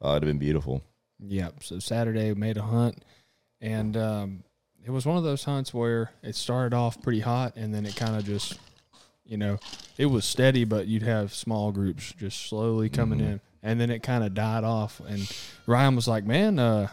Oh, 0.00 0.12
it'd 0.12 0.22
have 0.22 0.28
been 0.30 0.38
beautiful. 0.38 0.82
Yep. 1.20 1.62
So 1.62 1.78
Saturday 1.80 2.28
we 2.32 2.34
made 2.40 2.56
a 2.56 2.62
hunt, 2.62 3.02
and 3.60 3.96
um, 3.96 4.44
it 4.84 4.90
was 4.90 5.04
one 5.04 5.16
of 5.18 5.24
those 5.24 5.44
hunts 5.44 5.74
where 5.74 6.12
it 6.22 6.34
started 6.36 6.74
off 6.74 7.02
pretty 7.02 7.20
hot, 7.20 7.56
and 7.56 7.74
then 7.74 7.84
it 7.84 7.96
kind 7.96 8.14
of 8.16 8.24
just, 8.24 8.58
you 9.24 9.36
know, 9.36 9.58
it 9.98 10.06
was 10.06 10.24
steady, 10.24 10.64
but 10.64 10.86
you'd 10.86 11.02
have 11.02 11.34
small 11.34 11.72
groups 11.72 12.12
just 12.12 12.46
slowly 12.48 12.88
coming 12.88 13.18
Mm-hmm. 13.18 13.28
in, 13.32 13.40
and 13.62 13.80
then 13.80 13.90
it 13.90 14.02
kind 14.02 14.22
of 14.22 14.32
died 14.34 14.62
off. 14.62 15.00
And 15.08 15.28
Ryan 15.66 15.96
was 15.96 16.06
like, 16.06 16.24
"Man, 16.24 16.58
uh, 16.60 16.88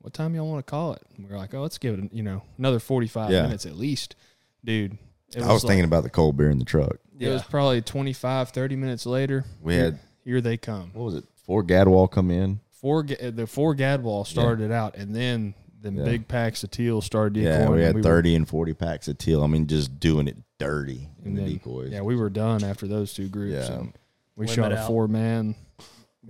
what 0.00 0.12
time 0.14 0.34
y'all 0.34 0.48
want 0.50 0.66
to 0.66 0.70
call 0.70 0.94
it?" 0.94 1.02
And 1.16 1.26
we 1.26 1.30
were 1.32 1.38
like, 1.38 1.54
"Oh, 1.54 1.60
let's 1.62 1.78
give 1.78 1.96
it, 1.98 2.12
you 2.12 2.22
know, 2.24 2.42
another 2.58 2.80
forty-five 2.80 3.30
Yeah. 3.30 3.42
minutes 3.42 3.64
at 3.66 3.76
least, 3.76 4.16
dude." 4.64 4.98
It 5.34 5.42
I 5.42 5.52
was 5.52 5.62
like- 5.64 5.70
thinking 5.70 5.84
about 5.84 6.02
the 6.04 6.10
cold 6.10 6.36
beer 6.36 6.50
in 6.50 6.58
the 6.58 6.64
truck. 6.64 6.96
it 7.18 7.28
was 7.28 7.42
probably 7.42 7.82
25, 7.82 8.50
30 8.50 8.76
minutes 8.76 9.04
later. 9.06 9.44
We 9.62 9.74
here, 9.74 9.84
had 9.84 9.98
here 10.24 10.40
they 10.40 10.56
come. 10.56 10.90
what 10.94 11.04
was 11.04 11.14
it? 11.16 11.24
Four 11.44 11.62
Gadwall 11.64 12.10
come 12.10 12.30
in. 12.30 12.60
four 12.70 13.02
the 13.02 13.46
four 13.46 13.74
gadwall 13.74 14.24
started 14.26 14.64
it 14.64 14.70
out, 14.72 14.96
and 14.96 15.14
then 15.14 15.54
the 15.80 15.90
Yeah. 15.92 16.04
big 16.04 16.28
packs 16.28 16.62
of 16.64 16.70
teal 16.70 17.00
started 17.00 17.34
decoying. 17.34 17.60
Yeah, 17.62 17.70
we 17.70 17.82
had 17.82 17.94
were- 17.96 18.02
thirty 18.02 18.34
and 18.34 18.46
forty 18.48 18.72
packs 18.74 19.08
of 19.08 19.18
teal. 19.18 19.42
I 19.42 19.46
mean, 19.48 19.66
just 19.66 19.98
doing 19.98 20.28
it 20.28 20.36
dirty 20.58 21.08
in 21.22 21.28
and 21.28 21.36
the 21.38 21.42
then- 21.42 21.52
decoys. 21.52 21.90
Yeah, 21.92 22.02
we 22.02 22.14
were 22.16 22.30
done 22.30 22.62
after 22.64 22.86
those 22.86 23.12
two 23.14 23.28
groups. 23.28 23.68
Yeah. 23.68 23.78
and 23.78 23.92
we 24.36 24.46
Limit 24.46 24.54
shot 24.54 24.72
a 24.72 24.86
four 24.86 25.08
man, 25.08 25.56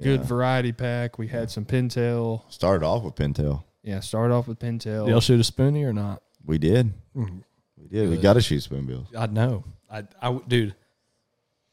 good 0.00 0.20
Yeah. 0.20 0.26
variety 0.26 0.72
pack. 0.72 1.18
We 1.18 1.28
had 1.28 1.50
some 1.50 1.64
pintail. 1.66 2.42
Started 2.48 2.84
off 2.86 3.02
with 3.04 3.14
pintail. 3.14 3.64
Yeah, 3.82 4.00
started 4.00 4.32
off 4.34 4.48
with 4.48 4.58
pintail. 4.58 5.04
Did 5.06 5.10
y'all 5.10 5.20
shoot 5.20 5.40
a 5.40 5.50
spoonie 5.52 5.84
or 5.84 5.92
not? 5.92 6.22
We 6.46 6.56
did. 6.58 6.92
Mm-hmm. 7.16 7.38
We 7.80 7.88
did. 7.88 8.10
We 8.10 8.16
got 8.16 8.34
to 8.34 8.40
shoot 8.40 8.60
spoonbills. 8.62 9.06
I 9.16 9.26
know. 9.26 9.64
I, 9.90 10.04
I, 10.20 10.38
dude. 10.46 10.74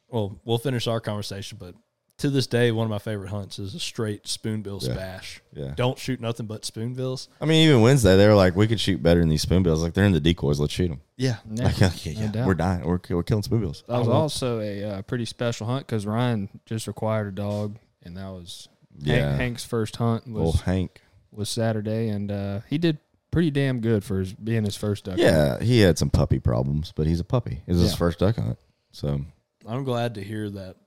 Well, 0.10 0.40
we'll 0.46 0.58
finish 0.60 0.88
our 0.88 1.00
conversation, 1.02 1.58
but 1.60 1.76
to 2.20 2.30
this 2.30 2.48
day, 2.48 2.72
one 2.72 2.86
of 2.86 2.92
my 2.92 3.00
favorite 3.00 3.30
hunts 3.30 3.60
is 3.60 3.76
a 3.76 3.80
straight 3.80 4.26
spoonbill 4.28 4.80
Yeah. 4.82 4.94
spash. 4.94 5.42
Yeah. 5.54 5.74
Don't 5.76 5.98
shoot 6.00 6.22
nothing 6.22 6.46
but 6.46 6.64
spoonbills. 6.64 7.28
I 7.42 7.46
mean, 7.46 7.68
even 7.68 7.82
Wednesday, 7.82 8.16
they 8.16 8.28
were 8.28 8.36
like, 8.36 8.56
we 8.56 8.68
could 8.68 8.80
shoot 8.80 9.04
better 9.04 9.20
than 9.20 9.28
these 9.30 9.42
spoonbills. 9.42 9.82
Like, 9.84 9.94
they're 9.94 10.06
in 10.06 10.14
the 10.14 10.22
decoys. 10.22 10.60
Let's 10.60 10.72
shoot 10.72 10.88
them. 10.90 11.02
Yeah. 11.18 11.38
Yeah, 11.52 11.66
Like, 11.66 12.06
yeah, 12.06 12.14
no 12.14 12.20
yeah, 12.22 12.28
doubt. 12.32 12.48
we're 12.48 12.54
dying. 12.54 12.86
We're, 12.86 13.00
we're 13.10 13.24
killing 13.24 13.44
spoonbills. 13.44 13.84
That 13.90 13.98
was 14.00 14.08
also 14.08 14.60
a 14.62 14.84
uh, 14.84 15.02
pretty 15.02 15.26
special 15.26 15.68
hunt 15.68 15.86
because 15.88 16.06
Ryan 16.06 16.48
just 16.66 16.88
acquired 16.88 17.28
a 17.28 17.32
dog, 17.32 17.78
and 18.04 18.16
that 18.16 18.30
was 18.30 18.70
Yeah. 19.00 19.16
Hank, 19.32 19.38
Hank's 19.38 19.66
first 19.66 19.98
hunt 19.98 20.26
was 20.28 20.42
Old 20.42 20.62
Hank. 20.62 21.02
was 21.32 21.50
Saturday, 21.50 22.08
and 22.10 22.32
uh, 22.32 22.60
he 22.70 22.78
did 22.78 23.00
pretty 23.36 23.52
damn 23.52 23.82
good 23.82 24.02
for 24.02 24.20
his, 24.20 24.32
being 24.32 24.64
his 24.64 24.78
first 24.78 25.04
duck. 25.04 25.20
hunt. 25.20 25.22
Yeah, 25.22 25.60
he 25.62 25.82
had 25.82 25.98
some 25.98 26.10
puppy 26.10 26.40
problems, 26.40 26.94
but 26.96 27.06
he's 27.06 27.20
a 27.20 27.26
puppy. 27.26 27.62
It 27.68 27.74
was 27.74 27.82
his 27.82 27.94
first 27.94 28.20
duck 28.20 28.38
hunt. 28.38 28.58
So, 28.94 29.20
I'm 29.68 29.84
glad 29.84 30.14
to 30.16 30.24
hear 30.24 30.50
that. 30.52 30.78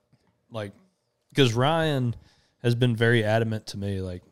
Like, 0.49 0.71
because 1.29 1.53
Ryan 1.53 2.15
has 2.63 2.73
been 2.73 2.95
very 2.95 3.23
adamant 3.23 3.67
to 3.67 3.77
me. 3.77 4.01
Like, 4.01 4.23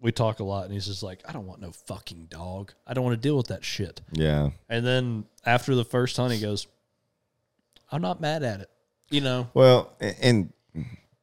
we 0.00 0.12
talk 0.12 0.38
a 0.38 0.44
lot, 0.44 0.66
and 0.66 0.72
he's 0.72 0.86
just 0.86 1.02
like, 1.02 1.22
I 1.28 1.32
don't 1.32 1.44
want 1.44 1.60
no 1.60 1.72
fucking 1.72 2.26
dog. 2.30 2.72
I 2.86 2.94
don't 2.94 3.02
want 3.02 3.20
to 3.20 3.28
deal 3.28 3.36
with 3.36 3.48
that 3.48 3.64
shit. 3.64 4.00
yeah. 4.12 4.50
And 4.68 4.86
then 4.86 5.24
after 5.44 5.74
the 5.74 5.84
first 5.84 6.16
hunt, 6.16 6.32
he 6.32 6.40
goes, 6.40 6.68
I'm 7.90 8.00
not 8.00 8.20
mad 8.20 8.44
at 8.44 8.60
it. 8.60 8.70
You 9.10 9.22
know? 9.22 9.50
Well, 9.54 9.92
a- 10.00 10.24
and 10.24 10.52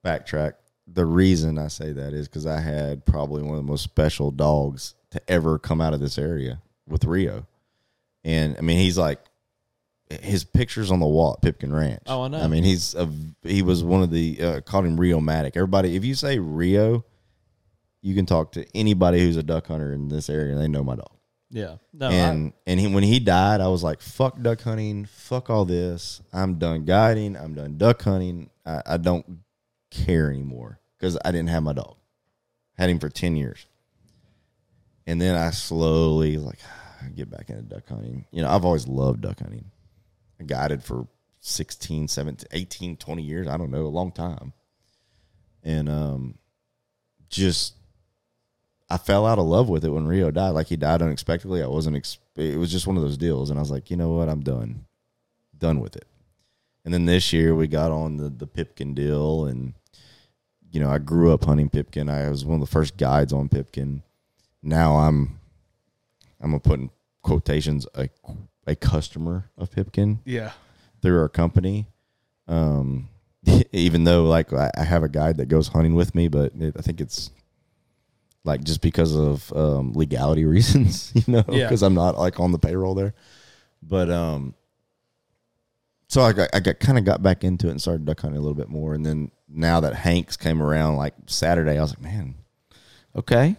backtrack. 0.03 0.55
The 0.87 1.05
reason 1.05 1.57
I 1.57 1.69
say 1.69 1.93
that 1.93 2.11
is 2.13 2.27
because 2.27 2.45
I 2.45 2.59
had 2.59 3.05
probably 3.05 3.43
one 3.43 3.51
of 3.57 3.63
the 3.63 3.71
most 3.71 3.85
special 3.85 4.29
dogs 4.31 4.93
to 5.11 5.21
ever 5.29 5.57
come 5.59 5.81
out 5.81 5.93
of 5.93 5.99
this 5.99 6.17
area 6.17 6.61
with 6.87 7.05
Rio. 7.05 7.47
And 8.23 8.57
I 8.57 8.61
mean, 8.61 8.77
he's 8.77 8.97
like, 8.97 9.19
his 10.09 10.43
pictures 10.45 10.89
on 10.89 10.99
the 10.99 11.07
wall 11.07 11.33
at 11.33 11.41
Pipkin 11.41 11.73
Ranch. 11.73 12.03
Oh, 12.07 12.23
I 12.23 12.27
know. 12.29 12.41
I 12.41 12.47
mean, 12.47 12.63
he's 12.63 12.95
a, 12.95 13.09
he 13.43 13.61
was 13.61 13.83
one 13.83 14.03
of 14.03 14.09
the, 14.09 14.41
uh, 14.41 14.61
called 14.61 14.85
him 14.85 14.97
Rio 14.97 15.19
Matic. 15.19 15.57
Everybody, 15.57 15.95
if 15.95 16.05
you 16.05 16.15
say 16.15 16.39
Rio, 16.39 17.03
you 18.01 18.15
can 18.15 18.25
talk 18.25 18.53
to 18.53 18.65
anybody 18.73 19.19
who's 19.19 19.35
a 19.35 19.43
duck 19.43 19.67
hunter 19.67 19.91
in 19.91 20.07
this 20.07 20.29
area 20.29 20.53
and 20.53 20.61
they 20.61 20.67
know 20.67 20.83
my 20.83 20.95
dog. 20.95 21.11
Yeah. 21.49 21.75
No, 21.93 22.09
and 22.09 22.53
and 22.65 22.79
he, 22.79 22.87
when 22.87 23.03
he 23.03 23.19
died, 23.19 23.61
I 23.61 23.67
was 23.69 23.81
like, 23.83 24.01
"Fuck 24.01 24.41
duck 24.41 24.61
hunting, 24.61 25.05
fuck 25.05 25.49
all 25.49 25.63
this. 25.63 26.21
I'm 26.33 26.55
done 26.55 26.83
guiding. 26.83 27.37
I'm 27.37 27.53
done 27.53 27.77
duck 27.77 28.01
hunting. 28.01 28.49
I, 28.65 28.81
I 28.85 28.97
don't 28.97 29.39
care 29.89 30.29
anymore 30.29 30.79
because 30.97 31.17
I 31.23 31.31
didn't 31.31 31.49
have 31.49 31.63
my 31.63 31.73
dog. 31.73 31.95
Had 32.77 32.89
him 32.89 32.99
for 32.99 33.09
ten 33.09 33.37
years, 33.37 33.65
and 35.07 35.21
then 35.21 35.35
I 35.35 35.49
slowly 35.51 36.37
like 36.37 36.59
get 37.15 37.31
back 37.31 37.49
into 37.49 37.63
duck 37.63 37.87
hunting. 37.87 38.25
You 38.31 38.43
know, 38.43 38.49
I've 38.49 38.65
always 38.65 38.87
loved 38.87 39.21
duck 39.21 39.39
hunting. 39.39 39.71
I 40.39 40.43
guided 40.43 40.83
for 40.83 41.07
16, 41.39 42.09
17, 42.09 42.47
18, 42.51 42.97
20 42.97 43.23
years. 43.23 43.47
I 43.47 43.57
don't 43.57 43.71
know, 43.71 43.85
a 43.85 43.87
long 43.87 44.11
time, 44.11 44.53
and 45.63 45.89
um, 45.89 46.37
just 47.29 47.73
I 48.89 48.97
fell 48.97 49.25
out 49.25 49.39
of 49.39 49.45
love 49.45 49.69
with 49.69 49.83
it 49.83 49.89
when 49.89 50.05
Rio 50.05 50.29
died. 50.29 50.49
Like 50.49 50.67
he 50.67 50.75
died 50.75 51.01
unexpectedly. 51.01 51.63
I 51.63 51.67
wasn't. 51.67 51.95
Ex- 51.95 52.19
it 52.35 52.59
was 52.59 52.71
just 52.71 52.85
one 52.85 52.97
of 52.97 53.03
those 53.03 53.17
deals, 53.17 53.49
and 53.49 53.57
I 53.57 53.61
was 53.61 53.71
like, 53.71 53.89
you 53.89 53.97
know 53.97 54.11
what, 54.11 54.29
I'm 54.29 54.41
done, 54.41 54.85
done 55.57 55.79
with 55.79 55.95
it. 55.95 56.05
And 56.85 56.93
then 56.93 57.05
this 57.05 57.33
year 57.33 57.55
we 57.55 57.67
got 57.67 57.91
on 57.91 58.17
the 58.17 58.29
the 58.29 58.47
Pipkin 58.47 58.93
deal, 58.93 59.45
and 59.45 59.73
you 60.69 60.79
know 60.79 60.89
I 60.89 60.99
grew 60.99 61.33
up 61.33 61.45
hunting 61.45 61.69
Pipkin. 61.69 62.09
I 62.09 62.29
was 62.29 62.45
one 62.45 62.61
of 62.61 62.67
the 62.67 62.71
first 62.71 62.97
guides 62.97 63.33
on 63.33 63.49
Pipkin. 63.49 64.03
Now 64.67 64.97
I'm, 64.97 65.39
I'm 66.41 66.51
gonna 66.51 66.59
put 66.59 66.79
in 66.79 66.89
quotations 67.23 67.87
a 67.95 68.09
a 68.67 68.75
customer 68.75 69.49
of 69.57 69.71
Pipkin 69.71 70.19
yeah. 70.25 70.51
through 71.01 71.19
our 71.21 71.29
company. 71.29 71.87
Um, 72.49 73.07
even 73.71 74.03
though 74.03 74.25
like 74.25 74.51
I 74.51 74.69
I 74.77 74.83
have 74.83 75.03
a 75.03 75.09
guide 75.09 75.37
that 75.37 75.47
goes 75.47 75.69
hunting 75.69 75.95
with 75.95 76.13
me, 76.13 76.27
but 76.27 76.51
it, 76.59 76.75
I 76.77 76.81
think 76.81 76.99
it's 76.99 77.31
like 78.43 78.61
just 78.65 78.81
because 78.81 79.15
of 79.15 79.53
um, 79.55 79.93
legality 79.93 80.43
reasons, 80.55 81.13
you 81.15 81.23
know, 81.27 81.45
Yeah. 81.47 81.63
because 81.65 81.81
I'm 81.81 81.93
not 81.93 82.17
like 82.17 82.41
on 82.41 82.51
the 82.51 82.59
payroll 82.59 82.93
there. 82.93 83.13
But 83.81 84.11
um, 84.11 84.53
so 86.09 86.21
I 86.23 86.33
got 86.33 86.49
I 86.53 86.59
got 86.59 86.79
kind 86.79 86.97
of 86.97 87.05
got 87.05 87.23
back 87.23 87.45
into 87.45 87.67
it 87.67 87.71
and 87.71 87.81
started 87.81 88.05
duck 88.05 88.19
hunting 88.19 88.37
a 88.37 88.41
little 88.41 88.53
bit 88.53 88.67
more, 88.69 88.93
and 88.93 89.05
then 89.05 89.31
now 89.47 89.79
that 89.79 89.93
Hanks 89.95 90.35
came 90.35 90.61
around 90.61 90.97
like 90.97 91.13
Saturday, 91.27 91.77
I 91.77 91.81
was 91.81 91.91
like, 91.91 92.01
man, 92.01 92.35
okay, 93.15 93.55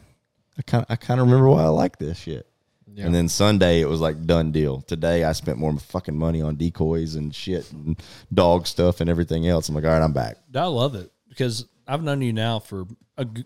I 0.59 0.63
kind 0.63 0.85
I 0.89 0.97
kind 0.97 1.21
of 1.21 1.27
remember 1.27 1.49
why 1.49 1.63
I 1.63 1.69
like 1.69 1.99
this 1.99 2.19
shit. 2.19 2.47
Yeah. 2.93 3.07
And 3.07 3.15
then 3.15 3.29
Sunday 3.29 3.81
it 3.81 3.89
was 3.89 4.01
like 4.01 4.25
done 4.27 4.51
deal. 4.51 4.81
Today 4.81 5.23
I 5.25 5.33
spent 5.33 5.59
more 5.59 5.77
fucking 5.79 6.17
money 6.19 6.43
on 6.43 6.57
decoys 6.57 7.15
and 7.15 7.33
shit 7.35 7.71
and 7.73 8.01
dog 8.35 8.67
stuff 8.67 9.01
and 9.01 9.09
everything 9.09 9.47
else. 9.47 9.69
I'm 9.69 9.75
like, 9.77 9.85
all 9.85 9.91
right, 9.91 10.03
I'm 10.03 10.13
back. 10.13 10.37
I 10.55 10.65
love 10.65 10.95
it 10.97 11.13
because 11.29 11.67
I've 11.87 12.03
known 12.03 12.23
you 12.23 12.33
now 12.33 12.59
for 12.59 12.87
a 13.17 13.25
g- 13.25 13.45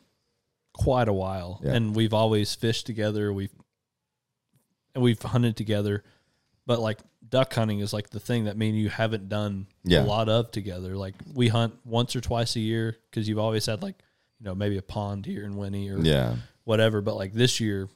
quite 0.73 1.09
a 1.09 1.13
while, 1.13 1.61
Yeah. 1.63 1.73
and 1.75 1.95
we've 1.95 2.15
always 2.15 2.55
fished 2.55 2.87
together. 2.87 3.31
We've 3.33 3.53
and 4.95 5.03
we've 5.05 5.21
hunted 5.21 5.57
together, 5.57 6.03
but 6.67 6.81
like 6.81 6.99
duck 7.29 7.53
hunting 7.55 7.81
is 7.81 7.93
like 7.93 8.11
the 8.11 8.21
thing 8.21 8.45
that 8.45 8.57
me 8.57 8.69
and 8.71 8.79
you 8.79 8.89
haven't 8.89 9.29
done 9.29 9.67
Yeah. 9.85 10.03
a 10.03 10.05
lot 10.05 10.29
of 10.29 10.51
together. 10.51 10.97
Like 10.97 11.15
we 11.35 11.49
hunt 11.49 11.75
once 11.85 12.15
or 12.17 12.21
twice 12.21 12.57
a 12.57 12.61
year 12.61 12.97
because 13.11 13.29
you've 13.29 13.39
always 13.39 13.67
had 13.67 13.83
like 13.83 13.97
you 14.41 14.45
know 14.47 14.55
maybe 14.55 14.77
a 14.79 14.83
pond 14.83 15.27
here 15.27 15.45
in 15.45 15.57
Winnie 15.57 15.91
or 15.91 15.99
Yeah. 15.99 16.37
Whatever. 16.65 17.01
But 17.01 17.17
like 17.17 17.33
this 17.33 17.61
year, 17.61 17.89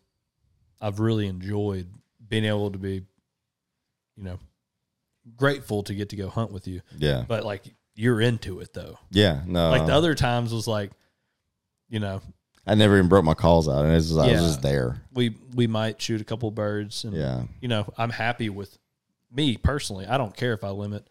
I've 0.80 1.00
really 1.00 1.26
enjoyed 1.26 1.88
being 2.28 2.44
able 2.44 2.70
to 2.70 2.78
be, 2.78 3.02
you 4.16 4.22
know, 4.24 4.38
grateful 5.36 5.82
to 5.84 5.94
get 5.94 6.10
to 6.10 6.16
go 6.16 6.28
hunt 6.28 6.52
with 6.52 6.68
you. 6.68 6.82
Yeah. 6.96 7.24
But 7.26 7.44
like 7.44 7.62
you're 7.94 8.20
into 8.20 8.60
it 8.60 8.72
though. 8.72 8.98
Yeah. 9.10 9.40
No. 9.46 9.70
Like 9.70 9.86
the 9.86 9.94
uh, 9.94 9.98
other 9.98 10.14
times 10.14 10.52
was 10.52 10.66
like, 10.68 10.90
you 11.88 12.00
know, 12.00 12.20
I 12.66 12.74
never 12.74 12.96
even 12.98 13.08
broke 13.08 13.24
my 13.24 13.34
calls 13.34 13.68
out. 13.68 13.84
And 13.84 13.92
it 13.92 13.94
was 13.94 14.08
just, 14.08 14.18
I 14.20 14.32
was 14.32 14.40
just 14.42 14.62
there. 14.62 15.00
we 15.12 15.36
we 15.54 15.66
might 15.66 16.00
shoot 16.00 16.20
a 16.20 16.24
couple 16.24 16.50
birds 16.50 17.04
and 17.04 17.14
Yeah. 17.14 17.44
you 17.60 17.68
know, 17.68 17.92
I'm 17.96 18.10
happy 18.10 18.50
with 18.50 18.76
me 19.32 19.56
personally. 19.56 20.06
I 20.06 20.18
don't 20.18 20.36
care 20.36 20.52
if 20.52 20.64
I 20.64 20.70
limit. 20.70 21.08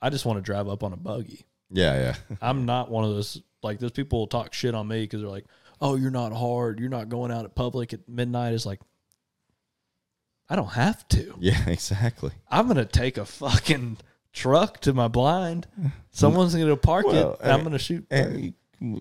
I 0.00 0.10
just 0.10 0.24
want 0.24 0.38
to 0.38 0.42
drive 0.42 0.68
up 0.68 0.82
on 0.84 0.92
a 0.92 0.96
buggy. 0.96 1.44
Yeah, 1.70 1.94
yeah. 2.30 2.36
I'm 2.42 2.66
not 2.66 2.90
one 2.90 3.04
of 3.04 3.10
those 3.10 3.40
like 3.62 3.78
those 3.78 3.90
people 3.92 4.20
will 4.20 4.26
talk 4.26 4.54
shit 4.54 4.74
on 4.74 4.86
me 4.88 5.02
because 5.02 5.20
they're 5.20 5.30
like, 5.30 5.46
"Oh, 5.80 5.96
you're 5.96 6.10
not 6.10 6.32
hard. 6.32 6.80
You're 6.80 6.88
not 6.90 7.08
going 7.08 7.30
out 7.30 7.44
at 7.44 7.54
public 7.54 7.92
at 7.92 8.08
midnight." 8.08 8.54
Is 8.54 8.66
like, 8.66 8.80
I 10.48 10.56
don't 10.56 10.72
have 10.72 11.06
to. 11.08 11.34
Yeah, 11.40 11.68
exactly. 11.68 12.30
I'm 12.50 12.66
gonna 12.68 12.84
take 12.84 13.18
a 13.18 13.24
fucking 13.24 13.98
truck 14.32 14.80
to 14.82 14.92
my 14.92 15.08
blind. 15.08 15.66
Someone's 16.10 16.54
gonna 16.54 16.76
park 16.76 17.06
Well, 17.06 17.34
it. 17.34 17.40
And 17.42 17.52
I'm 17.52 17.60
eh, 17.60 17.64
gonna 17.64 17.78
shoot. 17.78 18.06
Eh, 18.10 18.22
and 18.22 18.34
we- 18.36 18.54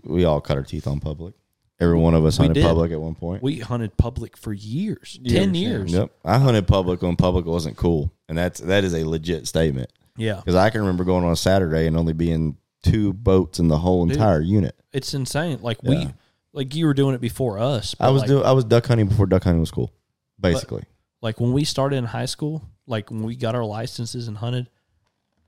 we 0.04 0.26
all 0.26 0.42
cut 0.42 0.58
our 0.58 0.64
teeth 0.64 0.88
on 0.88 1.00
public. 1.00 1.36
Every 1.80 1.98
one 2.00 2.16
of 2.16 2.26
us 2.26 2.40
We 2.40 2.48
hunted 2.48 2.62
did. 2.62 2.68
public 2.68 2.92
at 2.92 3.00
one 3.00 3.14
point. 3.14 3.44
We 3.44 3.60
hunted 3.60 3.96
public 3.96 4.36
for 4.36 4.52
years, 4.52 5.20
ten 5.28 5.54
Years. 5.54 5.94
Yep. 5.94 6.12
I 6.26 6.40
hunted 6.40 6.68
public 6.68 7.04
when 7.04 7.16
public 7.16 7.46
wasn't 7.46 7.78
cool. 7.78 8.12
And 8.28 8.36
that's 8.36 8.60
that 8.62 8.84
is 8.84 8.96
a 8.96 9.04
legit 9.08 9.46
statement. 9.48 9.92
Yeah, 10.18 10.38
Because 10.38 10.56
I 10.56 10.72
can 10.72 10.82
remember 10.82 11.04
going 11.04 11.24
on 11.24 11.32
a 11.32 11.36
Saturday 11.36 11.86
and 11.86 11.96
only 11.96 12.14
being 12.14 12.58
two 12.82 13.14
boats 13.14 13.60
in 13.60 13.68
the 13.68 13.78
whole 13.78 14.02
entire 14.10 14.42
unit. 14.42 14.76
it's 14.92 15.14
insane. 15.14 15.60
Like 15.62 15.84
we, 15.84 15.96
Yeah. 15.98 16.12
Like 16.58 16.76
you 16.76 16.86
were 16.88 16.94
doing 16.94 17.16
it 17.16 17.22
before 17.22 17.60
us. 17.60 17.96
I 18.00 18.10
was 18.10 18.22
like, 18.24 18.28
doing 18.30 18.44
I 18.44 18.52
was 18.52 18.66
duck 18.66 18.86
hunting 18.88 19.08
before 19.08 19.26
duck 19.28 19.44
hunting 19.44 19.60
was 19.62 19.72
cool. 19.72 19.94
Basically. 20.40 20.84
like 21.22 21.40
when 21.40 21.52
we 21.54 21.64
started 21.64 21.96
in 21.98 22.04
high 22.06 22.26
school, 22.26 22.64
like 22.86 23.10
when 23.12 23.24
we 23.24 23.36
got 23.36 23.56
our 23.56 23.64
licenses 23.66 24.28
and 24.28 24.38
hunted, 24.38 24.70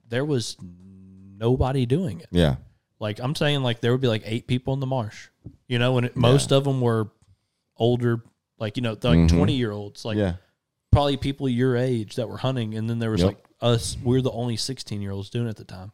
there 0.07 0.24
was 0.26 0.55
nobody 1.38 1.86
doing 1.86 2.20
it. 2.22 2.28
yeah. 2.32 2.55
Like 2.99 3.20
I'm 3.20 3.34
saying, 3.36 3.62
like 3.64 3.80
there 3.82 3.91
would 3.91 4.01
be 4.01 4.07
like 4.10 4.24
eight 4.26 4.45
people 4.47 4.74
in 4.74 4.80
the 4.82 4.86
marsh, 4.88 5.28
you 5.68 5.80
know, 5.80 5.97
and 5.97 6.05
it, 6.07 6.16
most 6.18 6.51
of 6.51 6.64
them 6.66 6.82
were 6.82 7.07
older, 7.78 8.22
like 8.57 8.76
you 8.78 8.84
know, 8.84 8.91
like 8.91 8.99
Mhm. 9.01 9.30
twenty 9.30 9.53
year 9.53 9.72
olds, 9.72 10.03
like 10.03 10.18
yeah. 10.18 10.34
probably 10.91 11.16
people 11.16 11.47
your 11.47 11.78
age 11.78 12.16
that 12.16 12.28
were 12.28 12.38
hunting, 12.38 12.76
and 12.76 12.89
then 12.89 12.99
there 12.99 13.10
was 13.12 13.22
Yep. 13.22 13.28
like 13.28 13.45
us. 13.62 13.95
We 14.03 14.18
are 14.18 14.22
the 14.22 14.32
only 14.32 14.57
sixteen 14.57 15.01
year 15.01 15.12
olds 15.12 15.30
doing 15.30 15.45
it 15.47 15.51
at 15.51 15.55
the 15.55 15.64
time, 15.64 15.91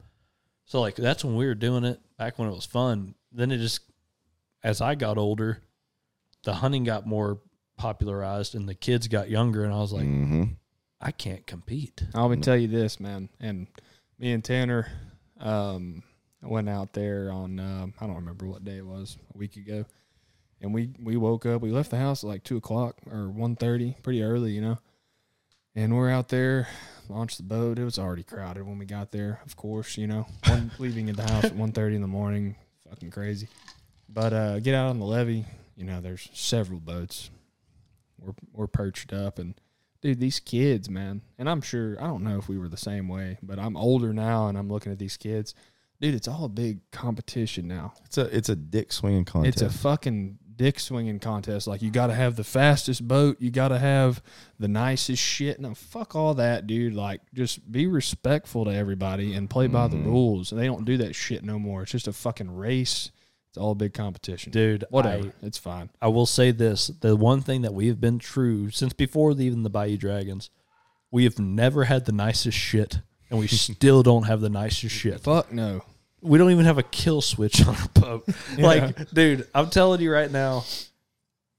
so 0.66 0.82
like 0.82 0.95
that's 0.95 1.24
when 1.24 1.36
we 1.36 1.45
were 1.45 1.53
doing 1.53 1.84
it 1.84 1.99
back 2.18 2.39
when 2.39 2.47
it 2.49 2.55
was 2.55 2.66
fun. 2.66 3.13
Then 3.32 3.51
it 3.51 3.57
just, 3.59 3.82
as 4.66 4.82
I 4.82 4.95
got 4.95 5.20
older, 5.20 5.61
the 6.43 6.55
hunting 6.55 6.84
got 6.84 7.05
more 7.05 7.39
popularized, 7.78 8.55
and 8.55 8.68
the 8.68 8.74
kids 8.74 9.07
got 9.07 9.30
younger, 9.30 9.63
and 9.63 9.72
I 9.72 9.78
was 9.78 9.93
like, 9.93 10.07
mm-hmm. 10.07 10.43
I 10.99 11.11
can't 11.11 11.45
compete. 11.45 12.03
I'll 12.16 12.30
me 12.30 12.38
tell 12.38 12.57
you 12.57 12.68
this, 12.68 12.99
man. 12.99 13.30
And 13.39 13.68
me 14.18 14.32
and 14.32 14.43
Tanner 14.43 14.88
um, 15.39 16.01
went 16.41 16.68
out 16.68 16.93
there 16.93 17.32
on 17.32 17.59
um, 17.59 17.93
I 18.01 18.07
don't 18.07 18.16
remember 18.16 18.47
what 18.47 18.66
day 18.66 18.78
it 18.78 18.86
was 18.86 19.18
a 19.36 19.38
week 19.38 19.55
ago, 19.55 19.86
and 20.59 20.74
we 20.74 20.89
we 20.99 21.16
woke 21.16 21.45
up. 21.45 21.61
We 21.61 21.70
left 21.70 21.91
the 21.91 21.99
house 21.99 22.24
at 22.24 22.28
like 22.28 22.43
two 22.43 22.57
o'clock 22.57 22.97
or 23.11 23.30
one 23.30 23.55
thirty, 23.55 23.95
pretty 24.01 24.24
early, 24.24 24.51
you 24.51 24.61
know. 24.61 24.80
And 25.76 25.95
we're 25.95 26.09
out 26.09 26.30
there, 26.30 26.70
launched 27.07 27.38
the 27.38 27.43
boat. 27.43 27.78
It 27.78 27.84
was 27.84 27.99
already 27.99 28.24
crowded 28.24 28.66
when 28.66 28.80
we 28.80 28.86
got 28.86 29.11
there. 29.11 29.41
Of 29.45 29.55
course, 29.55 29.95
you 29.95 30.07
know, 30.07 30.26
one, 30.47 30.72
leaving 30.80 31.09
at 31.11 31.18
the 31.18 31.30
house 31.32 31.43
at 31.43 31.55
one 31.55 31.72
thirty 31.72 31.95
in 31.95 32.01
the 32.01 32.07
morning, 32.07 32.55
fucking 32.89 33.11
crazy. 33.11 33.47
But 34.08 34.34
uh, 34.34 34.60
get 34.60 34.76
out 34.76 34.89
on 34.89 34.99
the 34.99 35.06
levee. 35.06 35.45
You 35.76 35.86
know, 35.86 36.01
there's 36.01 36.30
several 36.34 36.80
boats. 36.80 37.30
We're 38.20 38.34
we're 38.53 38.68
perched 38.68 39.14
up 39.14 39.39
and 39.39 39.56
dude, 40.01 40.20
these 40.20 40.39
kids, 40.39 40.89
man, 40.89 41.22
and 41.38 41.49
I'm 41.49 41.62
sure 41.62 41.97
I 41.99 42.08
don't 42.08 42.24
know 42.24 42.38
if 42.38 42.47
we 42.47 42.58
were 42.58 42.70
the 42.70 42.78
same 42.78 43.08
way, 43.08 43.39
but 43.41 43.60
I'm 43.60 43.76
older 43.76 44.14
now 44.14 44.47
and 44.47 44.58
I'm 44.58 44.70
looking 44.70 44.91
at 44.91 44.99
these 44.99 45.18
kids. 45.18 45.56
Dude, 45.99 46.14
it's 46.14 46.28
all 46.28 46.45
a 46.45 46.49
big 46.49 46.80
competition 46.91 47.68
now. 47.68 47.93
It's 48.06 48.18
a 48.18 48.36
it's 48.36 48.49
a 48.49 48.56
dick 48.56 48.91
swinging 48.93 49.26
contest. 49.26 49.62
It's 49.62 49.76
a 49.76 49.78
fucking 49.78 50.38
dick 50.56 50.80
swinging 50.80 51.20
contest. 51.20 51.68
Like 51.68 51.82
you 51.82 51.89
got 51.91 52.08
to 52.08 52.14
have 52.14 52.36
the 52.36 52.43
fastest 52.43 53.08
boat, 53.08 53.38
you 53.39 53.51
got 53.51 53.70
to 53.70 53.80
have 53.80 54.22
the 54.60 54.68
nicest 54.68 55.22
shit. 55.22 55.60
No, 55.60 55.74
fuck 55.74 56.16
all 56.16 56.34
that, 56.36 56.68
dude. 56.68 56.93
Like 56.93 57.22
just 57.34 57.72
be 57.72 57.88
respectful 57.88 58.66
to 58.66 58.72
everybody 58.74 59.34
and 59.34 59.49
play 59.49 59.68
by 59.68 59.88
the 59.88 59.97
rules. 59.97 60.51
And 60.51 60.62
they 60.62 60.68
don't 60.68 60.86
do 60.86 60.97
that 60.97 61.16
shit 61.16 61.43
no 61.43 61.60
more. 61.60 61.84
It's 61.84 61.91
just 61.91 62.08
a 62.08 62.14
fucking 62.14 62.56
race. 62.56 63.12
It's 63.56 63.62
all 63.62 63.74
big 63.74 63.93
competition, 63.93 64.51
Dude, 64.51 64.84
Whatever, 64.89 65.28
I- 65.28 65.32
it's 65.45 65.58
fine. 65.58 65.89
I 66.01 66.10
will 66.10 66.26
say 66.26 66.51
this: 66.51 66.88
the 66.88 67.16
one 67.16 67.39
thing 67.39 67.62
that 67.62 67.74
we 67.74 67.88
have 67.88 68.01
been 68.01 68.20
true 68.20 68.70
since 68.70 68.91
before 68.91 69.34
the, 69.34 69.45
even 69.45 69.64
the 69.64 69.70
Bayou 69.70 69.95
Dragons, 69.95 70.49
we 71.10 71.24
have 71.24 71.39
never 71.39 71.86
had 71.86 72.03
the 72.03 72.12
nicest 72.12 72.58
shit, 72.58 72.99
and 73.30 73.39
we 73.39 73.47
still 73.47 74.03
don't 74.03 74.24
have 74.24 74.41
the 74.41 74.49
nicest 74.49 74.93
shit. 74.93 75.22
Fuck 75.22 75.53
no. 75.53 75.86
We 76.22 76.38
don't 76.38 76.51
even 76.51 76.66
have 76.66 76.78
a 76.78 76.84
kill 76.84 77.22
switch 77.22 77.66
on 77.66 77.78
our 77.78 77.88
boat. 77.93 78.28
Like, 78.58 79.10
dude, 79.12 79.47
I'm 79.56 79.70
telling 79.70 80.01
you 80.01 80.12
right 80.12 80.30
now, 80.30 80.66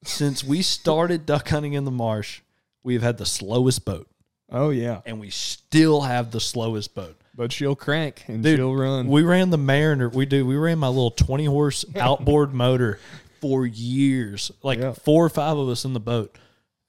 since 0.05 0.45
we 0.45 0.61
started 0.61 1.25
duck 1.25 1.49
hunting 1.49 1.73
in 1.73 1.87
the 1.87 1.91
marsh, 1.91 2.43
we 2.83 2.93
have 2.93 3.03
had 3.03 3.17
the 3.17 3.25
slowest 3.25 3.87
boat, 3.87 4.07
Oh 4.53 4.69
yeah, 4.69 5.01
and 5.07 5.19
we 5.19 5.31
still 5.31 6.03
have 6.03 6.31
the 6.31 6.41
slowest 6.41 6.95
boat. 6.95 7.17
But 7.37 7.53
she'll 7.53 7.77
crank 7.77 8.25
and 8.29 8.43
Dude, 8.43 8.57
she'll 8.59 8.75
run. 8.75 9.07
We 9.09 9.23
ran 9.23 9.51
the 9.51 9.59
Mariner. 9.59 10.09
We 10.09 10.27
do. 10.27 10.47
We 10.47 10.57
ran 10.57 10.79
my 10.79 10.89
little 10.89 11.11
twenty 11.11 11.45
horse 11.45 11.85
outboard 11.97 12.55
motor 12.55 12.99
for 13.41 13.67
years. 13.67 14.51
Like 14.63 14.79
Yeah. 14.79 14.93
four 14.93 15.25
or 15.25 15.29
five 15.29 15.57
of 15.59 15.69
us 15.69 15.85
in 15.85 15.93
the 15.93 16.01
boat, 16.01 16.37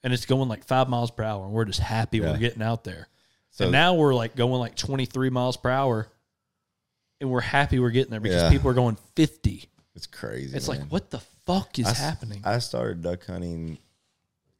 and 0.02 0.12
it's 0.12 0.26
going 0.26 0.48
like 0.48 0.64
five 0.64 0.88
miles 0.88 1.10
per 1.10 1.22
hour. 1.22 1.44
And 1.44 1.52
we're 1.52 1.66
just 1.66 1.80
happy 1.80 2.18
Yeah. 2.18 2.32
we're 2.32 2.38
getting 2.38 2.62
out 2.62 2.82
there. 2.84 3.08
So- 3.50 3.64
and 3.64 3.72
now 3.72 3.94
we're 3.94 4.14
like 4.14 4.34
going 4.36 4.58
like 4.60 4.74
twenty 4.74 5.04
three 5.04 5.30
miles 5.30 5.56
per 5.56 5.68
hour, 5.70 6.08
and 7.20 7.30
we're 7.30 7.40
happy 7.40 7.78
we're 7.78 7.90
getting 7.90 8.10
there 8.10 8.20
because 8.20 8.42
Yeah. 8.44 8.50
people 8.50 8.70
are 8.70 8.74
going 8.74 8.96
fifty. 9.14 9.68
It's 9.94 10.06
crazy. 10.06 10.56
It's 10.56 10.68
man. 10.68 10.80
like 10.80 10.88
what 10.90 11.10
the 11.10 11.20
fuck 11.44 11.78
is 11.78 11.86
I 11.86 11.94
happening? 11.94 12.40
I 12.44 12.58
started 12.60 13.02
duck 13.02 13.26
hunting 13.26 13.78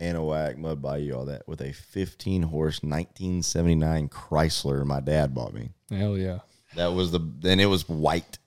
Anahuac, 0.01 0.57
Mud 0.57 0.81
Bayou, 0.81 1.15
all 1.15 1.25
that 1.27 1.49
with 1.49 1.61
a 1.61 1.73
15 1.73 2.43
horse 2.43 2.83
1979 2.83 4.09
Chrysler 4.09 4.85
my 4.85 5.01
dad 5.01 5.35
bought 5.35 5.53
me. 5.53 5.71
Hell 5.91 6.17
yeah. 6.17 6.41
That 6.77 6.93
was 6.93 7.11
the 7.11 7.21
and 7.45 7.61
it 7.61 7.67
was 7.67 7.89
white. 7.89 8.39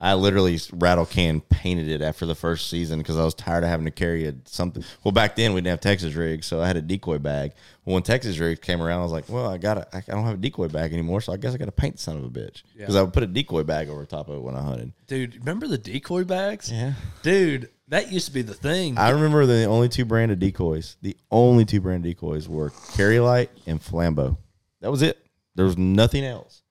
I 0.00 0.14
literally 0.14 0.58
rattle 0.72 1.06
can 1.06 1.40
painted 1.40 1.88
it 1.88 2.02
after 2.02 2.26
the 2.26 2.34
first 2.34 2.68
season 2.68 2.98
because 2.98 3.16
I 3.16 3.24
was 3.24 3.32
tired 3.32 3.64
of 3.64 3.70
having 3.70 3.86
to 3.86 3.90
carry 3.90 4.26
a 4.26 4.34
something. 4.44 4.84
Well, 5.02 5.12
back 5.12 5.34
then 5.36 5.54
we 5.54 5.60
didn't 5.60 5.70
have 5.70 5.80
Texas 5.80 6.14
rigs, 6.14 6.46
so 6.46 6.60
I 6.60 6.66
had 6.66 6.76
a 6.76 6.82
decoy 6.82 7.18
bag. 7.18 7.52
Well, 7.84 7.94
when 7.94 8.02
Texas 8.02 8.38
rigs 8.38 8.60
came 8.60 8.82
around, 8.82 9.00
I 9.00 9.02
was 9.02 9.12
like, 9.12 9.28
"Well, 9.28 9.46
I 9.46 9.56
got 9.56 9.88
I 9.94 10.02
don't 10.06 10.24
have 10.24 10.34
a 10.34 10.38
decoy 10.38 10.68
bag 10.68 10.92
anymore, 10.92 11.20
so 11.20 11.32
I 11.32 11.36
guess 11.36 11.54
I 11.54 11.58
got 11.58 11.66
to 11.66 11.72
paint 11.72 11.96
the 11.96 12.02
son 12.02 12.16
of 12.16 12.24
a 12.24 12.28
bitch." 12.28 12.62
Because 12.76 12.96
I 12.96 13.02
would 13.02 13.12
put 13.14 13.22
a 13.22 13.26
decoy 13.26 13.62
bag 13.62 13.88
over 13.88 14.04
top 14.04 14.28
of 14.28 14.36
it 14.36 14.42
when 14.42 14.56
I 14.56 14.62
hunted. 14.62 14.92
Dude, 15.06 15.36
remember 15.36 15.68
the 15.68 15.78
decoy 15.78 16.24
bags? 16.24 16.70
Yeah. 16.70 16.94
Dude, 17.22 17.70
that 17.88 18.10
used 18.10 18.26
to 18.26 18.32
be 18.32 18.42
the 18.42 18.54
thing. 18.54 18.96
I 18.98 19.10
remember 19.10 19.46
the 19.46 19.64
only 19.64 19.88
two 19.88 20.04
brand 20.04 20.32
of 20.32 20.38
decoys. 20.38 20.96
The 21.02 21.16
only 21.30 21.64
two 21.64 21.80
brand 21.80 22.02
decoys 22.02 22.48
were 22.48 22.72
Carry-Lite 22.94 23.50
and 23.66 23.80
Flambeau. 23.80 24.38
That 24.80 24.90
was 24.90 25.02
it. 25.02 25.18
There 25.54 25.66
was 25.66 25.78
nothing 25.78 26.24
else. 26.24 26.62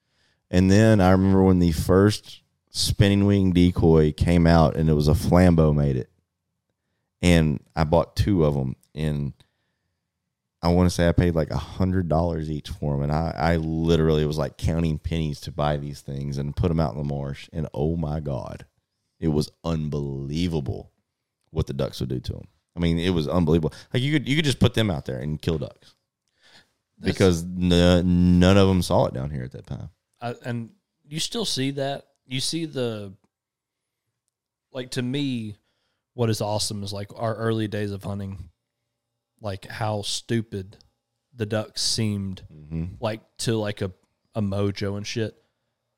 And 0.49 0.69
then 0.69 1.01
I 1.01 1.11
remember 1.11 1.43
when 1.43 1.59
the 1.59 1.71
first 1.71 2.41
spinning 2.69 3.25
wing 3.25 3.51
decoy 3.51 4.11
came 4.11 4.47
out, 4.47 4.75
and 4.75 4.89
it 4.89 4.93
was 4.93 5.07
a 5.07 5.13
Flambeau 5.13 5.75
made 5.75 5.95
it, 5.95 6.09
and 7.21 7.59
I 7.75 7.83
bought 7.83 8.15
two 8.15 8.43
of 8.45 8.55
them, 8.55 8.75
and 8.93 9.33
I 10.61 10.69
want 10.69 10.87
to 10.87 10.95
say 10.95 11.07
I 11.07 11.11
paid 11.11 11.35
like 11.35 11.51
a 11.51 11.57
hundred 11.57 12.09
dollars 12.09 12.49
each 12.49 12.69
for 12.69 12.93
them, 12.93 13.03
and 13.03 13.11
I, 13.11 13.33
I 13.35 13.55
literally 13.57 14.25
was 14.25 14.37
like 14.37 14.57
counting 14.57 14.97
pennies 14.97 15.39
to 15.41 15.51
buy 15.51 15.77
these 15.77 16.01
things 16.01 16.37
and 16.37 16.55
put 16.55 16.69
them 16.69 16.79
out 16.79 16.93
in 16.93 16.97
the 16.97 17.03
marsh, 17.03 17.49
and 17.53 17.67
oh 17.73 17.95
my 17.95 18.19
god, 18.19 18.65
it 19.19 19.29
was 19.29 19.51
unbelievable 19.63 20.92
what 21.53 21.67
the 21.67 21.73
ducks 21.73 21.99
would 21.99 22.09
do 22.09 22.19
to 22.19 22.33
them. 22.33 22.47
I 22.75 22.79
mean, 22.79 22.97
it 22.99 23.11
was 23.11 23.27
unbelievable. 23.27 23.73
Like 23.93 24.03
you 24.03 24.11
could 24.11 24.27
you 24.27 24.35
could 24.35 24.45
just 24.45 24.59
put 24.59 24.73
them 24.73 24.89
out 24.89 25.05
there 25.05 25.19
and 25.19 25.41
kill 25.41 25.57
ducks 25.59 25.95
That's- 26.99 27.13
because 27.13 27.43
n- 27.43 28.39
none 28.39 28.57
of 28.57 28.67
them 28.67 28.81
saw 28.81 29.05
it 29.05 29.13
down 29.13 29.29
here 29.29 29.43
at 29.43 29.51
that 29.51 29.67
time. 29.67 29.89
I, 30.21 30.35
and 30.43 30.69
you 31.07 31.19
still 31.19 31.45
see 31.45 31.71
that. 31.71 32.05
You 32.25 32.39
see 32.39 32.65
the 32.65 33.13
like 34.71 34.91
to 34.91 35.01
me, 35.01 35.57
what 36.13 36.29
is 36.29 36.41
awesome 36.41 36.83
is 36.83 36.93
like 36.93 37.11
our 37.15 37.35
early 37.35 37.67
days 37.67 37.91
of 37.91 38.03
hunting, 38.03 38.49
like 39.41 39.67
how 39.67 40.01
stupid 40.01 40.77
the 41.35 41.45
ducks 41.45 41.81
seemed, 41.81 42.43
Mm-hmm. 42.53 42.85
like 42.99 43.21
to 43.39 43.55
like 43.57 43.81
a 43.81 43.91
a 44.35 44.41
mojo 44.41 44.97
and 44.97 45.05
shit. 45.05 45.35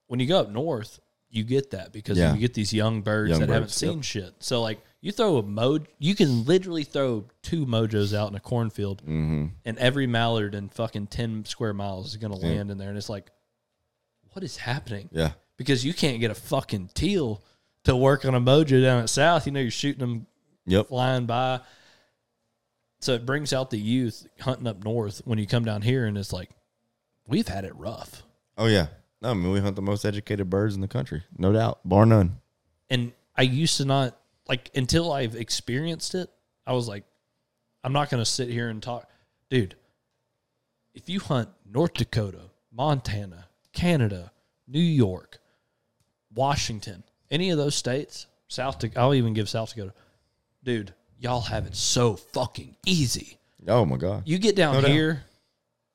When 0.07 0.19
you 0.19 0.27
go 0.27 0.39
up 0.41 0.49
north, 0.49 0.99
you 1.29 1.43
get 1.43 1.71
that 1.71 1.93
because 1.93 2.17
Yeah. 2.17 2.33
you 2.33 2.39
get 2.39 2.53
these 2.53 2.73
young 2.73 3.01
birds 3.01 3.31
Young 3.31 3.39
that 3.41 3.49
haven't 3.49 3.63
birds, 3.67 3.81
yep. 3.81 3.91
seen 3.91 4.01
shit. 4.01 4.33
So 4.39 4.61
like 4.61 4.79
you 5.05 5.11
throw 5.11 5.37
a 5.37 5.43
moj, 5.43 5.85
you 5.99 6.15
can 6.15 6.45
literally 6.45 6.83
throw 6.83 7.25
two 7.43 7.65
mojos 7.67 8.11
out 8.17 8.29
in 8.31 8.35
a 8.35 8.39
cornfield, 8.39 9.03
Mm-hmm. 9.03 9.45
and 9.63 9.77
every 9.77 10.07
mallard 10.07 10.55
in 10.55 10.69
fucking 10.69 11.07
ten 11.07 11.45
square 11.45 11.73
miles 11.73 12.07
is 12.07 12.17
gonna 12.17 12.39
Yeah. 12.39 12.47
land 12.55 12.71
in 12.71 12.77
there, 12.79 12.89
and 12.89 12.97
it's 12.97 13.07
like, 13.09 13.29
what 14.31 14.43
is 14.43 14.57
happening? 14.57 15.07
Yeah, 15.11 15.33
because 15.57 15.85
you 15.85 15.93
can't 15.93 16.19
get 16.19 16.31
a 16.31 16.35
fucking 16.35 16.89
teal 16.95 17.43
to 17.83 17.95
work 17.95 18.25
on 18.25 18.33
a 18.33 18.41
mojo 18.41 18.81
down 18.81 19.03
at 19.03 19.09
south. 19.11 19.45
You 19.45 19.51
know, 19.51 19.59
you're 19.59 19.69
shooting 19.69 19.99
them 19.99 20.25
yep, 20.65 20.87
flying 20.87 21.27
by. 21.27 21.59
So 22.99 23.13
it 23.13 23.25
brings 23.27 23.53
out 23.53 23.69
the 23.69 23.77
youth 23.77 24.25
hunting 24.39 24.65
up 24.65 24.83
north 24.83 25.21
when 25.25 25.37
you 25.37 25.45
come 25.45 25.65
down 25.65 25.83
here, 25.83 26.05
and 26.07 26.17
it's 26.17 26.33
like, 26.33 26.49
we've 27.27 27.47
had 27.47 27.63
it 27.65 27.75
rough. 27.75 28.23
oh 28.57 28.65
yeah. 28.65 28.87
No, 29.21 29.29
I 29.31 29.33
mean 29.35 29.51
we 29.51 29.59
hunt 29.59 29.75
the 29.75 29.81
most 29.81 30.03
educated 30.03 30.49
birds 30.49 30.73
in 30.75 30.81
the 30.81 30.87
country, 30.87 31.23
no 31.37 31.51
doubt, 31.53 31.79
bar 31.85 32.05
none. 32.07 32.37
And 32.89 33.11
I 33.37 33.43
used 33.43 33.77
to 33.77 33.85
not 33.85 34.17
like 34.47 34.69
until 34.75 35.11
I've 35.11 35.35
experienced 35.35 36.15
it. 36.15 36.29
I 36.67 36.73
was 36.73 36.87
like, 36.87 37.03
I'm 37.83 37.93
not 37.93 38.09
going 38.09 38.21
to 38.21 38.29
sit 38.29 38.49
here 38.49 38.69
and 38.69 38.81
talk, 38.81 39.07
dude. 39.49 39.75
If 40.93 41.09
you 41.09 41.19
hunt 41.19 41.49
North 41.71 41.93
Dakota, 41.93 42.39
Montana, 42.71 43.47
Canada, 43.73 44.31
New 44.67 44.79
York, 44.79 45.39
Washington, 46.33 47.03
any 47.29 47.49
of 47.51 47.57
those 47.57 47.75
states, 47.75 48.27
South. 48.47 48.79
Dakota, 48.79 48.99
I'll 48.99 49.13
even 49.13 49.33
give 49.33 49.49
South 49.49 49.73
Dakota, 49.73 49.93
dude. 50.63 50.93
Y'all 51.19 51.41
have 51.41 51.65
it 51.65 51.75
so 51.75 52.15
fucking 52.15 52.75
easy. 52.85 53.37
Oh 53.67 53.85
my 53.85 53.97
god. 53.97 54.23
You 54.25 54.37
get 54.37 54.55
down 54.55 54.75
No 54.75 54.81
doubt. 54.81 54.91
here, 54.91 55.23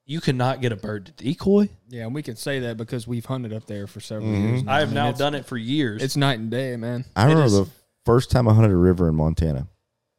you 0.07 0.21
cannot 0.21 0.61
get 0.61 0.73
a 0.73 0.77
bird 0.77 1.07
to 1.07 1.13
decoy. 1.13 1.69
Yeah, 1.89 2.05
and 2.05 2.15
we 2.15 2.23
can 2.23 2.37
say 2.37 2.61
that 2.61 2.77
because 2.77 3.07
we've 3.07 3.25
hunted 3.27 3.53
up 3.53 3.67
there 3.67 3.87
for 3.87 4.01
several 4.01 4.31
Mm-hmm. 4.31 4.49
years. 4.49 4.63
Now. 4.65 4.73
I 4.73 4.81
have 4.81 4.93
now 4.93 5.13
done 5.13 5.35
it 5.35 5.45
for 5.47 5.57
years. 5.57 6.03
It's 6.03 6.17
night 6.17 6.39
and 6.39 6.51
day, 6.51 6.75
man. 6.77 7.05
I 7.15 7.25
remember 7.25 7.45
is- 7.45 7.53
the 7.59 7.69
first 8.05 8.31
time 8.31 8.49
I 8.49 8.55
hunted 8.55 8.73
a 8.73 8.77
river 8.77 9.09
in 9.09 9.15
Montana. 9.15 9.69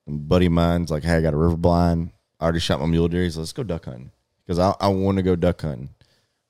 A 0.08 0.12
buddy 0.12 0.48
of 0.48 0.52
mine's 0.52 0.92
like, 0.92 1.04
"Hey, 1.04 1.16
I 1.16 1.22
got 1.22 1.34
a 1.34 1.38
river 1.38 1.56
blind. 1.58 2.12
I 2.40 2.44
already 2.44 2.60
shot 2.60 2.80
my 2.80 2.86
mule 2.88 3.08
deer. 3.08 3.24
He's 3.24 3.38
like, 3.38 3.42
let's 3.42 3.54
go 3.54 3.64
duck 3.64 3.86
hunting 3.86 4.12
because 4.46 4.60
I, 4.60 4.74
I 4.80 4.88
want 4.88 5.18
to 5.18 5.24
go 5.24 5.36
duck 5.36 5.62
hunting." 5.62 5.90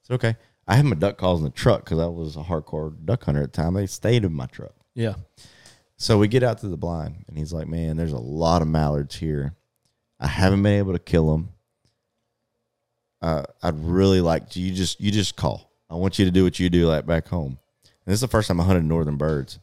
So 0.03 0.15
okay, 0.15 0.35
I 0.67 0.75
had 0.75 0.85
my 0.85 0.95
duck 0.95 1.17
calls 1.17 1.39
in 1.39 1.45
the 1.45 1.49
truck 1.51 1.83
because 1.83 1.99
I 1.99 2.07
was 2.07 2.35
a 2.35 2.39
hardcore 2.43 2.95
duck 3.05 3.23
hunter 3.25 3.43
at 3.43 3.51
the 3.53 3.61
time. 3.61 3.73
They 3.73 3.87
stayed 3.87 4.23
in 4.23 4.33
my 4.33 4.45
truck. 4.47 4.73
yeah. 4.95 5.15
So 5.97 6.17
we 6.17 6.27
get 6.27 6.41
out 6.41 6.57
to 6.59 6.67
the 6.67 6.77
blind, 6.77 7.25
and 7.27 7.37
he's 7.37 7.53
like, 7.53 7.67
"Man, 7.67 7.95
there's 7.97 8.13
a 8.13 8.17
lot 8.17 8.61
of 8.63 8.67
mallards 8.67 9.15
here. 9.15 9.53
I 10.19 10.25
haven't 10.27 10.63
been 10.63 10.79
able 10.79 10.93
to 10.93 10.99
kill 10.99 11.31
them. 11.31 11.49
Uh, 13.21 13.43
I'd 13.61 13.77
really 13.83 14.19
like 14.21 14.49
to, 14.51 14.59
you 14.59 14.73
just 14.73 14.99
you 14.99 15.11
just 15.11 15.35
call. 15.35 15.71
I 15.89 15.95
want 15.95 16.17
you 16.17 16.25
to 16.25 16.31
do 16.31 16.43
what 16.43 16.59
you 16.59 16.69
do 16.69 16.87
like 16.87 17.05
back 17.05 17.27
home." 17.27 17.59
And 17.83 18.11
this 18.11 18.15
is 18.15 18.21
the 18.21 18.27
first 18.27 18.47
time 18.47 18.59
I 18.59 18.63
hunted 18.63 18.83
northern 18.85 19.17
birds. 19.17 19.59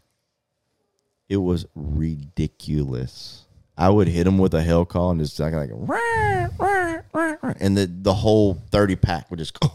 It 1.28 1.36
was 1.38 1.66
ridiculous. 1.74 3.44
I 3.76 3.90
would 3.90 4.08
hit 4.08 4.24
them 4.24 4.38
with 4.38 4.54
a 4.54 4.62
hail 4.62 4.84
call 4.84 5.10
and 5.12 5.20
just 5.20 5.38
like 5.38 5.52
like 5.52 5.70
"Rah, 5.72 6.48
rah, 6.58 6.98
rah, 7.12 7.36
rah," 7.42 7.54
and 7.60 7.76
the 7.76 7.86
the 7.86 8.14
whole 8.14 8.54
thirty 8.70 8.96
pack 8.96 9.30
would 9.30 9.38
just 9.38 9.58
go 9.60 9.70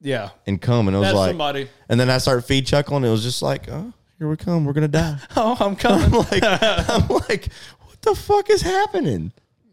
Yeah. 0.00 0.30
and 0.46 0.60
come, 0.60 0.88
and 0.88 0.96
it 0.96 1.00
was 1.00 1.08
That's 1.08 1.16
like, 1.18 1.30
somebody. 1.30 1.68
and 1.88 2.00
then 2.00 2.08
I 2.08 2.18
started 2.18 2.42
feed 2.42 2.66
chuckling. 2.66 3.04
It 3.04 3.10
was 3.10 3.22
just 3.22 3.42
like, 3.42 3.68
oh, 3.68 3.92
here 4.18 4.28
we 4.28 4.36
come. 4.36 4.64
We're 4.64 4.72
gonna 4.72 4.88
die. 4.88 5.18
Oh, 5.36 5.54
I'm 5.60 5.66
I'm 5.72 5.76
coming. 5.76 6.10
like, 6.12 6.42
I'm 6.42 7.08
like, 7.08 7.48
what 7.80 8.00
the 8.02 8.14
fuck 8.14 8.48
is 8.48 8.62
happening? 8.62 9.32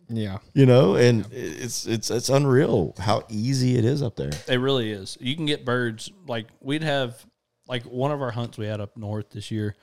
Yeah, 0.09 0.39
You 0.53 0.65
know, 0.65 0.95
and 0.95 1.25
it's 1.31 1.85
it's 1.87 2.11
it's 2.11 2.27
unreal 2.29 2.93
how 2.99 3.23
easy 3.29 3.77
it 3.77 3.85
is 3.85 4.03
up 4.03 4.17
there. 4.17 4.31
It 4.49 4.57
really 4.57 4.91
is. 4.91 5.17
You 5.21 5.35
can 5.37 5.45
get 5.45 5.63
birds 5.63 6.11
like 6.27 6.47
we'd 6.59 6.83
have 6.83 7.25
like 7.67 7.83
one 7.83 8.11
of 8.11 8.21
our 8.21 8.31
hunts 8.31 8.57
we 8.57 8.65
had 8.65 8.81
up 8.81 8.97
north 8.97 9.29
this 9.29 9.49
year 9.49 9.75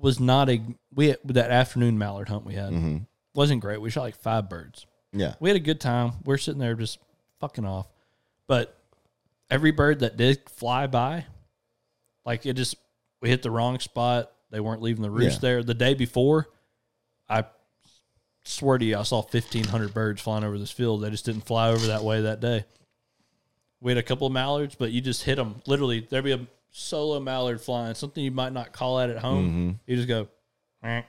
was 0.00 0.20
not 0.20 0.48
a 0.48 0.60
we 0.94 1.08
had, 1.08 1.18
that 1.24 1.50
afternoon 1.50 1.98
mallard 1.98 2.28
hunt 2.28 2.44
we 2.46 2.54
had 2.54 2.70
Mm-hmm. 2.72 2.98
wasn't 3.34 3.60
great. 3.60 3.80
We 3.80 3.90
shot 3.90 4.02
like 4.02 4.16
five 4.16 4.48
birds. 4.48 4.86
Yeah, 5.12 5.34
We 5.40 5.48
had 5.48 5.56
a 5.56 5.60
good 5.60 5.80
time. 5.80 6.12
We're 6.24 6.36
sitting 6.38 6.60
there 6.60 6.74
just 6.74 6.98
fucking 7.40 7.64
off. 7.64 7.88
But 8.46 8.76
every 9.50 9.70
bird 9.70 10.00
that 10.00 10.16
did 10.18 10.40
fly 10.50 10.86
by, 10.86 11.24
like 12.24 12.44
it 12.46 12.54
just 12.54 12.76
we 13.20 13.28
hit 13.30 13.42
the 13.42 13.50
wrong 13.50 13.78
spot. 13.80 14.30
They 14.50 14.60
weren't 14.60 14.82
leaving 14.82 15.02
the 15.02 15.10
roost 15.10 15.36
Yeah. 15.36 15.48
there. 15.48 15.62
The 15.62 15.74
day 15.74 15.94
before, 15.94 16.48
I 17.28 17.44
swear 18.44 18.78
to 18.78 18.84
you, 18.84 18.96
I 18.98 19.02
saw 19.02 19.22
fifteen 19.22 19.64
hundred 19.64 19.92
birds 19.94 20.20
flying 20.22 20.44
over 20.44 20.58
this 20.58 20.70
field. 20.70 21.02
They 21.02 21.10
just 21.10 21.24
didn't 21.24 21.46
fly 21.46 21.70
over 21.70 21.86
that 21.88 22.04
way 22.04 22.20
that 22.22 22.40
day. 22.40 22.64
We 23.80 23.90
had 23.92 23.98
a 23.98 24.02
couple 24.02 24.26
of 24.26 24.32
mallards, 24.32 24.74
but 24.74 24.90
you 24.92 25.00
just 25.00 25.22
hit 25.22 25.36
them. 25.36 25.62
Literally, 25.66 26.06
there'd 26.08 26.24
be 26.24 26.32
a 26.32 26.46
solo 26.70 27.18
mallard 27.20 27.60
flying, 27.60 27.94
something 27.94 28.22
you 28.22 28.30
might 28.30 28.52
not 28.52 28.72
call 28.72 29.00
at 29.00 29.10
at 29.10 29.18
home. 29.18 29.80
You 29.86 29.96
just 29.96 30.08
go, 30.08 30.28
"Eh." 30.82 31.02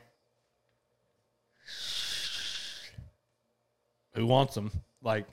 who 4.15 4.25
wants 4.25 4.55
them? 4.55 4.71
Like 5.01 5.25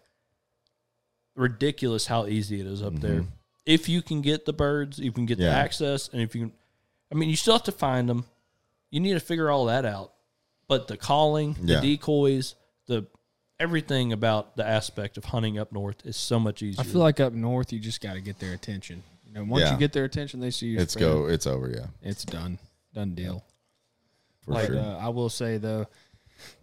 ridiculous 1.34 2.06
how 2.06 2.26
easy 2.26 2.60
it 2.60 2.66
is 2.66 2.82
up 2.82 2.94
there. 3.00 3.24
If 3.64 3.88
you 3.88 4.00
can 4.00 4.20
get 4.22 4.44
the 4.44 4.52
birds, 4.52 4.98
you 4.98 5.10
can 5.10 5.26
get 5.26 5.38
the 5.38 5.48
access, 5.50 6.08
and 6.08 6.22
if 6.22 6.34
you, 6.36 6.52
I 7.10 7.14
mean, 7.16 7.28
you 7.28 7.36
still 7.36 7.54
have 7.54 7.64
to 7.64 7.72
find 7.72 8.08
them. 8.08 8.24
You 8.90 9.00
need 9.00 9.14
to 9.14 9.20
figure 9.20 9.50
all 9.50 9.66
that 9.66 9.84
out. 9.84 10.12
But 10.68 10.86
the 10.88 10.96
calling, 10.96 11.56
Yeah. 11.62 11.80
the 11.80 11.96
decoys, 11.96 12.54
the 12.86 13.06
everything 13.58 14.12
about 14.12 14.56
the 14.56 14.66
aspect 14.66 15.16
of 15.16 15.24
hunting 15.24 15.58
up 15.58 15.72
north 15.72 16.04
is 16.04 16.16
so 16.16 16.38
much 16.38 16.62
easier. 16.62 16.80
I 16.80 16.84
feel 16.84 17.00
like 17.00 17.18
up 17.20 17.32
north 17.32 17.72
you 17.72 17.80
just 17.80 18.00
got 18.00 18.14
to 18.14 18.20
get 18.20 18.38
their 18.38 18.52
attention. 18.52 19.02
Know, 19.36 19.44
once 19.44 19.62
Yeah. 19.64 19.72
you 19.72 19.78
get 19.78 19.92
their 19.92 20.04
attention, 20.04 20.40
they 20.40 20.50
see 20.50 20.68
you. 20.68 20.80
it's 20.80 20.96
go, 20.96 21.26
it's 21.26 21.46
over. 21.46 21.68
Yeah, 21.70 21.86
It's 22.02 22.24
done, 22.24 22.58
done 22.94 23.14
deal. 23.14 23.44
for 24.40 24.52
But 24.52 24.66
sure. 24.66 24.78
uh, 24.78 24.96
I 24.98 25.08
will 25.08 25.28
say 25.28 25.58
though, 25.58 25.86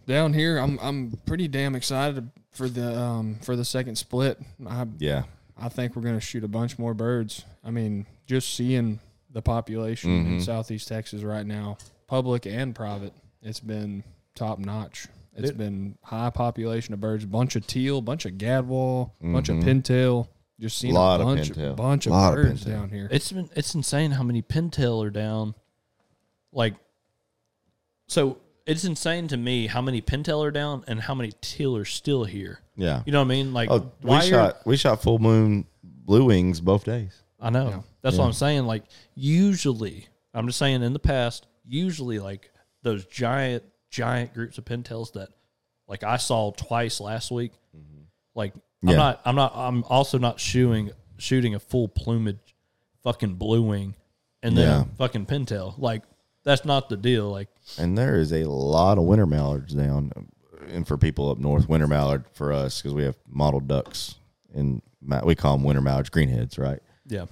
down 0.06 0.32
here 0.32 0.58
I'm 0.58 0.78
I'm 0.80 1.18
pretty 1.26 1.48
damn 1.48 1.74
excited 1.74 2.28
for 2.50 2.68
the 2.68 2.98
um 3.00 3.36
for 3.42 3.56
the 3.56 3.64
second 3.64 3.96
split. 3.96 4.40
I 4.66 4.86
yeah, 4.98 5.24
I 5.56 5.68
think 5.68 5.94
we're 5.96 6.02
gonna 6.02 6.20
shoot 6.20 6.44
a 6.44 6.48
bunch 6.48 6.78
more 6.78 6.94
birds. 6.94 7.44
I 7.64 7.70
mean, 7.70 8.06
just 8.26 8.54
seeing 8.54 9.00
the 9.30 9.42
population 9.42 10.10
in 10.10 10.24
Mm-hmm. 10.26 10.40
Southeast 10.40 10.86
Texas 10.88 11.22
right 11.22 11.46
now, 11.46 11.76
public 12.06 12.46
and 12.46 12.74
private, 12.74 13.12
it's 13.42 13.60
been 13.60 14.04
top 14.34 14.58
notch. 14.58 15.06
It's 15.36 15.50
It- 15.50 15.58
been 15.58 15.98
high 16.02 16.30
population 16.30 16.94
of 16.94 17.00
birds, 17.00 17.24
bunch 17.24 17.56
of 17.56 17.66
teal, 17.66 18.00
bunch 18.00 18.24
of 18.24 18.34
gadwall, 18.34 19.10
bunch 19.20 19.48
of 19.48 19.56
Mhm. 19.56 19.64
pintail. 19.82 20.28
Just 20.60 20.78
seen 20.78 20.94
Lot 20.94 21.20
a 21.20 21.24
of 21.24 21.28
bunch 21.36 21.50
pintail. 21.50 21.70
of 21.70 21.76
bunch 21.76 22.06
of 22.06 22.12
Lot 22.12 22.34
birds 22.34 22.64
pintail. 22.64 22.68
down 22.68 22.88
here. 22.90 23.08
It's 23.10 23.32
been 23.32 23.48
it's 23.56 23.74
insane 23.74 24.12
how 24.12 24.22
many 24.22 24.40
pintail 24.42 25.04
are 25.04 25.10
down. 25.10 25.54
Like, 26.52 26.74
so 28.08 28.38
it's 28.66 28.84
insane 28.84 29.28
to 29.28 29.36
me 29.36 29.66
how 29.66 29.80
many 29.80 30.00
pintail 30.00 30.44
are 30.44 30.50
down 30.50 30.84
and 30.86 31.00
how 31.00 31.14
many 31.14 31.32
teal 31.40 31.76
are 31.76 31.84
still 31.84 32.24
here. 32.24 32.60
yeah. 32.76 33.02
You 33.04 33.12
know 33.12 33.18
what 33.20 33.26
I 33.26 33.28
mean? 33.28 33.52
Like, 33.52 33.70
Oh, 33.70 33.90
we 34.02 34.08
why 34.10 34.18
are- 34.18 34.22
shot 34.22 34.66
we 34.66 34.76
shot 34.76 35.02
full 35.02 35.18
moon 35.18 35.66
blue 35.82 36.24
wings 36.26 36.60
both 36.60 36.84
days. 36.84 37.22
I 37.40 37.50
know. 37.50 37.68
Yeah. 37.68 37.82
That's 38.02 38.16
Yeah. 38.16 38.22
what 38.22 38.26
I'm 38.28 38.32
saying. 38.34 38.66
Like, 38.66 38.84
usually, 39.14 40.06
I'm 40.32 40.46
just 40.46 40.58
saying 40.58 40.82
in 40.82 40.92
the 40.92 40.98
past, 40.98 41.46
usually, 41.66 42.18
like 42.18 42.50
those 42.82 43.04
giant, 43.06 43.64
giant 43.90 44.32
groups 44.34 44.56
of 44.58 44.64
pintails 44.64 45.12
that, 45.14 45.30
like, 45.88 46.02
I 46.04 46.16
saw 46.18 46.52
twice 46.52 47.00
last 47.00 47.30
week. 47.30 47.52
Mm-hmm. 47.76 48.02
Like, 48.34 48.54
I'm 48.86 48.90
Yeah. 48.90 48.96
not, 48.96 49.20
I'm 49.24 49.34
not, 49.34 49.52
I'm 49.56 49.84
also 49.84 50.18
not 50.18 50.38
shooting, 50.40 50.90
shooting 51.18 51.54
a 51.54 51.58
full 51.58 51.88
plumage, 51.88 52.54
fucking 53.02 53.34
blue 53.34 53.62
wing, 53.62 53.94
and 54.42 54.56
then 54.56 54.66
Yeah. 54.66 54.84
fucking 54.98 55.26
pintail. 55.26 55.74
Like, 55.78 56.02
that's 56.44 56.64
not 56.64 56.88
the 56.88 56.96
deal. 56.96 57.30
Like, 57.30 57.48
And 57.78 57.96
there 57.96 58.16
is 58.16 58.32
a 58.32 58.44
lot 58.44 58.98
of 58.98 59.04
winter 59.04 59.26
mallards 59.26 59.74
down, 59.74 60.12
and 60.68 60.86
for 60.86 60.98
people 60.98 61.30
up 61.30 61.38
north, 61.38 61.68
winter 61.68 61.86
mallard 61.86 62.24
for 62.34 62.52
us 62.52 62.80
because 62.82 62.94
we 62.94 63.04
have 63.04 63.16
mottled 63.26 63.68
ducks, 63.68 64.16
and 64.54 64.82
we 65.22 65.34
call 65.34 65.56
them 65.56 65.64
winter 65.64 65.80
mallards, 65.82 66.10
greenheads, 66.10 66.58
right? 66.58 66.80
yeah, 67.06 67.26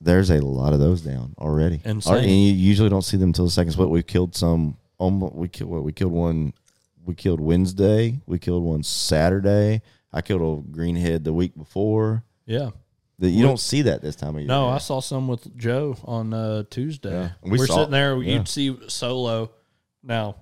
There's 0.00 0.30
a 0.30 0.40
lot 0.40 0.72
of 0.72 0.78
those 0.78 1.00
down 1.00 1.34
already. 1.38 1.80
Insane. 1.84 2.16
And 2.16 2.30
you 2.30 2.52
usually 2.52 2.90
don't 2.90 3.02
see 3.02 3.16
them 3.16 3.30
until 3.30 3.46
the 3.46 3.50
second 3.50 3.72
split. 3.72 3.88
We've 3.88 4.06
killed 4.06 4.36
some. 4.36 4.76
Um, 5.00 5.20
we 5.34 5.48
killed 5.48 5.70
what? 5.70 5.82
We 5.84 5.92
killed 5.92 6.12
one. 6.12 6.52
We 7.04 7.14
killed 7.14 7.40
Wednesday. 7.40 8.20
We 8.26 8.38
killed 8.38 8.62
one 8.64 8.82
Saturday. 8.82 9.80
I 10.16 10.22
killed 10.22 10.40
a 10.40 10.68
greenhead 10.76 11.24
the 11.24 11.32
week 11.32 11.54
before. 11.56 12.24
yeah. 12.46 12.70
That 13.18 13.30
you 13.30 13.42
don't 13.42 13.58
see 13.60 13.80
that 13.82 14.02
this 14.02 14.14
time 14.14 14.34
of 14.34 14.40
year. 14.42 14.48
No, 14.48 14.68
I 14.68 14.76
saw 14.76 15.00
some 15.00 15.26
with 15.26 15.56
Joe 15.56 15.96
on 16.04 16.34
uh, 16.34 16.64
Tuesday. 16.68 17.10
Yeah. 17.10 17.30
We 17.42 17.52
We 17.52 17.60
are 17.60 17.66
sitting 17.66 17.90
there. 17.90 18.14
yeah. 18.22 18.34
You'd 18.34 18.46
see 18.48 18.76
solo. 18.88 19.50
Now, 20.02 20.36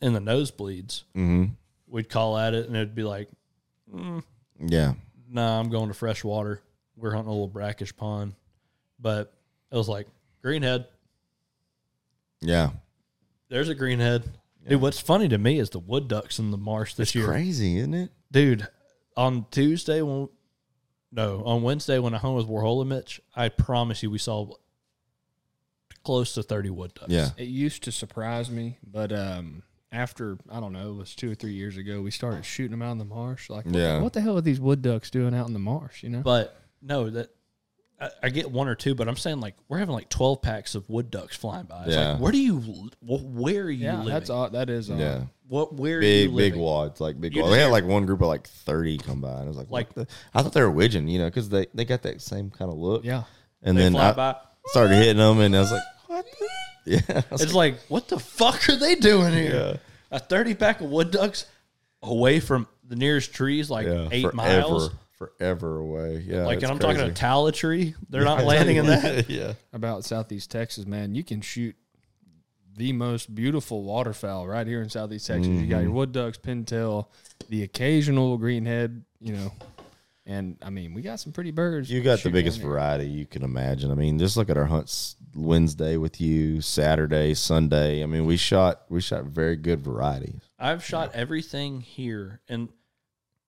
in 0.00 0.14
the 0.14 0.20
nosebleeds, 0.20 1.02
hmm 1.14 1.44
we'd 1.86 2.08
call 2.08 2.38
at 2.38 2.54
it, 2.54 2.66
and 2.68 2.74
it'd 2.76 2.94
be 2.94 3.02
like, 3.04 3.28
Yeah. 4.58 4.94
"Nah, 5.30 5.60
I'm 5.60 5.68
going 5.68 5.88
to 5.88 5.94
freshwater. 5.94 6.60
We're 6.96 7.10
hunting 7.12 7.28
a 7.28 7.32
little 7.32 7.48
brackish 7.48 7.94
pond." 7.94 8.34
But 8.98 9.32
it 9.70 9.76
was 9.76 9.88
like 9.88 10.06
greenhead. 10.42 10.86
Yeah. 12.40 12.70
There's 13.48 13.68
a 13.68 13.74
greenhead. 13.74 14.24
Dude, 14.66 14.80
what's 14.80 14.98
funny 15.00 15.28
to 15.28 15.38
me 15.38 15.58
is 15.58 15.70
the 15.70 15.78
wood 15.78 16.08
ducks 16.08 16.38
in 16.38 16.50
the 16.50 16.56
marsh 16.56 16.94
this 16.94 17.14
year. 17.14 17.26
Crazy, 17.26 17.76
isn't 17.78 17.94
it? 17.94 18.10
Dude, 18.32 18.66
on 19.16 19.46
Tuesday 19.50 20.02
when 20.02 20.28
no, 21.12 21.42
on 21.44 21.62
Wednesday 21.62 21.98
when 21.98 22.14
I 22.14 22.18
hung 22.18 22.34
with 22.34 22.46
Warhola 22.48 22.86
Mitch, 22.86 23.20
I 23.34 23.48
promise 23.48 24.02
you 24.02 24.10
we 24.10 24.18
saw 24.18 24.50
close 26.04 26.34
to 26.34 26.42
thirty 26.42 26.70
wood 26.70 26.92
ducks. 26.94 27.10
Yeah. 27.12 27.30
It 27.36 27.48
used 27.48 27.84
to 27.84 27.92
surprise 27.92 28.50
me, 28.50 28.78
but 28.86 29.12
um, 29.12 29.62
after 29.92 30.38
I 30.50 30.60
don't 30.60 30.72
know, 30.72 30.90
it 30.90 30.96
was 30.96 31.14
two 31.14 31.30
or 31.30 31.34
three 31.34 31.52
years 31.52 31.76
ago, 31.76 32.00
we 32.02 32.10
started 32.10 32.44
shooting 32.44 32.72
them 32.72 32.82
out 32.82 32.92
in 32.92 32.98
the 32.98 33.04
marsh. 33.04 33.48
Like, 33.50 33.64
Yeah. 33.68 34.00
what 34.00 34.12
the 34.12 34.20
hell 34.20 34.36
are 34.36 34.42
these 34.42 34.60
wood 34.60 34.82
ducks 34.82 35.10
doing 35.10 35.34
out 35.34 35.46
in 35.46 35.52
the 35.52 35.58
marsh? 35.58 36.02
You 36.02 36.10
know? 36.10 36.20
But 36.20 36.60
no, 36.82 37.08
that 37.10 37.30
I, 38.00 38.10
I 38.24 38.28
get 38.28 38.50
one 38.50 38.68
or 38.68 38.74
two, 38.74 38.94
but 38.94 39.08
I'm 39.08 39.16
saying 39.16 39.40
like 39.40 39.54
we're 39.68 39.78
having 39.78 39.94
like 39.94 40.08
twelve 40.08 40.42
packs 40.42 40.74
of 40.74 40.88
wood 40.90 41.10
ducks 41.10 41.36
flying 41.36 41.64
by. 41.66 41.84
It's 41.86 41.94
Yeah. 41.94 42.12
like 42.12 42.20
where 42.20 42.32
do 42.32 42.38
you 42.38 42.90
where 43.00 43.62
are 43.64 43.70
you 43.70 43.84
yeah, 43.86 43.96
living? 43.98 44.12
that's 44.12 44.28
odd. 44.30 44.52
That 44.52 44.68
is 44.68 44.90
odd. 44.90 44.98
Yeah. 44.98 45.22
what 45.48 45.74
where 45.74 45.98
are 45.98 46.00
Big, 46.00 46.30
you 46.30 46.36
big 46.36 46.56
wads, 46.56 47.00
like 47.00 47.20
big 47.20 47.34
You 47.34 47.42
wads. 47.42 47.52
We 47.52 47.58
had 47.58 47.70
like 47.70 47.84
one 47.84 48.04
group 48.04 48.20
of 48.20 48.26
like 48.28 48.46
30 48.46 48.98
come 48.98 49.20
by. 49.20 49.30
And 49.32 49.44
I 49.44 49.46
was 49.46 49.56
like, 49.56 49.70
Like- 49.70 49.96
like, 49.96 50.08
I 50.34 50.42
thought 50.42 50.52
they 50.52 50.60
were 50.62 50.70
widgeon, 50.70 51.08
you 51.08 51.18
know, 51.18 51.26
because 51.26 51.48
they, 51.48 51.66
they 51.72 51.84
got 51.86 52.02
that 52.02 52.20
same 52.20 52.50
kind 52.50 52.70
of 52.70 52.76
look. 52.76 53.04
Yeah. 53.04 53.22
And 53.62 53.76
They 53.78 53.82
then 53.84 53.92
fly 53.92 54.10
I 54.10 54.12
by. 54.12 54.36
started 54.66 54.96
hitting 54.96 55.16
them, 55.16 55.40
and 55.40 55.56
I 55.56 55.60
was 55.60 55.72
like, 55.72 55.82
what 56.06 56.26
the? 56.38 56.48
Yeah. 56.92 57.00
I 57.08 57.24
was 57.32 57.42
It's 57.42 57.52
like 57.54 57.80
what 57.88 58.06
the 58.08 58.18
fuck 58.20 58.68
are 58.68 58.76
they 58.76 58.94
doing 58.94 59.32
here? 59.32 59.54
Yeah. 59.54 59.76
A 60.12 60.20
thirty 60.20 60.54
pack 60.54 60.80
of 60.82 60.88
wood 60.90 61.10
ducks 61.10 61.46
away 62.02 62.38
from 62.40 62.68
the 62.86 62.94
nearest 62.94 63.32
trees, 63.34 63.68
like 63.70 63.86
Yeah, 63.88 64.08
eight 64.12 64.22
forever, 64.22 64.36
miles. 64.36 64.90
Forever 65.16 65.78
away. 65.78 66.24
Yeah, 66.26 66.44
like, 66.44 66.62
and 66.62 66.70
I'm 66.70 66.78
talking 66.78 66.96
crazy. 66.96 67.10
a 67.10 67.14
tallow 67.14 67.50
tree. 67.50 67.94
They're 68.08 68.24
not 68.24 68.44
landing 68.44 68.76
in 68.76 68.86
that. 68.86 69.28
yeah, 69.30 69.54
about 69.72 70.04
Southeast 70.04 70.50
Texas, 70.50 70.86
man, 70.86 71.14
you 71.14 71.24
can 71.24 71.40
shoot 71.40 71.74
the 72.76 72.92
most 72.92 73.34
beautiful 73.34 73.82
waterfowl 73.82 74.46
right 74.46 74.66
here 74.66 74.82
in 74.82 74.90
Southeast 74.90 75.26
Texas. 75.26 75.48
You 75.48 75.66
got 75.66 75.78
your 75.78 75.86
mm-hmm. 75.86 75.94
wood 75.94 76.12
ducks, 76.12 76.38
pintail, 76.38 77.06
the 77.48 77.62
occasional 77.62 78.38
greenhead, 78.38 79.02
you 79.18 79.32
know, 79.32 79.52
and 80.26 80.56
I 80.60 80.70
mean, 80.70 80.92
we 80.92 81.02
got 81.02 81.20
some 81.20 81.32
pretty 81.32 81.52
birds. 81.52 81.88
you 81.88 82.02
got 82.02 82.18
the 82.18 82.30
biggest 82.30 82.60
variety 82.60 83.06
you 83.06 83.26
can 83.26 83.44
imagine. 83.44 83.92
I 83.92 83.94
mean, 83.94 84.18
just 84.18 84.36
look 84.36 84.50
at 84.50 84.56
our 84.56 84.64
hunts 84.64 85.14
Wednesday 85.36 85.96
with 85.96 86.20
you, 86.20 86.60
Saturday, 86.60 87.32
Sunday. 87.34 88.02
I 88.02 88.06
mean, 88.06 88.26
we 88.26 88.36
shot 88.36 88.82
we 88.88 89.00
shot 89.00 89.24
very 89.24 89.54
good 89.54 89.80
varieties. 89.80 90.40
I've 90.58 90.84
shot 90.84 91.12
everything 91.14 91.80
here, 91.80 92.40
and 92.48 92.68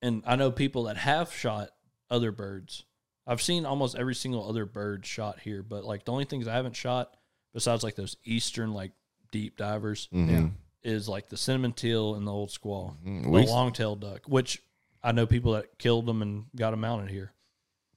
and 0.03 0.23
I 0.27 0.37
know 0.37 0.51
people 0.51 0.85
that 0.85 0.97
have 0.97 1.33
shot 1.33 1.71
other 2.11 2.33
birds. 2.33 2.85
I've 3.27 3.43
seen 3.43 3.67
almost 3.67 3.97
every 3.97 4.15
single 4.15 4.49
other 4.49 4.65
bird 4.65 5.05
shot 5.05 5.41
here, 5.41 5.63
but 5.63 5.85
like 5.85 6.05
the 6.05 6.13
only 6.13 6.25
things 6.25 6.49
I 6.49 6.55
haven't 6.55 6.77
shot 6.77 7.15
besides 7.53 7.83
like 7.83 7.95
those 7.97 8.17
eastern 8.25 8.73
like 8.73 8.93
deep 9.31 9.57
divers 9.59 10.09
Mhm. 10.13 10.53
is 10.83 11.09
like 11.09 11.29
the 11.29 11.37
cinnamon 11.37 11.73
teal 11.73 12.15
and 12.15 12.27
the 12.27 12.33
old 12.33 12.49
squaw, 12.51 12.97
Mhm. 13.05 13.25
the 13.25 13.31
We- 13.31 13.47
long 13.47 13.73
tailed 13.73 14.01
duck, 14.01 14.27
which 14.27 14.63
I 15.03 15.13
know 15.13 15.27
people 15.27 15.53
that 15.53 15.79
killed 15.79 16.07
them 16.07 16.23
and 16.23 16.47
got 16.57 16.71
them 16.71 16.81
mounted 16.81 17.11
here. 17.11 17.33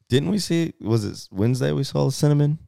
Didn't 0.10 0.30
we 0.30 0.40
see? 0.40 0.74
Was 0.82 1.06
it 1.06 1.28
Wednesday 1.32 1.72
we 1.72 1.84
saw 1.86 2.06
the 2.06 2.12
cinnamon? 2.12 2.60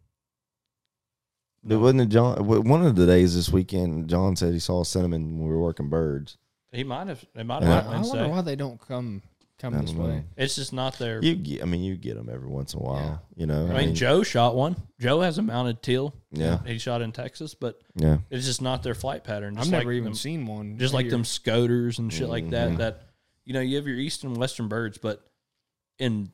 It 1.67 1.75
wasn't 1.77 2.01
it 2.01 2.09
John. 2.09 2.45
One 2.45 2.85
of 2.85 2.95
the 2.95 3.05
days 3.05 3.35
this 3.35 3.49
weekend, 3.49 4.09
John 4.09 4.35
said 4.35 4.53
he 4.53 4.59
saw 4.59 4.83
cinnamon 4.83 5.37
when 5.39 5.47
we 5.47 5.53
were 5.53 5.61
working 5.61 5.89
birds. 5.89 6.37
He 6.73 6.83
might 6.83 7.07
have. 7.07 7.23
They 7.35 7.43
might 7.43 7.61
Yeah. 7.61 7.67
have. 7.69 7.85
I, 7.85 7.87
been 7.87 7.87
I 7.87 7.99
wonder 8.01 8.09
Wednesday. 8.17 8.29
why 8.31 8.41
they 8.41 8.55
don't 8.55 8.79
come 8.81 9.21
come 9.59 9.75
I 9.75 9.81
this 9.81 9.91
don't 9.91 9.99
know. 9.99 10.05
way. 10.09 10.23
It's 10.35 10.55
just 10.55 10.73
not 10.73 10.97
their. 10.97 11.21
You, 11.23 11.35
get, 11.35 11.61
I 11.61 11.65
mean, 11.65 11.83
you 11.83 11.95
get 11.95 12.15
them 12.15 12.27
every 12.29 12.49
once 12.49 12.73
in 12.73 12.79
a 12.81 12.83
while. 12.83 13.21
You 13.35 13.45
know, 13.45 13.67
I 13.67 13.85
mean, 13.85 13.95
Joe 13.95 14.23
shot 14.23 14.55
one. 14.55 14.75
Joe 14.99 15.21
has 15.21 15.37
a 15.37 15.41
mounted 15.41 15.81
teal. 15.83 16.13
Yeah. 16.31 16.59
he 16.65 16.79
shot 16.79 17.01
in 17.01 17.11
Texas, 17.11 17.53
but 17.53 17.79
yeah, 17.95 18.17
it's 18.29 18.45
just 18.45 18.61
not 18.61 18.83
their 18.83 18.95
flight 18.95 19.23
pattern. 19.23 19.55
Just 19.55 19.67
I've 19.67 19.71
like 19.73 19.79
never 19.81 19.93
even 19.93 20.03
them- 20.05 20.13
seen 20.15 20.45
one. 20.47 20.77
just 20.79 20.93
like 20.93 21.03
here. 21.05 21.11
them 21.11 21.23
scoters 21.23 21.99
and 21.99 22.11
shit 22.11 22.27
like 22.27 22.49
that. 22.49 22.77
That 22.79 23.03
you 23.45 23.53
know, 23.53 23.61
you 23.61 23.75
have 23.77 23.87
your 23.87 23.97
eastern 23.97 24.31
and 24.31 24.39
western 24.39 24.67
birds, 24.67 24.97
but 24.97 25.23
in 25.99 26.31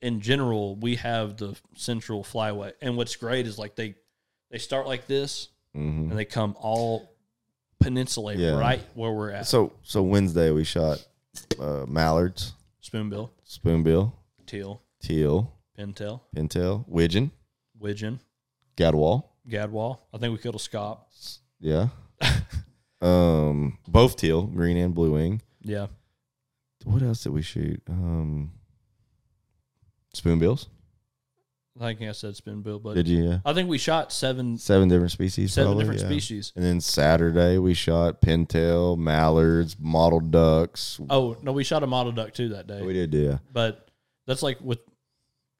in 0.00 0.20
general, 0.20 0.74
we 0.76 0.96
have 0.96 1.36
the 1.36 1.56
central 1.76 2.24
flyway. 2.24 2.72
And 2.80 2.96
what's 2.96 3.14
great 3.16 3.46
is 3.46 3.58
like 3.58 3.76
they 3.76 3.94
they 4.50 4.58
start 4.58 4.86
like 4.86 5.06
this 5.06 5.48
hmm 5.74 6.10
and 6.10 6.18
they 6.18 6.24
come 6.26 6.54
all 6.58 7.11
peninsula 7.82 8.34
Yeah. 8.34 8.58
right 8.58 8.80
where 8.94 9.12
we're 9.12 9.30
at. 9.30 9.46
So 9.46 9.72
so 9.82 10.02
Wednesday 10.02 10.50
we 10.50 10.64
shot 10.64 11.04
uh, 11.60 11.84
mallards, 11.88 12.54
Spoonbill, 12.82 13.30
spoonbill, 13.44 14.12
teal, 14.46 14.82
teal, 15.00 15.52
pintail, 15.78 16.20
pintail, 16.34 16.84
widgeon, 16.88 17.30
widgeon, 17.78 18.20
gadwall. 18.76 19.24
gadwall. 19.48 19.98
I 20.12 20.18
think 20.18 20.32
we 20.32 20.38
killed 20.38 20.56
a 20.56 20.58
scaup. 20.58 20.98
Yeah. 21.60 21.88
um, 23.00 23.78
both 23.88 24.16
teal, 24.16 24.42
green 24.42 24.76
and 24.76 24.94
blue 24.94 25.12
wing. 25.12 25.42
Yeah, 25.62 25.86
What 26.84 27.02
else 27.02 27.22
did 27.22 27.32
we 27.32 27.42
shoot? 27.42 27.80
Um, 27.88 28.50
spoonbills. 30.14 30.66
I 31.82 31.94
think 31.94 32.08
I 32.08 32.12
said 32.12 32.36
spoonbill, 32.36 32.78
but 32.78 32.94
Did 32.94 33.08
you? 33.08 33.24
Yeah. 33.24 33.38
I 33.44 33.52
think 33.52 33.68
we 33.68 33.78
shot 33.78 34.12
seven 34.12 34.56
Seven 34.58 34.88
different 34.88 35.10
species. 35.10 35.52
seven 35.52 35.68
probably, 35.68 35.84
different 35.84 36.00
yeah. 36.00 36.06
species. 36.06 36.52
And 36.54 36.64
then 36.64 36.80
Saturday 36.80 37.58
we 37.58 37.74
shot 37.74 38.20
pintail, 38.20 38.96
mallards, 38.96 39.76
mottled 39.78 40.30
ducks. 40.30 41.00
Oh 41.10 41.36
no, 41.42 41.52
we 41.52 41.64
shot 41.64 41.82
a 41.82 41.86
mottled 41.86 42.16
duck 42.16 42.32
too 42.34 42.50
that 42.50 42.66
day. 42.66 42.82
We 42.82 42.92
did, 42.92 43.12
yeah. 43.12 43.38
but 43.52 43.88
that's 44.26 44.42
like 44.42 44.60
with 44.60 44.80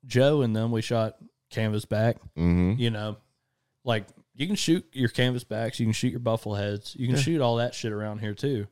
Joe 0.06 0.42
and 0.42 0.54
them. 0.54 0.70
We 0.70 0.82
shot 0.82 1.16
canvas 1.50 1.84
back. 1.84 2.16
Mm-hmm. 2.36 2.80
You 2.80 2.90
know, 2.90 3.16
like 3.84 4.06
you 4.34 4.46
can 4.46 4.56
shoot 4.56 4.86
your 4.92 5.08
canvas 5.08 5.44
backs, 5.44 5.80
you 5.80 5.86
can 5.86 5.92
shoot 5.92 6.10
your 6.10 6.20
buffalo 6.20 6.54
heads, 6.54 6.96
you 6.98 7.08
can 7.08 7.16
shoot 7.16 7.40
all 7.40 7.56
that 7.56 7.74
shit 7.74 7.92
around 7.92 8.18
here 8.18 8.34
too. 8.34 8.66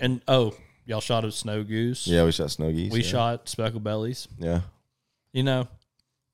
And 0.00 0.22
oh, 0.28 0.54
y'all 0.84 1.00
shot 1.00 1.24
a 1.24 1.32
snow 1.32 1.64
goose. 1.64 2.06
Yeah, 2.06 2.24
we 2.24 2.32
shot 2.32 2.50
snow 2.50 2.70
geese. 2.72 2.92
we 2.92 3.00
yeah. 3.00 3.08
shot 3.08 3.48
speckle 3.48 3.80
bellies. 3.80 4.28
Yeah. 4.38 4.60
You 5.32 5.42
know, 5.42 5.68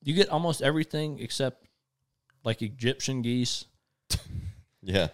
you 0.05 0.13
get 0.13 0.29
almost 0.29 0.61
everything 0.61 1.19
except 1.19 1.65
like 2.45 2.61
Egyptian 2.61 3.21
geese. 3.21 3.65
Yeah. 4.81 5.07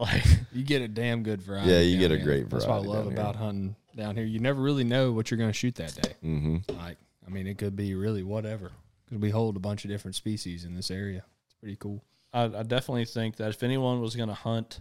Like 0.00 0.24
you 0.52 0.62
get 0.64 0.80
a 0.80 0.88
damn 0.88 1.22
good 1.22 1.42
variety. 1.42 1.70
Yeah, 1.70 1.80
you 1.80 1.98
get 1.98 2.10
a 2.12 2.16
here. 2.16 2.24
great 2.24 2.46
variety. 2.46 2.50
That's 2.54 2.66
what 2.66 2.76
I 2.76 2.78
love 2.78 3.04
down 3.04 3.12
here. 3.12 3.20
about 3.20 3.36
hunting 3.36 3.76
down 3.94 4.16
here. 4.16 4.24
You 4.24 4.38
never 4.38 4.62
really 4.62 4.84
know 4.84 5.12
what 5.12 5.30
you're 5.30 5.36
going 5.38 5.50
to 5.50 5.54
shoot 5.54 5.74
that 5.74 5.92
day. 6.00 6.12
Mm-hmm. 6.24 6.76
Like, 6.78 6.96
I 7.26 7.30
mean, 7.30 7.46
it 7.46 7.58
could 7.58 7.76
be 7.76 7.94
really 7.94 8.22
whatever 8.22 8.70
because 9.04 9.20
we 9.20 9.28
hold 9.30 9.56
a 9.56 9.60
bunch 9.60 9.84
of 9.84 9.90
different 9.90 10.14
species 10.14 10.64
in 10.64 10.74
this 10.74 10.90
area. 10.90 11.24
It's 11.46 11.54
pretty 11.60 11.76
cool. 11.76 12.02
I, 12.32 12.44
I 12.44 12.62
definitely 12.62 13.04
think 13.06 13.36
that 13.36 13.50
if 13.50 13.62
anyone 13.62 14.00
was 14.00 14.16
going 14.16 14.28
to 14.30 14.34
hunt, 14.34 14.80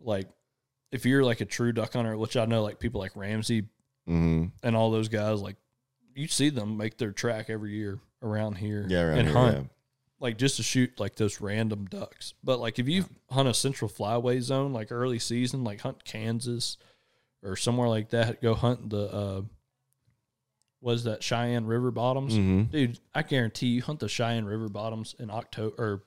like 0.00 0.26
if 0.90 1.04
you're 1.06 1.22
like 1.22 1.40
a 1.40 1.44
true 1.46 1.72
duck 1.72 1.92
hunter, 1.92 2.16
which 2.16 2.36
I 2.36 2.46
know 2.46 2.62
like 2.62 2.78
people 2.80 3.00
like 3.00 3.14
Ramsey 3.14 3.64
Mm-hmm. 4.08 4.46
and 4.62 4.74
all 4.76 4.90
those 4.90 5.08
guys, 5.08 5.40
like 5.40 5.56
you 6.14 6.28
see 6.28 6.50
them 6.50 6.76
make 6.76 6.98
their 6.98 7.12
track 7.12 7.50
every 7.50 7.72
year 7.74 7.98
around 8.22 8.56
here 8.56 8.86
Yeah, 8.88 9.02
around 9.02 9.18
and 9.18 9.28
here, 9.28 9.36
hunt 9.36 9.56
yeah. 9.56 9.62
like 10.20 10.38
just 10.38 10.56
to 10.56 10.62
shoot 10.62 10.98
like 11.00 11.16
those 11.16 11.40
random 11.40 11.86
ducks. 11.86 12.34
But 12.42 12.60
like 12.60 12.78
if 12.78 12.88
you 12.88 13.04
hunt 13.30 13.48
a 13.48 13.54
central 13.54 13.90
flyway 13.90 14.40
zone, 14.40 14.72
like 14.72 14.90
early 14.92 15.18
season, 15.18 15.64
like 15.64 15.80
hunt 15.80 16.04
Kansas 16.04 16.76
or 17.42 17.56
somewhere 17.56 17.88
like 17.88 18.10
that, 18.10 18.40
go 18.40 18.54
hunt 18.54 18.90
the 18.90 19.12
uh 19.12 19.42
was 20.80 21.04
that 21.04 21.22
Cheyenne 21.22 21.64
River 21.66 21.90
bottoms. 21.90 22.34
Mhm. 22.34 22.70
Dude, 22.70 22.98
I 23.14 23.22
guarantee 23.22 23.68
you 23.68 23.82
hunt 23.82 24.00
the 24.00 24.08
Cheyenne 24.08 24.44
River 24.44 24.68
bottoms 24.68 25.14
in 25.18 25.30
October 25.30 25.74
or 25.78 26.02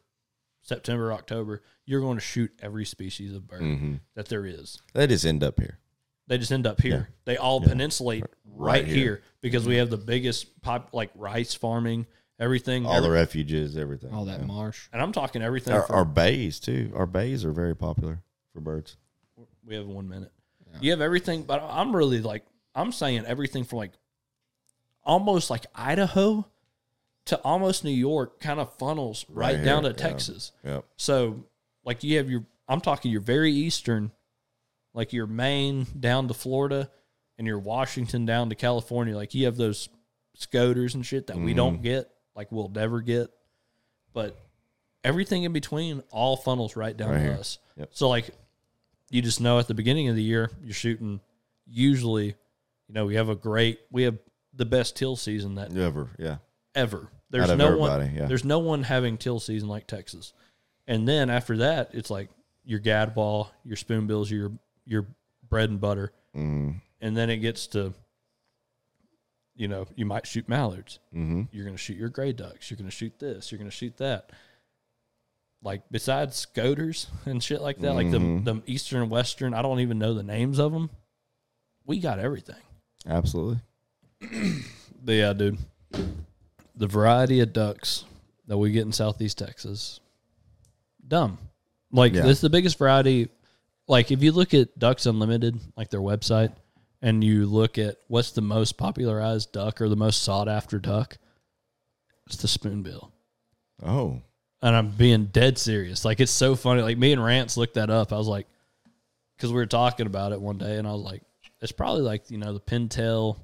September, 0.62 1.12
October, 1.14 1.64
you're 1.86 2.02
going 2.02 2.18
to 2.18 2.24
shoot 2.24 2.52
every 2.62 2.86
species 2.86 3.34
of 3.34 3.48
bird 3.48 3.62
Mhm. 3.62 4.02
that 4.16 4.28
there 4.28 4.46
is. 4.46 4.80
They 4.94 5.08
just 5.08 5.26
end 5.26 5.44
up 5.44 5.60
here. 5.60 5.80
They 6.28 6.38
just 6.38 6.52
end 6.52 6.68
up 6.68 6.82
here. 6.82 7.10
They 7.26 7.38
all 7.38 7.62
peninsulate 7.62 8.24
right, 8.46 8.76
Right 8.80 8.86
here. 8.86 8.96
here. 8.96 9.22
because 9.42 9.66
we 9.66 9.78
have 9.78 9.90
the 9.90 9.98
biggest 9.98 10.62
pop 10.62 10.90
like 10.94 11.10
rice 11.16 11.54
farming, 11.54 12.06
everything. 12.40 12.86
All 12.86 12.94
every- 12.96 13.08
the 13.10 13.14
refuges, 13.14 13.78
everything. 13.78 14.14
All 14.14 14.26
that 14.26 14.42
yeah. 14.42 14.46
marsh. 14.46 14.88
and 14.92 15.02
I'm 15.02 15.12
talking 15.14 15.42
everything. 15.42 15.74
Our, 15.74 15.84
from- 15.84 15.96
our 15.96 16.06
bays 16.06 16.60
too. 16.60 16.92
Our 16.96 17.06
bays 17.06 17.46
are 17.46 17.52
very 17.54 17.76
popular 17.76 18.22
for 18.54 18.60
birds. 18.62 18.98
we 19.66 19.76
have 19.76 19.86
one 19.88 20.08
minute. 20.10 20.32
You 20.82 20.92
have 20.92 21.02
everything, 21.02 21.44
but 21.44 21.64
I'm 21.64 21.96
really 21.96 22.22
like 22.22 22.46
I'm 22.76 22.92
saying 22.92 23.26
everything 23.26 23.64
from 23.64 23.78
like 23.80 23.94
almost 25.04 25.50
like 25.50 25.66
Idaho 25.74 26.46
to 27.26 27.38
almost 27.42 27.84
New 27.84 27.90
York 27.92 28.40
kind 28.40 28.60
of 28.60 28.74
funnels 28.78 29.26
right, 29.30 29.56
Right 29.56 29.66
down 29.66 29.84
here, 29.84 29.94
to 29.94 30.00
yeah. 30.04 30.10
Texas. 30.10 30.52
Yep. 30.64 30.86
So 30.98 31.44
like 31.84 32.04
you 32.04 32.18
have 32.18 32.30
your 32.30 32.46
I'm 32.68 32.82
talking 32.82 33.12
your 33.12 33.22
very 33.22 33.52
eastern, 33.52 34.12
like 34.98 35.14
your 35.14 35.28
Maine 35.28 35.86
down 36.00 36.28
to 36.28 36.34
Florida 36.34 36.90
and 37.38 37.46
your 37.46 37.60
Washington 37.60 38.26
down 38.26 38.50
to 38.50 38.56
California. 38.56 39.16
Like 39.16 39.36
you 39.36 39.46
have 39.46 39.56
those 39.56 39.90
scoters 40.34 40.96
and 40.96 41.06
shit 41.06 41.28
that 41.28 41.38
we 41.38 41.52
Mm-hmm. 41.52 41.56
don't 41.58 41.82
get, 41.84 42.10
like 42.36 42.52
we'll 42.52 42.70
never 42.70 43.00
get. 43.02 43.30
But 44.12 44.36
everything 45.04 45.44
in 45.44 45.54
between 45.54 46.02
all 46.10 46.36
funnels 46.36 46.76
right 46.76 46.98
down 46.98 47.12
Right 47.12 47.18
to 47.18 47.24
here. 47.24 47.34
us. 47.34 47.60
Yep. 47.78 47.90
So 47.92 48.10
like 48.10 48.32
you 49.12 49.22
just 49.22 49.40
know 49.40 49.60
at 49.60 49.68
the 49.68 49.76
beginning 49.76 50.08
of 50.10 50.16
the 50.16 50.24
year 50.24 50.50
you're 50.64 50.74
shooting 50.74 51.20
usually, 51.68 52.26
you 52.88 52.94
know, 52.94 53.06
we 53.06 53.16
have 53.16 53.30
a 53.30 53.36
great 53.36 53.80
we 53.92 54.04
have 54.04 54.18
the 54.54 54.66
best 54.66 54.96
teal 54.96 55.16
season 55.16 55.56
that 55.56 55.78
Ever, 55.78 56.10
yeah. 56.18 56.38
ever. 56.74 57.10
There's 57.30 57.54
no 57.56 57.78
one. 57.78 58.16
yeah. 58.16 58.26
There's 58.26 58.46
no 58.46 58.60
one 58.60 58.82
having 58.84 59.18
teal 59.18 59.40
season 59.40 59.70
like 59.70 59.86
Texas. 59.86 60.34
And 60.88 61.08
then 61.08 61.30
after 61.30 61.58
that, 61.58 61.92
it's 61.94 62.10
like 62.10 62.30
your 62.64 62.80
gadwall, 62.80 63.50
your 63.64 63.76
spoonbills, 63.76 64.32
your 64.32 64.52
your 64.88 65.06
bread 65.48 65.70
and 65.70 65.80
butter, 65.82 66.12
Mm-hmm. 66.36 66.72
and 67.02 67.18
then 67.18 67.30
it 67.30 67.38
gets 67.38 67.68
to, 67.68 67.94
you 69.56 69.68
know, 69.68 69.86
you 69.96 70.06
might 70.06 70.28
shoot 70.28 70.48
mallards. 70.48 71.00
Mm-hmm. 71.16 71.44
You're 71.52 71.66
going 71.66 71.76
to 71.76 71.82
shoot 71.82 71.98
your 71.98 72.10
gray 72.10 72.32
ducks. 72.32 72.70
You're 72.70 72.78
going 72.78 72.90
to 72.90 72.96
shoot 72.96 73.18
this. 73.20 73.52
You're 73.52 73.58
going 73.58 73.70
to 73.70 73.76
shoot 73.76 73.98
that. 73.98 74.32
Like 75.64 75.82
besides 75.90 76.36
scoters 76.36 77.08
and 77.26 77.42
shit 77.44 77.62
like 77.62 77.80
that, 77.80 77.94
like 77.96 78.12
the 78.12 78.20
the 78.20 78.62
eastern 78.68 79.02
and 79.02 79.10
western, 79.12 79.54
I 79.56 79.62
don't 79.64 79.80
even 79.80 79.98
know 79.98 80.14
the 80.14 80.22
names 80.24 80.60
of 80.60 80.72
them. 80.72 80.90
We 81.86 82.00
got 82.00 82.20
everything. 82.20 82.62
Absolutely. 83.08 83.60
But 85.04 85.14
yeah, 85.14 85.32
dude, 85.34 85.58
the 86.76 86.88
variety 86.88 87.40
of 87.40 87.54
ducks 87.54 88.04
that 88.48 88.58
we 88.58 88.72
get 88.72 88.82
in 88.82 88.92
Southeast 88.92 89.38
Texas, 89.38 90.02
dumb. 91.08 91.38
Like 91.94 92.14
Yeah. 92.14 92.24
this 92.24 92.38
is 92.38 92.42
the 92.42 92.50
biggest 92.50 92.78
variety. 92.78 93.30
Like 93.88 94.12
if 94.12 94.22
you 94.22 94.32
look 94.32 94.54
at 94.54 94.78
Ducks 94.78 95.06
Unlimited, 95.06 95.60
like 95.76 95.90
their 95.90 96.02
website, 96.02 96.54
and 97.02 97.24
you 97.24 97.46
look 97.46 97.78
at 97.78 97.98
what's 98.08 98.32
the 98.32 98.42
most 98.42 98.78
popularized 98.78 99.52
duck 99.52 99.82
or 99.82 99.88
the 99.90 99.96
most 99.96 100.24
sought 100.24 100.48
after 100.48 100.80
duck, 100.80 101.18
it's 102.26 102.38
the 102.38 102.48
spoonbill. 102.48 103.12
Oh, 103.84 104.22
And 104.62 104.76
I'm 104.76 104.90
being 104.90 105.26
dead 105.26 105.58
serious. 105.58 106.04
Like 106.04 106.20
it's 106.20 106.32
so 106.32 106.56
funny. 106.56 106.82
Like 106.82 106.98
me 106.98 107.14
and 107.14 107.24
Rance 107.24 107.56
looked 107.58 107.76
that 107.76 107.90
up. 107.90 108.12
I 108.12 108.18
was 108.18 108.28
like, 108.28 108.48
because 109.36 109.52
we 109.52 109.58
were 109.58 109.68
talking 109.68 110.08
about 110.08 110.32
it 110.32 110.42
one 110.42 110.58
day, 110.58 110.78
and 110.78 110.88
I 110.88 110.92
was 110.92 111.04
like, 111.04 111.22
it's 111.62 111.72
probably 111.72 112.02
like 112.02 112.30
you 112.30 112.38
know 112.38 112.54
the 112.54 112.60
pintail. 112.60 113.38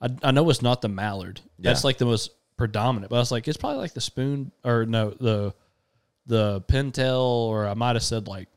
I 0.00 0.08
I 0.22 0.30
know 0.32 0.48
it's 0.50 0.62
not 0.62 0.82
the 0.82 0.88
mallard. 0.88 1.40
That's 1.58 1.84
like 1.84 1.98
the 1.98 2.04
most 2.04 2.30
predominant. 2.56 3.10
But 3.10 3.16
I 3.16 3.20
was 3.20 3.32
like, 3.32 3.48
it's 3.48 3.56
probably 3.56 3.78
like 3.78 3.94
the 3.94 4.00
spoon 4.00 4.52
or 4.64 4.84
no 4.84 5.10
the 5.10 5.54
the 6.26 6.60
pintail 6.62 7.22
or 7.48 7.66
I 7.66 7.74
might 7.74 7.96
have 7.96 8.02
said 8.02 8.28
like 8.28 8.48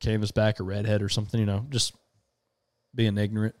canvasback 0.00 0.60
or 0.60 0.64
redhead 0.64 1.02
or 1.02 1.08
something. 1.08 1.38
You 1.38 1.46
know, 1.46 1.66
just 1.70 1.94
being 2.94 3.18
ignorant. 3.18 3.54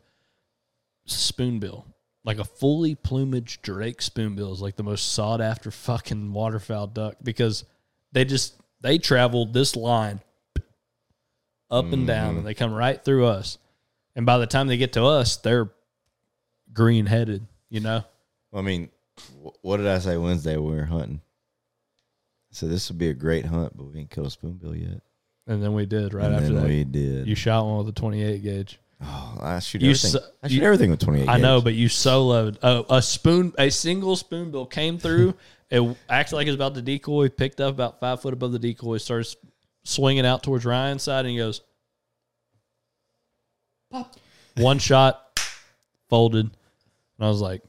Spoonbill, 1.06 1.86
like 2.24 2.38
a 2.38 2.44
fully 2.44 2.94
plumaged 2.94 3.62
Drake 3.62 4.02
spoonbill, 4.02 4.52
is 4.52 4.60
like 4.60 4.76
the 4.76 4.82
most 4.82 5.12
sought 5.12 5.40
after 5.40 5.70
fucking 5.70 6.32
waterfowl 6.32 6.88
duck 6.88 7.16
because 7.22 7.64
they 8.12 8.24
just 8.24 8.54
they 8.80 8.98
traveled 8.98 9.54
this 9.54 9.74
line 9.74 10.20
up 11.70 11.92
and 11.92 12.06
down 12.06 12.28
and 12.28 12.36
mm-hmm. 12.38 12.46
they 12.46 12.54
come 12.54 12.72
right 12.72 13.02
through 13.02 13.26
us. 13.26 13.58
And 14.14 14.26
by 14.26 14.38
the 14.38 14.46
time 14.46 14.66
they 14.66 14.76
get 14.76 14.94
to 14.94 15.04
us, 15.04 15.36
they're 15.36 15.70
green 16.72 17.06
headed, 17.06 17.46
you 17.68 17.80
know? 17.80 18.04
I 18.52 18.62
mean, 18.62 18.88
what 19.62 19.76
did 19.78 19.86
I 19.86 19.98
say 19.98 20.16
Wednesday 20.16 20.56
when 20.56 20.72
we 20.72 20.76
were 20.76 20.86
hunting? 20.86 21.20
I 22.50 22.54
said 22.54 22.70
this 22.70 22.88
would 22.88 22.98
be 22.98 23.10
a 23.10 23.14
great 23.14 23.46
hunt, 23.46 23.76
but 23.76 23.84
we 23.84 24.00
ain't 24.00 24.10
killed 24.10 24.28
a 24.28 24.30
spoonbill 24.30 24.74
yet. 24.74 25.02
And 25.48 25.62
then 25.62 25.72
we 25.72 25.86
did 25.86 26.14
right 26.14 26.26
and 26.26 26.34
after 26.36 26.46
then 26.48 26.56
that. 26.56 26.64
we 26.66 26.84
did. 26.84 27.26
You 27.26 27.34
shot 27.34 27.64
one 27.64 27.78
with 27.78 27.88
a 27.88 27.92
28 27.98 28.42
gauge. 28.42 28.78
oh, 29.02 29.38
I 29.40 29.58
shoot 29.60 29.80
you 29.82 29.88
everything. 29.90 30.10
so- 30.10 30.20
I 30.42 30.48
shoot 30.48 30.54
you- 30.56 30.62
everything 30.62 30.90
with 30.90 31.00
twenty 31.00 31.22
eight. 31.22 31.28
I 31.28 31.38
know, 31.38 31.60
but 31.60 31.74
you 31.74 31.88
soloed 31.88 32.58
a, 32.62 32.84
a 32.96 33.02
spoon, 33.02 33.52
a 33.58 33.70
single 33.70 34.14
spoonbill 34.14 34.66
came 34.66 34.98
through. 34.98 35.34
it 35.70 35.96
acted 36.08 36.36
like 36.36 36.46
it 36.46 36.50
was 36.50 36.54
about 36.56 36.74
to 36.74 36.82
decoy, 36.82 37.28
picked 37.28 37.60
up 37.60 37.72
about 37.74 37.98
five 38.00 38.20
foot 38.22 38.32
above 38.34 38.52
the 38.52 38.58
decoy, 38.58 38.98
starts 38.98 39.36
swinging 39.84 40.26
out 40.26 40.42
towards 40.42 40.64
Ryan's 40.66 41.02
side, 41.02 41.20
and 41.24 41.30
he 41.30 41.38
goes, 41.38 41.62
pop. 43.90 44.16
One 44.56 44.78
shot, 44.78 45.40
folded. 46.10 46.46
And 46.46 47.26
I 47.26 47.28
was 47.28 47.40
like, 47.40 47.62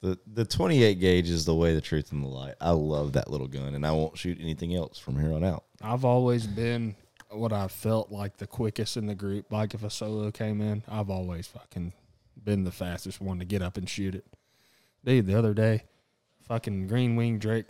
the 0.00 0.18
the 0.32 0.44
twenty 0.44 0.82
eight 0.82 1.00
gauge 1.00 1.30
is 1.30 1.44
the 1.44 1.54
way, 1.54 1.74
the 1.74 1.80
truth, 1.80 2.12
and 2.12 2.22
the 2.22 2.28
light. 2.28 2.54
I 2.60 2.70
love 2.70 3.12
that 3.14 3.30
little 3.30 3.48
gun, 3.48 3.74
and 3.74 3.86
I 3.86 3.92
won't 3.92 4.16
shoot 4.16 4.38
anything 4.40 4.74
else 4.74 4.98
from 4.98 5.18
here 5.18 5.32
on 5.32 5.44
out. 5.44 5.64
I've 5.82 6.04
always 6.04 6.46
been 6.46 6.96
what 7.30 7.52
I 7.52 7.68
felt 7.68 8.10
like 8.10 8.36
the 8.36 8.46
quickest 8.46 8.96
in 8.96 9.06
the 9.06 9.14
group. 9.14 9.50
Like 9.50 9.74
if 9.74 9.82
a 9.82 9.90
solo 9.90 10.30
came 10.30 10.60
in, 10.60 10.82
I've 10.88 11.10
always 11.10 11.46
fucking 11.46 11.92
been 12.42 12.64
the 12.64 12.70
fastest 12.70 13.20
one 13.20 13.38
to 13.38 13.44
get 13.44 13.62
up 13.62 13.76
and 13.76 13.88
shoot 13.88 14.14
it. 14.14 14.24
Dude, 15.04 15.26
the 15.26 15.38
other 15.38 15.54
day, 15.54 15.84
fucking 16.42 16.86
green 16.86 17.16
wing 17.16 17.38
Drake 17.38 17.66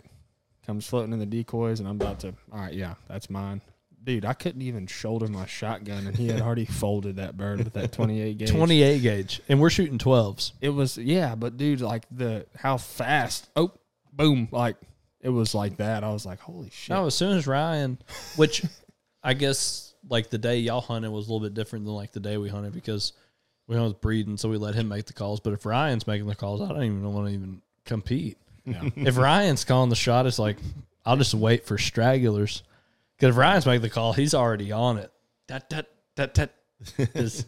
comes 0.65 0.85
floating 0.87 1.13
in 1.13 1.19
the 1.19 1.25
decoys, 1.25 1.79
and 1.79 1.87
I'm 1.87 1.95
about 1.95 2.19
to, 2.21 2.33
all 2.51 2.59
right, 2.59 2.73
yeah, 2.73 2.95
that's 3.07 3.29
mine. 3.29 3.61
Dude, 4.07 4.23
I 4.23 4.31
couldn't 4.31 4.61
even 4.61 4.87
shoulder 4.87 5.27
my 5.27 5.45
shotgun, 5.45 6.07
and 6.07 6.15
he 6.15 6.29
had 6.29 6.39
already 6.39 6.63
folded 6.65 7.17
that 7.17 7.35
bird 7.35 7.57
with 7.57 7.73
that 7.73 7.91
28 7.91 8.37
gauge. 8.37 8.49
28 8.49 9.01
gauge. 9.01 9.41
And 9.49 9.59
we're 9.59 9.69
shooting 9.69 9.97
12s. 9.97 10.53
It 10.61 10.69
was 10.69 10.97
yeah, 10.97 11.35
but 11.35 11.57
dude, 11.57 11.81
like 11.81 12.05
the 12.09 12.45
how 12.55 12.77
fast. 12.77 13.49
Oh, 13.57 13.73
boom! 14.13 14.47
Like 14.49 14.77
it 15.19 15.27
was 15.27 15.53
like 15.53 15.75
that. 15.77 16.05
I 16.05 16.13
was 16.13 16.25
like, 16.25 16.39
holy 16.39 16.69
shit. 16.69 16.95
No, 16.95 17.07
as 17.07 17.15
soon 17.15 17.35
as 17.35 17.47
Ryan, 17.47 17.97
which 18.37 18.63
I 19.21 19.33
guess 19.33 19.93
like 20.09 20.29
the 20.29 20.37
day 20.37 20.59
y'all 20.59 20.79
hunted 20.79 21.11
was 21.11 21.27
a 21.27 21.33
little 21.33 21.45
bit 21.45 21.53
different 21.53 21.83
than 21.83 21.93
like 21.93 22.13
the 22.13 22.21
day 22.21 22.37
we 22.37 22.47
hunted 22.47 22.71
because 22.71 23.11
we 23.67 23.75
hunted 23.75 23.89
with 23.89 24.01
Breeden, 24.01 24.39
so 24.39 24.47
we 24.47 24.55
let 24.55 24.73
him 24.73 24.87
make 24.87 25.03
the 25.03 25.11
calls. 25.11 25.41
But 25.41 25.51
if 25.51 25.65
Ryan's 25.65 26.07
making 26.07 26.27
the 26.27 26.35
calls, 26.35 26.61
I 26.61 26.69
don't 26.69 26.83
even 26.83 27.13
want 27.13 27.27
to 27.27 27.33
even 27.33 27.61
compete. 27.83 28.37
Yeah. 28.63 28.83
if 28.95 29.17
Ryan's 29.17 29.65
calling 29.65 29.89
the 29.89 29.97
shot, 29.97 30.25
it's 30.27 30.39
like 30.39 30.55
I'll 31.05 31.17
just 31.17 31.33
wait 31.33 31.65
for 31.65 31.77
stragglers. 31.77 32.63
Because 33.17 33.33
if 33.33 33.37
Ryan's 33.37 33.65
making 33.65 33.81
the 33.81 33.89
call, 33.89 34.13
he's 34.13 34.33
already 34.33 34.71
on 34.71 34.97
it. 34.97 35.11
That 35.47 35.69
that 35.71 35.87
that 36.15 36.33
that 36.35 36.51
is 37.15 37.45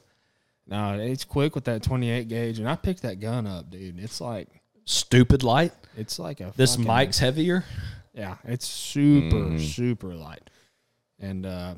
No, 0.68 0.94
it's 1.00 1.24
quick 1.24 1.56
with 1.56 1.66
that 1.66 1.84
28 1.84 2.28
gauge, 2.28 2.60
and 2.60 2.68
I 2.70 2.76
picked 2.76 3.02
that 3.04 3.20
gun 3.20 3.46
up, 3.48 3.70
dude. 3.70 4.00
It's 4.00 4.22
like 4.22 4.48
stupid 4.86 5.44
light. 5.44 5.74
it's 5.98 6.18
like 6.20 6.42
a 6.42 6.54
This 6.56 6.76
fucking- 6.76 6.88
mic's 6.88 7.20
heavier. 7.20 7.64
yeah, 8.14 8.38
it's 8.44 8.66
super 8.68 9.36
Mhm. 9.38 9.60
super 9.62 10.16
light, 10.16 10.50
and 11.20 11.46
uh 11.46 11.76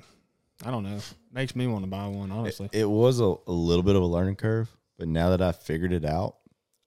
I 0.63 0.69
don't 0.69 0.83
know, 0.83 0.99
makes 1.33 1.55
me 1.55 1.65
want 1.65 1.83
to 1.83 1.89
buy 1.89 2.05
one 2.07 2.31
honestly. 2.31 2.69
It 2.71 2.87
was 2.89 3.19
a, 3.19 3.33
a 3.47 3.51
little 3.51 3.81
bit 3.83 3.95
of 3.95 4.03
a 4.03 4.05
learning 4.05 4.35
curve, 4.35 4.69
but 4.99 5.07
now 5.07 5.31
that 5.31 5.41
I 5.41 5.51
figured 5.53 5.91
it 5.91 6.05
out, 6.05 6.35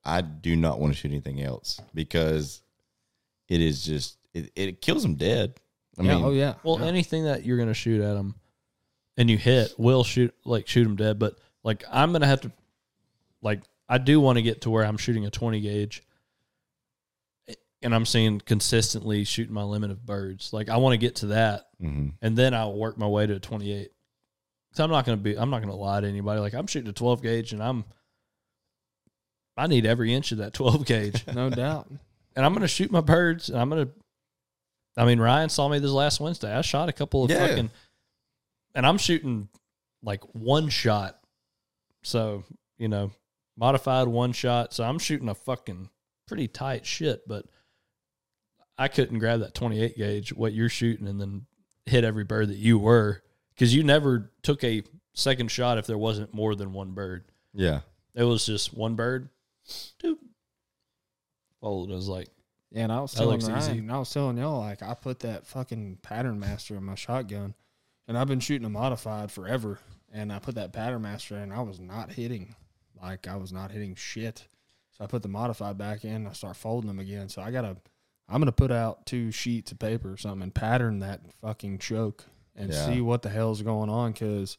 I 0.05 0.21
do 0.21 0.55
not 0.55 0.79
want 0.79 0.93
to 0.93 0.99
shoot 0.99 1.11
anything 1.11 1.43
else 1.43 1.81
because 1.93 2.63
it 3.49 3.61
is 3.61 3.85
just 3.85 4.17
it, 4.33 4.53
it 4.55 4.81
kills 4.81 5.03
them 5.03 5.17
dead. 5.17 5.55
I 5.99 6.03
yeah, 6.03 6.15
mean, 6.17 6.25
oh 6.25 6.31
yeah, 6.33 6.55
Well, 6.63 6.81
yeah. 6.81 6.87
anything 6.87 7.25
that 7.25 7.45
you're 7.45 7.59
gonna 7.59 7.75
shoot 7.75 8.01
at 8.01 8.15
them, 8.15 8.35
and 9.17 9.31
you 9.31 9.39
hit, 9.39 9.75
will 9.79 10.05
shoot 10.05 10.35
like 10.45 10.67
shoot 10.67 10.85
them 10.85 10.97
dead. 10.97 11.19
But 11.19 11.37
like 11.63 11.85
I'm 11.91 12.13
gonna 12.13 12.27
have 12.27 12.41
to, 12.43 12.53
like 13.43 13.63
I 13.89 13.99
do 13.99 14.21
want 14.21 14.37
to 14.39 14.43
get 14.43 14.63
to 14.63 14.71
where 14.71 14.85
I'm 14.85 14.97
shooting 14.97 15.25
a 15.27 15.31
20 15.31 15.61
gauge, 15.61 16.03
and 17.83 17.95
I'm 17.95 18.07
seeing 18.07 18.41
consistently 18.41 19.25
shooting 19.25 19.55
my 19.55 19.63
limit 19.63 19.91
of 19.91 20.05
birds. 20.05 20.53
Like 20.53 20.69
I 20.69 20.79
want 20.79 20.95
to 20.95 20.99
get 20.99 21.17
to 21.17 21.27
that, 21.27 21.69
mhm. 21.81 22.13
and 22.23 22.37
then 22.37 22.55
I'll 22.55 22.75
work 22.77 22.99
my 22.99 23.07
way 23.07 23.27
to 23.27 23.35
a 23.35 23.39
28. 23.41 23.91
So 24.73 24.83
I'm 24.83 24.91
not 24.91 25.05
gonna 25.05 25.17
be. 25.19 25.39
I'm 25.39 25.51
not 25.51 25.61
gonna 25.61 25.77
lie 25.77 26.01
to 26.01 26.09
anybody. 26.09 26.41
Like 26.41 26.55
I'm 26.55 26.67
shooting 26.67 26.89
a 26.91 26.93
12 26.93 27.23
gauge, 27.23 27.53
and 27.53 27.63
I'm. 27.63 27.85
I 29.57 29.69
need 29.69 29.87
every 29.87 30.13
inch 30.13 30.33
of 30.33 30.39
that 30.39 30.53
12 30.53 30.85
gauge 30.85 31.25
no 31.33 31.49
doubt. 31.49 31.87
and 32.35 32.45
I'm 32.45 32.53
going 32.53 32.63
to 32.63 32.67
shoot 32.67 32.91
my 32.91 33.01
birds. 33.01 33.49
And 33.51 33.61
I'm 33.61 33.71
going 33.71 33.87
to. 33.87 33.93
I 34.97 35.05
mean, 35.05 35.19
Ryan 35.21 35.49
saw 35.49 35.69
me 35.69 35.79
this 35.79 35.91
last 35.91 36.21
Wednesday. 36.21 36.53
I 36.55 36.61
shot 36.63 36.89
a 36.89 36.93
couple 36.93 37.25
of 37.25 37.31
Yeah. 37.31 37.47
fucking, 37.47 37.71
and 38.75 38.87
I'm 38.87 38.99
shooting 38.99 39.49
like 40.03 40.23
one 40.35 40.69
shot. 40.69 41.19
So 42.03 42.45
you 42.79 42.89
know, 42.89 43.11
modified 43.57 44.09
one 44.09 44.33
shot. 44.33 44.73
So 44.73 44.85
I'm 44.85 44.99
shooting 44.99 45.29
a 45.29 45.35
fucking 45.35 45.89
pretty 46.27 46.49
tight 46.49 46.85
shit. 46.87 47.27
But 47.27 47.47
I 48.79 48.89
couldn't 48.89 49.19
grab 49.19 49.41
that 49.41 49.55
28 49.55 49.97
gauge 49.97 50.33
what 50.33 50.53
you're 50.53 50.69
shooting 50.69 51.07
and 51.09 51.21
then 51.21 51.47
hit 51.87 52.05
every 52.05 52.25
bird 52.25 52.49
that 52.49 52.57
you 52.57 52.79
were 52.79 53.23
because 53.55 53.75
you 53.75 53.85
never 53.85 54.33
took 54.43 54.65
a 54.65 54.83
second 55.15 55.51
shot 55.51 55.79
if 55.79 55.87
there 55.87 55.99
wasn't 55.99 56.35
more 56.35 56.55
than 56.55 56.73
one 56.73 56.93
bird. 56.93 57.25
yeah. 57.53 57.81
It 58.17 58.23
was 58.25 58.47
just 58.47 58.73
one 58.73 58.95
bird. 58.95 59.29
Doop. 60.03 60.19
Followed. 61.61 61.91
I 61.91 61.95
was 61.95 62.09
like. 62.09 62.29
Yeah, 62.75 62.83
and 62.85 62.93
I 62.93 63.01
was 63.01 63.13
That 63.13 63.19
telling 63.21 63.41
looks 63.41 63.49
easy. 63.69 63.79
and 63.79 63.91
I 63.93 63.99
was 63.99 64.11
telling 64.13 64.37
y'all 64.37 64.59
like 64.59 64.83
I 64.83 64.95
put 64.95 65.21
that 65.21 65.47
fucking 65.47 65.99
pattern 66.03 66.39
master 66.41 66.77
in 66.77 66.85
my 66.85 66.97
shotgun, 66.97 67.55
and 68.09 68.19
I've 68.19 68.27
been 68.29 68.41
shooting 68.41 68.67
a 68.67 68.71
modified 68.71 69.31
forever, 69.31 69.79
and 70.13 70.33
I 70.33 70.41
put 70.41 70.57
that 70.57 70.73
pattern 70.73 71.03
master 71.03 71.37
in, 71.39 71.53
I 71.53 71.63
was 71.63 71.79
not 71.81 72.11
hitting, 72.13 72.55
like 73.01 73.29
I 73.29 73.37
was 73.37 73.53
not 73.53 73.71
hitting 73.71 73.95
shit. 73.95 74.49
So 74.91 75.05
I 75.05 75.07
put 75.07 75.23
the 75.23 75.29
modified 75.29 75.79
back 75.79 76.05
in, 76.05 76.15
and 76.17 76.29
I 76.29 76.33
start 76.33 76.57
folding 76.57 76.89
them 76.89 76.99
again. 76.99 77.29
So 77.29 77.43
I 77.43 77.51
gotta, 77.53 77.77
I'm 78.29 78.41
gonna 78.41 78.51
put 78.53 78.73
out 78.73 79.07
two 79.07 79.31
sheets 79.31 79.71
of 79.73 79.79
paper 79.79 80.13
or 80.13 80.17
something 80.17 80.43
and 80.43 80.55
pattern 80.55 80.99
that 80.99 81.21
fucking 81.41 81.79
choke 81.79 82.25
and 82.57 82.73
Yeah. 82.73 82.87
see 82.87 83.01
what 83.01 83.23
the 83.23 83.31
hell's 83.31 83.63
going 83.63 83.89
on 83.91 84.13
because 84.13 84.59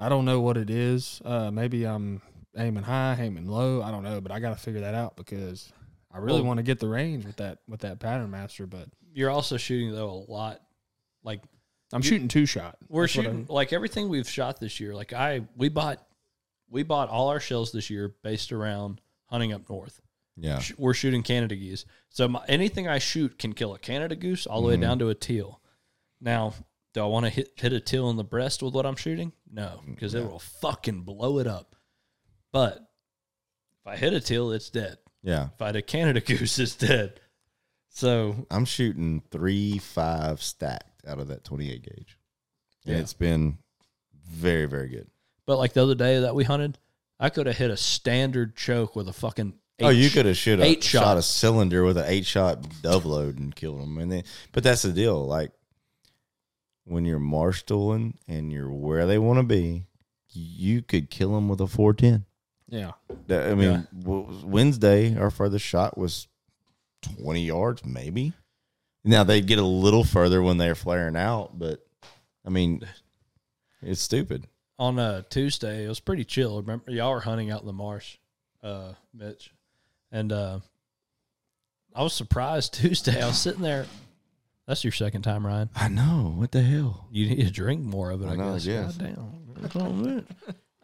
I 0.00 0.08
don't 0.08 0.24
know 0.24 0.40
what 0.40 0.56
it 0.56 0.68
is. 0.70 1.22
Uh, 1.24 1.50
maybe 1.52 1.84
I'm 1.84 2.22
aiming 2.56 2.84
high, 2.84 3.16
aiming 3.20 3.46
low. 3.48 3.82
I 3.82 3.90
don't 3.92 4.02
know, 4.02 4.20
but 4.20 4.30
I 4.32 4.40
got 4.40 4.50
to 4.50 4.56
figure 4.56 4.80
that 4.82 4.94
out 4.94 5.16
because 5.16 5.72
I 6.16 6.18
really 6.20 6.40
Well- 6.40 6.48
want 6.48 6.58
to 6.58 6.62
get 6.64 6.78
the 6.80 6.88
range 6.88 7.24
with 7.26 7.36
that 7.36 7.58
with 7.68 7.80
that 7.80 8.00
pattern 8.00 8.30
master. 8.30 8.66
But 8.66 8.88
You're 9.12 9.30
also 9.30 9.56
shooting 9.56 9.92
though 9.92 10.10
a 10.10 10.30
lot. 10.32 10.62
Like 11.22 11.42
I'm 11.92 12.02
You- 12.02 12.08
shooting 12.08 12.28
two 12.28 12.46
shot. 12.46 12.78
we're 12.88 13.02
That's 13.02 13.12
shooting 13.12 13.46
like 13.48 13.72
everything 13.72 14.08
we've 14.08 14.28
shot 14.28 14.58
this 14.60 14.80
year. 14.80 14.94
Like 14.94 15.12
I 15.12 15.42
we 15.56 15.68
bought 15.68 16.02
we 16.68 16.82
bought 16.82 17.08
all 17.10 17.28
our 17.28 17.38
shells 17.40 17.70
this 17.70 17.90
year 17.90 18.14
based 18.22 18.50
around 18.50 19.00
hunting 19.26 19.52
up 19.52 19.68
north. 19.68 20.00
Yeah. 20.36 20.60
We're 20.76 20.94
shooting 20.94 21.22
Canada 21.22 21.54
geese. 21.56 21.84
So 22.10 22.28
my, 22.28 22.44
anything 22.48 22.88
I 22.88 22.98
shoot 22.98 23.38
can 23.38 23.52
kill 23.52 23.74
a 23.74 23.78
Canada 23.78 24.16
goose 24.16 24.46
all 24.46 24.60
the 24.62 24.68
way 24.68 24.76
Mhm. 24.76 24.80
down 24.82 24.98
to 25.00 25.08
a 25.08 25.14
teal. 25.14 25.60
Now, 26.20 26.54
do 26.92 27.02
I 27.02 27.06
want 27.06 27.24
to 27.24 27.30
hit 27.30 27.52
hit 27.60 27.72
a 27.72 27.80
teal 27.80 28.08
in 28.10 28.16
the 28.16 28.24
breast 28.24 28.62
with 28.62 28.74
what 28.74 28.84
I'm 28.86 28.96
shooting? 28.96 29.32
No, 29.50 29.82
because 29.86 30.14
it 30.14 30.22
will 30.24 30.38
fucking 30.38 31.02
blow 31.02 31.38
it 31.38 31.46
up. 31.46 31.76
But 32.52 32.78
if 32.78 33.86
I 33.86 33.96
hit 33.96 34.12
a 34.14 34.20
teal, 34.20 34.50
it's 34.52 34.70
dead. 34.70 34.98
Yeah. 35.22 35.48
If 35.54 35.62
I 35.62 35.66
hit 35.66 35.76
a 35.76 35.82
Canada 35.82 36.20
goose, 36.20 36.58
it's 36.58 36.76
dead. 36.76 37.20
So 37.90 38.46
I'm 38.50 38.64
shooting 38.66 39.22
three 39.30 39.78
five 39.78 40.42
stacked 40.42 41.04
out 41.06 41.18
of 41.18 41.28
that 41.28 41.44
28 41.44 41.82
gauge. 41.82 42.18
And 42.84 42.94
Yeah. 42.94 43.00
it's 43.00 43.14
been 43.14 43.58
very, 44.28 44.66
very 44.66 44.88
good. 44.88 45.08
But 45.46 45.56
like 45.58 45.72
the 45.72 45.82
other 45.82 45.94
day 45.94 46.20
that 46.20 46.34
we 46.34 46.44
hunted, 46.44 46.78
I 47.18 47.30
could 47.30 47.46
have 47.46 47.56
hit 47.56 47.70
a 47.70 47.76
standard 47.76 48.54
choke 48.56 48.94
with 48.94 49.08
a 49.08 49.12
fucking. 49.14 49.54
oh, 49.80 49.88
you 49.88 50.10
could 50.10 50.26
have 50.26 50.36
shoot 50.36 50.60
a, 50.60 50.64
eight 50.64 50.84
shot 50.84 51.02
shot. 51.02 51.16
a 51.16 51.22
cylinder 51.22 51.82
with 51.84 51.96
an 51.96 52.04
eight 52.06 52.26
shot 52.26 52.82
dove 52.82 53.06
load 53.06 53.38
and 53.38 53.56
killed 53.56 53.80
them. 53.80 53.96
And 53.98 54.12
then, 54.12 54.24
but 54.52 54.62
that's 54.62 54.82
the 54.82 54.92
deal. 54.92 55.26
Like 55.26 55.52
when 56.84 57.04
you're 57.06 57.18
marshalling 57.18 58.18
and 58.28 58.52
you're 58.52 58.70
where 58.70 59.06
they 59.06 59.18
want 59.18 59.38
to 59.38 59.42
be, 59.42 59.86
you 60.28 60.82
could 60.82 61.08
kill 61.08 61.32
them 61.34 61.48
with 61.48 61.60
a 61.62 61.66
410. 61.66 62.25
Yeah, 62.68 62.92
That- 63.28 63.50
I 63.50 63.54
mean, 63.54 63.86
w- 63.98 64.40
Wednesday, 64.44 65.16
our 65.16 65.30
furthest 65.30 65.64
shot 65.64 65.96
was 65.96 66.26
20 67.20 67.44
yards, 67.46 67.84
maybe. 67.84 68.32
Now 69.04 69.22
they 69.22 69.40
get 69.40 69.58
a 69.60 69.64
little 69.64 70.02
further 70.02 70.42
when 70.42 70.58
they're 70.58 70.74
flaring 70.74 71.14
out, 71.16 71.56
but 71.58 71.86
I 72.44 72.50
mean, 72.50 72.82
it's 73.82 74.00
stupid. 74.00 74.48
on 74.80 74.98
a 74.98 75.24
Tuesday, 75.30 75.84
it 75.84 75.88
was 75.88 76.00
pretty 76.00 76.24
chill. 76.24 76.60
Remember, 76.60 76.90
y'all 76.90 77.12
were 77.12 77.20
hunting 77.20 77.50
out 77.52 77.60
in 77.60 77.66
the 77.66 77.72
marsh, 77.72 78.18
uh, 78.64 78.94
Mitch, 79.14 79.52
and 80.10 80.32
uh, 80.32 80.58
I 81.94 82.02
was 82.02 82.14
surprised 82.14 82.74
Tuesday. 82.80 83.22
I 83.22 83.26
was 83.28 83.38
sitting 83.38 83.62
there. 83.62 83.86
That's 84.66 84.82
your 84.82 84.92
second 84.92 85.22
time, 85.22 85.46
Ryan. 85.46 85.70
I 85.76 85.86
know. 85.86 86.34
What 86.36 86.50
the 86.50 86.62
hell? 86.62 87.06
You 87.12 87.28
need 87.28 87.46
to 87.46 87.52
drink 87.52 87.82
more 87.84 88.10
of 88.10 88.20
it. 88.22 88.26
I, 88.26 88.32
I 88.32 88.34
know, 88.36 88.54
guess. 88.54 88.66
yes. 88.66 88.96
Goddamn. 88.96 90.26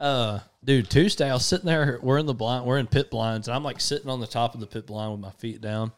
Uh, 0.03 0.40
dude, 0.64 0.90
Tuesday 0.90 1.30
I 1.30 1.32
was 1.32 1.46
sitting 1.46 1.66
there. 1.66 1.98
We're 2.03 2.18
in 2.18 2.26
the 2.26 2.34
blind. 2.34 2.66
We're 2.66 2.78
in 2.78 2.88
pit 2.88 3.11
blinds, 3.11 3.46
and 3.46 3.55
I'm 3.55 3.62
like 3.62 3.80
sitting 3.80 4.11
on 4.11 4.20
the 4.20 4.26
top 4.26 4.55
of 4.55 4.61
the 4.61 4.66
pit 4.66 4.84
blind 4.86 5.12
with 5.12 5.20
my 5.20 5.30
feet 5.30 5.61
down, 5.61 5.92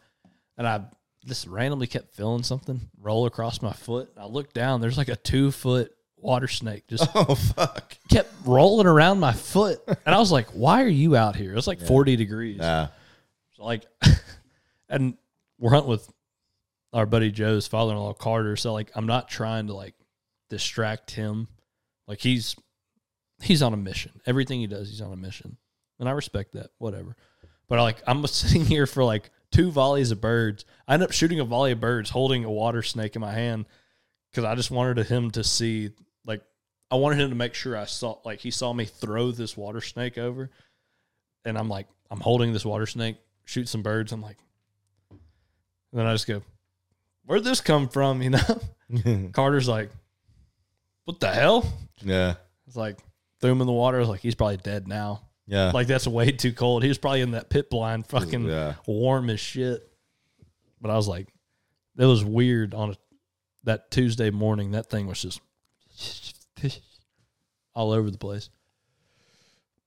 and 0.57 0.67
I 0.67 0.83
just 1.25 1.47
randomly 1.47 1.87
kept 1.87 2.15
feeling 2.15 2.43
something 2.43 2.79
roll 3.01 3.25
across 3.25 3.63
my 3.63 3.73
foot. 3.73 4.11
I 4.15 4.27
looked 4.27 4.53
down. 4.53 4.79
There's 4.79 4.97
like 4.97 5.09
a 5.09 5.15
two 5.15 5.49
foot 5.49 5.91
water 6.17 6.47
snake 6.47 6.87
just 6.87 7.09
Oh 7.15 7.35
fuck. 7.35 7.97
kept 8.09 8.31
rolling 8.45 8.85
around 8.87 9.19
my 9.19 9.33
foot, 9.33 9.81
and 9.87 10.15
I 10.15 10.19
was 10.19 10.31
like, 10.31 10.49
"Why 10.49 10.83
are 10.83 10.87
you 10.87 11.15
out 11.15 11.35
here?" 11.35 11.55
It's 11.55 11.67
like 11.67 11.81
40 11.81 12.15
degrees. 12.15 12.59
Nah. 12.59 12.89
So 13.53 13.65
like, 13.65 13.85
and 14.89 15.17
we're 15.57 15.71
hunting 15.71 15.89
with 15.89 16.07
our 16.93 17.07
buddy 17.07 17.31
Joe's 17.31 17.65
father-in-law 17.67 18.13
Carter. 18.13 18.55
So 18.55 18.71
like, 18.71 18.91
I'm 18.93 19.07
not 19.07 19.29
trying 19.29 19.67
to 19.67 19.73
like 19.73 19.95
distract 20.49 21.09
him. 21.09 21.47
Like 22.07 22.21
he's 22.21 22.55
he's 23.41 23.61
on 23.61 23.73
a 23.73 23.77
mission. 23.77 24.11
Everything 24.25 24.59
he 24.59 24.67
does, 24.67 24.89
he's 24.89 25.01
on 25.01 25.11
a 25.13 25.17
mission, 25.17 25.57
and 25.99 26.07
I 26.09 26.11
respect 26.13 26.53
that. 26.53 26.71
Whatever. 26.77 27.15
But 27.67 27.79
like, 27.81 28.01
I'm 28.07 28.25
sitting 28.27 28.65
here 28.65 28.85
for 28.87 29.03
like 29.03 29.29
two 29.51 29.71
volleys 29.71 30.11
of 30.11 30.21
birds. 30.21 30.65
I 30.87 30.93
end 30.93 31.03
up 31.03 31.11
shooting 31.11 31.39
a 31.39 31.45
volley 31.45 31.71
of 31.71 31.79
birds, 31.79 32.09
holding 32.09 32.43
a 32.45 32.51
water 32.51 32.83
snake 32.83 33.15
in 33.15 33.21
my 33.21 33.33
hand 33.33 33.65
because 34.31 34.43
I 34.43 34.55
just 34.55 34.71
wanted 34.71 35.05
him 35.07 35.31
to 35.31 35.43
see 35.43 35.91
like 36.25 36.41
I 36.91 36.95
wanted 36.95 37.19
him 37.19 37.29
to 37.29 37.35
make 37.35 37.53
sure 37.53 37.77
I 37.77 37.85
saw 37.85 38.17
like 38.25 38.39
he 38.39 38.51
saw 38.51 38.73
me 38.73 38.85
throw 38.85 39.31
this 39.31 39.55
water 39.55 39.81
snake 39.81 40.17
over, 40.17 40.49
and 41.45 41.57
I'm 41.57 41.69
like 41.69 41.87
I'm 42.11 42.19
holding 42.19 42.53
this 42.53 42.65
water 42.65 42.85
snake, 42.85 43.17
shoot 43.45 43.67
some 43.69 43.81
birds. 43.81 44.11
I'm 44.11 44.21
like, 44.21 44.37
and 45.09 45.19
then 45.93 46.05
I 46.05 46.13
just 46.13 46.27
go, 46.27 46.41
where'd 47.25 47.43
this 47.43 47.61
come 47.61 47.87
from? 47.89 48.21
You 48.21 48.29
know, 48.31 49.29
Carter's 49.33 49.67
like, 49.67 49.89
what 51.05 51.19
the 51.19 51.31
hell? 51.31 51.67
yeah. 52.03 52.35
It's 52.67 52.75
like 52.75 52.99
threw 53.45 53.51
him 53.53 53.61
in 53.61 53.67
the 53.67 53.73
water. 53.73 54.05
Like, 54.05 54.19
he's 54.21 54.35
probably 54.35 54.57
dead 54.57 54.87
now. 54.87 55.21
Yeah. 55.47 55.71
Like 55.71 55.85
that's 55.87 56.07
way 56.07 56.31
too 56.31 56.51
cold. 56.53 56.81
He 56.81 56.89
was 56.89 56.97
probably 56.97 57.21
in 57.21 57.31
that 57.31 57.49
pit 57.51 57.69
blind, 57.69 58.07
fucking 58.07 58.45
Yeah. 58.45 58.73
warm 58.87 59.29
as 59.29 59.39
shit. 59.39 59.87
But 60.81 60.89
I 60.89 60.95
was 60.95 61.07
like, 61.07 61.27
it 61.97 62.05
was 62.05 62.25
weird 62.25 62.73
on 62.73 62.91
a, 62.91 62.95
that 63.63 63.91
Tuesday 63.91 64.31
morning. 64.31 64.71
That 64.71 64.89
thing 64.89 65.05
was 65.07 65.21
just 65.21 65.39
all 67.75 67.91
over 67.91 68.09
the 68.09 68.17
place. 68.17 68.49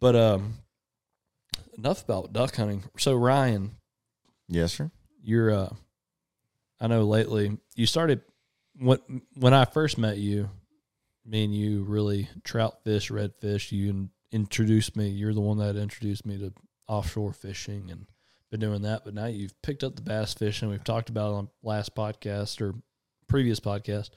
But 0.01 0.15
um, 0.15 0.55
enough 1.77 2.05
about 2.05 2.33
duck 2.33 2.55
hunting. 2.55 2.85
So 2.99 3.15
Ryan, 3.15 3.73
yes, 4.49 4.75
sir. 4.75 4.91
you're 5.23 5.51
uh, 5.51 5.71
I 6.81 6.87
know 6.87 7.03
lately 7.03 7.59
you 7.75 7.87
started 7.87 8.21
when 8.79 8.99
when 9.35 9.55
I 9.55 9.65
first 9.65 9.99
met 9.99 10.19
you. 10.19 10.51
Me 11.29 11.45
and 11.45 11.55
you 11.55 11.83
really 11.85 12.29
trout 12.43 12.83
fish, 12.85 13.11
redfish. 13.11 13.71
You 13.71 13.91
in, 13.91 14.11
introduced 14.33 14.97
me. 14.97 15.09
You're 15.09 15.35
the 15.35 15.41
one 15.41 15.59
that 15.59 15.77
introduced 15.77 16.25
me 16.25 16.39
to 16.39 16.53
offshore 16.87 17.33
fishing 17.33 17.91
and 17.91 18.07
been 18.51 18.61
doing 18.61 18.83
that. 18.83 19.05
But 19.05 19.15
now 19.15 19.27
you've 19.27 19.61
picked 19.63 19.85
up 19.85 19.95
the 19.95 20.03
bass 20.03 20.35
fishing. 20.35 20.69
We've 20.69 20.85
talked 20.85 21.11
about 21.11 21.33
it 21.33 21.37
on 21.37 21.49
last 21.63 21.95
podcast 21.95 22.61
or 22.61 22.75
previous 23.27 23.61
podcast. 23.61 24.11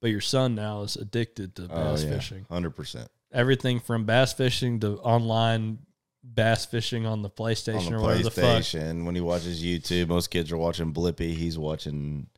But 0.00 0.10
your 0.10 0.20
son 0.20 0.54
now 0.54 0.82
is 0.82 0.96
addicted 0.96 1.56
to 1.56 1.68
oh, 1.70 1.92
bass 1.92 2.04
fishing. 2.04 2.46
Hundred 2.50 2.70
percent. 2.70 3.08
Everything 3.32 3.80
from 3.80 4.04
bass 4.04 4.32
fishing 4.32 4.80
to 4.80 4.98
online 4.98 5.78
bass 6.22 6.66
fishing 6.66 7.06
on 7.06 7.22
the 7.22 7.30
PlayStation 7.30 7.86
On 7.86 7.92
the 7.92 7.96
or 7.96 8.00
whatever 8.00 8.22
the 8.24 8.30
fuck. 8.30 8.44
PlayStation, 8.44 9.04
when 9.04 9.14
he 9.14 9.20
watches 9.20 9.62
YouTube, 9.62 10.08
most 10.08 10.28
kids 10.28 10.52
are 10.52 10.56
watching 10.56 10.92
Blippi. 10.92 11.34
He's 11.34 11.58
watching 11.58 12.28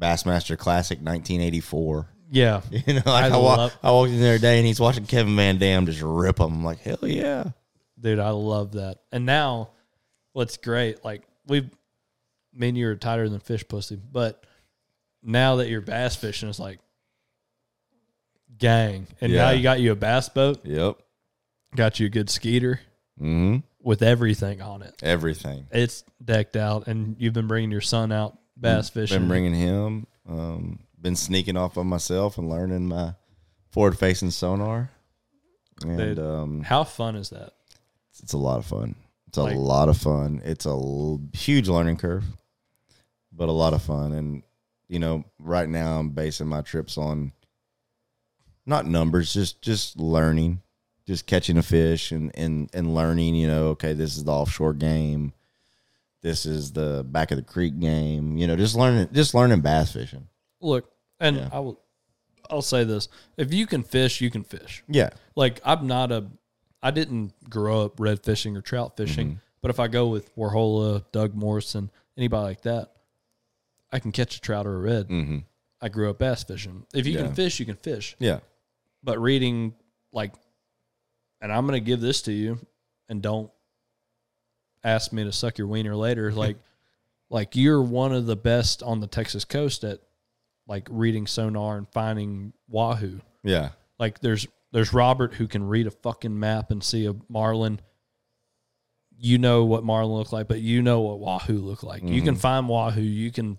Bassmaster 0.00 0.56
Classic 0.56 0.98
1984. 0.98 2.08
Yeah. 2.30 2.62
You 2.70 2.94
know, 2.94 3.02
like 3.06 3.24
I 3.32 3.34
I, 3.34 3.36
wa- 3.36 3.56
love- 3.56 3.78
I 3.82 3.90
walked 3.90 4.10
in 4.10 4.20
there 4.20 4.30
the 4.32 4.34
other 4.36 4.38
day 4.42 4.58
and 4.58 4.66
he's 4.66 4.80
watching 4.80 5.06
Kevin 5.06 5.36
Van 5.36 5.58
Dam 5.58 5.86
just 5.86 6.00
rip 6.02 6.38
him. 6.40 6.46
I'm 6.46 6.64
like, 6.64 6.80
hell 6.80 6.98
yeah. 7.02 7.44
Dude, 8.00 8.18
I 8.18 8.30
love 8.30 8.72
that. 8.72 8.98
And 9.12 9.24
now, 9.24 9.70
what's 10.32 10.56
great, 10.56 11.04
like 11.04 11.22
we've, 11.46 11.70
me 12.52 12.68
and 12.68 12.78
you 12.78 12.88
are 12.88 12.96
tighter 12.96 13.28
than 13.28 13.40
fish 13.40 13.66
pussy, 13.66 13.96
but 13.96 14.44
now 15.22 15.56
that 15.56 15.68
you're 15.68 15.80
bass 15.80 16.16
fishing, 16.16 16.48
it's 16.48 16.58
like, 16.58 16.80
gang. 18.58 19.06
And 19.20 19.32
now 19.32 19.50
you 19.50 19.62
got 19.62 19.80
you 19.80 19.92
a 19.92 19.96
bass 19.96 20.28
boat, 20.28 20.60
Yep. 20.64 20.96
got 21.76 22.00
you 22.00 22.06
a 22.06 22.10
good 22.10 22.30
skeeter 22.30 22.80
hmm 23.18 23.58
with 23.80 24.02
everything 24.02 24.62
on 24.62 24.82
it. 24.82 24.94
Everything. 25.02 25.66
It's 25.70 26.04
decked 26.24 26.56
out, 26.56 26.86
and 26.88 27.16
you've 27.18 27.34
been 27.34 27.46
bringing 27.46 27.70
your 27.70 27.82
son 27.82 28.12
out 28.12 28.36
bass 28.56 28.88
fishing. 28.88 29.18
Been 29.20 29.28
bringing 29.28 29.54
him. 29.54 30.06
Um, 30.28 30.78
been 31.04 31.14
sneaking 31.14 31.56
off 31.56 31.76
on 31.78 31.86
myself 31.86 32.38
and 32.38 32.48
learning 32.48 32.88
my 32.88 33.14
forward 33.70 33.96
facing 33.98 34.30
sonar. 34.30 34.90
And 35.82 35.98
Dude. 35.98 36.18
um, 36.18 36.62
How 36.62 36.82
fun 36.82 37.14
is 37.14 37.28
that? 37.30 37.52
it's 38.22 38.32
a 38.32 38.38
lot 38.38 38.58
of 38.58 38.64
fun. 38.66 38.94
It's 39.28 39.36
a 39.38 39.42
Like- 39.42 39.56
lot 39.56 39.88
of 39.90 39.98
fun. 39.98 40.40
It's 40.44 40.64
a 40.66 40.70
l- 40.70 41.20
huge 41.34 41.68
learning 41.68 41.98
curve, 41.98 42.24
but 43.32 43.48
a 43.48 43.52
lot 43.52 43.74
of 43.74 43.82
fun. 43.82 44.12
And 44.12 44.42
you 44.88 44.98
know, 44.98 45.24
right 45.38 45.68
now 45.68 45.98
I'm 45.98 46.10
basing 46.10 46.46
my 46.46 46.60
trips 46.62 46.96
on 46.96 47.32
not 48.66 48.86
numbers, 48.86 49.32
just 49.34 49.60
just 49.60 49.98
learning, 49.98 50.62
just 51.06 51.26
catching 51.26 51.58
a 51.58 51.62
fish 51.62 52.12
and 52.12 52.30
and 52.34 52.70
and 52.72 52.94
learning. 52.94 53.34
You 53.34 53.48
know, 53.48 53.66
okay, 53.68 53.92
this 53.92 54.16
is 54.16 54.24
the 54.24 54.32
offshore 54.32 54.72
game. 54.74 55.32
This 56.22 56.46
is 56.46 56.72
the 56.72 57.04
back 57.06 57.30
of 57.30 57.36
the 57.36 57.42
creek 57.42 57.78
game. 57.78 58.38
You 58.38 58.46
know, 58.46 58.56
just 58.56 58.74
learning, 58.76 59.08
just 59.12 59.34
learning 59.34 59.60
bass 59.60 59.92
fishing. 59.92 60.28
Look, 60.60 60.88
and 61.24 61.36
Yeah. 61.36 61.48
I 61.52 61.60
will, 61.60 61.80
I'll 62.50 62.62
say 62.62 62.84
this: 62.84 63.08
if 63.36 63.52
you 63.52 63.66
can 63.66 63.82
fish, 63.82 64.20
you 64.20 64.30
can 64.30 64.44
fish. 64.44 64.84
Yeah, 64.88 65.10
like 65.34 65.60
I'm 65.64 65.86
not 65.86 66.12
a 66.12 66.26
I 66.82 66.90
didn't 66.90 67.32
grow 67.48 67.84
up 67.86 67.98
red 67.98 68.22
fishing 68.22 68.56
or 68.56 68.60
trout 68.60 68.96
fishing, 68.96 69.28
Mm-hmm. 69.28 69.38
but 69.62 69.70
if 69.70 69.80
I 69.80 69.88
go 69.88 70.08
with 70.08 70.34
Warhola, 70.36 71.04
Doug 71.12 71.34
Morrison, 71.34 71.90
anybody 72.18 72.44
like 72.44 72.60
that, 72.62 72.92
I 73.90 73.98
can 74.00 74.12
catch 74.12 74.36
a 74.36 74.40
trout 74.40 74.66
or 74.66 74.74
a 74.76 74.80
red. 74.80 75.06
hmm 75.08 75.38
I 75.80 75.88
grew 75.88 76.08
up 76.10 76.18
bass 76.18 76.44
fishing. 76.44 76.86
If 76.94 77.06
you 77.06 77.14
Yeah. 77.14 77.22
can 77.24 77.34
fish, 77.34 77.58
you 77.60 77.66
can 77.66 77.76
fish. 77.76 78.16
yeah, 78.18 78.40
But 79.02 79.18
reading 79.20 79.74
like 80.12 80.32
and 81.40 81.52
I'm 81.52 81.66
going 81.66 81.78
to 81.78 81.84
give 81.84 82.00
this 82.00 82.22
to 82.22 82.32
you 82.32 82.58
and 83.08 83.20
don't 83.22 83.50
ask 84.82 85.12
me 85.12 85.24
to 85.24 85.32
suck 85.32 85.58
your 85.58 85.66
wiener 85.66 85.96
later 85.96 86.32
like 86.32 86.56
like 87.30 87.56
you're 87.56 87.82
one 87.82 88.12
of 88.12 88.26
the 88.26 88.36
best 88.36 88.82
on 88.82 89.00
the 89.00 89.06
Texas 89.06 89.44
coast 89.44 89.82
at 89.84 90.00
like 90.66 90.88
reading 90.90 91.26
sonar 91.26 91.76
and 91.76 91.88
finding 91.88 92.52
wahoo. 92.68 93.20
yeah, 93.42 93.70
Like 93.98 94.20
there's 94.20 94.46
there's 94.72 94.92
Robert 94.92 95.34
who 95.34 95.46
can 95.46 95.64
read 95.64 95.86
a 95.86 95.90
fucking 95.90 96.38
map 96.38 96.70
and 96.70 96.82
see 96.82 97.06
a 97.06 97.14
marlin. 97.28 97.80
You 99.16 99.38
know 99.38 99.64
what 99.64 99.84
marlin 99.84 100.18
look 100.18 100.32
like, 100.32 100.48
but 100.48 100.60
you 100.60 100.82
know 100.82 101.00
what 101.00 101.20
wahoo 101.20 101.58
look 101.58 101.82
like. 101.82 102.02
You 102.02 102.20
can 102.20 102.34
mm-hmm. 102.34 102.40
find 102.40 102.68
wahoo. 102.68 103.00
You 103.00 103.30
can 103.30 103.58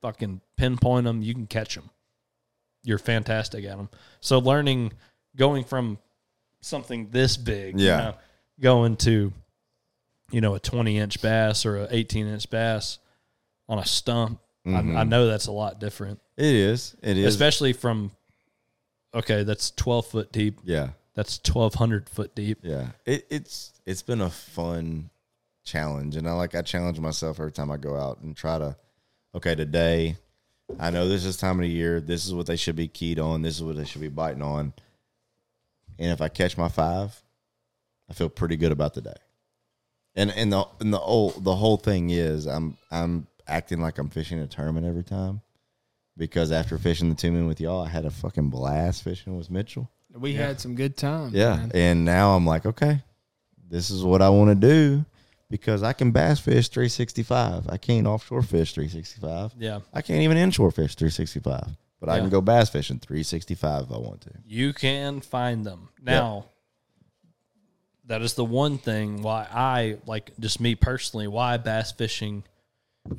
fucking 0.00 0.40
pinpoint 0.56 1.04
them. 1.04 1.22
You 1.22 1.34
can 1.34 1.46
catch 1.46 1.74
them. 1.74 1.90
You're 2.84 2.98
fantastic 2.98 3.64
at 3.64 3.76
them. 3.76 3.88
So 4.20 4.38
learning, 4.38 4.92
going 5.36 5.64
from 5.64 5.98
something 6.60 7.08
this 7.10 7.36
big, 7.36 7.80
you 7.80 7.86
Yeah. 7.86 7.96
know, 7.96 8.14
going 8.60 8.96
to, 8.98 9.32
you 10.30 10.40
know, 10.40 10.54
a 10.54 10.60
20 10.60 10.98
inch 10.98 11.20
bass 11.20 11.66
or 11.66 11.78
a 11.78 11.88
18 11.90 12.26
inch 12.26 12.48
bass 12.50 12.98
on 13.68 13.78
a 13.78 13.84
stump. 13.84 14.40
I, 14.64 14.70
I 14.70 14.72
mm-hmm. 14.82 15.08
know 15.08 15.26
that's 15.26 15.48
a 15.48 15.52
lot 15.52 15.80
different, 15.80 16.20
it 16.42 16.54
is. 16.54 16.96
It 17.02 17.18
is. 17.18 17.26
especially 17.34 17.72
from. 17.72 18.10
Okay, 19.14 19.42
that's 19.42 19.70
12 19.72 20.06
foot 20.06 20.32
deep. 20.32 20.58
yeah. 20.64 20.90
That's 21.14 21.36
twelve 21.36 21.74
hundred 21.74 22.08
foot 22.08 22.34
deep. 22.34 22.60
Yeah, 22.62 22.86
it, 23.04 23.26
it's 23.28 23.74
it's 23.84 24.00
been 24.00 24.22
a 24.22 24.30
fun 24.30 25.10
challenge, 25.62 26.16
and 26.16 26.26
I 26.26 26.32
like 26.32 26.54
I 26.54 26.62
challenge 26.62 26.98
myself 27.00 27.38
every 27.38 27.52
time 27.52 27.70
I 27.70 27.76
go 27.76 27.96
out 27.96 28.20
and 28.22 28.34
try 28.34 28.58
to. 28.58 28.76
Okay, 29.34 29.54
today, 29.54 30.16
I 30.80 30.90
know 30.90 31.06
this 31.06 31.26
is 31.26 31.36
time 31.36 31.58
of 31.58 31.64
the 31.64 31.68
year. 31.68 32.00
This 32.00 32.24
is 32.26 32.32
what 32.32 32.46
they 32.46 32.56
should 32.56 32.76
be 32.76 32.88
keyed 32.88 33.18
on. 33.18 33.42
This 33.42 33.56
is 33.56 33.62
what 33.62 33.76
they 33.76 33.84
should 33.84 34.00
be 34.00 34.08
biting 34.08 34.40
on. 34.40 34.72
And 35.98 36.10
if 36.10 36.22
I 36.22 36.28
catch 36.28 36.56
my 36.56 36.68
five, 36.68 37.22
I 38.08 38.14
feel 38.14 38.30
pretty 38.30 38.56
good 38.56 38.72
about 38.72 38.94
the 38.94 39.02
day. 39.02 39.12
And 40.14 40.30
and 40.30 40.50
the 40.50 40.66
and 40.80 40.94
the 40.94 40.98
whole 40.98 41.30
the 41.30 41.56
whole 41.56 41.76
thing 41.76 42.08
is 42.08 42.46
I'm 42.46 42.78
I'm 42.90 43.26
acting 43.46 43.82
like 43.82 43.98
I'm 43.98 44.08
fishing 44.08 44.38
a 44.38 44.46
tournament 44.46 44.86
every 44.86 45.04
time, 45.04 45.42
because 46.16 46.52
after 46.52 46.78
fishing 46.78 47.08
the 47.08 47.14
Two 47.14 47.32
Moon 47.32 47.46
with 47.46 47.60
y'all, 47.60 47.84
I 47.84 47.88
had 47.88 48.04
a 48.04 48.10
fucking 48.10 48.48
blast 48.50 49.02
fishing 49.02 49.36
with 49.36 49.50
Mitchell. 49.50 49.90
We 50.14 50.34
had 50.34 50.60
some 50.60 50.74
good 50.74 50.96
times. 50.96 51.32
Yeah. 51.32 51.56
man. 51.56 51.72
And 51.74 52.04
now 52.04 52.34
I'm 52.36 52.46
like, 52.46 52.66
okay, 52.66 53.02
this 53.68 53.90
is 53.90 54.04
what 54.04 54.20
I 54.20 54.28
want 54.28 54.50
to 54.50 54.54
do 54.54 55.04
because 55.48 55.82
I 55.82 55.92
can 55.92 56.10
bass 56.12 56.40
fish 56.40 56.68
365. 56.68 57.68
I 57.68 57.76
can't 57.76 58.06
offshore 58.06 58.42
fish 58.42 58.72
365. 58.74 59.54
Yeah. 59.58 59.80
I 59.92 60.02
can't 60.02 60.22
even 60.22 60.36
inshore 60.36 60.70
fish 60.70 60.94
365. 60.94 61.76
but 62.00 62.08
I 62.08 62.18
can 62.18 62.30
go 62.30 62.40
bass 62.40 62.68
fishing 62.68 62.98
365 62.98 63.84
if 63.84 63.92
I 63.92 63.98
want 63.98 64.22
to. 64.22 64.30
You 64.44 64.72
can 64.72 65.20
find 65.20 65.64
them. 65.64 65.88
Now, 66.02 66.46
that 68.06 68.22
is 68.22 68.34
the 68.34 68.44
one 68.44 68.78
thing 68.78 69.22
why 69.22 69.46
I, 69.50 69.98
like, 70.06 70.32
just 70.40 70.60
me 70.60 70.74
personally, 70.74 71.28
why 71.28 71.56
bass 71.58 71.92
fishing 71.92 72.44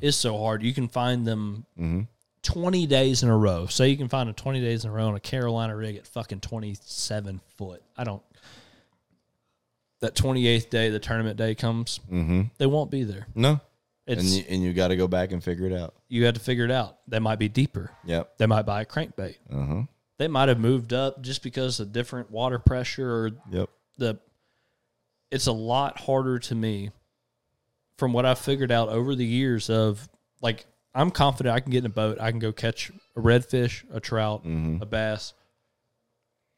is 0.00 0.16
so 0.16 0.36
hard. 0.38 0.62
You 0.62 0.74
can 0.74 0.88
find 0.88 1.26
them 1.26 1.66
mm-hmm. 1.78 2.02
20 2.44 2.86
days 2.86 3.22
in 3.22 3.28
a 3.28 3.36
row. 3.36 3.66
So 3.66 3.82
you 3.84 3.96
can 3.96 4.08
find 4.08 4.28
a 4.30 4.32
20 4.32 4.60
days 4.60 4.84
in 4.84 4.90
a 4.90 4.92
row 4.92 5.08
on 5.08 5.14
a 5.16 5.20
Carolina 5.20 5.74
rig 5.76 5.96
at 5.96 6.06
fucking 6.06 6.40
27 6.40 7.40
foot. 7.56 7.82
I 7.96 8.04
don't. 8.04 8.22
That 10.00 10.14
28th 10.14 10.70
day, 10.70 10.90
the 10.90 10.98
tournament 10.98 11.36
day 11.36 11.54
comes, 11.54 12.00
Mm-hmm. 12.10 12.42
they 12.58 12.66
won't 12.66 12.90
be 12.90 13.04
there. 13.04 13.26
No, 13.34 13.60
It's 14.06 14.20
and 14.22 14.30
you, 14.30 14.44
and 14.50 14.62
you 14.62 14.72
got 14.74 14.88
to 14.88 14.96
go 14.96 15.08
back 15.08 15.32
and 15.32 15.42
figure 15.42 15.66
it 15.66 15.72
out. 15.72 15.94
you 16.08 16.24
had 16.26 16.34
to 16.34 16.40
figure 16.40 16.64
it 16.64 16.70
out. 16.70 16.98
They 17.08 17.18
might 17.20 17.38
be 17.38 17.48
deeper. 17.48 17.90
Yep. 18.04 18.36
They 18.38 18.46
might 18.46 18.62
buy 18.66 18.82
a 18.82 18.86
crankbait. 18.86 19.36
Uh 19.50 19.64
huh. 19.66 19.82
They 20.18 20.28
might 20.28 20.48
have 20.48 20.60
moved 20.60 20.92
up 20.92 21.22
just 21.22 21.42
because 21.42 21.80
of 21.80 21.92
different 21.92 22.30
water 22.30 22.58
pressure 22.58 23.10
or 23.10 23.30
Yep. 23.50 23.70
the 23.98 24.18
it's 25.30 25.46
a 25.46 25.52
lot 25.52 25.98
harder 25.98 26.38
to 26.38 26.54
me 26.54 26.90
from 27.98 28.12
what 28.12 28.24
I've 28.26 28.38
figured 28.38 28.70
out 28.70 28.90
over 28.90 29.14
the 29.16 29.24
years 29.24 29.70
of 29.70 30.08
like 30.42 30.66
I'm 30.94 31.10
confident 31.10 31.54
I 31.54 31.60
can 31.60 31.72
get 31.72 31.78
in 31.80 31.86
a 31.86 31.94
boat, 31.94 32.18
I 32.20 32.30
can 32.30 32.38
go 32.38 32.52
catch 32.52 32.90
a 33.16 33.20
redfish, 33.20 33.82
a 33.92 34.00
trout, 34.00 34.42
a 34.44 34.86
bass. 34.86 35.34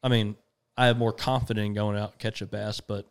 I 0.03 0.09
mean, 0.09 0.35
I 0.77 0.85
have 0.87 0.97
more 0.97 1.11
confidence 1.13 1.65
in 1.65 1.73
going 1.73 1.97
out 1.97 2.11
and 2.11 2.19
catch 2.19 2.41
a 2.41 2.45
bass, 2.45 2.79
but 2.79 3.05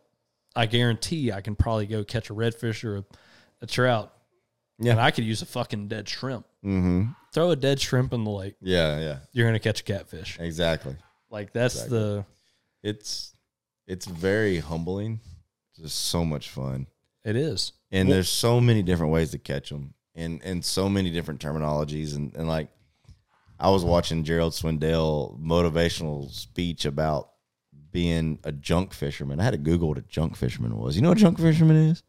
I 0.55 0.65
guarantee 0.67 1.31
I 1.31 1.41
can 1.41 1.55
probably 1.55 1.85
go 1.85 2.03
catch 2.03 2.29
a 2.29 2.33
redfish 2.33 2.83
or 2.83 2.97
a, 2.97 3.05
a 3.61 3.67
trout. 3.67 4.13
Yeah. 4.79 4.91
And 4.93 5.01
I 5.01 5.11
could 5.11 5.25
use 5.25 5.41
a 5.41 5.45
fucking 5.45 5.87
dead 5.87 6.07
shrimp. 6.07 6.45
Mm-hmm. 6.63 7.11
Throw 7.33 7.51
a 7.51 7.55
dead 7.55 7.79
shrimp 7.81 8.13
in 8.13 8.23
the 8.23 8.29
lake, 8.31 8.55
Yeah. 8.61 8.99
Yeah. 8.99 9.17
you're 9.33 9.47
gonna 9.47 9.59
catch 9.59 9.81
a 9.81 9.83
catfish. 9.83 10.37
Exactly. 10.39 10.95
Like 11.29 11.51
that's 11.51 11.75
Exactly. 11.75 11.97
the 11.99 12.25
It's 12.83 13.33
it's 13.85 14.05
very 14.05 14.59
humbling. 14.59 15.19
Just 15.75 15.97
so 16.05 16.23
much 16.25 16.49
fun. 16.49 16.87
it 17.25 17.35
is. 17.35 17.73
and 17.91 18.07
Well- 18.07 18.15
there's 18.15 18.29
so 18.29 18.61
many 18.61 18.81
different 18.81 19.11
ways 19.11 19.31
to 19.31 19.37
catch 19.39 19.69
them 19.71 19.93
and 20.17 20.41
and 20.43 20.65
so 20.65 20.89
many 20.89 21.09
different 21.11 21.39
terminologies. 21.39 22.15
And, 22.15 22.35
and 22.35 22.47
like 22.47 22.69
i 23.59 23.69
was 23.69 23.83
watching 23.85 24.23
Gerald 24.23 24.53
Swindle 24.53 25.39
motivational 25.41 26.29
speech 26.31 26.85
about 26.85 27.29
being 27.91 28.39
a 28.43 28.51
junk 28.51 28.93
fisherman. 28.93 29.39
I 29.39 29.43
had 29.43 29.51
to 29.51 29.57
google 29.57 29.87
what 29.87 29.97
a 29.97 30.01
junk 30.03 30.35
fisherman 30.35 30.77
was. 30.77 30.95
You 30.95 31.01
know 31.01 31.09
what 31.09 31.17
a 31.17 31.21
junk 31.21 31.39
fisherman 31.39 31.77
is? 31.77 32.03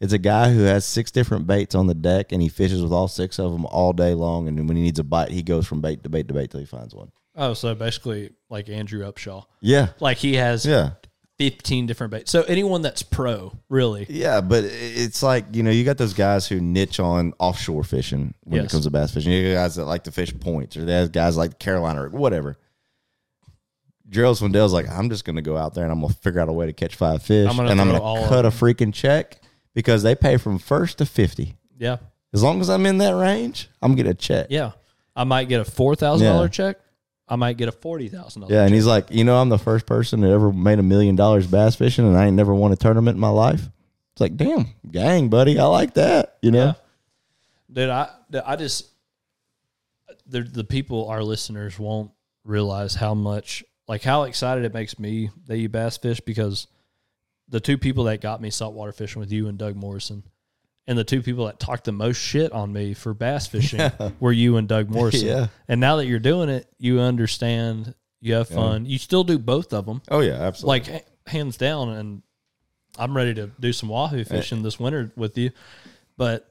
It's 0.00 0.12
a 0.12 0.18
guy 0.18 0.52
who 0.52 0.62
has 0.64 0.84
six 0.84 1.10
different 1.10 1.46
baits 1.46 1.74
on 1.74 1.86
the 1.86 1.94
deck 1.94 2.32
and 2.32 2.42
he 2.42 2.48
fishes 2.48 2.82
with 2.82 2.92
all 2.92 3.08
six 3.08 3.38
of 3.38 3.52
them 3.52 3.64
all 3.66 3.92
day 3.92 4.12
long. 4.12 4.46
And 4.48 4.68
when 4.68 4.76
he 4.76 4.82
needs 4.82 4.98
a 4.98 5.04
bite 5.04 5.30
he 5.30 5.42
goes 5.42 5.66
from 5.66 5.80
bait 5.80 6.02
to 6.02 6.08
bait 6.08 6.28
to 6.28 6.34
bait 6.34 6.50
till 6.50 6.60
he 6.60 6.66
finds 6.66 6.94
one. 6.94 7.10
Oh, 7.36 7.54
so 7.54 7.74
basically 7.74 8.30
like 8.50 8.68
Andrew 8.68 9.10
Upshaw. 9.10 9.44
yeah. 9.60 9.88
Like 10.00 10.18
he 10.18 10.34
has 10.34 10.66
yeah 10.66 10.90
15 11.50 11.86
different 11.86 12.10
baits. 12.10 12.30
So 12.30 12.42
anyone 12.44 12.82
that's 12.82 13.02
pro, 13.02 13.52
really. 13.68 14.06
Yeah, 14.08 14.40
but 14.40 14.64
it's 14.64 15.22
like 15.22 15.44
you 15.52 15.62
know 15.62 15.70
you 15.70 15.84
got 15.84 15.98
those 15.98 16.14
guys 16.14 16.46
who 16.48 16.60
niche 16.60 16.98
on 17.00 17.32
offshore 17.38 17.84
fishing 17.84 18.34
when 18.44 18.62
Yes. 18.62 18.66
it 18.66 18.72
comes 18.72 18.84
to 18.84 18.90
bass 18.90 19.12
fishing. 19.12 19.32
You 19.32 19.52
got 19.52 19.60
guys 19.62 19.74
that 19.76 19.84
like 19.84 20.04
to 20.04 20.12
fish 20.12 20.32
points, 20.40 20.76
or 20.76 20.84
there's 20.84 21.08
guys 21.10 21.36
like 21.36 21.58
Carolina 21.58 22.04
or 22.04 22.08
whatever. 22.10 22.56
Gerald 24.08 24.36
Swindle's 24.36 24.72
like, 24.72 24.88
I'm 24.88 25.08
just 25.08 25.24
going 25.24 25.36
to 25.36 25.42
go 25.42 25.56
out 25.56 25.74
there 25.74 25.82
and 25.84 25.92
I'm 25.92 26.00
going 26.00 26.12
to 26.12 26.18
figure 26.20 26.40
out 26.40 26.48
a 26.48 26.52
way 26.52 26.66
to 26.66 26.72
catch 26.72 26.94
five 26.94 27.22
fish, 27.22 27.48
I'm 27.50 27.58
and 27.60 27.80
I'm 27.80 27.88
going 27.90 28.00
to 28.22 28.28
cut 28.28 28.44
a 28.44 28.50
freaking 28.50 28.92
check 28.92 29.40
because 29.74 30.02
they 30.02 30.14
pay 30.14 30.36
from 30.36 30.58
first 30.58 30.98
to 30.98 31.06
fifty. 31.06 31.56
Yeah. 31.78 31.96
As 32.32 32.42
long 32.42 32.60
as 32.60 32.68
I'm 32.68 32.84
in 32.86 32.98
that 32.98 33.12
range, 33.16 33.68
I'm 33.80 33.94
getting 33.94 34.12
a 34.12 34.14
check. 34.14 34.48
Yeah. 34.50 34.72
I 35.16 35.22
might 35.24 35.48
get 35.48 35.60
a 35.60 35.64
$4,000 35.70 36.20
Yeah. 36.20 36.48
check. 36.48 36.78
I 37.26 37.36
might 37.36 37.56
get 37.56 37.68
a 37.68 37.72
$40,000 37.72 38.50
Yeah, 38.50 38.64
and 38.64 38.74
he's 38.74 38.86
like, 38.86 39.10
you 39.10 39.24
know, 39.24 39.36
I'm 39.40 39.48
the 39.48 39.58
first 39.58 39.86
person 39.86 40.20
that 40.20 40.30
ever 40.30 40.52
made 40.52 40.78
a 40.78 40.82
million 40.82 41.16
dollars 41.16 41.46
bass 41.46 41.74
fishing, 41.74 42.06
and 42.06 42.16
I 42.16 42.26
ain't 42.26 42.36
never 42.36 42.54
won 42.54 42.72
a 42.72 42.76
tournament 42.76 43.16
in 43.16 43.20
my 43.20 43.30
life. 43.30 43.62
It's 44.12 44.20
like, 44.20 44.36
damn, 44.36 44.66
gang, 44.90 45.28
buddy, 45.28 45.58
I 45.58 45.64
like 45.64 45.94
that. 45.94 46.36
You 46.42 46.50
know, 46.50 46.64
Yeah. 46.66 46.72
Dude, 47.72 47.90
I, 47.90 48.10
dude, 48.30 48.42
I 48.44 48.56
just, 48.56 48.88
the, 50.26 50.42
the 50.42 50.64
people, 50.64 51.08
our 51.08 51.22
listeners 51.22 51.78
won't 51.78 52.10
realize 52.44 52.94
how 52.94 53.14
much, 53.14 53.64
like 53.88 54.02
how 54.02 54.24
excited 54.24 54.64
it 54.64 54.72
makes 54.74 54.98
me 54.98 55.30
that 55.46 55.56
you 55.58 55.68
bass 55.68 55.96
fish 55.96 56.20
because 56.20 56.66
the 57.48 57.60
two 57.60 57.76
people 57.78 58.04
that 58.04 58.20
got 58.20 58.40
me 58.40 58.50
saltwater 58.50 58.92
fishing 58.92 59.20
with 59.20 59.32
you 59.32 59.48
and 59.48 59.58
Doug 59.58 59.76
Morrison, 59.76 60.22
and 60.86 60.98
the 60.98 61.04
two 61.04 61.22
people 61.22 61.46
that 61.46 61.58
talked 61.58 61.84
the 61.84 61.92
most 61.92 62.16
shit 62.18 62.52
on 62.52 62.72
me 62.72 62.94
for 62.94 63.14
bass 63.14 63.46
fishing 63.48 63.90
were 64.20 64.32
you 64.32 64.56
and 64.56 64.68
Doug 64.68 64.90
Morrison. 64.90 65.26
Yeah. 65.26 65.46
And 65.68 65.80
now 65.80 65.96
that 65.96 66.06
you're 66.06 66.18
doing 66.18 66.48
it, 66.48 66.66
you 66.78 67.00
understand, 67.00 67.94
you 68.20 68.34
have 68.34 68.48
fun. 68.48 68.86
You 68.86 68.98
still 68.98 69.24
do 69.24 69.38
both 69.38 69.72
of 69.72 69.86
them, 69.86 70.02
oh 70.10 70.20
yeah, 70.20 70.34
absolutely. 70.34 70.92
like 70.92 71.06
hands 71.26 71.56
down. 71.56 71.88
And 71.90 72.22
I'm 72.98 73.16
ready 73.16 73.34
to 73.34 73.50
do 73.58 73.72
some 73.72 73.88
wahoo 73.88 74.24
fishing 74.24 74.62
this 74.62 74.78
winter 74.78 75.12
with 75.16 75.36
you. 75.38 75.50
But 76.16 76.48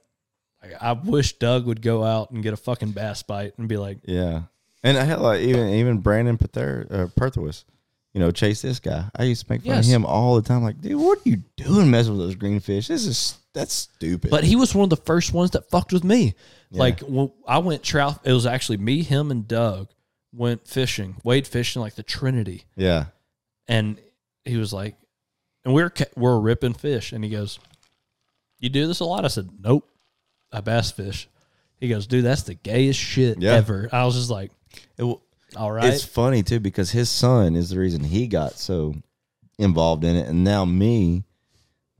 I 0.82 0.94
wish 0.94 1.34
Doug 1.34 1.66
would 1.66 1.82
go 1.82 2.04
out 2.04 2.32
and 2.32 2.42
get 2.44 2.54
a 2.54 2.58
fucking 2.58 2.92
bass 2.92 3.22
bite 3.24 3.54
and 3.58 3.68
be 3.68 3.78
like, 3.78 4.00
Yeah, 4.04 4.44
and 4.84 4.98
I 4.98 5.04
had 5.04 5.20
like 5.20 5.42
even 5.42 5.70
even 5.70 5.98
Brandon 6.00 6.38
Pether, 6.38 6.88
uh, 6.90 7.08
Perthwis, 7.20 7.66
you 8.14 8.20
know, 8.20 8.32
chase 8.32 8.62
this 8.62 8.80
guy. 8.80 9.10
I 9.16 9.24
used 9.24 9.46
to 9.46 9.52
make 9.52 9.62
fun 9.62 9.76
Yes. 9.76 9.88
of 9.88 9.92
him 9.94 10.06
all 10.06 10.36
the 10.36 10.42
time. 10.42 10.64
Like, 10.64 10.80
dude, 10.82 11.00
what 11.00 11.20
are 11.20 11.30
you 11.30 11.44
doing 11.58 11.92
messing 11.92 12.14
with 12.18 12.22
those 12.28 12.36
green 12.36 12.60
fish? 12.60 12.88
This 12.88 13.06
is 13.06 13.38
that's 13.54 13.74
stupid. 13.74 14.32
But 14.32 14.44
he 14.44 14.56
was 14.56 14.74
one 14.74 14.84
of 14.86 14.90
the 14.90 14.96
first 15.06 15.34
ones 15.34 15.52
that 15.52 15.70
fucked 15.70 15.94
with 15.94 16.04
me. 16.04 16.36
Like 16.72 17.02
when 17.02 17.32
I 17.48 17.60
went 17.60 17.84
trout, 17.84 18.20
it 18.24 18.34
was 18.34 18.46
actually 18.48 18.78
me, 18.78 19.04
him, 19.04 19.30
and 19.30 19.48
Doug 19.48 19.90
went 20.34 20.68
fishing, 20.68 21.16
wade 21.24 21.46
fishing 21.48 21.82
like 21.82 21.94
the 21.94 22.02
Trinity, 22.04 22.66
yeah, 22.76 23.06
and 23.68 24.00
he 24.44 24.58
was 24.58 24.74
like, 24.74 24.96
and 25.64 25.74
we 25.74 25.84
we're 25.84 25.92
we're 26.16 26.40
ripping 26.40 26.74
fish, 26.74 27.12
and 27.14 27.24
he 27.24 27.30
goes, 27.30 27.60
"You 28.60 28.70
do 28.70 28.88
this 28.88 29.02
a 29.02 29.06
lot?" 29.06 29.24
I 29.24 29.28
said, 29.28 29.50
"Nope, 29.60 29.88
I 30.52 30.62
bass 30.62 30.92
fish." 30.92 31.30
He 31.80 31.90
goes, 31.90 32.08
"Dude, 32.08 32.26
that's 32.26 32.44
the 32.44 32.56
gayest 32.56 33.00
shit 33.00 33.40
Yeah. 33.40 33.52
ever." 33.54 33.88
I 33.92 34.06
was 34.06 34.16
just 34.16 34.32
like, 34.32 34.52
It 34.98 35.04
"All 35.56 35.72
right." 35.72 35.94
it's 35.94 36.04
funny 36.04 36.42
too 36.42 36.60
because 36.60 36.90
his 36.90 37.10
son 37.10 37.56
is 37.56 37.70
the 37.70 37.78
reason 37.78 38.04
he 38.04 38.26
got 38.28 38.54
so 38.54 38.96
involved 39.60 40.04
in 40.04 40.16
it, 40.16 40.28
and 40.28 40.44
now 40.44 40.66
me, 40.66 41.24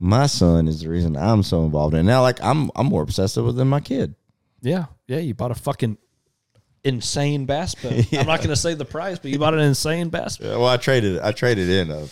my 0.04 0.26
son 0.26 0.68
is 0.68 0.80
the 0.82 0.88
reason 0.90 1.16
I'm 1.16 1.42
so 1.42 1.64
involved 1.64 1.94
in 1.94 2.00
it. 2.00 2.02
Now, 2.04 2.20
like 2.22 2.42
I'm 2.42 2.70
I'm 2.76 2.86
more 2.86 3.02
obsessive 3.02 3.44
with 3.44 3.54
it 3.54 3.58
than 3.58 3.68
my 3.68 3.80
kid. 3.80 4.14
yeah, 4.60 4.86
yeah, 5.08 5.18
you 5.18 5.34
bought 5.34 5.50
a 5.50 5.54
fucking 5.54 5.96
insane 6.84 7.46
bass 7.46 7.74
boat. 7.74 8.06
I'm 8.12 8.26
not 8.26 8.38
going 8.40 8.50
to 8.50 8.56
say 8.56 8.74
the 8.74 8.84
price, 8.84 9.18
but 9.18 9.30
you 9.30 9.38
bought 9.38 9.54
an 9.54 9.60
insane 9.60 10.10
bass 10.10 10.36
boat. 10.36 10.46
Yeah, 10.48 10.56
well, 10.56 10.66
I 10.66 10.76
traded 10.76 11.20
I 11.20 11.32
traded 11.32 11.68
in 11.70 11.90
a 11.90 12.06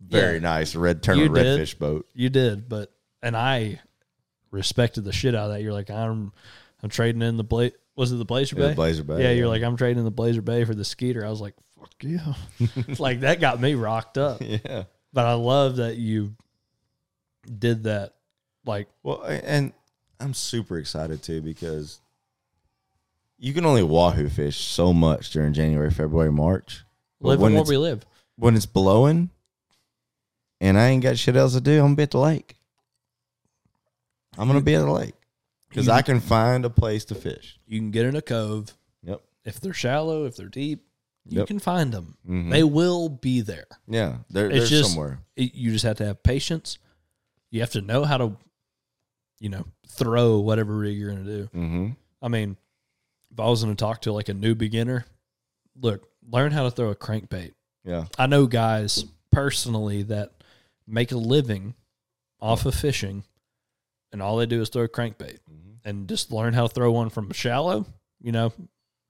very 0.00 0.34
Yeah. 0.34 0.40
nice 0.40 0.74
red 0.74 1.00
did. 1.00 1.30
redfish 1.30 1.78
boat. 1.78 2.06
You 2.14 2.28
did, 2.30 2.68
but 2.68 2.92
and 3.22 3.36
I 3.36 3.80
respected 4.50 5.04
the 5.04 5.12
shit 5.12 5.34
out 5.34 5.46
of 5.46 5.52
that. 5.52 5.62
You're 5.62 5.72
like, 5.72 5.90
I'm 5.90 6.32
I'm 6.82 6.88
trading 6.90 7.22
in 7.22 7.36
the 7.36 7.44
bla 7.44 7.70
Was 7.94 8.10
it 8.12 8.16
the 8.16 8.24
Blazer 8.24 8.56
Yeah, 8.58 8.68
Bay? 8.68 8.74
Blazer 8.74 9.04
Bay, 9.04 9.22
Yeah, 9.22 9.30
you're 9.30 9.48
like, 9.48 9.62
I'm 9.62 9.76
trading 9.76 9.98
in 9.98 10.04
the 10.04 10.10
Blazer 10.10 10.42
Bay 10.42 10.64
for 10.64 10.74
the 10.74 10.84
Skeeter. 10.84 11.24
I 11.24 11.30
was 11.30 11.40
like, 11.40 11.54
fuck 11.78 11.92
yeah. 12.02 12.34
like 12.98 13.20
that 13.20 13.40
got 13.40 13.60
me 13.60 13.74
rocked 13.74 14.18
up. 14.18 14.38
Yeah. 14.40 14.84
But 15.12 15.26
I 15.26 15.34
love 15.34 15.76
that 15.76 15.96
you 15.96 16.34
did 17.46 17.84
that. 17.84 18.14
Like, 18.64 18.88
Well, 19.02 19.22
and 19.22 19.72
I'm 20.20 20.34
super 20.34 20.78
excited 20.78 21.22
too 21.22 21.40
because 21.42 22.00
you 23.38 23.52
can 23.52 23.64
only 23.66 23.82
wahoo 23.82 24.28
fish 24.28 24.56
so 24.56 24.92
much 24.92 25.30
during 25.30 25.52
January, 25.52 25.90
February, 25.90 26.32
March. 26.32 26.84
Live 27.20 27.40
when 27.40 27.54
where 27.54 27.62
we 27.64 27.76
live. 27.76 28.04
when 28.36 28.56
it's 28.56 28.66
blowing 28.66 29.30
and 30.60 30.78
I 30.78 30.88
ain't 30.88 31.02
got 31.02 31.16
shit 31.18 31.36
else 31.36 31.52
to 31.54 31.60
do, 31.60 31.72
I'm 31.78 31.86
gonna 31.86 31.96
be 31.96 32.02
at 32.04 32.10
the 32.10 32.18
lake. 32.18 32.56
I'm 34.38 34.46
gonna 34.48 34.60
be 34.60 34.74
at 34.74 34.80
the 34.84 34.90
lake 34.90 35.14
because 35.68 35.88
I 35.88 36.02
can 36.02 36.20
find 36.20 36.64
a 36.64 36.70
place 36.70 37.04
to 37.06 37.14
fish. 37.14 37.58
You 37.66 37.78
can 37.78 37.90
get 37.90 38.06
in 38.06 38.16
a 38.16 38.22
cove. 38.22 38.76
Yep. 39.02 39.22
If 39.44 39.60
they're 39.60 39.72
shallow, 39.72 40.24
if 40.26 40.36
they're 40.36 40.48
deep, 40.48 40.84
you 41.24 41.38
Yep. 41.38 41.48
can 41.48 41.58
find 41.58 41.92
them. 41.92 42.16
Mhm. 42.28 42.50
They 42.50 42.62
will 42.62 43.08
be 43.08 43.40
there. 43.40 43.66
Yeah, 43.88 44.18
they're, 44.30 44.50
It's 44.50 44.70
they're 44.70 44.78
just 44.80 44.90
somewhere. 44.90 45.20
it- 45.36 45.54
you 45.54 45.72
just 45.72 45.84
have 45.84 45.96
to 45.98 46.04
have 46.06 46.22
patience. 46.22 46.78
You 47.50 47.60
have 47.60 47.70
to 47.72 47.80
know 47.80 48.04
how 48.04 48.16
to, 48.18 48.36
you 49.40 49.48
know, 49.48 49.64
throw 49.88 50.38
whatever 50.40 50.76
rig 50.76 50.96
you're 50.96 51.10
going 51.12 51.24
to 51.24 51.30
do. 51.30 51.44
Mm-hmm. 51.54 51.88
I 52.22 52.28
mean, 52.28 52.56
if 53.30 53.40
I 53.40 53.46
was 53.48 53.62
going 53.62 53.74
to 53.74 53.80
talk 53.82 54.02
to 54.02 54.12
like 54.12 54.28
a 54.28 54.34
new 54.34 54.54
beginner, 54.54 55.04
look, 55.80 56.08
learn 56.28 56.52
how 56.52 56.64
to 56.64 56.70
throw 56.70 56.90
a 56.90 56.96
crankbait. 56.96 57.52
Yeah. 57.84 58.06
I 58.18 58.26
know 58.26 58.46
guys 58.46 59.04
personally 59.30 60.02
that 60.04 60.32
make 60.86 61.12
a 61.12 61.16
living 61.16 61.74
off 62.40 62.66
of 62.66 62.74
fishing, 62.74 63.24
and 64.12 64.22
all 64.22 64.36
they 64.36 64.46
do 64.46 64.60
is 64.60 64.68
throw 64.68 64.84
a 64.84 64.88
crankbait 64.88 65.38
and 65.84 66.08
just 66.08 66.32
learn 66.32 66.52
how 66.54 66.66
to 66.66 66.72
throw 66.74 66.90
one 66.92 67.10
from 67.10 67.32
shallow, 67.32 67.86
you 68.20 68.32
know, 68.32 68.52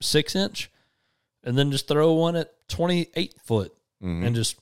six 0.01 0.35
inch, 0.35 0.69
and 1.43 1.57
then 1.57 1.71
just 1.71 1.87
throw 1.87 2.13
one 2.13 2.35
at 2.35 2.53
28 2.69 3.33
foot 3.45 3.73
Mhm. 4.03 4.25
and 4.25 4.35
just 4.35 4.57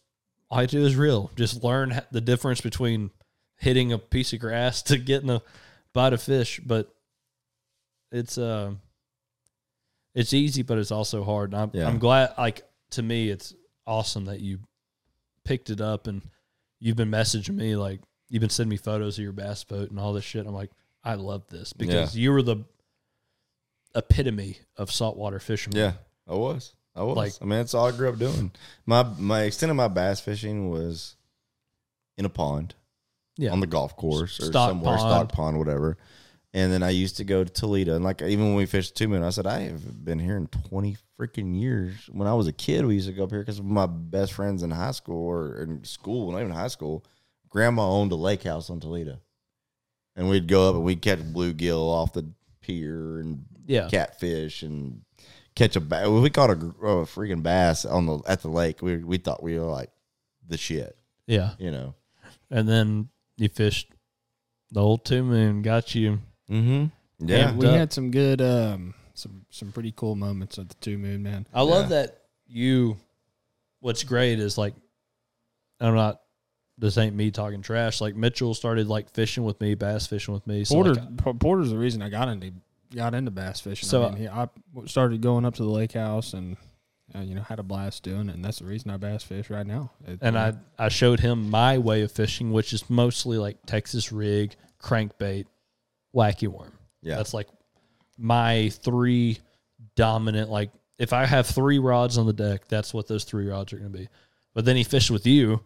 all 0.49 0.61
you 0.61 0.67
do 0.67 0.85
is 0.85 0.95
reel. 0.95 1.29
Just 1.35 1.63
learn 1.63 1.99
the 2.11 2.21
difference 2.21 2.61
between 2.61 3.09
hitting 3.57 3.91
a 3.93 3.97
piece 3.97 4.33
of 4.33 4.39
grass 4.39 4.81
to 4.83 4.97
getting 4.97 5.29
a 5.29 5.41
bite 5.93 6.13
of 6.13 6.21
fish. 6.21 6.59
But 6.65 6.93
it's 8.11 8.37
uh, 8.37 8.73
it's 10.13 10.33
easy, 10.33 10.61
but 10.61 10.77
it's 10.77 10.91
also 10.91 11.23
hard. 11.23 11.53
And 11.53 11.61
I'm 11.61 11.71
Yeah. 11.73 11.87
I'm 11.87 11.99
glad. 11.99 12.33
Like 12.37 12.63
to 12.91 13.03
me, 13.03 13.29
it's 13.29 13.53
awesome 13.87 14.25
that 14.25 14.39
you 14.39 14.59
picked 15.43 15.69
it 15.69 15.81
up 15.81 16.07
and 16.07 16.21
you've 16.79 16.95
been 16.97 17.11
messaging 17.11 17.55
me 17.55 17.75
like 17.75 18.01
you've 18.29 18.41
been 18.41 18.49
sending 18.49 18.69
me 18.71 18.77
photos 18.77 19.17
of 19.17 19.23
your 19.23 19.33
bass 19.33 19.63
boat 19.63 19.89
and 19.91 19.99
all 19.99 20.13
this 20.13 20.23
shit. 20.23 20.45
I'm 20.45 20.53
like, 20.53 20.71
I 21.03 21.15
love 21.15 21.47
this 21.49 21.73
because 21.73 22.17
you 22.17 22.31
were 22.31 22.41
the 22.41 22.65
epitome 23.95 24.57
of 24.77 24.91
saltwater 24.91 25.39
fisherman. 25.39 25.77
Yeah, 25.77 25.93
I 26.27 26.35
was. 26.35 26.73
I 26.95 27.03
was. 27.03 27.15
Like- 27.17 27.33
I 27.41 27.45
mean, 27.45 27.59
that's 27.59 27.73
all 27.73 27.87
I 27.87 27.91
grew 27.91 28.09
up 28.09 28.17
doing. 28.17 28.51
My 28.85 29.03
my 29.03 29.43
extent 29.43 29.69
of 29.69 29.75
my 29.75 29.87
bass 29.87 30.19
fishing 30.19 30.69
was 30.69 31.15
in 32.17 32.25
a 32.25 32.29
pond 32.29 32.73
yeah. 33.37 33.51
on 33.51 33.59
the 33.59 33.67
golf 33.67 33.95
course 33.95 34.39
or 34.39 34.45
Stock 34.45 34.69
somewhere, 34.69 34.97
pond. 34.97 34.99
stock 34.99 35.31
pond, 35.31 35.57
whatever. 35.59 35.97
And 36.53 36.71
then 36.71 36.83
I 36.83 36.91
used 36.91 37.17
to 37.17 37.25
go 37.25 37.43
to 37.43 37.49
Toledo, 37.49 37.95
and 37.95 38.03
like 38.05 38.21
even 38.21 38.45
when 38.45 38.55
we 38.55 38.65
fished 38.65 38.95
two 38.95 39.09
minutes, 39.09 39.37
I 39.37 39.41
said 39.41 39.47
I 39.47 39.59
have 39.63 40.05
been 40.05 40.19
here 40.19 40.37
in 40.37 40.47
twenty 40.47 40.95
freaking 41.19 41.59
years. 41.59 41.93
When 42.11 42.29
I 42.29 42.33
was 42.33 42.47
a 42.47 42.53
kid, 42.53 42.85
we 42.85 42.95
used 42.95 43.07
to 43.07 43.13
go 43.13 43.25
up 43.25 43.31
here 43.31 43.41
because 43.41 43.61
my 43.61 43.85
best 43.85 44.31
friends 44.31 44.63
in 44.63 44.71
high 44.71 44.91
school 44.91 45.27
or 45.27 45.61
in 45.63 45.83
school, 45.83 46.31
not 46.31 46.39
even 46.39 46.51
high 46.51 46.69
school. 46.69 47.03
Grandma 47.49 47.89
owned 47.89 48.11
a 48.13 48.15
lake 48.15 48.43
house 48.43 48.69
on 48.69 48.79
Toledo, 48.79 49.19
and 50.15 50.29
we'd 50.29 50.47
go 50.47 50.69
up 50.69 50.75
and 50.75 50.85
we'd 50.85 51.01
catch 51.01 51.19
bluegill 51.19 51.81
off 51.89 52.13
the 52.13 52.25
pier 52.61 53.19
and 53.19 53.43
yeah. 53.67 53.89
catfish 53.89 54.63
and 54.63 55.01
catch 55.55 55.75
a 55.75 55.81
bass. 55.81 56.07
We 56.07 56.29
caught 56.29 56.51
a, 56.51 56.53
a 56.53 57.05
freaking 57.05 57.43
bass 57.43 57.83
on 57.83 58.05
the 58.05 58.19
at 58.27 58.41
the 58.41 58.49
lake. 58.49 58.81
We 58.81 58.95
we 58.97 59.17
thought 59.17 59.43
we 59.43 59.59
were 59.59 59.65
like 59.65 59.89
the 60.47 60.57
shit, 60.57 60.97
Yeah. 61.27 61.51
you 61.59 61.71
know. 61.71 61.95
And 62.49 62.67
then 62.69 63.09
you 63.37 63.49
fished 63.49 63.91
the 64.71 64.81
old 64.81 65.05
two 65.05 65.23
moon, 65.23 65.61
got 65.61 65.95
you. 65.95 66.19
Mm-hmm. 66.49 66.85
Yeah. 67.27 67.37
Yeah, 67.37 67.53
we 67.53 67.65
Duck. 67.65 67.75
had 67.75 67.93
some 67.93 68.11
good, 68.11 68.41
um, 68.41 68.93
some 69.13 69.45
some 69.49 69.71
pretty 69.71 69.93
cool 69.95 70.15
moments 70.15 70.59
at 70.59 70.69
the 70.69 70.75
Two 70.75 70.97
Moon, 70.97 71.23
man. 71.23 71.47
I 71.53 71.61
love 71.61 71.89
that 71.89 72.23
you. 72.47 72.97
What's 73.79 74.03
great 74.03 74.39
is 74.39 74.57
like, 74.57 74.73
I'm 75.79 75.95
not. 75.95 76.21
This 76.77 76.97
ain't 76.97 77.15
me 77.15 77.31
talking 77.31 77.61
trash. 77.61 78.01
Like 78.01 78.15
Mitchell 78.15 78.53
started 78.53 78.87
like 78.87 79.09
fishing 79.09 79.45
with 79.45 79.61
me, 79.61 79.75
bass 79.75 80.07
fishing 80.07 80.33
with 80.33 80.45
me. 80.45 80.65
So 80.65 80.75
Porter, 80.75 80.95
like, 80.95 81.23
P- 81.23 81.33
Porter's 81.33 81.69
the 81.69 81.77
reason 81.77 82.01
I 82.01 82.09
got 82.09 82.27
into 82.27 82.51
got 82.93 83.13
into 83.13 83.31
bass 83.31 83.61
fishing. 83.61 83.87
So- 83.87 84.05
I, 84.05 84.09
mean, 84.09 84.17
he, 84.17 84.27
I 84.27 84.49
started 84.85 85.21
going 85.21 85.45
up 85.45 85.55
to 85.55 85.63
the 85.63 85.69
lake 85.69 85.93
house 85.93 86.33
and 86.33 86.57
uh, 87.13 87.19
you 87.19 87.35
know 87.35 87.41
had 87.41 87.59
a 87.59 87.63
blast 87.63 88.03
doing 88.03 88.29
it, 88.29 88.35
and 88.35 88.43
that's 88.43 88.59
the 88.59 88.65
reason 88.65 88.89
I 88.91 88.97
bass 88.97 89.23
fish 89.23 89.49
right 89.49 89.65
now. 89.67 89.91
It- 90.07 90.19
and 90.21 90.37
I 90.37 90.53
I 90.79 90.89
showed 90.89 91.19
him 91.19 91.49
my 91.49 91.77
way 91.77 92.01
of 92.01 92.11
fishing, 92.11 92.51
which 92.51 92.73
is 92.73 92.89
mostly 92.89 93.37
like 93.37 93.57
Texas 93.65 94.11
rig, 94.11 94.55
crankbait, 94.81 95.45
wacky 96.15 96.47
worm. 96.47 96.73
yeah. 97.01 97.17
That's 97.17 97.33
like 97.33 97.47
my 98.17 98.69
three 98.69 99.39
dominant. 99.95 100.49
Like 100.49 100.71
if 100.97 101.13
I 101.13 101.25
have 101.25 101.45
three 101.47 101.79
rods 101.79 102.17
on 102.17 102.25
the 102.25 102.33
deck, 102.33 102.67
that's 102.67 102.93
what 102.93 103.07
those 103.07 103.23
three 103.25 103.47
rods 103.49 103.73
are 103.73 103.77
going 103.77 103.91
to 103.91 103.97
be. 103.97 104.09
But 104.53 104.63
then 104.65 104.75
he 104.77 104.83
fished 104.83 105.11
with 105.11 105.27
you, 105.27 105.61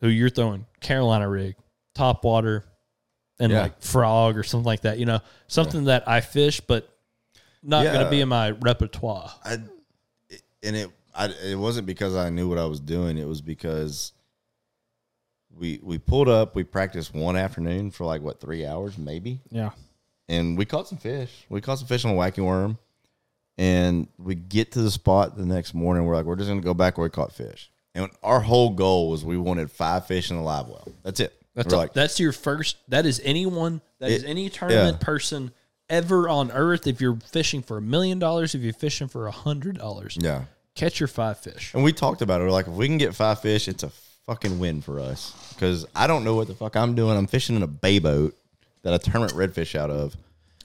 who 0.00 0.08
you're 0.08 0.30
throwing 0.30 0.64
Carolina 0.80 1.28
rig, 1.28 1.54
top 1.94 2.24
water, 2.24 2.64
and 3.38 3.52
Yeah. 3.52 3.62
like 3.62 3.82
frog 3.82 4.36
or 4.38 4.42
something 4.42 4.64
like 4.64 4.80
that. 4.82 4.98
You 4.98 5.04
know, 5.06 5.20
something 5.46 5.84
that 5.84 6.08
I 6.08 6.22
fish, 6.22 6.60
but 6.60 6.88
not 7.62 7.84
going 7.84 8.00
to 8.04 8.10
be 8.10 8.20
in 8.22 8.28
my 8.28 8.50
repertoire. 8.52 9.30
I 9.44 9.58
and 10.62 10.76
it 10.76 10.90
I, 11.14 11.26
it 11.44 11.58
wasn't 11.58 11.86
because 11.86 12.16
I 12.16 12.30
knew 12.30 12.48
what 12.48 12.58
I 12.58 12.64
was 12.64 12.80
doing. 12.80 13.18
It 13.18 13.26
was 13.26 13.40
because 13.40 14.12
we 15.56 15.80
we 15.82 15.98
pulled 15.98 16.28
up. 16.28 16.54
We 16.54 16.64
practiced 16.64 17.14
one 17.14 17.36
afternoon 17.36 17.90
for 17.90 18.04
like 18.06 18.22
what 18.22 18.40
three 18.40 18.64
hours 18.64 18.96
maybe, 18.96 19.40
yeah, 19.50 19.70
and 20.28 20.56
we 20.56 20.64
caught 20.64 20.88
some 20.88 20.98
fish. 20.98 21.44
We 21.48 21.60
caught 21.60 21.78
some 21.78 21.88
fish 21.88 22.04
on 22.04 22.12
a 22.12 22.14
wacky 22.14 22.44
worm, 22.44 22.78
and 23.58 24.08
we 24.18 24.34
get 24.34 24.72
to 24.72 24.82
the 24.82 24.90
spot 24.90 25.36
the 25.36 25.44
next 25.46 25.74
morning. 25.74 26.04
We're 26.06 26.16
like, 26.16 26.24
we're 26.24 26.36
just 26.36 26.48
gonna 26.48 26.60
go 26.62 26.74
back 26.74 26.96
where 26.96 27.04
we 27.04 27.10
caught 27.10 27.32
fish. 27.32 27.70
And 27.94 28.08
our 28.22 28.40
whole 28.40 28.70
goal 28.70 29.10
was 29.10 29.22
we 29.22 29.36
wanted 29.36 29.70
five 29.70 30.06
fish 30.06 30.30
in 30.30 30.36
the 30.36 30.42
live 30.42 30.66
well. 30.68 30.88
That's 31.02 31.20
it. 31.20 31.34
That's 31.54 31.74
a- 31.74 31.76
like, 31.76 31.92
that's 31.92 32.18
your 32.18 32.32
first. 32.32 32.78
That 32.88 33.04
is 33.04 33.20
anyone. 33.22 33.82
That 33.98 34.10
is 34.10 34.22
It- 34.22 34.28
any 34.28 34.48
tournament 34.48 34.96
yeah. 34.98 35.04
person 35.04 35.52
ever 35.92 36.28
on 36.28 36.50
earth. 36.50 36.86
If 36.88 37.00
you're 37.00 37.16
fishing 37.30 37.62
for 37.62 37.76
a 37.78 37.82
million 37.82 38.18
dollars, 38.18 38.54
if 38.56 38.62
you're 38.62 38.72
fishing 38.72 39.06
for 39.06 39.28
a 39.28 39.30
hundred 39.30 39.78
dollars, 39.78 40.18
yeah. 40.20 40.44
catch 40.74 40.98
your 40.98 41.06
five 41.06 41.38
fish. 41.38 41.72
And 41.74 41.84
we 41.84 41.92
talked 41.92 42.22
about 42.22 42.40
it. 42.40 42.44
We're 42.44 42.50
like, 42.50 42.66
if 42.66 42.72
we 42.72 42.86
can 42.88 42.98
get 42.98 43.14
five 43.14 43.40
fish, 43.40 43.68
it's 43.68 43.84
a 43.84 43.90
fucking 44.26 44.58
win 44.58 44.80
for 44.80 44.98
us. 44.98 45.32
Because 45.54 45.86
I 45.94 46.06
don't 46.08 46.24
know 46.24 46.34
what 46.34 46.48
the 46.48 46.54
fuck 46.54 46.74
I'm 46.76 46.94
doing. 46.96 47.16
I'm 47.16 47.26
fishing 47.28 47.54
in 47.54 47.62
a 47.62 47.68
bay 47.68 47.98
boat 48.00 48.36
that 48.82 48.92
I 48.94 48.96
tournament 48.98 49.34
redfish 49.34 49.78
out 49.78 49.90
of. 49.90 50.16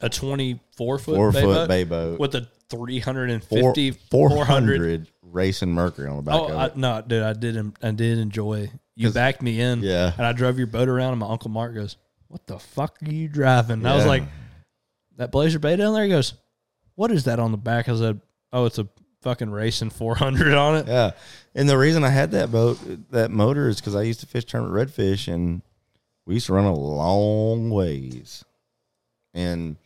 A 0.01 0.09
twenty-four 0.09 0.99
foot 0.99 1.15
Four 1.15 1.31
bay 1.31 1.41
foot 1.41 1.53
boat 1.53 1.67
bay 1.67 1.83
boat. 1.83 2.19
with 2.19 2.35
a 2.35 2.47
three 2.69 2.99
hundred 2.99 3.29
and 3.31 3.43
Four, 3.43 3.73
fifty, 3.73 3.91
400 3.91 4.45
400. 4.47 5.07
racing 5.23 5.71
mercury 5.73 6.07
on 6.07 6.17
the 6.17 6.21
back 6.21 6.35
Oh 6.35 6.49
of 6.49 6.55
I, 6.55 6.65
it. 6.67 6.77
no, 6.77 7.01
dude! 7.01 7.23
I 7.23 7.33
did. 7.33 7.57
I 7.81 7.91
did 7.91 8.19
enjoy. 8.19 8.69
You 8.95 9.11
backed 9.11 9.41
me 9.41 9.59
in, 9.61 9.81
Yeah. 9.83 10.11
And 10.17 10.25
I 10.25 10.33
drove 10.33 10.57
your 10.57 10.67
boat 10.67 10.87
around, 10.87 11.11
and 11.13 11.19
my 11.19 11.27
uncle 11.27 11.49
Mark 11.49 11.73
goes, 11.73 11.97
"What 12.27 12.45
the 12.45 12.59
fuck 12.59 12.97
are 13.03 13.11
you 13.11 13.27
driving?" 13.27 13.73
And 13.79 13.87
I 13.87 13.95
was 13.95 14.05
like, 14.05 14.23
"That 15.17 15.31
Blazer 15.31 15.59
Bay 15.59 15.75
down 15.75 15.93
there." 15.93 16.03
He 16.03 16.09
goes, 16.09 16.33
"What 16.95 17.11
is 17.11 17.25
that 17.25 17.39
on 17.39 17.51
the 17.51 17.57
back?" 17.57 17.89
I 17.89 17.95
said, 17.95 18.21
"Oh, 18.53 18.65
it's 18.65 18.79
a 18.79 18.87
fucking 19.21 19.51
racing 19.51 19.89
400 19.89 20.53
on 20.53 20.77
it." 20.77 20.87
Yeah. 20.87 21.11
And 21.53 21.67
the 21.67 21.77
reason 21.77 22.03
I 22.03 22.09
had 22.09 22.31
that 22.31 22.51
boat, 22.51 22.79
that 23.11 23.31
motor, 23.31 23.67
is 23.67 23.77
because 23.77 23.95
I 23.95 24.03
used 24.03 24.21
to 24.21 24.25
fish 24.25 24.45
tournament 24.45 24.89
redfish 24.89 25.31
and 25.31 25.61
we 26.25 26.35
used 26.35 26.47
to 26.47 26.53
run 26.53 26.65
a 26.65 26.73
long 26.73 27.69
ways. 27.69 28.43
And 29.33 29.77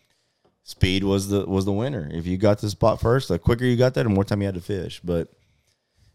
speed 0.63 1.03
was 1.03 1.29
the 1.29 1.45
was 1.45 1.65
the 1.65 1.71
winner. 1.71 2.09
If 2.11 2.25
you 2.25 2.37
got 2.37 2.59
the 2.59 2.69
spot 2.69 2.99
first, 2.99 3.29
the 3.29 3.39
quicker 3.39 3.65
you 3.65 3.77
got 3.77 3.93
there, 3.93 4.03
the 4.03 4.09
more 4.09 4.23
time 4.23 4.41
you 4.41 4.47
had 4.47 4.55
to 4.55 4.61
fish. 4.61 5.01
But 5.03 5.29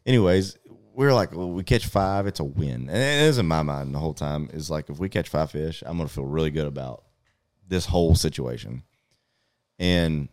anyways, 0.04 0.58
we 0.94 1.06
are 1.06 1.14
like, 1.14 1.32
well, 1.32 1.50
we 1.50 1.62
catch 1.62 1.86
five, 1.86 2.26
it's 2.26 2.40
a 2.40 2.44
win. 2.44 2.88
And 2.88 2.96
it 2.96 3.28
is 3.28 3.38
in 3.38 3.46
my 3.46 3.62
mind 3.62 3.94
the 3.94 3.98
whole 3.98 4.14
time 4.14 4.48
is 4.52 4.70
like 4.70 4.88
if 4.88 4.98
we 4.98 5.08
catch 5.08 5.28
five 5.28 5.50
fish, 5.50 5.82
I'm 5.86 5.96
gonna 5.96 6.08
feel 6.08 6.24
really 6.24 6.50
good 6.50 6.66
about 6.66 7.04
this 7.68 7.86
whole 7.86 8.14
situation. 8.14 8.82
And 9.78 10.28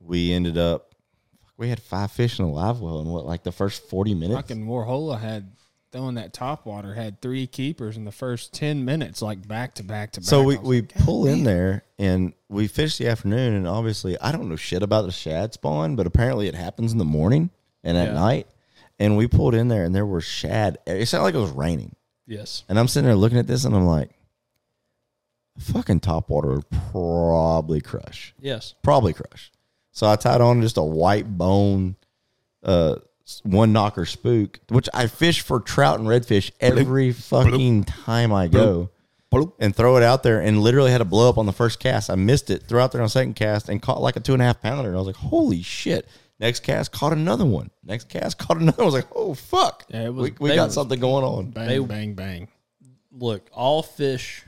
we 0.00 0.32
ended 0.32 0.58
up 0.58 0.94
we 1.56 1.68
had 1.68 1.80
five 1.80 2.10
fish 2.10 2.38
in 2.38 2.44
a 2.44 2.50
live 2.50 2.80
well 2.80 3.00
in 3.00 3.06
what 3.06 3.24
like 3.26 3.42
the 3.44 3.52
first 3.52 3.88
40 3.88 4.14
minutes 4.14 4.34
fucking 4.36 4.66
Warhola 4.66 5.20
had 5.20 5.52
throwing 5.92 6.16
that 6.16 6.32
top 6.32 6.66
water 6.66 6.92
had 6.94 7.22
three 7.22 7.46
keepers 7.46 7.96
in 7.96 8.04
the 8.04 8.10
first 8.10 8.52
ten 8.52 8.84
minutes, 8.84 9.22
like 9.22 9.46
back 9.46 9.76
to 9.76 9.84
back 9.84 10.10
to 10.10 10.20
back. 10.20 10.26
so 10.26 10.42
we, 10.42 10.56
we 10.58 10.80
like, 10.80 10.92
"God 10.94 11.04
pull 11.04 11.26
in 11.28 11.44
there 11.44 11.84
and 12.00 12.32
we 12.48 12.66
fish 12.66 12.98
the 12.98 13.06
afternoon 13.08 13.54
and 13.54 13.68
obviously 13.68 14.18
i 14.20 14.32
don't 14.32 14.48
know 14.48 14.56
shit 14.56 14.82
about 14.82 15.02
the 15.02 15.12
shad 15.12 15.54
spawn 15.54 15.94
but 15.94 16.06
apparently 16.08 16.48
it 16.48 16.54
happens 16.56 16.90
in 16.90 16.98
the 16.98 17.04
morning 17.04 17.50
and 17.84 17.96
at 17.96 18.08
Yeah. 18.08 18.14
night 18.14 18.46
and 18.98 19.16
we 19.16 19.28
pulled 19.28 19.54
in 19.54 19.68
there 19.68 19.84
and 19.84 19.94
there 19.94 20.04
were 20.06 20.20
shad 20.20 20.78
it 20.86 21.06
sounded 21.06 21.24
like 21.24 21.34
it 21.36 21.38
was 21.38 21.52
raining 21.52 21.94
Yes. 22.26 22.64
and 22.68 22.76
i'm 22.78 22.88
sitting 22.88 23.06
there 23.06 23.14
looking 23.16 23.38
at 23.38 23.46
this 23.46 23.64
and 23.64 23.74
i'm 23.76 23.86
like 23.86 24.10
fucking 25.58 26.00
top 26.00 26.28
water 26.30 26.48
would 26.54 26.70
probably 26.92 27.80
crush 27.80 28.34
Yes. 28.40 28.74
probably 28.82 29.12
crush. 29.12 29.50
So 29.92 30.08
I 30.08 30.16
tied 30.16 30.40
on 30.40 30.60
just 30.60 30.76
a 30.76 30.82
white 30.82 31.38
bone, 31.38 31.94
uh, 32.64 32.96
one 33.44 33.72
knocker 33.72 34.04
spook, 34.04 34.58
which 34.68 34.88
I 34.92 35.06
fish 35.06 35.40
for 35.40 35.60
trout 35.60 35.98
and 36.00 36.08
redfish 36.08 36.50
every 36.60 37.12
fucking 37.12 37.84
time 37.84 38.32
I 38.32 38.48
go, 38.48 38.90
and 39.58 39.74
throw 39.74 39.96
it 39.96 40.02
out 40.02 40.22
there, 40.22 40.40
and 40.40 40.60
literally 40.60 40.90
had 40.90 41.00
a 41.00 41.04
blow 41.04 41.28
up 41.28 41.38
on 41.38 41.46
the 41.46 41.52
first 41.52 41.78
cast. 41.80 42.10
I 42.10 42.16
missed 42.16 42.50
it, 42.50 42.64
threw 42.64 42.80
out 42.80 42.92
there 42.92 43.02
on 43.02 43.08
second 43.08 43.34
cast, 43.34 43.68
and 43.68 43.80
caught 43.80 44.00
like 44.02 44.16
a 44.16 44.20
two 44.20 44.32
and 44.32 44.42
a 44.42 44.44
half 44.44 44.60
pounder. 44.60 44.88
And 44.88 44.96
I 44.96 45.00
was 45.00 45.06
like, 45.06 45.16
holy 45.16 45.62
shit! 45.62 46.06
Next 46.40 46.60
cast 46.64 46.90
caught 46.92 47.12
another 47.12 47.44
one. 47.46 47.70
Next 47.84 48.08
cast 48.08 48.38
caught 48.38 48.58
another. 48.60 48.76
one. 48.78 48.82
I 48.82 48.86
was 48.86 48.94
like, 48.94 49.08
oh 49.14 49.34
fuck! 49.34 49.84
Yeah, 49.88 50.06
it 50.06 50.14
was- 50.14 50.32
we 50.38 50.50
we 50.50 50.54
got 50.56 50.66
was- 50.66 50.74
something 50.74 50.98
going 51.00 51.24
on. 51.24 51.50
bang 51.52 51.68
they- 51.68 51.78
bang 51.78 52.14
bang. 52.14 52.48
Look, 53.12 53.48
all 53.52 53.82
fish, 53.84 54.44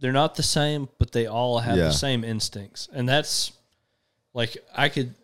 they're 0.00 0.12
not 0.12 0.34
the 0.36 0.42
same, 0.42 0.88
but 0.98 1.12
they 1.12 1.26
all 1.26 1.58
have 1.58 1.76
Yeah. 1.76 1.84
the 1.84 1.92
same 1.92 2.24
instincts, 2.24 2.88
and 2.92 3.08
that's 3.08 3.52
like 4.34 4.56
I 4.74 4.88
could, 4.88 5.14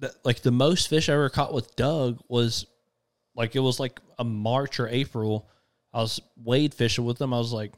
that, 0.00 0.12
like 0.24 0.40
the 0.42 0.50
most 0.52 0.88
fish 0.88 1.08
I 1.08 1.14
ever 1.14 1.28
caught 1.28 1.52
with 1.52 1.74
Doug 1.76 2.20
was, 2.28 2.66
like 3.34 3.56
it 3.56 3.60
was 3.60 3.80
like 3.80 4.00
a 4.18 4.24
March 4.24 4.78
or 4.80 4.88
April. 4.88 5.48
I 5.92 6.00
was 6.00 6.20
wade 6.42 6.74
fishing 6.74 7.04
with 7.04 7.18
them. 7.18 7.32
I 7.34 7.38
was 7.38 7.52
like, 7.52 7.72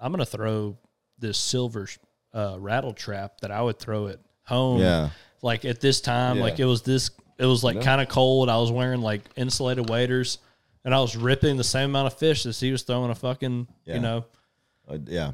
I'm 0.00 0.12
gonna 0.12 0.24
throw 0.24 0.76
this 1.18 1.38
silver 1.38 1.88
uh, 2.32 2.56
rattle 2.58 2.92
trap 2.92 3.40
that 3.40 3.50
I 3.50 3.60
would 3.62 3.78
throw 3.78 4.08
at 4.08 4.18
home. 4.44 4.80
Yeah. 4.80 5.10
like 5.42 5.64
at 5.64 5.80
this 5.80 6.00
time, 6.00 6.36
Yeah. 6.38 6.42
like 6.44 6.58
it 6.60 6.64
was 6.64 6.82
this. 6.82 7.10
It 7.38 7.46
was 7.46 7.64
like 7.64 7.82
kind 7.82 8.00
of 8.00 8.08
cold. 8.08 8.48
I 8.48 8.56
was 8.58 8.70
wearing 8.70 9.00
like 9.02 9.22
insulated 9.36 9.88
waders, 9.90 10.38
and 10.84 10.94
I 10.94 11.00
was 11.00 11.16
ripping 11.16 11.56
the 11.56 11.64
same 11.64 11.90
amount 11.90 12.06
of 12.06 12.18
fish 12.18 12.46
as 12.46 12.60
he 12.60 12.70
was 12.70 12.82
throwing 12.82 13.10
a 13.10 13.14
fucking. 13.16 13.66
Yeah. 13.84 13.94
You 13.96 14.00
know, 14.00 14.24
Uh, 14.92 14.98
yeah, 15.06 15.32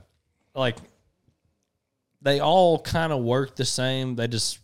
like 0.54 0.76
they 2.22 2.40
all 2.40 2.78
kind 2.80 3.12
of 3.12 3.22
work 3.22 3.56
the 3.56 3.64
same. 3.64 4.16
They 4.16 4.28
just 4.28 4.58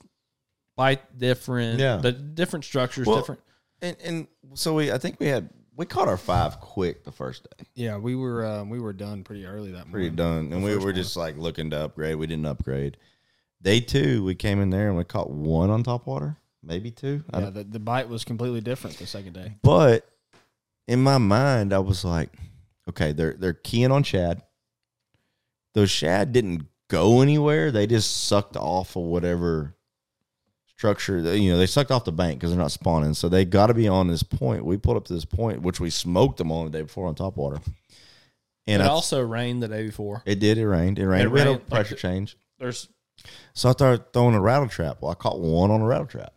bite 0.77 1.19
different. 1.19 1.79
Yeah. 1.81 1.97
the 1.97 2.13
different 2.13 2.65
structures, 2.65 3.07
Well, 3.07 3.17
different. 3.19 3.41
and 3.83 3.97
and 4.05 4.27
so 4.55 4.75
we 4.75 4.93
I 4.93 4.99
think 4.99 5.19
we 5.21 5.27
had 5.27 5.51
we 5.77 5.87
caught 5.87 6.09
our 6.09 6.17
five 6.17 6.61
quick 6.61 7.05
the 7.05 7.13
first 7.13 7.45
day. 7.45 7.67
Yeah, 7.75 7.97
we 7.97 8.15
were 8.15 8.45
uh, 8.45 8.65
we 8.65 8.79
were 8.81 8.93
done 8.93 9.25
pretty 9.25 9.45
early 9.47 9.73
that 9.73 9.91
pretty 9.91 10.11
morning. 10.11 10.17
Pretty 10.17 10.17
done, 10.17 10.53
and 10.53 10.65
we 10.65 10.77
were 10.77 10.87
one. 10.87 10.95
just 10.95 11.17
like 11.17 11.37
looking 11.37 11.71
to 11.71 11.85
upgrade. 11.85 12.17
We 12.17 12.27
didn't 12.27 12.47
upgrade. 12.47 12.97
day 13.63 13.81
two, 13.81 14.25
we 14.25 14.35
came 14.35 14.61
in 14.61 14.71
there 14.71 14.89
and 14.89 14.97
we 14.97 15.05
caught 15.05 15.31
one 15.31 15.71
on 15.71 15.83
top 15.83 16.07
water, 16.07 16.37
maybe 16.63 16.91
two. 16.91 17.25
Yeah, 17.33 17.51
the, 17.51 17.65
the 17.65 17.81
bite 17.81 18.09
was 18.09 18.25
completely 18.25 18.61
different 18.61 18.99
the 18.99 19.07
second 19.07 19.33
day. 19.33 19.55
But 19.63 20.09
in 20.87 21.03
my 21.03 21.19
mind, 21.19 21.73
I 21.73 21.79
was 21.81 22.05
like, 22.05 22.31
okay, 22.89 23.13
they're 23.13 23.35
they're 23.39 23.53
keying 23.55 23.91
on 23.93 24.03
shad. 24.03 24.43
Those 25.75 25.91
shad 25.91 26.33
didn't 26.33 26.67
go 26.89 27.21
anywhere; 27.21 27.71
they 27.71 27.87
just 27.87 28.25
sucked 28.27 28.57
off 28.57 28.97
of 28.97 29.03
whatever 29.03 29.75
structure. 30.77 31.19
You 31.37 31.53
know, 31.53 31.59
they 31.59 31.67
sucked 31.67 31.91
off 31.91 32.05
the 32.05 32.13
bank 32.13 32.39
because 32.39 32.51
they're 32.51 32.59
not 32.59 32.73
spawning. 32.73 33.15
So 33.15 33.29
they 33.29 33.45
got 33.45 33.67
to 33.67 33.75
be 33.75 33.89
on 33.89 34.09
this 34.09 34.23
point. 34.23 34.65
We 34.65 34.77
pulled 34.77 34.97
up 34.97 35.05
to 35.07 35.15
this 35.15 35.25
point, 35.25 35.63
which 35.63 35.81
we 35.81 35.91
smoked 35.91 36.39
them 36.39 36.53
on 36.53 36.67
the 36.67 36.71
day 36.71 36.83
before 36.83 37.07
on 37.07 37.15
top 37.15 37.37
water. 37.37 37.59
And 38.67 38.81
it 38.81 38.87
I, 38.87 38.89
also 38.89 39.21
rained 39.21 39.63
the 39.63 39.69
day 39.69 39.87
before. 39.87 40.23
it 40.25 40.41
did. 40.41 40.59
It 40.59 40.67
rained. 40.67 40.99
It 40.99 41.07
rained. 41.07 41.25
It 41.25 41.31
we 41.31 41.39
had 41.39 41.49
a 41.49 41.51
rained, 41.53 41.63
like 41.63 41.71
pressure 41.71 41.97
change. 41.97 42.37
There's 42.59 42.89
So 43.53 43.69
I 43.69 43.73
started 43.73 44.13
throwing 44.13 44.35
a 44.35 44.41
rattle 44.41 44.69
trap. 44.69 44.99
Well, 45.01 45.11
I 45.11 45.15
caught 45.15 45.39
one 45.39 45.71
on 45.71 45.81
a 45.81 45.87
rattle 45.87 46.07
trap. 46.07 46.33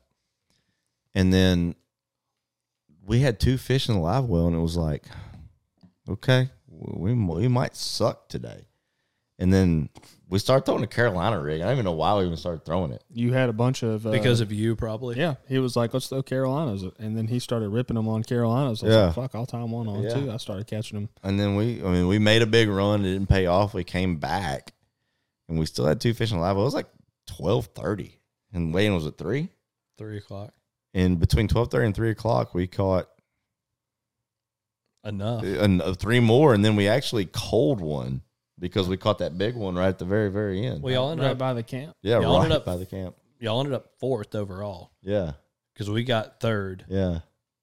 And 1.16 1.34
then 1.34 1.76
we 3.06 3.20
had 3.20 3.40
two 3.40 3.58
fish 3.58 3.88
in 3.88 3.96
the 3.96 4.02
live 4.02 4.26
well, 4.26 4.48
and 4.48 4.56
it 4.56 4.60
was 4.60 4.78
like, 4.78 5.06
okay, 6.08 6.50
we, 6.68 7.14
we 7.14 7.48
might 7.48 7.76
suck 7.76 8.28
today. 8.28 8.67
And 9.40 9.54
then 9.54 9.90
we 10.30 10.40
started 10.40 10.66
throwing 10.66 10.84
a 10.84 10.88
Carolina 10.88 11.40
rig. 11.40 11.62
I 11.62 11.66
don't 11.66 11.74
even 11.74 11.86
know 11.86 11.92
why 11.92 12.18
we 12.18 12.24
even 12.26 12.38
started 12.38 12.66
throwing 12.66 12.92
it. 12.92 13.04
You 13.14 13.34
had 13.34 13.50
a 13.50 13.54
bunch 13.54 13.84
of 13.84 14.08
uh, 14.08 14.12
because 14.12 14.42
of 14.42 14.52
you, 14.52 14.76
probably. 14.76 15.16
yeah. 15.16 15.36
He 15.48 15.60
was 15.60 15.76
like, 15.76 15.94
"Let's 15.94 16.08
throw 16.08 16.24
Carolinas," 16.24 16.84
and 16.98 17.16
then 17.16 17.28
he 17.28 17.38
started 17.38 17.70
ripping 17.70 17.96
them 17.96 18.08
on 18.08 18.24
Carolinas. 18.24 18.82
I 18.82 18.86
was 18.88 18.96
Yeah. 18.96 19.06
like, 19.06 19.16
"Fuck, 19.16 19.36
I'll 19.36 19.46
tie 19.46 19.64
one 19.64 19.88
on 19.88 20.02
Yeah. 20.04 20.14
too." 20.16 20.32
I 20.32 20.38
started 20.38 20.66
catching 20.66 20.98
them. 21.00 21.10
And 21.24 21.40
then 21.40 21.56
we, 21.56 21.84
I 21.84 21.88
mean, 21.92 22.08
we 22.08 22.18
made 22.18 22.42
a 22.42 22.48
big 22.48 22.68
run. 22.68 23.02
It 23.06 23.14
didn't 23.14 23.30
pay 23.30 23.46
off. 23.46 23.76
We 23.76 23.84
came 23.84 24.18
back, 24.18 24.74
and 25.48 25.60
we 25.60 25.68
still 25.68 25.86
had 25.86 26.02
two 26.02 26.16
fish 26.16 26.32
in 26.32 26.38
the 26.38 26.42
live. 26.44 26.58
It 26.58 26.62
was 26.62 26.74
like 26.74 26.90
twelve 27.28 27.68
thirty, 27.76 28.20
and 28.52 28.74
weighing 28.74 28.96
was 28.96 29.06
at 29.06 29.20
three. 29.20 29.50
Three 30.00 30.18
o'clock. 30.18 30.52
And 30.96 31.20
between 31.20 31.48
twelve 31.48 31.70
thirty 31.70 31.86
and 31.86 31.96
three 31.96 32.10
o'clock, 32.10 32.56
we 32.56 32.66
caught 32.66 33.08
Enough. 35.06 35.44
and 35.44 35.82
uh, 35.82 35.94
three 35.94 36.20
more, 36.20 36.56
and 36.56 36.66
then 36.66 36.76
we 36.76 36.88
actually 36.88 37.26
cold 37.26 37.80
one 37.80 38.24
because 38.60 38.88
we 38.88 38.98
caught 38.98 39.20
that 39.20 39.38
big 39.38 39.56
one 39.56 39.76
right 39.76 39.88
at 39.88 39.98
the 40.00 40.06
very, 40.06 40.30
very 40.30 40.66
end. 40.66 40.82
We 40.84 40.96
all 40.96 41.12
ended 41.12 41.26
right 41.26 41.32
up. 41.34 41.38
by 41.38 41.54
the 41.54 41.64
camp. 41.64 41.96
yeah, 42.02 42.20
y'all 42.20 42.38
right 42.38 42.44
ended 42.46 42.58
up- 42.58 42.66
by 42.66 42.78
the 42.78 42.86
camp. 42.86 43.16
Y'all 43.40 43.60
ended 43.60 43.74
up 43.76 43.92
fourth 44.00 44.34
overall 44.34 44.92
Yeah, 45.04 45.34
because 45.74 45.90
we 45.92 46.04
got 46.04 46.40
third, 46.40 46.86
yeah. 46.90 47.20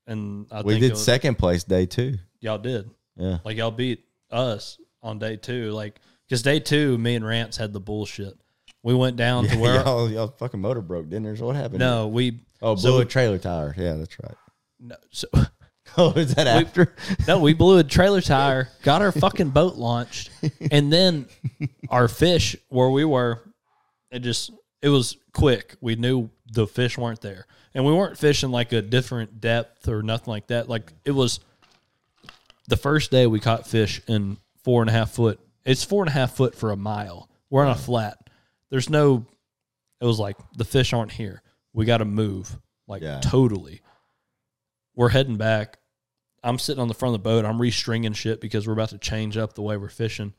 and 0.07 0.47
I 0.53 0.63
we 0.63 0.75
think 0.75 0.83
did 0.83 0.91
was- 0.93 1.05
second 1.05 1.37
place 1.37 1.65
day 1.65 1.87
two. 1.87 2.19
Y'all 2.41 2.59
did. 2.59 2.89
Yeah, 3.17 3.39
Like 3.45 3.57
y'all 3.57 3.71
beat 3.73 4.05
us 4.31 4.79
on 5.03 5.19
day 5.19 5.37
two. 5.37 5.71
Like 5.73 6.01
because 6.29 6.43
day 6.43 6.61
two, 6.61 6.97
me 6.99 7.15
and 7.17 7.25
Rance 7.27 7.57
had 7.57 7.73
the 7.73 7.81
bullshit. 7.81 8.35
We 8.85 8.95
went 8.95 9.17
down 9.17 9.45
to 9.49 9.55
yeah 9.55 9.61
where 9.61 9.75
y'all, 9.85 10.11
y'all 10.11 10.29
fucking 10.29 10.61
motor 10.61 10.81
broke, 10.83 11.09
didn't 11.09 11.25
there? 11.25 11.37
So 11.37 11.47
what 11.47 11.57
happened? 11.57 11.79
no, 11.81 12.07
we 12.09 12.41
oh, 12.63 12.77
so- 12.77 12.91
blew 12.93 13.01
a 13.01 13.05
trailer 13.05 13.39
tire. 13.39 13.75
Yeah, 13.77 13.95
that's 13.95 14.17
right. 14.23 14.35
no, 14.79 14.97
so, 15.11 15.27
Oh, 15.97 16.11
is 16.13 16.35
that 16.35 16.47
after? 16.49 16.93
no, 17.29 17.39
we 17.39 17.55
blew 17.55 17.79
a 17.79 17.85
trailer 17.85 18.21
tire, 18.21 18.69
got 18.83 19.01
our 19.03 19.13
fucking 19.13 19.51
boat 19.51 19.77
launched, 19.77 20.31
and 20.73 20.93
then 20.93 21.27
our 21.89 22.09
fish 22.09 22.57
where 22.69 22.89
we 22.91 23.05
were, 23.05 23.43
it 24.11 24.21
just 24.21 24.51
it 24.83 24.89
was 24.89 25.17
quick. 25.33 25.77
We 25.81 25.95
knew 25.95 26.31
the 26.51 26.67
fish 26.67 26.99
weren't 26.99 27.21
there, 27.21 27.47
and 27.75 27.85
we 27.85 27.93
weren't 27.93 28.19
fishing 28.19 28.51
like 28.51 28.73
a 28.73 28.83
different 28.83 29.41
depth 29.41 29.87
or 29.87 30.03
nothing 30.03 30.33
like 30.33 30.49
that. 30.49 30.69
Like 30.69 30.93
it 31.05 31.13
was 31.13 31.39
the 32.67 32.77
first 32.77 33.11
day 33.11 33.27
we 33.27 33.39
caught 33.39 33.67
fish 33.67 34.01
in 34.09 34.39
four 34.65 34.83
and 34.83 34.91
a 34.91 34.93
half 34.93 35.13
foot. 35.13 35.39
It's 35.65 35.85
four 35.85 36.03
and 36.03 36.09
a 36.09 36.13
half 36.13 36.35
foot 36.35 36.55
for 36.57 36.73
a 36.73 36.77
mile. 36.77 37.29
We're 37.51 37.65
on 37.65 37.71
a 37.71 37.77
flat. 37.77 38.19
There's 38.71 38.91
no. 38.91 39.27
It 40.01 40.07
was 40.07 40.19
like 40.19 40.37
the 40.57 40.65
fish 40.65 40.93
aren't 40.93 41.13
here. 41.13 41.41
We 41.73 41.85
got 41.85 41.99
to 41.99 42.05
move. 42.05 42.59
Like 42.89 43.03
Yeah. 43.03 43.21
totally. 43.21 43.81
We're 44.95 45.11
heading 45.11 45.37
back. 45.37 45.79
I'm 46.43 46.59
sitting 46.59 46.81
on 46.81 46.89
the 46.89 46.95
front 46.95 47.15
of 47.15 47.23
the 47.23 47.29
boat. 47.29 47.45
I'm 47.45 47.59
restringing 47.59 48.15
shit 48.15 48.41
because 48.41 48.67
we're 48.67 48.75
about 48.75 48.91
to 48.91 48.99
change 48.99 49.37
up 49.37 49.55
the 49.55 49.63
way 49.63 49.77
we're 49.77 49.89
fishing. 49.89 50.35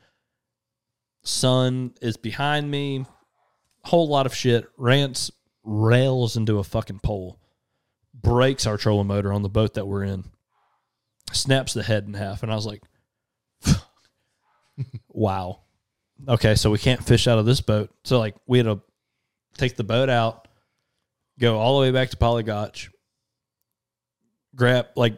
Sun 1.23 1.94
is 2.02 2.15
behind 2.18 2.69
me. 2.69 3.06
Whole 3.84 4.07
lot 4.07 4.27
of 4.27 4.36
shit. 4.36 4.65
Rance 4.77 5.32
rails 5.64 6.38
into 6.38 6.60
a 6.60 6.64
fucking 6.64 6.99
pole. 6.99 7.40
Breaks 8.14 8.68
our 8.68 8.77
trolling 8.77 9.07
motor 9.07 9.34
on 9.34 9.41
the 9.41 9.49
boat 9.49 9.73
that 9.73 9.88
we're 9.88 10.03
in. 10.03 10.26
Snaps 11.32 11.73
the 11.73 11.84
head 11.84 12.06
in 12.06 12.14
half. 12.14 12.44
And 12.44 12.52
I 12.52 12.56
was 12.56 12.68
like, 12.68 12.84
wow. 15.10 15.61
Okay, 16.27 16.56
so 16.56 16.69
we 16.69 16.77
can't 16.77 17.03
fish 17.03 17.27
out 17.27 17.40
of 17.40 17.45
this 17.45 17.61
boat. 17.61 17.90
So 18.03 18.19
like 18.19 18.36
we 18.45 18.60
had 18.60 18.68
to 18.68 18.82
take 19.57 19.76
the 19.76 19.84
boat 19.84 20.10
out, 20.10 20.48
go 21.40 21.57
all 21.57 21.80
the 21.80 21.82
way 21.82 21.91
back 21.91 22.11
to 22.11 22.18
Polygotch, 22.18 22.90
grab 24.56 24.88
like 24.95 25.15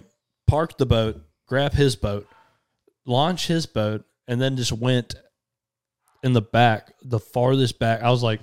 park 0.47 0.77
the 0.77 0.85
boat, 0.85 1.21
grab 1.45 1.73
his 1.73 1.95
boat, 1.95 2.27
launch 3.05 3.47
his 3.47 3.65
boat, 3.65 4.05
and 4.27 4.41
then 4.41 4.57
just 4.57 4.71
went 4.71 5.15
in 6.23 6.33
the 6.33 6.41
back, 6.41 6.93
the 7.03 7.19
farthest 7.19 7.79
back. 7.79 8.01
I 8.01 8.09
was 8.09 8.23
like, 8.23 8.41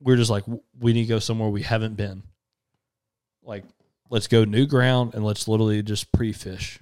we're 0.00 0.16
just 0.16 0.30
like, 0.30 0.44
we 0.78 0.92
need 0.92 1.02
to 1.02 1.08
go 1.08 1.18
somewhere 1.18 1.48
we 1.48 1.62
haven't 1.62 1.96
been. 1.96 2.22
Like, 3.42 3.64
let's 4.10 4.26
go 4.26 4.44
new 4.44 4.66
ground 4.66 5.14
and 5.14 5.24
let's 5.24 5.48
literally 5.48 5.82
just 5.82 6.12
pre 6.12 6.32
fish. 6.32 6.78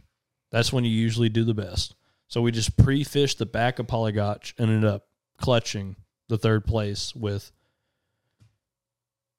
That's 0.50 0.72
when 0.72 0.84
you 0.84 0.90
usually 0.90 1.28
do 1.28 1.44
the 1.44 1.54
best. 1.54 1.94
So 2.28 2.40
we 2.42 2.52
just 2.52 2.76
pre 2.76 3.04
fished 3.04 3.38
the 3.38 3.46
back 3.46 3.78
of 3.78 3.86
Polygotch 3.86 4.54
and 4.58 4.70
ended 4.70 4.88
up 4.88 5.06
clutching 5.38 5.96
the 6.28 6.38
third 6.38 6.64
place 6.64 7.14
with 7.14 7.52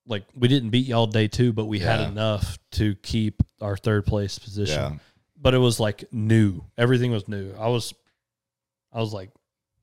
like 0.08 0.24
we 0.36 0.48
didn't 0.48 0.70
beat 0.70 0.86
y'all 0.88 1.08
day 1.08 1.28
two, 1.28 1.54
but 1.54 1.66
we 1.66 1.80
had 1.80 2.02
enough 2.02 2.58
to 2.74 2.96
keep 2.96 3.42
our 3.62 3.76
third 3.78 4.06
place 4.06 4.38
position. 4.38 4.80
Yeah, 4.80 4.98
But 5.40 5.54
it 5.54 5.60
was 5.60 5.80
like 5.80 6.06
new. 6.12 6.62
Everything 6.78 7.12
was 7.12 7.28
new. 7.28 7.54
I 7.60 7.68
was 7.68 7.94
I 8.94 9.00
was 9.00 9.14
like 9.14 9.32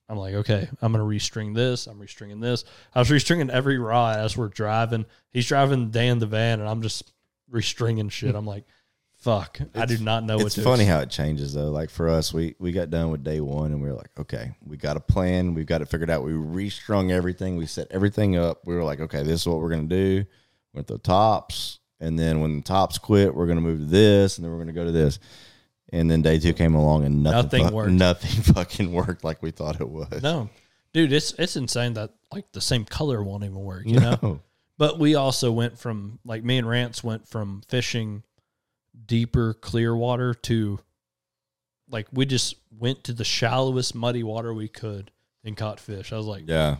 I'm 0.08 0.18
like, 0.18 0.34
okay, 0.34 0.68
I'm 0.82 0.92
gonna 0.92 1.04
restring 1.04 1.54
this. 1.54 1.86
I'm 1.86 1.98
restringing 1.98 2.40
this. 2.40 2.64
I 2.94 2.98
was 2.98 3.08
restringing 3.08 3.50
every 3.50 3.78
rod 3.78 4.18
as 4.18 4.36
we're 4.36 4.48
driving. 4.48 5.06
He's 5.30 5.46
driving 5.46 5.90
Dan 5.90 6.18
the 6.18 6.26
van, 6.26 6.60
and 6.60 6.68
I'm 6.68 6.82
just 6.82 7.12
restringing 7.50 8.10
shit. 8.10 8.30
Hmm. 8.32 8.36
I'm 8.36 8.46
like, 8.46 8.64
fuck, 9.22 9.58
I 9.74 9.86
do 9.86 9.98
not 9.98 10.24
know 10.24 10.36
what 10.36 10.46
it's 10.46 10.56
to 10.56 10.62
funny 10.62 10.84
how 10.84 10.98
it 10.98 11.08
changes 11.08 11.54
though. 11.54 11.70
Like 11.70 11.90
for 11.90 12.08
us, 12.08 12.34
we 12.34 12.54
we 12.58 12.72
got 12.72 12.90
done 12.90 13.10
with 13.10 13.22
day 13.22 13.40
one, 13.40 13.72
and 13.72 13.80
we 13.80 13.88
were 13.88 13.94
like, 13.94 14.10
okay, 14.18 14.52
we 14.66 14.76
got 14.76 14.96
a 14.96 15.00
plan. 15.00 15.54
We've 15.54 15.66
got 15.66 15.80
it 15.80 15.88
figured 15.88 16.10
out. 16.10 16.24
We 16.24 16.32
restrung 16.32 17.12
everything. 17.12 17.56
We 17.56 17.66
set 17.66 17.86
everything 17.90 18.36
up. 18.36 18.66
We 18.66 18.74
were 18.74 18.84
like, 18.84 19.00
okay, 19.00 19.22
this 19.22 19.42
is 19.42 19.46
what 19.46 19.60
we're 19.60 19.70
gonna 19.70 19.84
do 19.84 20.24
with 20.74 20.88
the 20.88 20.98
tops, 20.98 21.78
and 22.00 22.18
then 22.18 22.40
when 22.40 22.56
the 22.56 22.62
tops 22.62 22.98
quit, 22.98 23.34
we're 23.34 23.46
gonna 23.46 23.60
move 23.60 23.78
to 23.78 23.86
this, 23.86 24.36
and 24.38 24.44
then 24.44 24.52
we're 24.52 24.58
gonna 24.58 24.72
go 24.72 24.84
to 24.84 24.92
this. 24.92 25.18
And 25.92 26.10
then 26.10 26.22
day 26.22 26.38
two 26.38 26.54
came 26.54 26.74
along, 26.74 27.04
and 27.04 27.22
nothing, 27.22 27.62
Nothing 27.62 27.68
fu- 27.68 27.74
worked. 27.74 27.92
Nothing 27.92 28.42
fucking 28.54 28.92
worked 28.92 29.24
like 29.24 29.42
we 29.42 29.50
thought 29.50 29.80
it 29.80 29.88
was. 29.88 30.22
No, 30.22 30.48
dude, 30.92 31.12
it's 31.12 31.32
it's 31.38 31.56
insane 31.56 31.92
that 31.94 32.10
like 32.32 32.50
the 32.52 32.60
same 32.60 32.84
color 32.84 33.22
won't 33.22 33.44
even 33.44 33.60
work. 33.60 33.86
You 33.86 34.00
know. 34.00 34.40
But 34.78 34.98
we 34.98 35.14
also 35.14 35.52
went 35.52 35.78
from 35.78 36.18
like 36.24 36.42
me 36.42 36.58
and 36.58 36.68
Rance 36.68 37.04
went 37.04 37.28
from 37.28 37.62
fishing 37.68 38.24
deeper 39.06 39.54
clear 39.54 39.94
water 39.96 40.34
to 40.34 40.78
like 41.88 42.06
we 42.12 42.24
just 42.26 42.56
went 42.78 43.04
to 43.04 43.12
the 43.12 43.24
shallowest 43.24 43.94
muddy 43.94 44.22
water 44.22 44.52
we 44.54 44.68
could 44.68 45.10
and 45.44 45.56
caught 45.56 45.80
fish. 45.80 46.12
I 46.12 46.16
was 46.16 46.26
like, 46.26 46.44
Yeah. 46.46 46.76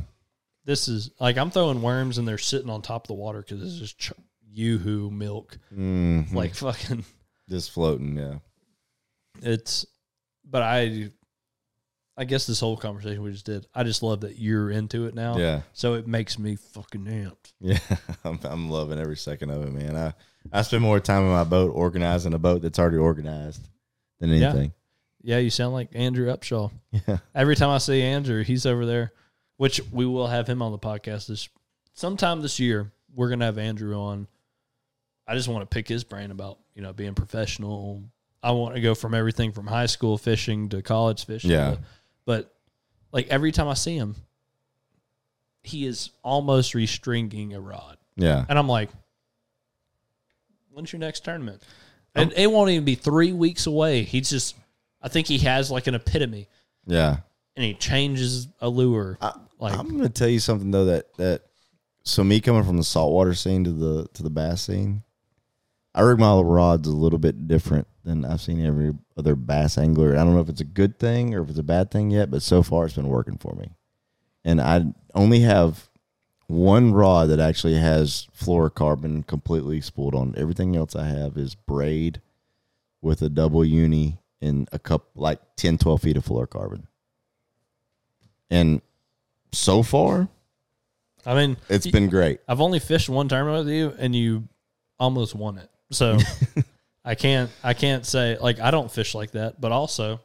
this 0.65 0.89
is 0.89 1.11
like 1.21 1.37
I'm 1.37 1.51
throwing 1.51 1.83
worms 1.83 2.19
and 2.19 2.27
they're 2.27 2.39
sitting 2.39 2.71
on 2.71 2.81
top 2.83 3.05
of 3.05 3.09
the 3.09 3.15
water 3.15 3.41
because 3.43 3.63
it's 3.63 3.79
just 3.79 3.99
ch- 3.99 4.13
yoo-hoo 4.51 5.11
milk, 5.11 5.59
Mhm. 5.75 6.33
like 6.33 6.55
fucking. 6.55 7.05
just 7.49 7.71
floating. 7.73 8.17
Yeah. 8.17 8.39
It's, 9.43 9.85
but 10.45 10.63
I, 10.63 11.11
I 12.17 12.25
guess 12.25 12.47
this 12.47 12.61
whole 12.61 12.77
conversation 12.77 13.23
we 13.23 13.33
just 13.33 13.47
did, 13.47 13.67
I 13.75 13.85
just 13.85 14.03
love 14.03 14.21
that 14.21 14.39
you're 14.39 14.71
into 14.71 15.07
it 15.07 15.15
now. 15.15 15.39
Yeah. 15.39 15.63
So 15.73 15.95
it 15.95 16.07
makes 16.07 16.39
me 16.39 16.57
fucking 16.57 17.05
amped. 17.07 17.53
Yeah, 17.61 17.79
I'm, 18.25 18.39
I'm 18.45 18.71
loving 18.71 18.99
every 18.99 19.17
second 19.17 19.51
of 19.51 19.63
it, 19.63 19.73
man. 19.73 19.97
I, 19.97 20.13
I 20.53 20.63
spend 20.63 20.83
more 20.83 21.01
time 21.01 21.23
in 21.23 21.31
my 21.31 21.45
boat 21.45 21.71
organizing 21.75 22.35
a 22.35 22.39
boat 22.39 22.61
that's 22.63 22.79
already 22.79 22.99
organized 22.99 23.67
than 24.21 24.31
Yeah. 24.31 24.51
anything. 24.51 24.73
Yeah, 25.23 25.39
you 25.39 25.51
sound 25.51 25.73
like 25.73 25.91
Andrew 25.95 26.27
Upshaw. 26.35 26.71
Yeah. 27.09 27.19
Every 27.35 27.57
time 27.57 27.71
I 27.71 27.79
see 27.79 28.03
Andrew, 28.03 28.43
he's 28.45 28.67
over 28.67 28.85
there, 28.85 29.13
which 29.57 29.81
we 29.91 30.05
will 30.05 30.27
have 30.27 30.47
him 30.47 30.61
on 30.61 30.73
the 30.73 30.79
podcast 30.79 31.29
this 31.29 31.49
sometime 31.95 32.43
this 32.43 32.59
year. 32.61 32.93
We're 33.15 33.29
gonna 33.31 33.45
have 33.47 33.57
Andrew 33.59 33.95
on. 33.99 34.27
I 35.27 35.35
just 35.37 35.49
want 35.49 35.63
to 35.63 35.73
pick 35.73 35.89
his 35.89 36.05
brain 36.05 36.31
about 36.31 36.59
you 36.75 36.83
know 36.83 36.93
being 36.93 37.15
professional. 37.15 38.03
I 38.43 38.51
want 38.51 38.75
to 38.75 38.81
go 38.81 38.95
from 38.95 39.15
everything 39.15 39.53
from 39.53 39.67
high 39.69 39.87
school 39.87 40.19
fishing 40.19 40.69
to 40.71 40.83
college 40.83 41.25
fishing. 41.25 41.53
Yeah. 41.53 41.77
But 42.25 42.55
like 43.13 43.29
every 43.29 43.53
time 43.53 43.69
I 43.69 43.75
see 43.75 43.97
him, 43.97 44.17
he 45.63 45.87
is 45.87 46.11
almost 46.23 46.75
restringing 46.75 47.55
a 47.55 47.61
rod, 47.61 47.97
Yeah. 48.17 48.45
and 48.49 48.59
I'm 48.59 48.69
like, 48.69 48.91
"When's 50.71 50.93
your 50.93 51.01
next 51.01 51.25
tournament?" 51.25 51.63
And 52.15 52.33
it 52.37 52.51
won't 52.51 52.71
even 52.71 52.85
be 52.85 52.95
three 52.95 53.33
weeks 53.33 53.67
away. 53.67 54.03
He's 54.03 54.29
just, 54.29 54.55
I 55.01 55.09
think 55.09 55.27
he 55.29 55.39
has 55.39 55.71
like 55.71 55.87
an 55.87 55.95
epitome 55.95 56.47
Yeah. 56.87 57.19
and 57.57 57.65
he 57.65 57.73
changes 57.75 58.49
a 58.61 58.69
lure. 58.69 59.17
I, 59.23 59.33
like 59.59 59.79
I'm 59.79 59.89
going 59.89 60.03
to 60.03 60.09
tell 60.11 60.29
you 60.29 60.41
something 60.41 60.71
though 60.71 60.87
that 60.87 61.15
that 61.17 61.43
so 62.05 62.23
me 62.25 62.41
coming 62.41 62.65
from 62.65 62.77
the 62.77 62.85
saltwater 62.85 63.33
scene 63.35 63.65
to 63.65 63.73
the 63.73 64.09
to 64.15 64.23
the 64.23 64.31
bass 64.31 64.63
scene, 64.63 65.03
I 65.95 66.01
rig 66.01 66.19
my 66.19 66.41
rods 66.41 66.89
a 66.89 66.93
little 66.93 67.19
bit 67.19 67.47
different 67.47 67.87
than 68.05 68.25
I've 68.25 68.41
seen 68.41 68.65
every 68.65 68.95
other 69.17 69.37
bass 69.37 69.77
angler. 69.77 70.13
I 70.13 70.25
don't 70.25 70.35
know 70.35 70.41
if 70.41 70.49
it's 70.49 70.61
a 70.61 70.65
good 70.65 70.99
thing 70.99 71.35
or 71.35 71.43
if 71.43 71.51
it's 71.51 71.59
a 71.59 71.65
bad 71.65 71.91
thing 71.91 72.11
yet, 72.11 72.31
but 72.31 72.43
so 72.43 72.63
far 72.63 72.87
it's 72.87 72.95
been 72.95 73.09
working 73.09 73.37
for 73.37 73.55
me. 73.55 73.71
And 74.45 74.61
I 74.61 74.87
only 75.15 75.41
have 75.41 75.89
one 76.47 76.93
rod 76.93 77.29
that 77.29 77.41
actually 77.41 77.77
has 77.77 78.27
fluorocarbon 78.37 79.27
completely 79.27 79.81
spooled 79.81 80.15
on. 80.15 80.35
Everything 80.37 80.77
else 80.77 80.97
I 80.97 81.07
have 81.07 81.37
is 81.37 81.55
braid 81.55 82.21
with 83.01 83.23
a 83.23 83.29
double 83.29 83.65
uni 83.65 84.19
and 84.41 84.69
a 84.73 84.79
cup 84.79 85.11
like 85.15 85.41
10, 85.57 85.79
12 85.79 86.03
feet 86.03 86.17
of 86.17 86.25
fluorocarbon. 86.25 86.85
And 88.51 88.83
so 89.53 89.83
far, 89.83 90.29
I 91.25 91.35
mean, 91.35 91.57
it's 91.69 91.87
been 91.87 92.09
great. 92.09 92.41
I've 92.49 92.61
only 92.61 92.81
fished 92.81 93.09
one 93.09 93.29
tournament 93.29 93.67
with 93.67 93.75
you, 93.75 93.95
and 93.99 94.15
you 94.15 94.49
almost 94.99 95.35
won 95.35 95.59
it. 95.59 95.71
So 95.93 96.19
I 97.05 97.15
can't 97.15 97.51
I 97.63 97.75
can't 97.75 98.05
say 98.07 98.37
like 98.41 98.61
I 98.61 98.71
don't 98.71 98.91
fish 98.91 99.15
like 99.15 99.33
that, 99.33 99.61
but 99.61 99.73
also 99.73 100.21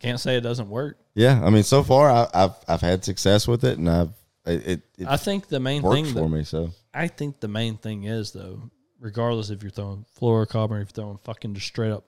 can't 0.00 0.18
say 0.20 0.36
it 0.36 0.40
doesn't 0.42 0.68
work. 0.68 0.98
Yeah, 1.14 1.40
I 1.44 1.50
mean, 1.50 1.62
so 1.62 1.82
far 1.82 2.10
I, 2.10 2.26
I've 2.34 2.54
I've 2.66 2.80
had 2.80 3.04
success 3.04 3.46
with 3.46 3.64
it, 3.64 3.78
and 3.78 3.88
I've 3.88 4.12
it 4.46 4.82
it, 4.98 5.06
I 5.06 5.16
think 5.16 5.48
the 5.48 5.60
main 5.60 5.82
thing 5.82 6.06
for 6.06 6.12
that, 6.22 6.28
me. 6.28 6.44
So 6.44 6.70
I 6.92 7.08
think 7.08 7.40
the 7.40 7.48
main 7.48 7.76
thing 7.76 8.04
is 8.04 8.32
though, 8.32 8.70
regardless 8.98 9.50
if 9.50 9.62
you're 9.62 9.70
throwing 9.70 10.04
fluorocarbon 10.20 10.82
if 10.82 10.88
you're 10.88 11.04
throwing 11.04 11.18
fucking 11.24 11.54
just 11.54 11.66
straight 11.68 11.92
up 11.92 12.04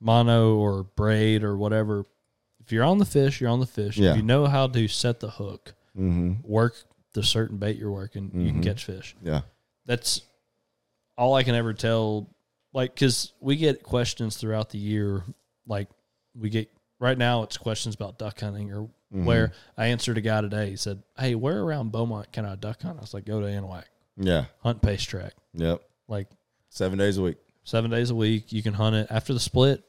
mono 0.00 0.56
or 0.56 0.82
braid 0.82 1.44
or 1.44 1.56
whatever, 1.56 2.04
if 2.64 2.72
you're 2.72 2.84
on 2.84 2.98
the 2.98 3.04
fish, 3.04 3.40
you're 3.40 3.50
on 3.50 3.60
the 3.60 3.66
fish. 3.66 3.96
Yeah. 3.98 4.10
If 4.10 4.16
you 4.16 4.22
know 4.22 4.46
how 4.46 4.66
to 4.66 4.88
set 4.88 5.20
the 5.20 5.30
hook, 5.30 5.74
hmm 5.94 6.34
work 6.42 6.74
the 7.12 7.22
certain 7.22 7.58
bait 7.58 7.76
you're 7.76 7.90
working, 7.90 8.30
you 8.34 8.50
can 8.52 8.60
Mhm. 8.60 8.64
catch 8.64 8.84
fish. 8.84 9.14
yeah, 9.22 9.42
That's 9.84 10.22
all 11.16 11.34
I 11.34 11.42
can 11.42 11.54
ever 11.54 11.74
tell. 11.74 12.28
Like, 12.72 12.94
because 12.94 13.32
we 13.40 13.56
get 13.56 13.82
questions 13.82 14.36
throughout 14.36 14.70
the 14.70 14.78
year. 14.78 15.22
Like, 15.66 15.88
we 16.34 16.48
get 16.50 16.70
right 16.98 17.18
now, 17.18 17.42
it's 17.42 17.56
questions 17.58 17.94
about 17.94 18.18
duck 18.18 18.40
hunting 18.40 18.72
or 18.72 18.88
Mhm. 19.12 19.24
where 19.24 19.52
I 19.76 19.88
answered 19.88 20.16
a 20.16 20.22
guy 20.22 20.40
today. 20.40 20.70
He 20.70 20.76
said, 20.76 21.02
Hey, 21.18 21.34
where 21.34 21.60
around 21.62 21.92
Beaumont 21.92 22.32
can 22.32 22.46
I 22.46 22.54
duck 22.54 22.80
hunt? 22.82 22.96
I 22.98 23.00
was 23.02 23.12
like, 23.12 23.26
Go 23.26 23.40
to 23.40 23.46
Anahuac, 23.46 23.84
yeah, 24.16 24.46
hunt 24.62 24.80
pace 24.80 25.02
track. 25.02 25.34
yep, 25.52 25.82
Like, 26.08 26.28
seven 26.70 26.98
days 26.98 27.18
a 27.18 27.22
week. 27.22 27.36
seven 27.64 27.90
days 27.90 28.08
a 28.10 28.14
week. 28.14 28.50
You 28.52 28.62
can 28.62 28.72
hunt 28.74 28.96
it 28.96 29.06
after 29.10 29.34
the 29.34 29.40
split. 29.40 29.84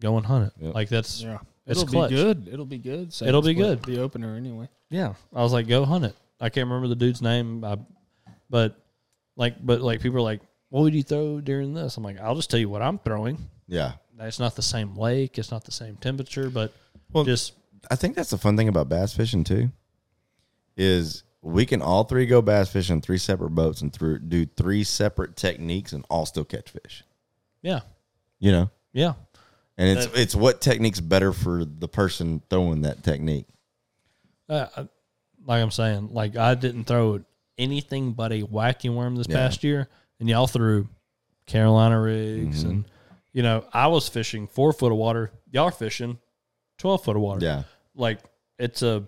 Go 0.00 0.16
and 0.16 0.24
hunt 0.26 0.46
it. 0.56 0.64
Yep. 0.64 0.74
Like 0.74 0.88
that's 0.88 1.20
Yeah, 1.22 1.38
It's 1.66 1.80
it'll 1.82 1.92
clutch. 1.92 2.10
be 2.10 2.16
good. 2.16 2.48
It'll 2.50 2.64
be 2.66 2.78
good. 2.78 3.12
Second 3.12 3.28
It'll 3.28 3.42
be 3.42 3.52
split, 3.54 3.82
good. 3.82 3.94
The 3.96 4.00
opener 4.02 4.34
anyway. 4.36 4.68
yeah. 4.90 5.14
I 5.34 5.42
was 5.42 5.52
like, 5.52 5.68
go 5.68 5.84
hunt 5.84 6.04
it. 6.06 6.16
I 6.40 6.48
can't 6.48 6.66
remember 6.66 6.88
the 6.88 6.96
dude's 6.96 7.20
name, 7.22 7.62
I, 7.64 7.78
but 8.50 8.76
like, 9.36 9.64
but 9.64 9.80
like 9.82 10.00
people 10.00 10.18
are 10.18 10.22
like, 10.22 10.40
what 10.70 10.82
would 10.82 10.94
you 10.94 11.02
throw 11.02 11.40
during 11.40 11.74
this? 11.74 11.96
I'm 11.96 12.02
like, 12.04 12.20
I'll 12.20 12.34
just 12.34 12.50
tell 12.50 12.60
you 12.60 12.68
what 12.68 12.82
I'm 12.82 12.98
throwing. 12.98 13.38
Yeah, 13.66 13.92
It's 14.20 14.38
not 14.38 14.56
the 14.56 14.62
same 14.62 14.94
lake. 14.96 15.38
It's 15.38 15.50
not 15.50 15.64
the 15.64 15.72
same 15.72 15.96
temperature, 15.96 16.50
but 16.50 16.72
Well, 17.12 17.24
just 17.24 17.52
I 17.90 17.96
think 17.96 18.14
that's 18.16 18.30
the 18.30 18.38
fun 18.38 18.56
thing 18.56 18.68
about 18.68 18.88
bass 18.88 19.14
fishing 19.14 19.44
too. 19.44 19.70
Is 20.76 21.22
we 21.42 21.66
can 21.66 21.82
all 21.82 22.04
three 22.04 22.26
go 22.26 22.42
bass 22.42 22.68
fishing 22.70 23.00
three 23.00 23.18
separate 23.18 23.50
boats 23.50 23.80
and 23.82 23.92
through 23.92 24.18
do 24.20 24.44
three 24.46 24.82
separate 24.84 25.36
techniques 25.36 25.92
and 25.92 26.04
all 26.10 26.26
still 26.26 26.44
catch 26.44 26.70
fish. 26.70 27.04
yeah, 27.62 27.80
You 28.40 28.52
know, 28.52 28.70
yeah. 28.92 29.14
and 29.78 29.96
it's 29.96 30.06
That- 30.06 30.18
it's 30.20 30.34
what 30.34 30.60
technique's 30.60 31.00
better 31.00 31.32
for 31.32 31.64
the 31.64 31.88
person 31.88 32.42
throwing 32.50 32.82
that 32.82 33.02
technique. 33.04 33.46
Uh, 34.48 34.66
like 35.46 35.62
I'm 35.62 35.70
saying, 35.70 36.10
like 36.12 36.36
I 36.36 36.54
didn't 36.54 36.84
throw 36.84 37.20
anything 37.56 38.12
but 38.12 38.32
a 38.32 38.42
wacky 38.42 38.94
worm 38.94 39.16
this 39.16 39.26
Yeah. 39.28 39.36
past 39.36 39.62
year, 39.64 39.88
and 40.24 40.30
y'all 40.30 40.46
threw 40.46 40.88
Carolina 41.44 42.00
rigs, 42.00 42.64
Mhm. 42.64 42.70
and 42.70 42.84
you 43.34 43.42
know 43.42 43.66
I 43.74 43.88
was 43.88 44.08
fishing 44.08 44.46
four 44.46 44.72
foot 44.72 44.90
of 44.90 44.96
water. 44.96 45.30
Y'all 45.50 45.64
are 45.64 45.70
fishing 45.70 46.18
twelve 46.78 47.04
foot 47.04 47.16
of 47.16 47.22
water. 47.22 47.44
Yeah. 47.44 47.62
like 47.94 48.20
it's 48.58 48.80
a 48.82 49.06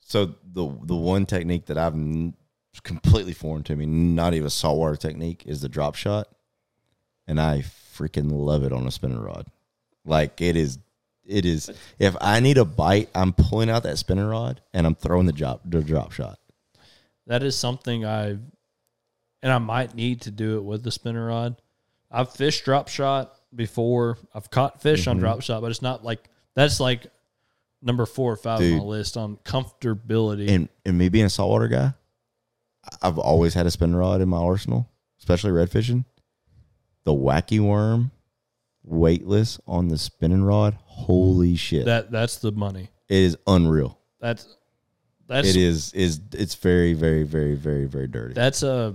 So 0.00 0.24
the 0.42 0.66
the 0.84 0.96
one 0.96 1.26
technique 1.26 1.66
that 1.66 1.76
I've 1.76 1.92
n- 1.92 2.32
completely 2.82 3.34
foreign 3.34 3.62
to 3.64 3.76
me, 3.76 3.84
not 3.84 4.32
even 4.32 4.46
a 4.46 4.50
saltwater 4.50 4.96
technique, 4.96 5.42
is 5.46 5.60
the 5.60 5.68
drop 5.68 5.94
shot, 5.96 6.28
and 7.26 7.38
I 7.40 7.58
freaking 7.60 8.32
love 8.32 8.64
it 8.64 8.72
on 8.72 8.86
a 8.86 8.90
spinning 8.90 9.20
rod. 9.20 9.46
Like 10.06 10.40
it 10.40 10.56
is, 10.56 10.78
it 11.26 11.44
is. 11.44 11.70
If 11.98 12.16
I 12.22 12.40
need 12.40 12.56
a 12.56 12.64
bite, 12.64 13.10
I'm 13.14 13.34
pulling 13.34 13.68
out 13.68 13.82
that 13.82 13.98
spinning 13.98 14.24
rod 14.24 14.62
and 14.72 14.86
I'm 14.86 14.94
throwing 14.94 15.26
the 15.26 15.32
drop 15.32 15.60
the 15.66 15.82
drop 15.82 16.12
shot. 16.12 16.38
that 17.26 17.42
is 17.42 17.54
something 17.56 18.06
I 18.06 18.38
and 19.42 19.52
I 19.52 19.58
might 19.58 19.94
need 19.94 20.22
to 20.22 20.30
do 20.30 20.56
it 20.58 20.64
with 20.64 20.82
the 20.82 20.90
spinner 20.90 21.26
rod. 21.26 21.60
I've 22.10 22.30
fished 22.32 22.64
drop 22.64 22.88
shot 22.88 23.34
before. 23.54 24.18
I've 24.34 24.50
caught 24.50 24.80
fish 24.82 25.06
on 25.06 25.16
Mhm. 25.16 25.20
drop 25.20 25.40
shot, 25.42 25.60
but 25.62 25.70
it's 25.70 25.82
not 25.82 26.04
like 26.04 26.28
that's 26.54 26.80
like 26.80 27.06
number 27.82 28.06
four 28.06 28.32
or 28.32 28.36
five 28.36 28.60
on 28.60 28.70
my 28.78 28.82
list 28.82 29.16
on 29.16 29.36
comfortability. 29.44 30.48
And 30.48 30.68
and 30.84 30.98
me 30.98 31.08
being 31.08 31.26
a 31.26 31.30
saltwater 31.30 31.68
guy, 31.68 31.94
I've 33.02 33.18
always 33.18 33.54
had 33.54 33.66
a 33.66 33.70
spinning 33.70 33.96
rod 33.96 34.20
in 34.20 34.28
my 34.28 34.38
arsenal, 34.38 34.88
especially 35.18 35.50
red 35.52 35.70
fishing. 35.70 36.04
The 37.04 37.12
wacky 37.12 37.60
worm, 37.60 38.10
weightless 38.84 39.60
on 39.66 39.88
the 39.88 39.98
spinning 39.98 40.42
rod. 40.44 40.76
Holy 40.84 41.54
shit! 41.56 41.84
that 41.86 42.10
that's 42.10 42.38
the 42.38 42.52
money. 42.52 42.88
it 43.08 43.16
is 43.16 43.36
unreal. 43.46 43.98
That's 44.20 44.56
that's 45.26 45.48
it 45.48 45.56
is 45.56 45.92
is 45.92 46.20
it's 46.32 46.54
very 46.54 46.94
very 46.94 47.22
very 47.24 47.54
very 47.54 47.86
very 47.86 48.06
dirty. 48.08 48.34
that's 48.34 48.62
a 48.62 48.94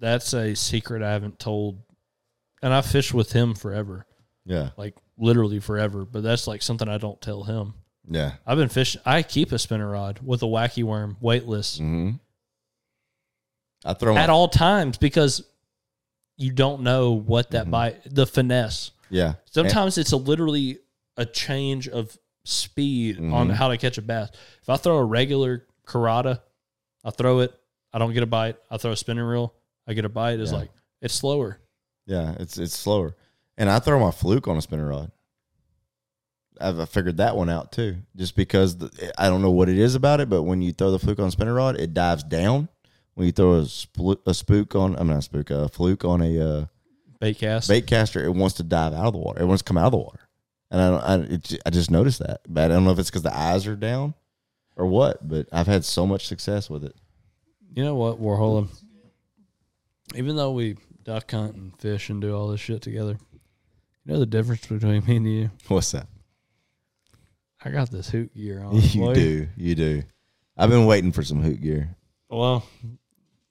that's 0.00 0.32
a 0.32 0.54
secret 0.56 1.02
I 1.02 1.12
haven't 1.12 1.38
told, 1.38 1.78
and 2.62 2.72
I 2.74 2.80
fished 2.80 3.14
with 3.14 3.32
him 3.32 3.54
forever, 3.54 4.06
yeah, 4.44 4.70
like 4.76 4.94
literally 5.18 5.60
forever. 5.60 6.04
But 6.04 6.22
that's 6.22 6.46
like 6.46 6.62
something 6.62 6.88
I 6.88 6.98
don't 6.98 7.20
tell 7.20 7.44
him. 7.44 7.74
yeah. 8.08 8.32
I've 8.46 8.58
been 8.58 8.68
fishing. 8.70 9.00
I 9.04 9.22
keep 9.22 9.52
a 9.52 9.58
spinner 9.58 9.88
rod 9.90 10.18
with 10.24 10.42
a 10.42 10.46
wacky 10.46 10.82
worm, 10.82 11.16
weightless, 11.20 11.76
Mm-hmm. 11.78 12.16
I 13.84 13.94
throw 13.94 14.14
my, 14.14 14.20
at 14.20 14.30
all 14.30 14.48
times 14.48 14.98
because 14.98 15.42
you 16.36 16.50
don't 16.52 16.82
know 16.82 17.12
what 17.12 17.50
that 17.52 17.66
Mhm. 17.66 17.70
bite, 17.70 18.00
the 18.14 18.26
finesse. 18.26 18.90
yeah. 19.10 19.34
Sometimes 19.46 19.96
it's 19.98 20.12
a 20.12 20.16
literally 20.16 20.78
a 21.16 21.24
change 21.26 21.88
of 21.88 22.16
speed 22.44 23.18
on 23.18 23.48
Mhm. 23.48 23.52
how 23.52 23.68
to 23.68 23.76
catch 23.76 23.98
a 23.98 24.02
bass. 24.02 24.30
If 24.62 24.68
I 24.68 24.76
throw 24.76 24.96
a 24.98 25.04
regular 25.04 25.66
carada, 25.86 26.40
I 27.04 27.10
throw 27.10 27.40
it, 27.40 27.52
I 27.92 27.98
don't 27.98 28.12
get 28.14 28.22
a 28.22 28.26
bite. 28.26 28.56
I 28.70 28.76
throw 28.78 28.92
a 28.92 28.96
spinning 28.96 29.24
reel, 29.24 29.52
I 29.90 29.94
get 29.94 30.04
a 30.04 30.08
bite. 30.08 30.38
It's 30.40 30.52
Yeah. 30.52 30.58
like 30.58 30.70
it's 31.02 31.14
slower. 31.14 31.58
Yeah, 32.06 32.34
it's 32.38 32.56
it's 32.58 32.76
slower. 32.78 33.16
And 33.58 33.68
I 33.68 33.78
throw 33.80 33.98
my 34.00 34.10
fluke 34.12 34.48
on 34.48 34.56
a 34.56 34.62
spinner 34.62 34.88
rod. 34.88 35.10
I've 36.60 36.78
I 36.78 36.84
figured 36.84 37.16
that 37.18 37.36
one 37.36 37.48
out 37.50 37.72
too, 37.72 37.96
just 38.16 38.36
because 38.36 38.76
the, 38.78 39.12
I 39.18 39.28
don't 39.28 39.42
know 39.42 39.50
what 39.50 39.68
it 39.68 39.78
is 39.78 39.94
about 39.94 40.20
it, 40.20 40.28
but 40.28 40.42
when 40.42 40.62
you 40.62 40.72
throw 40.72 40.90
the 40.90 40.98
fluke 40.98 41.18
on 41.18 41.26
a 41.28 41.30
spinner 41.30 41.54
rod, 41.54 41.78
it 41.80 41.94
dives 41.94 42.22
down. 42.22 42.68
When 43.14 43.26
you 43.26 43.32
throw 43.32 43.54
a, 43.54 43.62
spl- 43.62 44.20
a 44.26 44.32
spook 44.34 44.74
on, 44.74 44.94
I'm 44.96 45.08
not 45.08 45.18
a 45.18 45.22
spook, 45.22 45.50
a 45.50 45.68
fluke 45.68 46.04
on 46.04 46.22
a 46.22 46.38
uh, 46.40 46.66
Bait 47.18 47.36
cast. 47.38 47.68
bait 47.68 47.86
caster, 47.86 48.22
it 48.24 48.30
wants 48.34 48.56
to 48.56 48.62
dive 48.62 48.92
out 48.94 49.06
of 49.06 49.12
the 49.12 49.18
water. 49.18 49.42
It 49.42 49.46
wants 49.46 49.62
to 49.62 49.68
come 49.68 49.76
out 49.78 49.86
of 49.86 49.92
the 49.92 49.98
water, 49.98 50.20
and 50.70 50.80
I 50.80 50.90
don't, 50.90 51.02
I, 51.30 51.34
it, 51.34 51.62
I 51.66 51.70
just 51.70 51.90
noticed 51.90 52.20
that, 52.20 52.40
but 52.48 52.64
I 52.64 52.68
don't 52.68 52.84
know 52.84 52.92
if 52.92 52.98
it's 52.98 53.10
because 53.10 53.22
the 53.22 53.36
eyes 53.36 53.66
are 53.66 53.76
down 53.76 54.14
or 54.76 54.86
what. 54.86 55.26
But 55.26 55.48
I've 55.52 55.66
had 55.66 55.84
so 55.84 56.06
much 56.06 56.26
success 56.26 56.68
with 56.70 56.84
it. 56.84 56.94
You 57.74 57.84
know 57.84 57.94
what, 57.94 58.20
Warhol? 58.20 58.68
Even 60.14 60.36
though 60.36 60.52
we 60.52 60.76
duck 61.04 61.30
hunt 61.30 61.54
and 61.54 61.76
fish 61.78 62.10
and 62.10 62.20
do 62.20 62.34
all 62.34 62.48
this 62.48 62.60
shit 62.60 62.82
together, 62.82 63.18
you 64.04 64.12
know 64.12 64.18
the 64.18 64.26
difference 64.26 64.66
between 64.66 65.04
me 65.06 65.16
and 65.16 65.32
you? 65.32 65.50
What's 65.68 65.92
that? 65.92 66.06
I 67.62 67.70
got 67.70 67.90
this 67.90 68.08
hoot 68.10 68.34
gear 68.34 68.62
on. 68.64 68.74
you 68.74 69.00
boy. 69.00 69.14
do, 69.14 69.48
you 69.56 69.74
do. 69.74 70.02
I've 70.56 70.70
been 70.70 70.86
waiting 70.86 71.12
for 71.12 71.22
some 71.22 71.42
hoot 71.42 71.60
gear. 71.60 71.96
Well, 72.28 72.64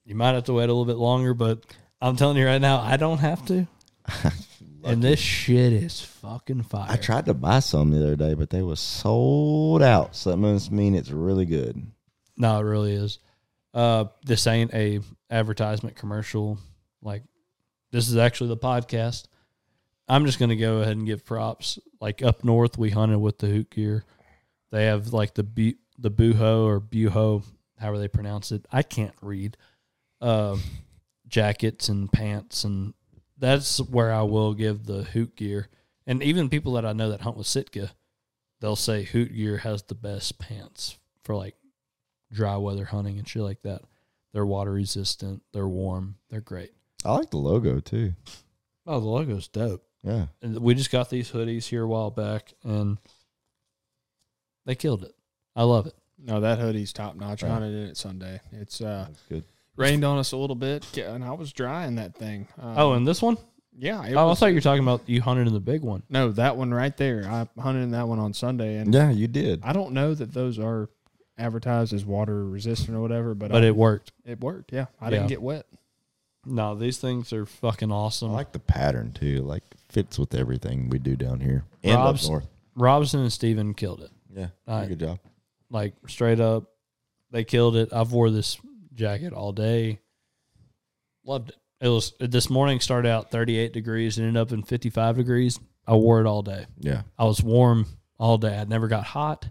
you 0.05 0.15
might 0.15 0.33
have 0.33 0.45
to 0.45 0.53
wait 0.53 0.63
a 0.63 0.73
little 0.73 0.85
bit 0.85 0.97
longer, 0.97 1.33
but 1.33 1.63
I'm 2.01 2.15
telling 2.15 2.37
you 2.37 2.45
right 2.45 2.61
now, 2.61 2.79
I 2.79 2.97
don't 2.97 3.19
have 3.19 3.45
to. 3.47 3.67
and 4.83 5.03
this 5.03 5.19
shit 5.19 5.73
is 5.73 6.01
fucking 6.01 6.63
fire. 6.63 6.87
I 6.89 6.97
tried 6.97 7.25
to 7.25 7.33
buy 7.33 7.59
some 7.59 7.91
the 7.91 7.97
other 7.97 8.15
day, 8.15 8.33
but 8.33 8.49
they 8.49 8.61
were 8.61 8.75
sold 8.75 9.81
out. 9.83 10.15
So 10.15 10.31
that 10.31 10.37
must 10.37 10.71
mean 10.71 10.95
it's 10.95 11.11
really 11.11 11.45
good. 11.45 11.85
No, 12.37 12.59
it 12.59 12.63
really 12.63 12.93
is. 12.93 13.19
Uh, 13.73 14.05
this 14.25 14.47
ain't 14.47 14.73
a 14.73 15.01
advertisement 15.29 15.95
commercial. 15.95 16.57
Like, 17.01 17.23
this 17.91 18.09
is 18.09 18.17
actually 18.17 18.49
the 18.49 18.57
podcast. 18.57 19.25
I'm 20.07 20.25
just 20.25 20.39
gonna 20.39 20.55
go 20.55 20.77
ahead 20.81 20.97
and 20.97 21.05
give 21.05 21.25
props. 21.25 21.77
Like 22.01 22.23
up 22.23 22.43
north, 22.43 22.77
we 22.77 22.89
hunted 22.89 23.19
with 23.19 23.37
the 23.37 23.47
hoot 23.47 23.69
gear. 23.69 24.05
They 24.71 24.85
have 24.85 25.13
like 25.13 25.35
the 25.35 25.43
bu- 25.43 25.77
the 25.97 26.11
buho 26.11 26.65
or 26.65 26.79
buho, 26.79 27.43
however 27.77 27.99
they 27.99 28.07
pronounce 28.07 28.51
it. 28.51 28.65
I 28.71 28.81
can't 28.81 29.15
read. 29.21 29.55
Uh, 30.19 30.57
jackets 31.27 31.89
and 31.89 32.11
pants, 32.11 32.63
and 32.63 32.93
that's 33.37 33.79
where 33.79 34.11
I 34.11 34.23
will 34.23 34.53
give 34.53 34.85
the 34.85 35.03
hoot 35.03 35.35
gear. 35.35 35.69
And 36.05 36.21
even 36.23 36.49
people 36.49 36.73
that 36.73 36.85
I 36.85 36.93
know 36.93 37.11
that 37.11 37.21
hunt 37.21 37.37
with 37.37 37.47
Sitka, 37.47 37.91
they'll 38.59 38.75
say 38.75 39.03
hoot 39.03 39.33
gear 39.33 39.57
has 39.57 39.83
the 39.83 39.95
best 39.95 40.39
pants 40.39 40.97
for 41.23 41.35
like 41.35 41.55
dry 42.31 42.57
weather 42.57 42.85
hunting 42.85 43.17
and 43.19 43.27
shit 43.27 43.43
like 43.43 43.61
that. 43.61 43.83
They're 44.33 44.45
water 44.45 44.71
resistant. 44.71 45.41
They're 45.53 45.67
warm. 45.67 46.15
They're 46.29 46.41
great. 46.41 46.71
I 47.05 47.13
like 47.13 47.29
the 47.31 47.37
logo 47.37 47.79
too. 47.79 48.13
Oh, 48.85 48.99
the 48.99 49.07
logo's 49.07 49.47
dope. 49.47 49.83
Yeah. 50.03 50.27
And 50.41 50.57
we 50.59 50.75
just 50.75 50.91
got 50.91 51.09
these 51.09 51.31
hoodies 51.31 51.65
here 51.65 51.83
a 51.83 51.87
while 51.87 52.11
back, 52.11 52.53
and 52.63 52.97
they 54.65 54.75
killed 54.75 55.03
it. 55.03 55.13
I 55.55 55.63
love 55.63 55.87
it. 55.87 55.93
No, 56.17 56.41
that 56.41 56.59
hoodie's 56.59 56.93
top 56.93 57.15
notch. 57.15 57.43
I 57.43 57.47
Right. 57.47 57.53
hunted 57.53 57.73
in 57.73 57.87
it 57.89 57.97
Sunday. 57.97 58.41
It's 58.51 58.81
uh 58.81 59.05
That's 59.07 59.21
good. 59.29 59.43
rained 59.77 60.03
on 60.03 60.17
us 60.17 60.31
a 60.31 60.37
little 60.37 60.55
bit, 60.55 60.97
and 60.97 61.23
I 61.23 61.31
was 61.31 61.51
drying 61.53 61.95
that 61.95 62.15
thing. 62.15 62.47
Um, 62.57 62.75
Oh, 62.77 62.93
and 62.93 63.07
this 63.07 63.21
one? 63.21 63.37
yeah, 63.77 64.03
it 64.05 64.15
Oh, 64.15 64.19
I 64.19 64.25
was, 64.25 64.39
thought 64.39 64.47
you 64.47 64.55
were 64.55 64.61
talking 64.61 64.83
about 64.83 65.01
you 65.07 65.21
hunted 65.21 65.47
in 65.47 65.53
the 65.53 65.59
big 65.61 65.81
one. 65.81 66.03
no, 66.09 66.31
that 66.33 66.57
one 66.57 66.73
right 66.73 66.95
there. 66.97 67.25
I 67.25 67.47
hunted 67.61 67.81
in 67.81 67.91
that 67.91 68.07
one 68.07 68.19
on 68.19 68.33
Sunday, 68.33 68.77
and 68.77 68.93
Yeah, 68.93 69.11
you 69.11 69.27
did. 69.27 69.61
I 69.63 69.71
don't 69.73 69.93
know 69.93 70.13
that 70.13 70.33
those 70.33 70.59
are 70.59 70.89
advertised 71.39 71.93
as 71.93 72.05
water 72.05 72.45
resistant 72.45 72.95
or 72.95 73.01
whatever, 73.01 73.33
but 73.33 73.51
But 73.51 73.63
I- 73.63 73.67
it 73.67 73.75
worked. 73.75 74.11
it 74.25 74.39
worked. 74.41 74.71
Yeah, 74.73 74.85
I 75.01 75.05
Yeah. 75.05 75.09
didn't 75.11 75.27
get 75.29 75.41
wet. 75.41 75.65
No, 76.45 76.75
these 76.75 76.97
things 76.99 77.33
are 77.33 77.45
fucking 77.45 77.91
awesome. 77.91 78.31
I 78.31 78.33
like 78.35 78.51
the 78.51 78.59
pattern 78.59 79.11
too. 79.13 79.41
Like 79.41 79.63
fits 79.89 80.17
with 80.19 80.33
everything 80.35 80.89
we 80.89 80.99
do 80.99 81.15
down 81.15 81.39
here 81.41 81.63
and 81.83 81.95
Rob's- 81.95 82.25
up 82.25 82.29
north. 82.31 82.47
Robson 82.75 83.19
and 83.21 83.33
Steven 83.33 83.73
killed 83.73 84.01
it. 84.01 84.11
Yeah, 84.33 84.49
All 84.67 84.79
right. 84.79 84.87
good 84.87 84.99
job. 84.99 85.19
Like 85.69 85.95
straight 86.07 86.39
up, 86.39 86.65
they 87.31 87.43
killed 87.43 87.75
it. 87.75 87.91
I've 87.91 88.11
wore 88.11 88.29
this 88.29 88.57
jacket 88.93 89.33
all 89.33 89.51
day. 89.51 89.99
Loved 91.25 91.49
it. 91.49 91.55
It 91.81 91.87
was 91.89 92.13
this 92.19 92.49
morning 92.49 92.79
started 92.79 93.09
out 93.09 93.31
38 93.31 93.71
degrees 93.73 94.17
and 94.17 94.27
ended 94.27 94.41
up 94.41 94.51
in 94.51 94.63
55 94.63 95.15
degrees. 95.17 95.59
I 95.87 95.95
wore 95.95 96.19
it 96.21 96.27
all 96.27 96.41
day. 96.41 96.65
Yeah, 96.79 97.03
I 97.17 97.25
was 97.25 97.41
warm 97.43 97.85
all 98.19 98.37
day. 98.37 98.57
I 98.57 98.63
never 98.65 98.87
got 98.87 99.03
hot. 99.05 99.49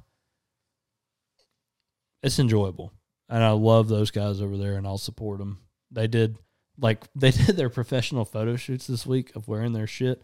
It's 2.23 2.39
enjoyable, 2.39 2.93
and 3.29 3.43
I 3.45 3.51
love 3.51 3.89
those 3.89 4.11
guys 4.11 4.41
over 4.41 4.57
there, 4.57 4.75
and 4.77 4.87
I'll 4.87 4.99
support 4.99 5.39
them. 5.39 5.61
They 5.91 6.07
did 6.07 6.37
like 6.79 7.05
they 7.15 7.31
did 7.31 7.57
their 7.57 7.71
professional 7.71 8.25
photo 8.25 8.57
shoots 8.57 8.87
this 8.87 9.07
week 9.07 9.35
of 9.37 9.49
wearing 9.49 9.73
their 9.73 9.87
shit, 9.87 10.23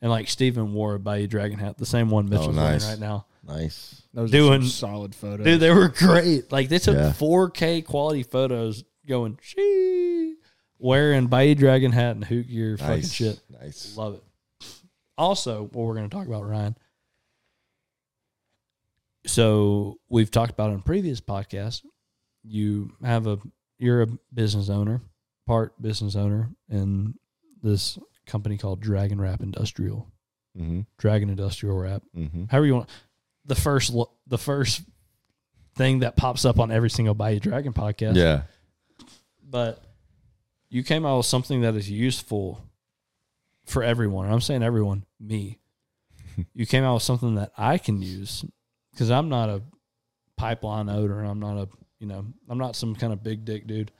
and 0.00 0.10
like 0.10 0.28
Steven 0.28 0.72
wore 0.74 0.94
a 0.94 0.98
Bayou 0.98 1.26
Dragon 1.26 1.58
hat, 1.58 1.78
the 1.78 1.86
same 1.86 2.10
one 2.10 2.26
oh, 2.26 2.28
Mitchell's 2.30 2.56
nice. 2.56 2.84
wearing 2.84 3.00
right 3.00 3.06
now. 3.08 3.26
nice. 3.46 4.02
Those 4.12 4.30
Doing- 4.30 4.62
are 4.62 4.66
solid 4.66 5.14
photos. 5.14 5.44
Dude, 5.44 5.60
they 5.60 5.70
were 5.70 5.88
great. 5.88 6.50
Like 6.52 6.68
they 6.68 6.78
took 6.78 6.96
Yeah. 6.96 7.12
4K 7.12 7.84
quality 7.84 8.22
photos, 8.24 8.84
going 9.06 9.38
she 9.42 10.34
wearing 10.78 11.28
Bayou 11.28 11.54
Dragon 11.54 11.92
hat 11.92 12.16
and 12.16 12.24
hoot 12.24 12.48
gear, 12.48 12.76
fucking 12.76 13.04
shit. 13.04 13.40
Nice. 13.48 13.96
Love 13.96 14.14
it. 14.14 14.22
Also, 15.16 15.62
what 15.72 15.86
we're 15.86 15.94
going 15.94 16.08
to 16.10 16.14
talk 16.16 16.26
about, 16.26 16.48
Ryan. 16.48 16.76
So 19.26 19.98
we've 20.08 20.30
talked 20.30 20.52
about 20.52 20.72
in 20.72 20.82
previous 20.82 21.20
podcasts. 21.20 21.82
You 22.42 22.92
have 23.04 23.26
a 23.26 23.38
you're 23.78 24.02
a 24.02 24.08
business 24.32 24.68
owner, 24.68 25.00
part 25.46 25.80
business 25.80 26.16
owner 26.16 26.50
in 26.68 27.14
this 27.62 27.98
company 28.26 28.58
called 28.58 28.80
Dragon 28.80 29.20
Wrap 29.20 29.42
Industrial. 29.42 30.10
Mm-hmm. 30.58 30.80
Dragon 30.98 31.30
Industrial 31.30 31.76
Wrap. 31.76 32.02
Mm-hmm. 32.16 32.44
However 32.50 32.66
you 32.66 32.74
want. 32.74 32.88
The 33.44 33.54
first 33.56 33.92
the 34.26 34.38
first 34.38 34.82
thing 35.74 36.00
that 36.00 36.16
pops 36.16 36.44
up 36.44 36.60
on 36.60 36.70
every 36.70 36.90
single 36.90 37.14
Bayou 37.14 37.40
Dragon 37.40 37.72
podcast. 37.72 38.14
Yeah. 38.16 38.42
But 39.42 39.82
you 40.68 40.82
came 40.82 41.04
out 41.04 41.18
with 41.18 41.26
something 41.26 41.62
that 41.62 41.74
is 41.74 41.90
useful 41.90 42.60
for 43.66 43.82
everyone. 43.82 44.30
I'm 44.30 44.40
saying 44.40 44.62
everyone, 44.62 45.04
me. 45.20 45.58
you 46.54 46.66
came 46.66 46.84
out 46.84 46.94
with 46.94 47.02
something 47.02 47.34
that 47.34 47.52
I 47.58 47.78
can 47.78 48.00
use 48.00 48.44
because 48.92 49.10
I'm 49.10 49.28
not 49.28 49.48
a 49.48 49.62
pipeline 50.36 50.88
owner. 50.88 51.24
I'm 51.24 51.40
not 51.40 51.56
a, 51.56 51.68
you 51.98 52.06
know, 52.06 52.24
I'm 52.48 52.58
not 52.58 52.76
some 52.76 52.94
kind 52.94 53.12
of 53.12 53.22
big 53.22 53.44
dick 53.44 53.66
dude. 53.66 53.90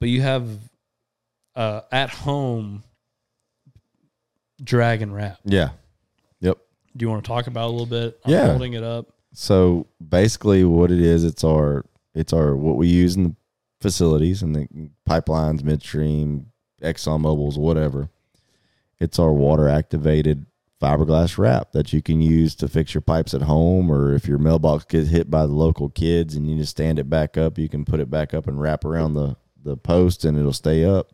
But 0.00 0.08
you 0.08 0.22
have 0.22 0.48
uh, 1.54 1.82
at 1.92 2.10
home 2.10 2.82
dragon 4.62 5.12
wrap. 5.12 5.38
Yeah. 5.44 5.70
Yep. 6.40 6.58
Do 6.96 7.04
you 7.04 7.10
want 7.10 7.24
to 7.24 7.28
talk 7.28 7.46
about 7.46 7.68
a 7.68 7.70
little 7.70 7.86
bit? 7.86 8.18
I'm 8.24 8.32
Yeah. 8.32 8.46
holding 8.50 8.74
it 8.74 8.82
up. 8.82 9.08
So 9.32 9.86
basically, 10.06 10.64
what 10.64 10.90
it 10.90 11.00
is, 11.00 11.24
it's 11.24 11.42
our 11.44 11.84
it's 12.14 12.32
our 12.32 12.54
what 12.56 12.76
we 12.76 12.86
use 12.88 13.16
in 13.16 13.24
the 13.24 13.34
facilities 13.80 14.42
and 14.42 14.54
the 14.54 14.68
pipelines, 15.08 15.64
midstream, 15.64 16.46
Exxon 16.80 17.20
Mobil's, 17.20 17.58
whatever. 17.58 18.10
It's 19.00 19.18
our 19.18 19.32
water 19.32 19.68
activated 19.68 20.46
fiberglass 20.84 21.38
wrap 21.38 21.72
that 21.72 21.92
you 21.92 22.02
can 22.02 22.20
use 22.20 22.54
to 22.56 22.68
fix 22.68 22.92
your 22.92 23.00
pipes 23.00 23.32
at 23.32 23.42
home, 23.42 23.90
or 23.90 24.14
if 24.14 24.26
your 24.28 24.38
mailbox 24.38 24.84
gets 24.84 25.08
hit 25.08 25.30
by 25.30 25.46
the 25.46 25.52
local 25.52 25.88
kids 25.88 26.34
and 26.36 26.48
you 26.48 26.56
just 26.56 26.72
stand 26.72 26.98
it 26.98 27.08
back 27.08 27.38
up, 27.38 27.56
you 27.58 27.68
can 27.68 27.84
put 27.84 28.00
it 28.00 28.10
back 28.10 28.34
up 28.34 28.46
and 28.46 28.60
wrap 28.60 28.84
around 28.84 29.14
the 29.14 29.36
the 29.62 29.76
post 29.78 30.26
and 30.26 30.36
it'll 30.36 30.52
stay 30.52 30.84
up. 30.84 31.12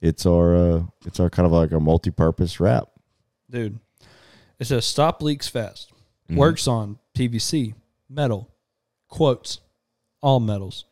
It's 0.00 0.26
our 0.26 0.56
uh, 0.56 0.82
it's 1.06 1.20
our 1.20 1.30
kind 1.30 1.46
of 1.46 1.52
like 1.52 1.72
our 1.72 1.78
multi-purpose 1.78 2.58
wrap. 2.58 2.88
Dude, 3.48 3.78
it 4.58 4.64
says 4.64 4.84
stop 4.84 5.22
leaks 5.22 5.46
fast. 5.48 5.92
Mhm. 6.28 6.36
Works 6.36 6.66
on 6.66 6.98
PVC, 7.14 7.74
metal, 8.08 8.50
quotes, 9.08 9.60
all 10.20 10.40
metals, 10.40 10.86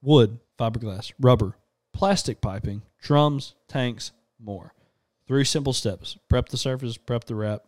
wood, 0.00 0.38
fiberglass, 0.58 1.12
rubber, 1.18 1.56
plastic 1.92 2.40
piping, 2.40 2.82
drums, 3.00 3.54
tanks, 3.66 4.12
more. 4.38 4.74
Three 5.32 5.44
simple 5.44 5.72
steps 5.72 6.18
prep 6.28 6.50
the 6.50 6.58
surface, 6.58 6.98
prep 6.98 7.24
the 7.24 7.34
wrap, 7.34 7.62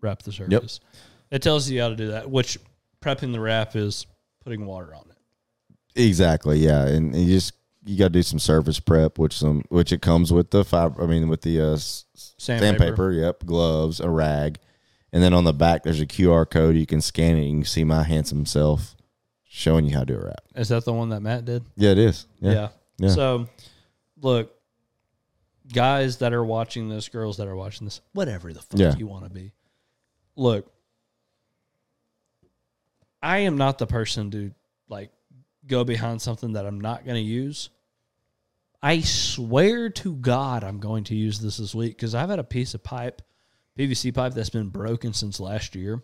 wrap 0.00 0.22
the 0.22 0.30
surface. 0.30 0.78
Yep. 0.80 1.02
It 1.32 1.42
tells 1.42 1.68
you 1.68 1.80
how 1.80 1.88
to 1.88 1.96
do 1.96 2.12
that, 2.12 2.30
which 2.30 2.58
prepping 3.02 3.32
the 3.32 3.40
wrap 3.40 3.74
is 3.74 4.06
putting 4.44 4.64
water 4.64 4.94
on 4.94 5.02
it. 5.10 6.00
Exactly, 6.00 6.60
yeah, 6.60 6.86
and, 6.86 7.12
and 7.12 7.24
you 7.24 7.34
just 7.34 7.54
you 7.84 7.98
got 7.98 8.04
to 8.04 8.10
do 8.10 8.22
some 8.22 8.38
surface 8.38 8.78
prep, 8.78 9.18
which 9.18 9.36
some 9.36 9.64
which 9.68 9.90
it 9.90 10.00
comes 10.00 10.32
with 10.32 10.52
the 10.52 10.64
fiber. 10.64 11.02
I 11.02 11.06
mean, 11.08 11.28
with 11.28 11.42
the 11.42 11.60
uh, 11.60 11.76
Sandpaper. 11.76 12.78
sandpaper. 12.78 13.10
Yep, 13.10 13.46
gloves, 13.46 13.98
a 13.98 14.08
rag, 14.08 14.60
and 15.12 15.20
then 15.20 15.34
on 15.34 15.42
the 15.42 15.52
back 15.52 15.82
there's 15.82 16.00
a 16.00 16.06
QR 16.06 16.48
code. 16.48 16.76
You 16.76 16.86
can 16.86 17.00
scan 17.00 17.36
it. 17.36 17.40
And 17.40 17.50
you 17.50 17.56
can 17.56 17.64
see 17.64 17.82
my 17.82 18.04
handsome 18.04 18.46
self 18.46 18.94
showing 19.42 19.86
you 19.86 19.94
how 19.94 20.04
to 20.04 20.06
do 20.06 20.20
a 20.20 20.24
wrap. 20.24 20.42
Is 20.54 20.68
that 20.68 20.84
the 20.84 20.92
one 20.92 21.08
that 21.08 21.22
Matt 21.22 21.46
did? 21.46 21.64
Yeah, 21.76 21.90
it 21.90 21.98
is. 21.98 22.26
Yeah. 22.38 22.52
Yeah, 22.52 22.68
yeah. 22.98 23.10
So, 23.10 23.48
look, 24.20 24.54
guys 25.72 26.18
that 26.18 26.32
are 26.32 26.44
watching 26.44 26.88
this, 26.88 27.08
girls 27.08 27.36
that 27.38 27.46
are 27.48 27.56
watching 27.56 27.86
this, 27.86 28.00
whatever 28.12 28.52
the 28.52 28.60
fuck 28.62 28.78
Yeah. 28.80 28.94
you 28.96 29.06
want 29.06 29.24
to 29.24 29.30
be, 29.30 29.52
look, 30.36 30.72
I 33.22 33.38
am 33.38 33.56
not 33.56 33.78
the 33.78 33.86
person 33.86 34.30
to 34.30 34.52
like 34.88 35.10
go 35.66 35.84
behind 35.84 36.22
something 36.22 36.52
that 36.52 36.66
I'm 36.66 36.80
not 36.80 37.04
going 37.04 37.16
to 37.16 37.20
use. 37.20 37.70
I 38.82 39.00
swear 39.00 39.90
to 39.90 40.14
God, 40.14 40.62
I'm 40.62 40.78
going 40.78 41.04
to 41.04 41.14
use 41.16 41.40
this 41.40 41.56
this 41.56 41.74
week 41.74 41.96
because 41.96 42.14
I've 42.14 42.28
had 42.30 42.38
a 42.38 42.44
piece 42.44 42.74
of 42.74 42.84
pipe, 42.84 43.22
PVC 43.76 44.14
pipe 44.14 44.34
that's 44.34 44.50
been 44.50 44.68
broken 44.68 45.12
since 45.12 45.40
last 45.40 45.74
year. 45.74 46.00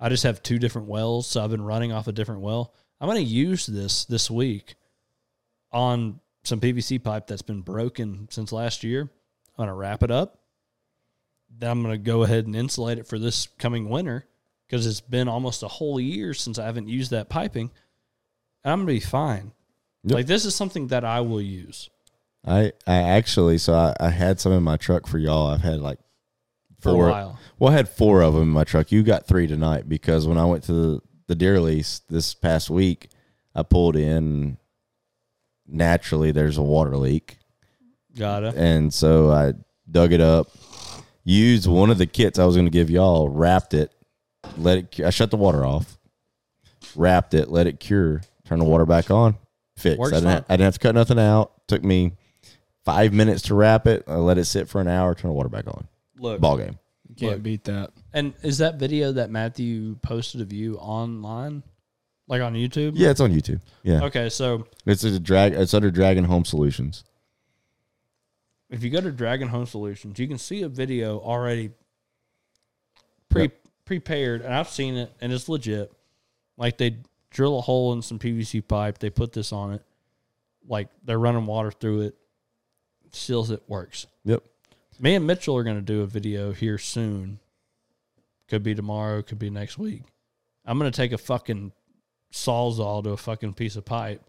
I 0.00 0.08
just 0.08 0.22
have 0.24 0.42
two 0.42 0.58
different 0.58 0.88
wells, 0.88 1.26
so 1.26 1.44
I've 1.44 1.50
been 1.50 1.62
running 1.64 1.92
off 1.92 2.08
a 2.08 2.12
different 2.12 2.40
well. 2.40 2.74
I'm 3.00 3.08
going 3.08 3.22
to 3.22 3.30
use 3.30 3.66
this 3.66 4.06
this 4.06 4.30
week 4.30 4.76
on 5.72 6.20
some 6.44 6.60
PVC 6.60 7.02
pipe 7.02 7.26
that's 7.26 7.42
been 7.42 7.62
broken 7.62 8.28
since 8.30 8.52
last 8.52 8.84
year. 8.84 9.02
I'm 9.02 9.64
going 9.64 9.68
to 9.68 9.74
wrap 9.74 10.02
it 10.02 10.10
up. 10.10 10.38
Then 11.56 11.70
I'm 11.70 11.82
going 11.82 11.94
to 11.94 11.98
go 11.98 12.22
ahead 12.22 12.46
and 12.46 12.56
insulate 12.56 12.98
it 12.98 13.06
for 13.06 13.18
this 13.18 13.48
coming 13.58 13.88
winter 13.88 14.26
because 14.66 14.86
it's 14.86 15.00
been 15.00 15.28
almost 15.28 15.62
a 15.62 15.68
whole 15.68 16.00
year 16.00 16.34
since 16.34 16.58
I 16.58 16.64
haven't 16.64 16.88
used 16.88 17.10
that 17.12 17.28
piping. 17.28 17.70
And 18.64 18.72
I'm 18.72 18.78
going 18.80 18.98
to 18.98 19.04
be 19.04 19.06
fine. 19.08 19.52
Yep. 20.04 20.14
Like, 20.14 20.26
this 20.26 20.44
is 20.44 20.54
something 20.54 20.88
that 20.88 21.04
I 21.04 21.20
will 21.20 21.40
use. 21.40 21.90
I 22.46 22.72
I 22.86 22.96
actually 22.96 23.58
so 23.58 23.72
I, 23.72 23.94
I 23.98 24.10
had 24.10 24.38
some 24.38 24.52
in 24.52 24.62
my 24.62 24.76
truck 24.76 25.06
for 25.06 25.18
y'all. 25.18 25.46
I've 25.46 25.62
had 25.62 25.80
like 25.80 25.98
For 26.80 26.90
a 26.90 26.92
four. 26.92 27.08
while. 27.08 27.38
Well, 27.58 27.72
I 27.72 27.76
had 27.76 27.88
four 27.88 28.22
of 28.22 28.34
them 28.34 28.42
in 28.42 28.48
my 28.48 28.64
truck. 28.64 28.92
You 28.92 29.02
got 29.02 29.26
three 29.26 29.46
tonight 29.46 29.88
because 29.88 30.26
when 30.26 30.36
I 30.36 30.44
went 30.44 30.64
to 30.64 30.72
the, 30.72 31.00
the 31.28 31.34
deer 31.34 31.60
lease 31.60 32.02
this 32.10 32.34
past 32.34 32.68
week, 32.68 33.08
I 33.54 33.62
pulled 33.62 33.96
in. 33.96 34.58
Naturally, 35.66 36.30
there's 36.30 36.58
a 36.58 36.62
water 36.62 36.96
leak. 36.96 37.38
Got 38.16 38.44
it. 38.44 38.54
and 38.54 38.94
so 38.94 39.30
I 39.32 39.54
dug 39.90 40.12
it 40.12 40.20
up, 40.20 40.48
used 41.24 41.66
one 41.66 41.90
of 41.90 41.98
the 41.98 42.06
kits 42.06 42.38
I 42.38 42.44
was 42.44 42.54
going 42.54 42.66
to 42.66 42.70
give 42.70 42.88
y'all, 42.88 43.28
wrapped 43.28 43.74
it, 43.74 43.92
let 44.56 44.78
it. 44.78 45.00
I 45.04 45.10
shut 45.10 45.30
the 45.32 45.36
water 45.36 45.64
off, 45.64 45.98
wrapped 46.94 47.34
it, 47.34 47.48
let 47.50 47.66
it 47.66 47.80
cure, 47.80 48.22
turn 48.44 48.60
the 48.60 48.64
water 48.64 48.86
back 48.86 49.10
on, 49.10 49.36
fixed. 49.76 49.98
Works 49.98 50.12
I 50.12 50.20
didn't. 50.20 50.32
fine. 50.32 50.44
I 50.48 50.52
didn't 50.56 50.64
have 50.66 50.74
to 50.74 50.80
cut 50.80 50.94
nothing 50.94 51.18
out. 51.18 51.52
Took 51.66 51.82
me 51.82 52.12
five 52.84 53.12
minutes 53.12 53.42
to 53.42 53.54
wrap 53.54 53.86
it. 53.88 54.04
I 54.06 54.14
let 54.16 54.38
it 54.38 54.44
sit 54.44 54.68
for 54.68 54.80
an 54.80 54.86
hour, 54.88 55.14
turn 55.14 55.30
the 55.30 55.34
water 55.34 55.48
back 55.48 55.66
on. 55.66 55.88
Look. 56.18 56.40
Ball 56.40 56.58
game. 56.58 56.78
Can't 57.16 57.32
Look. 57.32 57.42
beat 57.42 57.64
that. 57.64 57.90
And 58.12 58.34
is 58.42 58.58
that 58.58 58.76
video 58.76 59.12
that 59.12 59.28
Matthew 59.30 59.96
posted 60.02 60.40
of 60.40 60.52
you 60.52 60.76
online? 60.76 61.62
Like 62.26 62.42
on 62.42 62.54
YouTube? 62.54 62.92
Yeah, 62.94 63.10
it's 63.10 63.20
on 63.20 63.32
YouTube. 63.32 63.60
Yeah, 63.82 64.04
Okay, 64.04 64.28
so 64.28 64.66
it's 64.86 65.04
a 65.04 65.20
drag. 65.20 65.52
It's 65.52 65.74
under 65.74 65.90
Dragon 65.90 66.24
Home 66.24 66.44
Solutions. 66.44 67.04
if 68.70 68.82
you 68.82 68.90
go 68.90 69.00
to 69.00 69.12
Dragon 69.12 69.48
Home 69.48 69.66
Solutions, 69.66 70.18
you 70.18 70.26
can 70.26 70.38
see 70.38 70.62
a 70.62 70.68
video 70.68 71.20
already 71.20 71.70
pre 73.28 73.50
prepared, 73.84 74.40
and 74.40 74.54
I've 74.54 74.70
seen 74.70 74.94
it, 74.94 75.12
and 75.20 75.32
it's 75.32 75.48
legit. 75.48 75.92
Like 76.56 76.78
they 76.78 76.96
drill 77.30 77.58
a 77.58 77.60
hole 77.60 77.92
in 77.92 78.00
some 78.00 78.18
PVC 78.18 78.66
pipe. 78.66 78.98
They 78.98 79.10
put 79.10 79.32
this 79.32 79.52
on 79.52 79.74
it, 79.74 79.82
like 80.66 80.88
they're 81.04 81.18
running 81.18 81.44
water 81.44 81.70
through 81.70 82.02
it, 82.02 82.14
seals 83.12 83.50
it, 83.50 83.62
works. 83.68 84.06
Yep. 84.24 84.42
Me 84.98 85.14
and 85.14 85.26
Mitchell 85.26 85.56
are 85.56 85.64
going 85.64 85.76
to 85.76 85.82
do 85.82 86.02
a 86.02 86.06
video 86.06 86.52
here 86.52 86.78
soon. 86.78 87.40
Could 88.48 88.62
be 88.62 88.74
tomorrow, 88.74 89.22
could 89.22 89.38
be 89.38 89.50
next 89.50 89.76
week. 89.76 90.02
I'm 90.64 90.78
going 90.78 90.90
to 90.90 90.96
take 90.96 91.12
a 91.12 91.18
fucking 91.18 91.72
sawzall 92.34 93.04
to 93.04 93.10
a 93.10 93.16
fucking 93.16 93.54
piece 93.54 93.76
of 93.76 93.84
pipe 93.84 94.20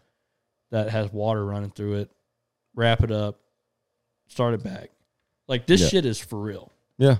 that 0.70 0.90
has 0.90 1.12
water 1.12 1.44
running 1.44 1.70
through 1.70 1.94
it, 1.94 2.10
wrap 2.74 3.02
it 3.02 3.10
up, 3.10 3.40
start 4.28 4.54
it 4.54 4.62
back. 4.62 4.90
Like 5.48 5.66
this 5.66 5.80
Yeah. 5.82 5.88
shit 5.88 6.06
is 6.06 6.18
for 6.20 6.40
real. 6.40 6.70
Yeah. 6.98 7.16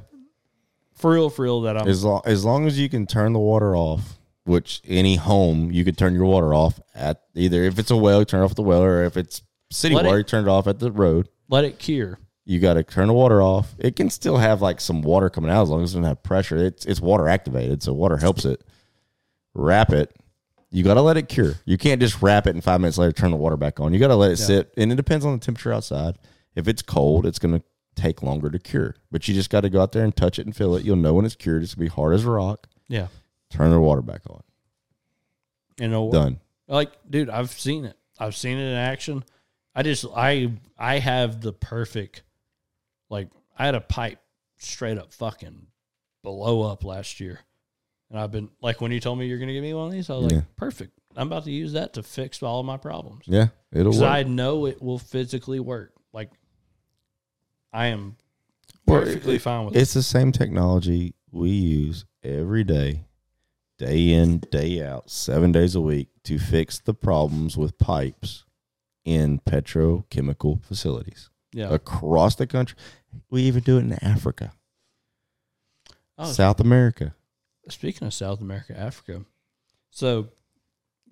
For 0.94 1.12
real, 1.12 1.28
for 1.28 1.42
real 1.42 1.60
that 1.62 1.76
I'm 1.76 1.88
As 1.88 2.04
long 2.04 2.22
as 2.24 2.44
long 2.44 2.66
as 2.66 2.78
you 2.78 2.88
can 2.88 3.06
turn 3.06 3.32
the 3.32 3.38
water 3.38 3.76
off, 3.76 4.18
which 4.44 4.80
any 4.86 5.16
home 5.16 5.70
you 5.72 5.84
could 5.84 5.98
turn 5.98 6.14
your 6.14 6.24
water 6.24 6.54
off 6.54 6.80
at 6.94 7.20
either 7.34 7.64
if 7.64 7.78
it's 7.78 7.90
a 7.90 7.96
well, 7.96 8.20
you 8.20 8.24
turn 8.24 8.42
off 8.42 8.54
the 8.54 8.62
well, 8.62 8.82
or 8.82 9.04
if 9.04 9.16
it's 9.16 9.42
city 9.70 9.94
Let 9.94 10.04
water, 10.04 10.16
it- 10.16 10.20
you 10.20 10.24
turn 10.24 10.44
it 10.46 10.50
off 10.50 10.66
at 10.68 10.78
the 10.78 10.90
road. 10.92 11.28
let 11.48 11.64
it 11.64 11.78
cure. 11.78 12.18
You 12.44 12.60
got 12.60 12.74
to 12.74 12.84
turn 12.84 13.08
the 13.08 13.12
water 13.12 13.42
off. 13.42 13.74
It 13.78 13.96
can 13.96 14.08
still 14.08 14.36
have 14.36 14.62
like 14.62 14.80
some 14.80 15.02
water 15.02 15.28
coming 15.28 15.50
out 15.50 15.62
as 15.64 15.68
long 15.70 15.82
as 15.82 15.90
it 15.90 15.94
doesn't 15.96 16.04
have 16.04 16.22
pressure. 16.22 16.56
It's 16.56 16.86
it's 16.86 17.00
water 17.00 17.28
activated, 17.28 17.82
so 17.82 17.92
water 17.92 18.16
helps 18.18 18.44
it. 18.44 18.62
Wrap 19.52 19.92
it. 19.92 20.14
You 20.76 20.84
got 20.84 20.94
to 20.94 21.00
let 21.00 21.16
it 21.16 21.30
cure. 21.30 21.54
You 21.64 21.78
can't 21.78 22.02
just 22.02 22.20
wrap 22.20 22.46
it 22.46 22.50
and 22.50 22.62
five 22.62 22.82
minutes 22.82 22.98
later 22.98 23.10
turn 23.10 23.30
the 23.30 23.38
water 23.38 23.56
back 23.56 23.80
on. 23.80 23.94
You 23.94 23.98
got 23.98 24.08
to 24.08 24.14
let 24.14 24.32
it 24.32 24.36
sit, 24.36 24.74
and 24.76 24.92
it 24.92 24.96
depends 24.96 25.24
on 25.24 25.32
the 25.32 25.42
temperature 25.42 25.72
outside. 25.72 26.18
If 26.54 26.68
it's 26.68 26.82
cold, 26.82 27.24
it's 27.24 27.38
going 27.38 27.58
to 27.58 27.64
take 27.94 28.22
longer 28.22 28.50
to 28.50 28.58
cure. 28.58 28.94
But 29.10 29.26
you 29.26 29.32
just 29.32 29.48
got 29.48 29.62
to 29.62 29.70
go 29.70 29.80
out 29.80 29.92
there 29.92 30.04
and 30.04 30.14
touch 30.14 30.38
it 30.38 30.44
and 30.44 30.54
feel 30.54 30.76
it. 30.76 30.84
You'll 30.84 30.96
know 30.96 31.14
when 31.14 31.24
it's 31.24 31.34
cured. 31.34 31.62
It's 31.62 31.74
going 31.74 31.88
to 31.88 31.90
be 31.90 31.96
hard 31.96 32.12
as 32.12 32.26
a 32.26 32.30
rock. 32.30 32.66
Yeah. 32.88 33.06
Turn 33.48 33.70
the 33.70 33.80
water 33.80 34.02
back 34.02 34.20
on. 34.28 34.42
You 35.80 35.88
know, 35.88 36.12
Done. 36.12 36.40
like, 36.68 36.92
dude, 37.08 37.30
I've 37.30 37.52
seen 37.52 37.86
it. 37.86 37.96
I've 38.18 38.36
seen 38.36 38.58
it 38.58 38.70
in 38.70 38.76
action. 38.76 39.24
I 39.74 39.82
just, 39.82 40.04
I, 40.14 40.52
I 40.78 40.98
have 40.98 41.40
the 41.40 41.54
perfect, 41.54 42.22
like, 43.08 43.30
I 43.58 43.64
had 43.64 43.74
a 43.74 43.80
pipe 43.80 44.18
straight 44.58 44.98
up 44.98 45.14
fucking 45.14 45.68
blow 46.22 46.70
up 46.70 46.84
last 46.84 47.18
year. 47.18 47.40
And 48.10 48.18
I've 48.20 48.30
been, 48.30 48.48
like, 48.62 48.80
when 48.80 48.92
you 48.92 49.00
told 49.00 49.18
me 49.18 49.26
you're 49.26 49.38
going 49.38 49.48
to 49.48 49.54
give 49.54 49.62
me 49.64 49.74
one 49.74 49.86
of 49.86 49.92
these, 49.92 50.08
I 50.10 50.14
was 50.14 50.30
Yeah. 50.30 50.38
like, 50.38 50.56
perfect. 50.56 50.92
I'm 51.16 51.26
about 51.26 51.44
to 51.44 51.50
use 51.50 51.72
that 51.72 51.94
to 51.94 52.02
fix 52.02 52.42
all 52.42 52.60
of 52.60 52.66
my 52.66 52.76
problems. 52.76 53.24
Yeah, 53.26 53.48
it'll 53.72 53.92
Because. 53.92 54.02
I 54.02 54.22
know 54.22 54.66
it 54.66 54.80
will 54.82 54.98
physically 54.98 55.58
work. 55.60 55.92
Like, 56.12 56.30
I 57.72 57.86
am 57.86 58.16
Well, 58.86 59.00
perfectly 59.00 59.36
it- 59.36 59.42
fine 59.42 59.64
with 59.66 59.76
it. 59.76 59.80
It's 59.80 59.94
the 59.94 60.02
same 60.02 60.30
technology 60.30 61.14
we 61.32 61.50
use 61.50 62.04
every 62.22 62.62
day, 62.64 63.06
day 63.78 64.12
in, 64.12 64.38
day 64.50 64.82
out, 64.84 65.10
seven 65.10 65.50
days 65.52 65.74
a 65.74 65.80
week 65.80 66.08
to 66.24 66.38
fix 66.38 66.78
the 66.78 66.94
problems 66.94 67.56
with 67.56 67.76
pipes 67.78 68.44
in 69.04 69.40
petrochemical 69.40 70.62
facilities 70.64 71.30
Yeah. 71.52 71.70
across 71.72 72.36
the 72.36 72.46
country. 72.46 72.78
We 73.30 73.42
even 73.42 73.62
do 73.62 73.78
it 73.78 73.80
in 73.80 73.92
Africa, 73.94 74.52
Oh, 76.18 76.30
South 76.30 76.60
America. 76.60 77.14
Speaking 77.68 78.06
of 78.06 78.14
South 78.14 78.40
America, 78.40 78.78
Africa, 78.78 79.24
so 79.90 80.28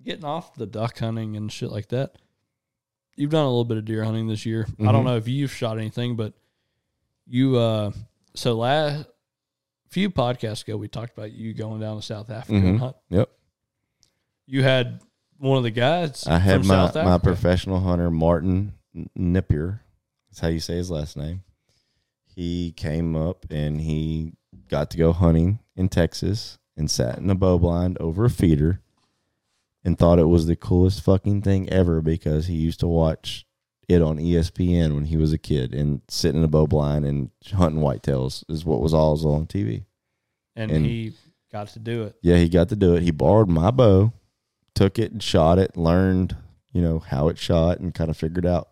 getting 0.03 0.23
off 0.25 0.55
the 0.55 0.65
duck 0.65 0.97
hunting 0.99 1.35
and 1.35 1.51
shit 1.51 1.69
like 1.71 1.89
that, 1.89 2.15
you've 3.15 3.31
done 3.31 3.43
a 3.43 3.49
little 3.49 3.65
bit 3.65 3.77
of 3.77 3.85
deer 3.85 4.03
hunting 4.03 4.27
this 4.27 4.45
year. 4.45 4.67
I 4.79 4.91
don't 4.91 5.01
Mhm. 5.03 5.05
know 5.05 5.17
if 5.17 5.27
you've 5.27 5.51
shot 5.51 5.77
anything, 5.77 6.15
but 6.15 6.33
you 7.27 7.57
uh 7.57 7.91
so 8.35 8.53
last 8.55 9.07
few 9.89 10.09
podcasts 10.09 10.63
ago 10.63 10.77
we 10.77 10.87
talked 10.87 11.17
about 11.17 11.31
you 11.31 11.53
going 11.53 11.79
down 11.81 11.95
to 11.97 12.01
South 12.01 12.29
Africa 12.29 12.53
and 12.57 12.77
Mhm. 12.77 12.79
hunt. 12.79 12.95
Yep. 13.09 13.29
You 14.45 14.63
had 14.63 15.01
one 15.37 15.57
of 15.57 15.63
the 15.63 15.71
guys. 15.71 16.25
I 16.27 16.37
had 16.39 16.63
my, 16.65 16.89
South 16.91 16.95
my 16.95 17.17
professional 17.17 17.79
hunter, 17.81 18.09
Martin 18.11 18.73
Nippier. 19.17 19.79
That's 20.29 20.39
how 20.39 20.47
you 20.49 20.59
say 20.59 20.75
his 20.75 20.91
last 20.91 21.17
name. 21.17 21.43
He 22.25 22.71
came 22.73 23.15
up 23.15 23.45
and 23.49 23.81
he 23.81 24.33
got 24.69 24.91
to 24.91 24.97
go 24.97 25.11
hunting 25.13 25.59
in 25.75 25.89
Texas 25.89 26.57
and 26.77 26.89
sat 26.89 27.17
in 27.17 27.29
a 27.29 27.35
bow 27.35 27.57
blind 27.57 27.97
over 27.99 28.25
a 28.25 28.29
feeder 28.29 28.81
and 29.83 29.97
thought 29.97 30.19
it 30.19 30.27
was 30.27 30.47
the 30.47 30.55
coolest 30.55 31.01
fucking 31.03 31.41
thing 31.41 31.69
ever 31.69 32.01
because 32.01 32.47
he 32.47 32.55
used 32.55 32.79
to 32.79 32.87
watch 32.87 33.45
it 33.87 34.01
on 34.01 34.17
ESPN 34.17 34.95
when 34.95 35.05
he 35.05 35.15
was 35.17 35.31
a 35.31 35.37
kid 35.37 35.73
and 35.73 36.01
sitting 36.07 36.39
in 36.39 36.43
a 36.45 36.47
bow 36.49 36.65
blind 36.65 37.05
and 37.05 37.29
hunting 37.53 37.81
whitetails 37.81 38.43
is 38.49 38.65
what 38.65 38.81
was 38.81 38.93
always 38.93 39.23
on 39.23 39.45
TV. 39.45 39.85
and, 40.55 40.71
and- 40.71 40.85
he 40.85 41.13
got 41.51 41.67
to 41.69 41.79
do 41.79 42.03
it. 42.03 42.15
Yeah, 42.21 42.37
he 42.37 42.49
got 42.49 42.69
to 42.69 42.75
do 42.75 42.95
it. 42.95 43.03
He 43.03 43.11
borrowed 43.11 43.47
my 43.47 43.71
bow, 43.71 44.11
took 44.73 44.97
it 44.99 45.11
and 45.11 45.21
shot 45.23 45.59
it, 45.59 45.77
learned, 45.77 46.35
you 46.73 46.81
know, 46.81 46.99
how 46.99 47.29
it 47.29 47.37
shot 47.37 47.79
and 47.79 47.93
kind 47.93 48.09
of 48.09 48.17
figured 48.17 48.45
out 48.45 48.69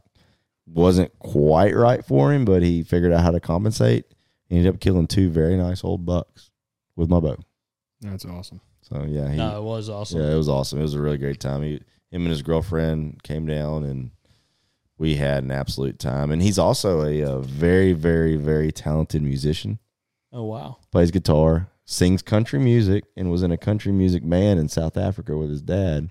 wasn't 0.65 1.17
quite 1.19 1.75
right 1.75 2.03
for 2.03 2.33
him, 2.33 2.43
but 2.45 2.63
he 2.63 2.83
figured 2.83 3.11
out 3.13 3.21
how 3.21 3.31
to 3.31 3.39
compensate. 3.39 4.05
He 4.47 4.57
ended 4.57 4.73
up 4.73 4.79
killing 4.81 5.07
two 5.07 5.29
very 5.29 5.55
nice 5.57 5.83
old 5.83 6.05
bucks 6.05 6.49
with 6.95 7.09
my 7.09 7.19
bow. 7.19 7.37
That's 8.01 8.25
awesome. 8.25 8.61
So 8.81 9.05
yeah, 9.07 9.29
he, 9.29 9.37
no, 9.37 9.57
it 9.57 9.63
was 9.63 9.89
awesome. 9.89 10.21
yeah, 10.21 10.31
it 10.31 10.35
was 10.35 10.49
awesome. 10.49 10.79
It 10.79 10.83
was 10.83 10.93
a 10.93 11.01
really 11.01 11.17
great 11.17 11.39
time. 11.39 11.63
He, 11.63 11.75
him 12.11 12.23
and 12.23 12.27
his 12.27 12.41
girlfriend 12.41 13.23
came 13.23 13.45
down 13.45 13.83
and 13.83 14.11
we 14.97 15.15
had 15.15 15.43
an 15.43 15.51
absolute 15.51 15.99
time. 15.99 16.31
And 16.31 16.41
he's 16.41 16.59
also 16.59 17.03
a, 17.03 17.23
uh 17.23 17.39
very, 17.39 17.93
very, 17.93 18.35
very 18.35 18.71
talented 18.71 19.21
musician. 19.21 19.79
Oh 20.31 20.43
wow. 20.43 20.77
plays 20.91 21.11
guitar, 21.11 21.69
sings 21.85 22.21
country 22.21 22.59
music, 22.59 23.03
and 23.15 23.31
was 23.31 23.43
in 23.43 23.51
a 23.51 23.57
country 23.57 23.91
music 23.91 24.27
band 24.27 24.59
in 24.59 24.67
South 24.67 24.97
Africa 24.97 25.37
with 25.37 25.49
his 25.49 25.61
dad. 25.61 26.09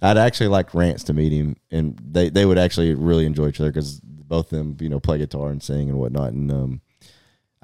I'd 0.00 0.16
actually 0.16 0.48
like 0.48 0.72
Rance 0.72 1.02
to 1.04 1.12
meet 1.12 1.32
him, 1.32 1.56
and 1.70 1.98
they, 2.02 2.30
they 2.30 2.46
would 2.46 2.58
actually 2.58 2.94
really 2.94 3.26
enjoy 3.26 3.48
each 3.48 3.60
other 3.60 3.70
because 3.70 4.00
both 4.00 4.52
of 4.52 4.58
them, 4.58 4.76
you 4.80 4.88
know, 4.88 5.00
play 5.00 5.18
guitar 5.18 5.50
and 5.50 5.62
sing 5.62 5.88
and 5.90 5.98
whatnot. 5.98 6.32
And 6.32 6.50
um, 6.50 6.80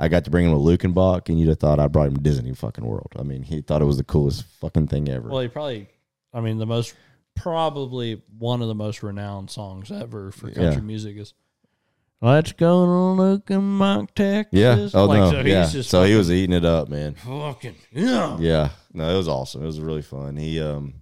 I 0.02 0.08
got 0.08 0.24
to 0.24 0.30
bring 0.30 0.46
him 0.46 0.50
to 0.52 0.58
Luckenbach, 0.58 1.28
and 1.28 1.38
you'd 1.38 1.48
have 1.48 1.60
thought 1.60 1.78
I 1.78 1.86
brought 1.86 2.08
him 2.08 2.16
to 2.16 2.20
Disney 2.20 2.52
fucking 2.54 2.84
World. 2.84 3.12
I 3.16 3.22
mean, 3.22 3.42
he 3.44 3.60
thought 3.60 3.80
it 3.82 3.84
was 3.84 3.98
the 3.98 4.04
coolest 4.04 4.42
fucking 4.60 4.88
thing 4.88 5.08
ever. 5.08 5.28
Well, 5.28 5.40
he 5.40 5.46
probably, 5.48 5.88
I 6.34 6.40
mean, 6.40 6.58
the 6.58 6.66
most, 6.66 6.94
probably 7.36 8.20
one 8.38 8.62
of 8.62 8.68
the 8.68 8.74
most 8.74 9.02
renowned 9.04 9.48
songs 9.50 9.92
ever 9.92 10.32
for 10.32 10.46
country 10.50 10.64
Yeah. 10.74 10.80
music 10.80 11.16
is 11.18 11.34
"Let's 12.20 12.52
Go 12.52 12.84
to 12.84 13.22
Luckenbach, 13.22 14.08
Texas." 14.14 14.58
yeah. 14.58 14.88
Oh 14.92 15.04
Like, 15.06 15.18
no. 15.20 15.30
so 15.30 15.36
he's 15.42 15.46
yeah. 15.52 15.68
just 15.68 15.88
so 15.90 16.02
he 16.04 16.14
was 16.16 16.30
eating 16.32 16.54
it 16.56 16.64
up, 16.64 16.88
man. 16.88 17.14
fucking 17.14 17.76
yeah. 17.92 18.36
Yeah, 18.40 18.68
no, 18.92 19.08
it 19.12 19.16
was 19.16 19.28
awesome. 19.28 19.62
It 19.62 19.66
was 19.66 19.80
really 19.80 20.02
fun. 20.02 20.36
He 20.36 20.60
um, 20.60 20.94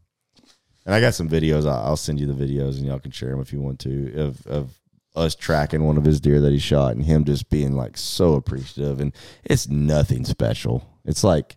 and 0.86 0.94
I 0.94 1.00
got 1.00 1.14
some 1.14 1.28
videos. 1.28 1.66
I'll, 1.66 1.86
I'll 1.88 1.96
send 1.96 2.20
you 2.20 2.26
the 2.26 2.32
videos, 2.46 2.76
and 2.78 2.86
y'all 2.86 2.98
can 2.98 3.10
share 3.12 3.30
them 3.30 3.40
if 3.40 3.52
you 3.52 3.60
want 3.60 3.78
to 3.80 4.14
of 4.20 4.46
of 4.46 4.79
us 5.16 5.34
tracking 5.34 5.84
one 5.84 5.96
of 5.96 6.04
his 6.04 6.20
deer 6.20 6.40
that 6.40 6.52
he 6.52 6.58
shot, 6.58 6.94
and 6.94 7.04
him 7.04 7.24
just 7.24 7.50
being 7.50 7.74
like 7.76 7.96
so 7.96 8.34
appreciative. 8.34 9.00
And 9.00 9.12
it's 9.44 9.68
nothing 9.68 10.24
special. 10.24 10.88
It's 11.04 11.24
like 11.24 11.56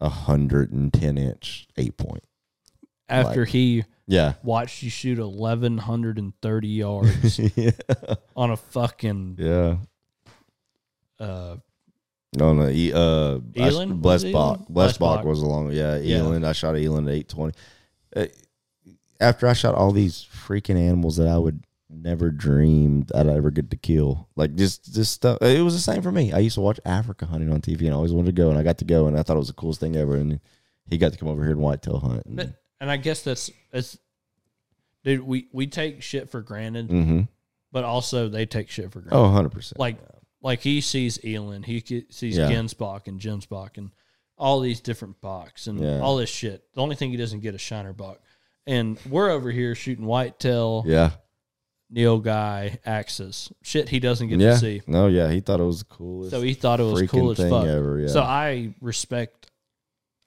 a 0.00 0.08
hundred 0.08 0.72
and 0.72 0.92
ten 0.92 1.18
inch 1.18 1.66
eight 1.76 1.96
point. 1.96 2.24
After 3.08 3.40
Like- 3.40 3.48
he 3.50 3.84
Yeah, 4.06 4.34
watched 4.42 4.82
you 4.82 4.90
shoot 4.90 5.18
eleven 5.18 5.78
hundred 5.78 6.18
and 6.18 6.32
thirty 6.40 6.68
yards 6.68 7.38
yeah, 7.56 7.70
on 8.36 8.50
a 8.50 8.56
fucking 8.56 9.36
yeah. 9.38 9.76
uh, 11.20 11.56
No, 12.36 12.52
no. 12.54 12.68
E, 12.68 12.92
uh, 12.92 13.36
I 13.36 13.70
sh- 13.70 13.72
Eland? 13.72 14.02
Was 14.02 14.24
it 14.24 14.34
Blesbok. 14.34 14.34
Eland? 14.34 14.66
Blesbok 14.68 14.98
Blesbok. 14.98 15.24
was 15.24 15.42
along. 15.42 15.72
Yeah, 15.72 15.96
Yeah. 15.98 16.18
Eland. 16.18 16.46
I 16.46 16.52
shot 16.52 16.76
Eland 16.76 17.08
at 17.08 17.14
eight 17.14 17.28
twenty. 17.28 17.54
Uh, 18.14 18.26
after 19.20 19.46
I 19.48 19.52
shot 19.52 19.74
all 19.74 19.90
these 19.90 20.26
freaking 20.46 20.76
animals 20.78 21.16
that 21.16 21.28
I 21.28 21.36
would 21.38 21.62
never 21.90 22.30
dreamed 22.30 23.10
I'd 23.14 23.26
ever 23.26 23.50
get 23.50 23.70
to 23.70 23.76
kill, 23.76 24.28
like 24.36 24.54
just 24.54 24.92
just 24.94 25.12
stuff. 25.12 25.38
It 25.42 25.62
was 25.62 25.74
the 25.74 25.80
same 25.80 26.02
for 26.02 26.12
me. 26.12 26.32
I 26.32 26.38
used 26.38 26.54
to 26.54 26.60
watch 26.60 26.78
Africa 26.84 27.26
hunting 27.26 27.52
on 27.52 27.60
TV, 27.60 27.82
and 27.82 27.90
I 27.90 27.96
always 27.96 28.12
wanted 28.12 28.26
to 28.36 28.40
go, 28.42 28.50
and 28.50 28.58
I 28.58 28.62
got 28.62 28.78
to 28.78 28.84
go, 28.84 29.06
and 29.06 29.18
I 29.18 29.22
thought 29.22 29.36
it 29.36 29.38
was 29.38 29.48
the 29.48 29.54
coolest 29.54 29.80
thing 29.80 29.96
ever. 29.96 30.16
And 30.16 30.40
he 30.90 30.98
got 30.98 31.12
to 31.12 31.18
come 31.18 31.28
over 31.28 31.42
here 31.42 31.52
and 31.52 31.60
whitetail 31.60 31.98
hunt. 32.00 32.22
but- 32.26 32.54
and 32.80 32.90
I 32.90 32.96
guess 32.96 33.22
that's 33.22 33.50
it's, 33.72 33.98
dude. 35.04 35.22
We 35.22 35.48
we 35.52 35.66
take 35.66 36.02
shit 36.02 36.30
for 36.30 36.40
granted, 36.42 36.88
Mm-hmm. 36.88 37.20
but 37.72 37.84
also 37.84 38.28
they 38.28 38.46
take 38.46 38.70
shit 38.70 38.92
for 38.92 39.00
granted. 39.00 39.16
Oh, 39.18 39.22
100 39.24 39.48
percent. 39.50 39.78
like 39.80 39.96
like 40.42 40.60
he 40.60 40.80
sees 40.80 41.18
Eland, 41.24 41.64
he 41.64 41.80
sees 42.10 42.36
Yeah. 42.36 42.50
Gemsbok 42.50 43.08
and 43.08 43.20
Gemsbok 43.20 43.78
and 43.78 43.90
all 44.36 44.60
these 44.60 44.80
different 44.80 45.20
bucks 45.20 45.66
and 45.66 45.80
Yeah. 45.80 45.98
all 45.98 46.16
this 46.16 46.30
shit. 46.30 46.62
The 46.74 46.80
only 46.80 46.94
thing 46.94 47.10
he 47.10 47.16
doesn't 47.16 47.40
get 47.40 47.56
is 47.56 47.60
Shiner 47.60 47.92
buck. 47.92 48.20
And 48.64 48.96
we're 49.10 49.30
over 49.30 49.50
here 49.50 49.74
shooting 49.74 50.06
whitetail, 50.06 50.84
Yeah, 50.86 51.10
nilgai, 51.94 52.78
axis. 52.84 53.50
Shit 53.62 53.88
he 53.88 53.98
doesn't 54.00 54.28
get 54.28 54.40
yeah. 54.40 54.50
to 54.50 54.58
see. 54.58 54.82
No, 54.86 55.06
yeah. 55.06 55.30
He 55.30 55.40
thought 55.40 55.60
it 55.60 55.64
was 55.64 55.80
the 55.80 55.84
coolest. 55.86 56.30
So 56.30 56.42
he 56.42 56.54
thought 56.54 56.80
it 56.80 56.84
was 56.84 57.02
freaking 57.02 57.08
cool 57.08 57.30
as 57.30 57.38
fuck. 57.38 57.66
ever. 57.66 58.00
Yeah. 58.00 58.08
So 58.08 58.20
I 58.22 58.74
respect 58.80 59.50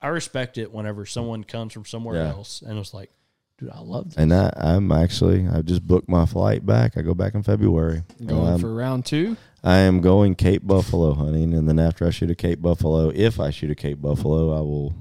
I 0.01 0.07
respect 0.07 0.57
it 0.57 0.71
whenever 0.71 1.05
someone 1.05 1.43
comes 1.43 1.73
from 1.73 1.85
somewhere 1.85 2.15
Yeah. 2.15 2.29
else 2.29 2.63
and 2.63 2.75
was 2.77 2.91
like, 2.93 3.11
dude, 3.59 3.69
I 3.69 3.79
love 3.81 4.05
this. 4.05 4.17
And 4.17 4.33
I, 4.33 4.51
I'm 4.57 4.91
actually, 4.91 5.47
I 5.47 5.61
just 5.61 5.85
booked 5.85 6.09
my 6.09 6.25
flight 6.25 6.65
back. 6.65 6.97
I 6.97 7.03
go 7.03 7.13
back 7.13 7.35
in 7.35 7.43
February. 7.43 8.01
Going 8.25 8.53
Um, 8.55 8.59
for 8.59 8.73
round 8.73 9.05
two. 9.05 9.37
I 9.63 9.77
am 9.77 10.01
going 10.01 10.33
Cape 10.33 10.65
Buffalo 10.65 11.13
hunting, 11.13 11.53
and 11.53 11.69
then 11.69 11.77
after 11.77 12.07
I 12.07 12.09
shoot 12.09 12.31
a 12.31 12.35
Cape 12.35 12.63
Buffalo, 12.63 13.11
if 13.13 13.39
I 13.39 13.51
shoot 13.51 13.69
a 13.69 13.75
Cape 13.75 14.01
Buffalo, 14.01 14.57
I 14.57 14.61
will 14.61 14.95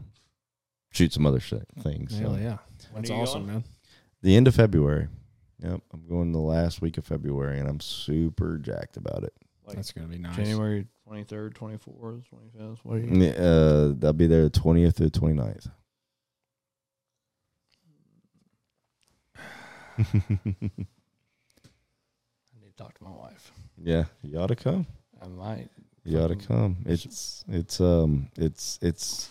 shoot 0.90 1.14
some 1.14 1.24
other 1.24 1.40
shit, 1.40 1.66
things. 1.82 2.18
Hell 2.18 2.34
So. 2.34 2.40
yeah, 2.42 2.58
that's 2.94 3.08
awesome, 3.08 3.44
going? 3.46 3.54
man. 3.54 3.64
The 4.20 4.36
end 4.36 4.46
of 4.48 4.54
February. 4.54 5.08
Yep, 5.62 5.80
I'm 5.92 6.08
going 6.08 6.32
the 6.32 6.38
last 6.38 6.80
week 6.80 6.96
of 6.98 7.04
February, 7.04 7.58
and 7.58 7.68
I'm 7.68 7.80
super 7.80 8.56
jacked 8.58 8.96
about 8.96 9.24
it. 9.24 9.34
Like 9.66 9.76
That's 9.76 9.92
gonna 9.92 10.08
be 10.08 10.18
nice. 10.18 10.34
January 10.36 10.86
twenty 11.06 11.24
third, 11.24 11.54
twenty 11.54 11.76
fourth, 11.76 12.26
twenty 12.28 12.48
fifth. 12.56 12.84
What 12.84 12.96
are 12.96 13.00
you? 13.00 13.26
Uh, 13.30 13.94
I'll 14.06 14.12
be 14.12 14.26
there 14.26 14.44
the 14.44 14.50
20th 14.50 14.96
through 14.96 15.10
the 15.10 15.20
29th. 15.20 15.68
I 19.98 20.04
need 22.60 22.68
to 22.68 22.76
talk 22.76 22.96
to 22.98 23.04
my 23.04 23.10
wife. 23.10 23.52
yeah, 23.82 24.04
you 24.22 24.38
ought 24.38 24.48
to 24.48 24.56
come. 24.56 24.86
I 25.22 25.28
might. 25.28 25.68
You 26.04 26.18
ought 26.20 26.28
to 26.28 26.36
come. 26.36 26.78
It's 26.86 27.44
it's 27.48 27.80
um 27.80 28.28
it's 28.36 28.78
it's 28.80 29.28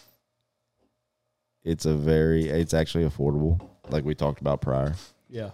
it's 1.64 1.86
a 1.86 1.96
very 1.96 2.48
it's 2.48 2.74
actually 2.74 3.06
affordable, 3.06 3.60
like 3.90 4.06
we 4.06 4.14
talked 4.16 4.42
about 4.42 4.62
prior, 4.62 4.94
Yeah. 5.30 5.50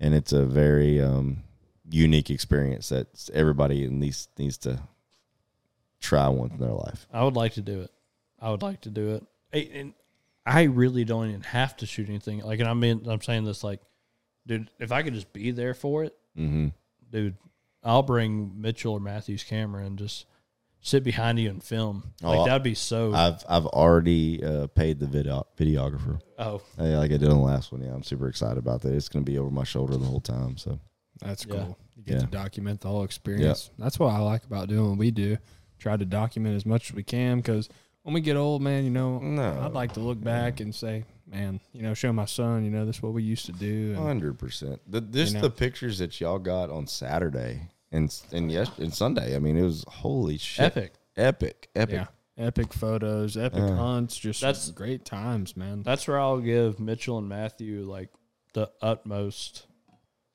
And 0.00 0.14
it's 0.14 0.32
a 0.32 0.44
very 0.44 1.00
um 1.02 1.42
unique 1.90 2.30
experience 2.30 2.90
that 2.90 3.30
everybody 3.32 3.88
needs 3.88 4.28
needs 4.38 4.58
to 4.58 4.80
try 6.00 6.28
once 6.28 6.52
in 6.52 6.60
their 6.60 6.72
life. 6.72 7.06
I 7.12 7.24
would 7.24 7.34
like 7.36 7.54
to 7.54 7.62
do 7.62 7.80
it. 7.80 7.90
I 8.40 8.50
would 8.50 8.62
like 8.62 8.82
to 8.82 8.90
do 8.90 9.14
it. 9.16 9.24
Hey, 9.50 9.70
And 9.74 9.94
I 10.46 10.62
really 10.64 11.04
don't 11.04 11.28
even 11.28 11.42
have 11.42 11.76
to 11.78 11.86
shoot 11.86 12.08
anything. 12.08 12.40
Like, 12.40 12.60
and 12.60 12.68
I 12.68 12.74
mean, 12.74 13.02
I'm 13.08 13.20
saying 13.20 13.44
this 13.44 13.64
like, 13.64 13.80
dude, 14.46 14.70
if 14.78 14.92
I 14.92 15.02
could 15.02 15.14
just 15.14 15.32
be 15.32 15.50
there 15.50 15.74
for 15.74 16.04
it, 16.04 16.14
Mm-hmm. 16.38 16.68
dude, 17.10 17.36
I'll 17.82 18.02
bring 18.04 18.60
Mitchell 18.60 18.92
or 18.92 19.00
Matthew's 19.00 19.42
camera 19.42 19.84
and 19.84 19.98
just 19.98 20.24
sit 20.80 21.02
behind 21.04 21.38
you 21.38 21.50
and 21.50 21.62
film. 21.62 22.12
Like 22.22 22.40
Oh, 22.40 22.44
that'd 22.46 22.62
be 22.62 22.74
so. 22.74 23.12
I've 23.12 23.44
I've 23.48 23.66
already 23.66 24.42
uh, 24.42 24.66
paid 24.68 24.98
the 25.00 25.06
video 25.06 25.46
videographer. 25.58 26.20
oh, 26.38 26.62
Hey, 26.76 26.96
like 26.96 27.10
I 27.12 27.16
did 27.16 27.24
on 27.28 27.38
the 27.38 27.44
last 27.44 27.72
one. 27.72 27.82
Yeah, 27.82 27.92
I'm 27.94 28.02
super 28.02 28.28
excited 28.28 28.58
about 28.58 28.82
that. 28.82 28.92
It's 28.94 29.08
going 29.08 29.24
to 29.24 29.30
be 29.30 29.38
over 29.38 29.50
my 29.50 29.64
shoulder 29.64 29.96
the 29.96 30.04
whole 30.06 30.20
time. 30.20 30.56
So 30.56 30.78
That's 31.20 31.44
Yeah. 31.46 31.54
cool. 31.64 31.78
You 31.96 32.02
get 32.04 32.14
Yeah. 32.14 32.20
to 32.20 32.26
document 32.26 32.80
the 32.80 32.88
whole 32.88 33.02
experience. 33.04 33.70
That's 33.78 33.98
what 33.98 34.08
I 34.14 34.18
like 34.20 34.44
about 34.44 34.68
doing 34.68 34.90
what 34.90 34.98
we 34.98 35.10
do. 35.10 35.36
Try 35.78 35.96
to 35.96 36.04
document 36.04 36.54
as 36.56 36.64
much 36.64 36.90
as 36.90 36.94
we 36.96 37.02
can 37.02 37.38
because 37.38 37.68
when 38.02 38.14
we 38.14 38.20
get 38.20 38.36
old, 38.36 38.62
man, 38.62 38.84
you 38.84 38.90
know, 38.90 39.18
No. 39.18 39.60
I'd 39.62 39.72
like 39.72 39.92
to 39.94 40.00
look 40.00 40.20
back 40.22 40.60
and 40.60 40.72
say, 40.74 41.04
man, 41.26 41.60
you 41.72 41.82
know, 41.82 41.92
show 41.94 42.12
my 42.12 42.24
son, 42.24 42.64
you 42.64 42.70
know, 42.70 42.86
this 42.86 42.96
is 42.96 43.02
what 43.02 43.12
we 43.12 43.22
used 43.22 43.46
to 43.46 43.52
do. 43.52 43.94
And 43.96 43.98
hundred 43.98 44.38
percent. 44.38 44.80
The 44.90 45.00
just 45.00 45.34
know. 45.34 45.40
the 45.42 45.50
pictures 45.50 45.98
that 45.98 46.20
y'all 46.20 46.38
got 46.38 46.70
on 46.70 46.86
Saturday 46.86 47.68
and 47.92 48.14
and 48.32 48.50
yes 48.52 48.70
and 48.78 48.92
Sunday. 48.92 49.34
I 49.34 49.38
mean, 49.38 49.56
it 49.56 49.62
was 49.62 49.84
holy 49.88 50.38
shit, 50.38 50.64
epic. 50.66 50.94
epic, 51.16 51.68
epic. 51.74 51.94
yeah, 51.94 52.06
epic 52.46 52.72
photos, 52.72 53.36
epic 53.36 53.58
Yeah. 53.60 53.76
hunts, 53.76 54.16
just 54.18 54.40
That's- 54.40 54.70
great 54.70 55.04
times, 55.04 55.56
man. 55.56 55.82
That's 55.82 56.06
where 56.08 56.18
I'll 56.20 56.40
give 56.40 56.78
Mitchell 56.80 57.18
and 57.18 57.28
Matthew 57.28 57.84
like 57.84 58.10
the 58.54 58.70
utmost 58.82 59.66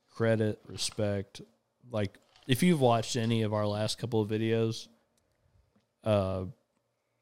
credit, 0.10 0.60
respect. 0.68 1.42
Like 1.92 2.18
if 2.48 2.62
you've 2.64 2.82
watched 2.82 3.16
any 3.16 3.42
of 3.44 3.54
our 3.54 3.66
last 3.68 3.98
couple 3.98 4.22
of 4.22 4.30
videos, 4.30 4.88
uh 6.04 6.46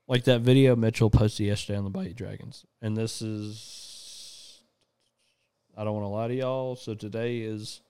like 0.07 0.23
that 0.25 0.41
video 0.41 0.75
Mitchell 0.75 1.09
posted 1.09 1.45
yesterday 1.47 1.77
on 1.77 1.83
the 1.85 1.89
Bayou 1.89 2.13
Dragons. 2.13 2.65
And 2.81 2.97
this 2.97 3.21
is 3.21 4.59
I 5.77 5.83
don't 5.85 5.93
want 5.93 6.03
to 6.03 6.09
lie 6.09 6.27
to 6.27 6.35
y'all, 6.35 6.75
so 6.75 6.93
today 6.95 7.39
is 7.39 7.81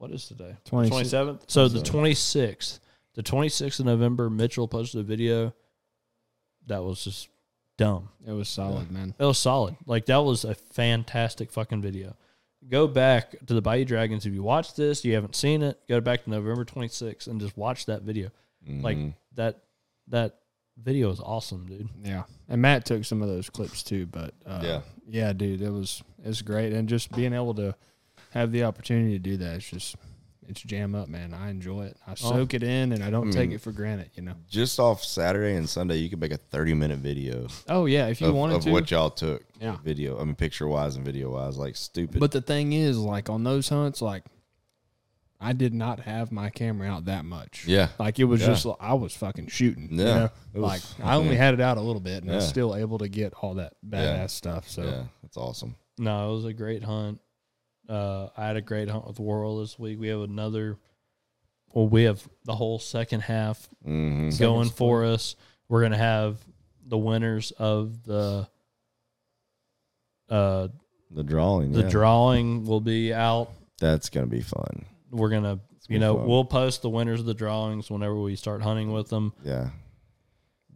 what 0.00 0.10
is 0.10 0.26
today? 0.26 0.56
26 0.64 0.90
Twenty 0.90 1.08
seventh. 1.08 1.44
So 1.48 1.68
the 1.68 1.82
twenty 1.82 2.14
sixth, 2.14 2.80
the 3.14 3.22
twenty 3.22 3.50
sixth 3.50 3.80
of 3.80 3.86
November, 3.86 4.30
Mitchell 4.30 4.66
posted 4.66 5.00
a 5.00 5.04
video 5.04 5.52
that 6.66 6.82
was 6.82 7.04
just 7.04 7.28
dumb. 7.76 8.08
It 8.26 8.32
was 8.32 8.48
solid, 8.48 8.90
man. 8.90 9.14
It 9.18 9.24
was 9.24 9.38
solid. 9.38 9.76
Like 9.86 10.06
that 10.06 10.24
was 10.24 10.44
a 10.44 10.54
fantastic 10.54 11.50
fucking 11.52 11.82
video. 11.82 12.16
Go 12.68 12.86
back 12.86 13.32
to 13.46 13.54
the 13.54 13.62
Bayou 13.62 13.84
Dragons. 13.84 14.24
If 14.26 14.32
you 14.34 14.42
watch 14.42 14.74
this, 14.74 15.04
you 15.04 15.14
haven't 15.14 15.34
seen 15.36 15.62
it, 15.62 15.78
go 15.88 16.00
back 16.00 16.24
to 16.24 16.30
November 16.30 16.64
26th 16.64 17.26
and 17.26 17.40
just 17.40 17.56
watch 17.56 17.86
that 17.86 18.02
video. 18.02 18.30
Like 18.66 18.96
Mhm. 18.98 19.14
that 19.34 19.62
that 20.08 20.38
video 20.76 21.10
is 21.10 21.20
awesome, 21.20 21.66
dude. 21.66 21.88
Yeah, 22.04 22.24
and 22.48 22.60
Matt 22.62 22.84
took 22.86 23.04
some 23.04 23.20
of 23.22 23.28
those 23.28 23.48
clips 23.50 23.82
too. 23.82 24.06
But 24.06 24.34
uh, 24.46 24.60
Yeah. 24.62 24.80
yeah, 25.06 25.32
dude, 25.34 25.60
it 25.62 25.70
was 25.70 26.02
it's 26.24 26.42
great, 26.42 26.72
and 26.72 26.88
just 26.88 27.12
being 27.12 27.32
able 27.32 27.54
to 27.54 27.74
have 28.30 28.52
the 28.52 28.64
opportunity 28.64 29.12
to 29.12 29.18
do 29.18 29.36
that, 29.38 29.56
it's 29.56 29.70
just 29.70 29.96
it's 30.48 30.62
jam 30.62 30.96
up, 30.96 31.08
man. 31.08 31.32
I 31.32 31.48
enjoy 31.50 31.84
it. 31.84 31.96
I 32.08 32.14
soak 32.14 32.54
it 32.54 32.64
in, 32.64 32.92
and 32.92 33.04
I 33.04 33.10
don't 33.10 33.28
I 33.28 33.30
take 33.30 33.48
mean- 33.50 33.52
it 33.56 33.60
for 33.60 33.70
granted. 33.70 34.10
You 34.14 34.22
know. 34.22 34.34
just 34.48 34.80
off 34.80 35.04
Saturday 35.04 35.54
and 35.54 35.68
Sunday, 35.68 35.96
you 35.96 36.10
could 36.10 36.20
make 36.20 36.32
a 36.32 36.36
30 36.38 36.74
minute 36.74 36.98
video 36.98 37.46
Oh 37.68 37.86
yeah, 37.86 38.08
if 38.08 38.20
you 38.20 38.26
of, 38.28 38.34
wanted 38.34 38.56
of 38.56 38.62
to. 38.64 38.72
what 38.72 38.90
y'all 38.90 39.10
took. 39.10 39.44
Yeah. 39.60 39.76
video. 39.84 40.18
I 40.20 40.24
mean, 40.24 40.34
picture 40.34 40.66
wise 40.66 40.96
and 40.96 41.04
video 41.04 41.30
wise, 41.30 41.56
like 41.56 41.76
stupid. 41.76 42.18
But 42.18 42.32
the 42.32 42.40
thing 42.40 42.72
is, 42.72 42.98
like 42.98 43.28
on 43.30 43.44
those 43.44 43.68
hunts, 43.68 44.02
like 44.02 44.24
I 45.42 45.52
did 45.54 45.72
not 45.72 46.00
have 46.00 46.32
my 46.32 46.50
camera 46.50 46.88
out 46.88 47.06
that 47.06 47.24
much. 47.24 47.64
yeah, 47.66 47.88
Like 47.98 48.18
it 48.18 48.24
was 48.24 48.40
Yeah. 48.40 48.48
just 48.48 48.66
I 48.80 48.94
was 48.94 49.14
fucking 49.14 49.46
shooting. 49.48 49.88
You 49.92 49.98
Yeah. 50.04 50.14
know? 50.14 50.24
It 50.54 50.58
was- 50.58 50.62
like 50.98 51.06
I 51.06 51.14
only 51.16 51.36
had 51.36 51.54
it 51.54 51.60
out 51.60 51.76
a 51.78 51.80
little 51.80 52.00
bit, 52.00 52.22
and 52.24 52.32
I 52.32 52.36
was 52.36 52.48
still 52.48 52.74
able 52.74 52.98
to 52.98 53.08
get 53.08 53.32
all 53.34 53.54
that 53.54 53.74
badass 53.86 54.02
Yeah. 54.02 54.26
stuff. 54.26 54.68
So 54.68 54.82
yeah, 54.82 55.04
that's 55.22 55.36
awesome. 55.36 55.76
No, 55.98 56.30
it 56.32 56.34
was 56.36 56.44
a 56.46 56.52
great 56.52 56.82
hunt. 56.82 57.20
Uh, 57.88 58.28
I 58.36 58.46
had 58.46 58.56
a 58.56 58.60
great 58.60 58.88
hunt 58.88 59.06
with 59.06 59.18
World 59.18 59.62
this 59.62 59.78
week. 59.78 59.98
We 59.98 60.08
have 60.08 60.20
another. 60.20 60.78
Well, 61.72 61.88
we 61.88 62.04
have 62.04 62.26
the 62.44 62.54
whole 62.54 62.78
second 62.78 63.20
half 63.20 63.68
Mm-hmm. 63.86 64.36
going 64.42 64.70
for 64.70 65.04
us. 65.04 65.36
We're 65.68 65.82
gonna 65.82 65.96
have 65.98 66.38
the 66.84 66.98
winners 66.98 67.50
of 67.52 68.02
the 68.04 68.48
uh 70.28 70.68
The 71.10 71.22
drawing, 71.24 71.72
the 71.72 71.82
yeah. 71.82 71.88
drawing 71.88 72.64
will 72.66 72.80
be 72.80 73.12
out. 73.12 73.50
That's 73.80 74.08
gonna 74.10 74.26
be 74.26 74.40
fun. 74.42 74.84
We're 75.10 75.28
gonna 75.30 75.56
gonna 75.56 75.60
you 75.88 75.98
know 75.98 76.16
fun. 76.16 76.26
we'll 76.26 76.44
post 76.44 76.82
the 76.82 76.90
winners 76.90 77.20
of 77.20 77.26
the 77.26 77.34
drawings 77.34 77.90
whenever 77.90 78.16
we 78.20 78.36
start 78.36 78.62
hunting 78.62 78.92
with 78.92 79.08
them. 79.08 79.32
Yeah, 79.44 79.70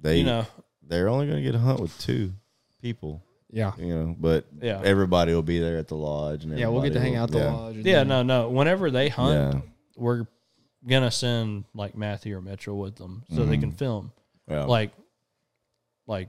they 0.01 0.19
you 0.19 0.25
know, 0.25 0.47
they're 0.83 1.09
only 1.09 1.27
gonna 1.27 1.43
get 1.43 1.55
a 1.55 1.59
hunt 1.59 1.81
with 1.81 1.97
two 2.01 2.33
people. 2.81 3.23
Yeah, 3.55 3.73
You 3.79 3.95
know, 3.95 4.17
but 4.19 4.47
Yeah. 4.61 4.81
everybody 4.85 5.33
will 5.33 5.43
be 5.43 5.59
there 5.61 5.79
at 5.79 5.89
the 5.89 5.95
lodge, 5.97 6.45
and 6.45 6.59
yeah, 6.59 6.67
we'll 6.69 6.83
get 6.83 6.93
to 6.95 6.99
everybody 6.99 7.05
hang 7.05 7.13
will- 7.15 7.23
out 7.23 7.31
the 7.31 7.39
yeah. 7.39 7.53
lodge. 7.53 7.77
and 7.77 7.87
yeah, 7.87 7.95
then- 7.99 8.09
no, 8.09 8.23
no. 8.23 8.51
Whenever 8.51 8.91
they 8.91 9.09
hunt, 9.09 9.55
Yeah, 9.55 9.61
we're 9.97 10.27
gonna 10.87 11.11
send 11.11 11.65
like 11.75 11.97
Matthew 11.97 12.37
or 12.37 12.41
Mitchell 12.43 12.77
with 12.79 12.97
them 12.97 13.23
so 13.35 13.45
they 13.47 13.57
can 13.57 13.73
Mhm. 13.73 13.79
film. 13.79 14.13
yeah. 14.51 14.65
Like, 14.65 14.91
like 16.07 16.29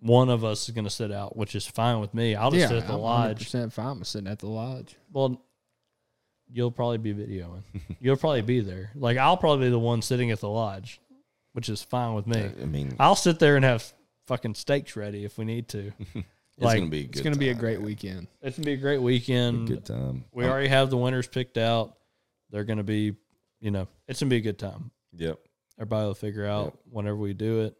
one 0.00 0.28
of 0.28 0.44
us 0.44 0.68
is 0.68 0.74
gonna 0.74 0.90
sit 0.90 1.10
out, 1.10 1.36
which 1.36 1.54
is 1.56 1.66
fine 1.66 1.98
with 2.00 2.12
me. 2.14 2.34
I'll 2.34 2.50
just 2.50 2.60
yeah, 2.60 2.68
sit 2.68 2.76
at 2.82 2.86
the 2.86 2.92
I'm 2.94 3.00
lodge. 3.00 3.38
100% 3.50 3.72
fine 3.72 3.98
with 3.98 4.06
sitting 4.08 4.28
at 4.28 4.38
the 4.40 4.46
lodge. 4.48 4.96
Well, 5.12 5.42
you'll 6.52 6.70
probably 6.70 6.98
be 6.98 7.14
videoing. 7.14 7.62
you'll 8.00 8.16
probably 8.18 8.42
be 8.42 8.60
there. 8.60 8.90
Like 8.94 9.16
I'll 9.16 9.36
probably 9.38 9.66
be 9.66 9.70
the 9.70 9.78
one 9.78 10.02
sitting 10.02 10.30
at 10.30 10.40
the 10.40 10.48
lodge, 10.50 11.00
which 11.54 11.68
is 11.68 11.82
fine 11.82 12.14
with 12.14 12.26
me. 12.26 12.38
I 12.62 12.66
mean, 12.66 12.94
I'll 13.00 13.16
sit 13.16 13.38
there 13.40 13.56
and 13.56 13.64
have 13.64 13.92
fucking 14.26 14.54
steaks 14.54 14.94
ready 14.94 15.24
if 15.24 15.38
we 15.38 15.44
need 15.44 15.68
to. 15.68 15.92
it's 16.56 16.64
like, 16.64 16.78
gonna 16.78 16.90
be. 16.90 17.00
A 17.00 17.02
good 17.04 17.10
It's 17.10 17.20
going 17.22 17.32
to 17.34 17.38
be 17.38 17.48
a 17.50 17.54
great 17.54 17.78
man. 17.78 17.86
weekend. 17.86 18.28
It's 18.42 18.56
gonna 18.56 18.66
be 18.66 18.72
a 18.72 18.76
great 18.78 18.96
A 18.96 19.02
weekend. 19.02 19.68
good 19.68 19.84
time. 19.84 20.24
We 20.32 20.44
Um, 20.44 20.50
already 20.50 20.68
have 20.68 20.90
the 20.90 20.96
winners 20.96 21.26
picked 21.28 21.58
out. 21.58 21.96
They're 22.50 22.64
gonna 22.64 22.82
be, 22.84 23.16
you 23.60 23.70
know, 23.70 23.88
it's 24.08 24.20
gonna 24.20 24.30
be 24.30 24.36
a 24.36 24.40
good 24.40 24.58
time. 24.58 24.90
Yep. 25.14 25.38
Everybody 25.78 26.06
will 26.06 26.14
figure 26.14 26.46
out 26.46 26.78
whenever 26.90 27.16
we 27.16 27.34
do 27.34 27.60
it. 27.62 27.76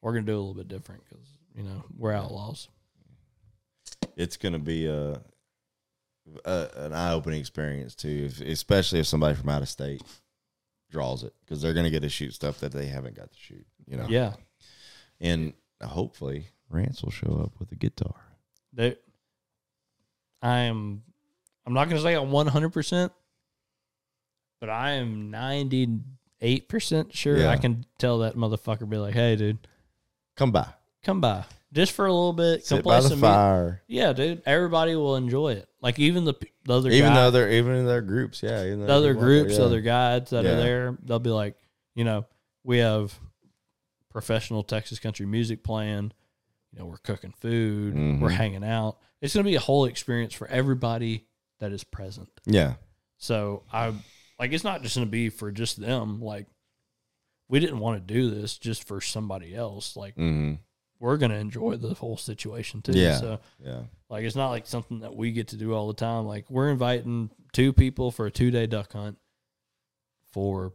We're 0.00 0.12
gonna 0.14 0.26
do 0.26 0.32
it 0.32 0.36
a 0.36 0.38
little 0.38 0.54
bit 0.54 0.68
different 0.68 1.02
because 1.08 1.26
you 1.54 1.62
know 1.64 1.84
we're 1.96 2.12
outlaws. 2.12 2.68
it's 4.16 4.36
going 4.36 4.52
to 4.52 4.58
be 4.58 4.86
a, 4.86 5.20
a 6.44 6.68
an 6.76 6.92
eye 6.92 7.12
opening 7.12 7.40
experience 7.40 7.94
too, 7.94 8.24
if, 8.30 8.40
especially 8.40 9.00
if 9.00 9.06
somebody 9.06 9.34
from 9.34 9.48
out 9.48 9.62
of 9.62 9.68
state 9.68 10.02
draws 10.90 11.22
it 11.24 11.32
because 11.44 11.60
they're 11.60 11.74
going 11.74 11.84
to 11.84 11.90
get 11.90 12.00
to 12.00 12.08
shoot 12.08 12.32
stuff 12.34 12.60
that 12.60 12.72
they 12.72 12.86
haven't 12.86 13.16
got 13.16 13.30
to 13.32 13.38
shoot. 13.38 13.66
You 13.86 13.96
know, 13.96 14.06
Yeah, 14.08 14.34
and 15.20 15.52
hopefully 15.82 16.48
Rance 16.70 17.02
will 17.02 17.10
show 17.10 17.40
up 17.44 17.52
with 17.58 17.72
a 17.72 17.76
guitar. 17.76 18.14
they. 18.72 18.96
I 20.42 20.58
am. 20.60 21.02
I'm 21.66 21.74
not 21.74 21.88
gonna 21.88 22.00
say 22.00 22.14
I'm 22.14 22.30
100, 22.30 22.70
percent 22.70 23.12
but 24.60 24.70
I 24.70 24.92
am 24.92 25.30
98 25.30 26.68
percent 26.68 27.14
sure 27.14 27.36
Yeah. 27.38 27.50
I 27.50 27.56
can 27.56 27.84
tell 27.98 28.18
that 28.20 28.36
motherfucker 28.36 28.88
be 28.88 28.96
like, 28.96 29.14
"Hey, 29.14 29.36
dude, 29.36 29.58
Come 30.36 30.52
by, 30.52 30.68
come 31.02 31.20
by 31.20 31.44
just 31.72 31.92
for 31.92 32.06
a 32.06 32.12
little 32.12 32.32
bit. 32.32 32.60
Come 32.60 32.78
sit 32.78 32.82
play 32.84 32.96
by 32.96 33.00
the 33.00 33.08
some 33.08 33.20
music." 33.20 33.34
fire. 33.34 33.82
Yeah, 33.88 34.12
dude. 34.12 34.42
Everybody 34.46 34.94
will 34.96 35.16
enjoy 35.16 35.52
it. 35.54 35.68
Like 35.80 35.98
even 35.98 36.24
the 36.24 36.34
p- 36.34 36.52
the 36.64 36.74
other 36.74 36.90
Even 36.90 37.10
guy- 37.10 37.14
the 37.14 37.20
other, 37.20 37.48
even 37.50 37.74
in 37.74 37.86
their 37.86 38.00
groups, 38.02 38.42
yeah. 38.42 38.64
Even 38.64 38.86
the 38.86 38.92
other 38.92 39.14
people 39.14 39.24
out 39.24 39.30
there, 39.32 39.42
groups, 39.44 39.58
other 39.58 39.80
guides 39.80 40.30
that 40.30 40.44
Yeah. 40.44 40.52
are 40.52 40.56
there, 40.56 40.98
they'll 41.02 41.18
be 41.18 41.30
like, 41.30 41.56
you 41.94 42.04
know, 42.04 42.24
we 42.64 42.78
have 42.78 43.18
professional 44.10 44.62
Texas 44.62 44.98
country 44.98 45.26
music 45.26 45.62
playing. 45.64 46.12
You 46.72 46.78
know, 46.80 46.86
we're 46.86 46.98
cooking 46.98 47.32
food, 47.32 47.94
we're 47.94 48.28
Mhm. 48.28 48.32
hanging 48.36 48.64
out. 48.64 48.98
It's 49.20 49.34
going 49.34 49.44
to 49.44 49.50
be 49.50 49.56
a 49.56 49.60
whole 49.60 49.86
experience 49.86 50.34
for 50.34 50.46
everybody 50.48 51.26
that 51.60 51.72
is 51.72 51.82
present. 51.82 52.28
yeah, 52.46 52.74
So 53.16 53.64
I 53.72 53.92
like 54.38 54.52
it's 54.52 54.64
not 54.64 54.82
just 54.82 54.94
going 54.94 55.06
to 55.06 55.10
be 55.10 55.28
for 55.30 55.50
just 55.50 55.80
them. 55.80 56.20
Like 56.20 56.46
we 57.48 57.58
didn't 57.60 57.78
want 57.80 58.06
to 58.06 58.14
do 58.14 58.30
this 58.30 58.58
just 58.58 58.84
for 58.84 59.00
somebody 59.00 59.54
else. 59.54 59.96
Like 59.96 60.14
hmm 60.14 60.54
we're 61.00 61.16
gonna 61.16 61.36
enjoy 61.36 61.76
the 61.76 61.94
whole 61.94 62.16
situation 62.16 62.82
too. 62.82 62.92
Yeah. 62.92 63.16
So 63.18 63.40
Yeah. 63.64 63.84
like 64.10 64.24
it's 64.24 64.34
not 64.36 64.50
like 64.50 64.66
something 64.66 65.00
that 65.00 65.14
we 65.14 65.30
get 65.32 65.48
to 65.48 65.56
do 65.56 65.72
all 65.72 65.86
the 65.86 65.94
time. 65.94 66.26
Like 66.26 66.50
we're 66.50 66.70
inviting 66.70 67.30
two 67.52 67.72
people 67.72 68.10
for 68.10 68.26
a 68.26 68.30
two 68.32 68.50
day 68.50 68.66
duck 68.66 68.92
hunt 68.92 69.16
for 70.32 70.74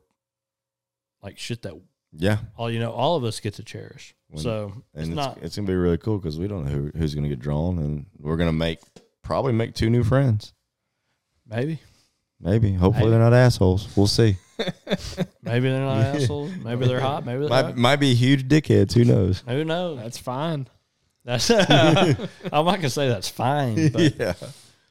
like 1.21 1.37
shit 1.37 1.61
that 1.63 1.75
Yeah. 2.15 2.37
all 2.57 2.69
you 2.71 2.79
know 2.79 2.91
all 2.91 3.15
of 3.15 3.23
us 3.23 3.39
get 3.39 3.55
to 3.55 3.63
cherish. 3.63 4.15
When- 4.29 4.41
so 4.43 4.71
And 4.93 5.01
it's 5.01 5.07
it's, 5.09 5.15
not 5.15 5.37
it's 5.41 5.55
gonna 5.55 5.67
be 5.67 5.75
really 5.75 5.97
cool 5.97 6.17
because 6.17 6.37
we 6.39 6.47
don't 6.47 6.65
know 6.65 6.71
who, 6.71 6.91
who's 6.97 7.15
gonna 7.15 7.29
get 7.29 7.39
drawn, 7.39 7.77
and 7.79 8.05
we're 8.19 8.37
gonna 8.37 8.51
make 8.53 8.79
probably 9.23 9.53
make 9.53 9.73
two 9.75 9.89
new 9.89 10.03
friends. 10.03 10.53
maybe 11.47 11.79
Maybe. 12.39 12.73
Hopefully 12.73 13.05
Maybe. 13.05 13.11
they're 13.11 13.29
not 13.29 13.33
assholes. 13.33 13.87
We'll 13.95 14.07
see. 14.07 14.35
maybe 15.43 15.69
they're 15.69 15.79
not 15.79 15.97
assholes. 16.15 16.51
Maybe 16.61 16.85
they're 16.87 16.99
hot. 16.99 17.25
Maybe 17.25 17.39
they're 17.39 17.49
might, 17.49 17.61
not. 17.67 17.77
might 17.77 17.95
be 17.97 18.13
huge 18.15 18.49
dickheads. 18.49 18.91
Who 18.93 19.05
knows? 19.05 19.43
Who 19.47 19.63
knows? 19.63 19.99
That's 19.99 20.17
fine. 20.17 20.67
That's 21.23 21.49
I'm 21.49 22.17
not 22.51 22.75
gonna 22.75 22.89
say 22.89 23.07
that's 23.07 23.29
fine, 23.29 23.89
but 23.93 24.19
yeah. 24.19 24.33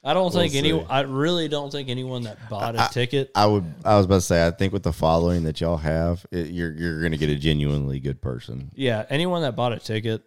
I 0.05 0.13
don't 0.13 0.23
We'll 0.23 0.31
think 0.31 0.55
any. 0.55 0.73
I 0.87 1.01
really 1.01 1.47
don't 1.47 1.71
think 1.71 1.87
anyone 1.87 2.23
that 2.23 2.49
bought 2.49 2.75
a 2.75 2.83
I- 2.83 2.87
ticket. 2.87 3.31
I 3.35 3.45
would. 3.45 3.63
I 3.85 3.95
was 3.95 4.05
about 4.05 4.15
to 4.15 4.21
say. 4.21 4.45
I 4.45 4.51
think 4.51 4.73
with 4.73 4.83
the 4.83 4.91
following 4.91 5.43
that 5.43 5.61
y'all 5.61 5.77
have, 5.77 6.25
it, 6.31 6.47
you're 6.49 6.73
you're 6.73 7.01
gonna 7.01 7.15
get 7.17 7.29
a 7.29 7.35
genuinely 7.37 7.99
good 8.01 8.21
person. 8.21 8.71
Yeah, 8.75 9.05
anyone 9.09 9.43
that 9.43 9.55
bought 9.55 9.71
a 9.71 9.79
ticket 9.79 10.23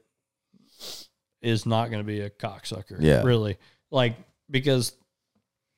is 1.42 1.66
not 1.66 1.90
going 1.90 2.00
to 2.00 2.06
be 2.06 2.20
a 2.20 2.30
cocksucker. 2.30 2.96
Yeah. 3.00 3.22
really, 3.22 3.58
like 3.90 4.16
because 4.50 4.92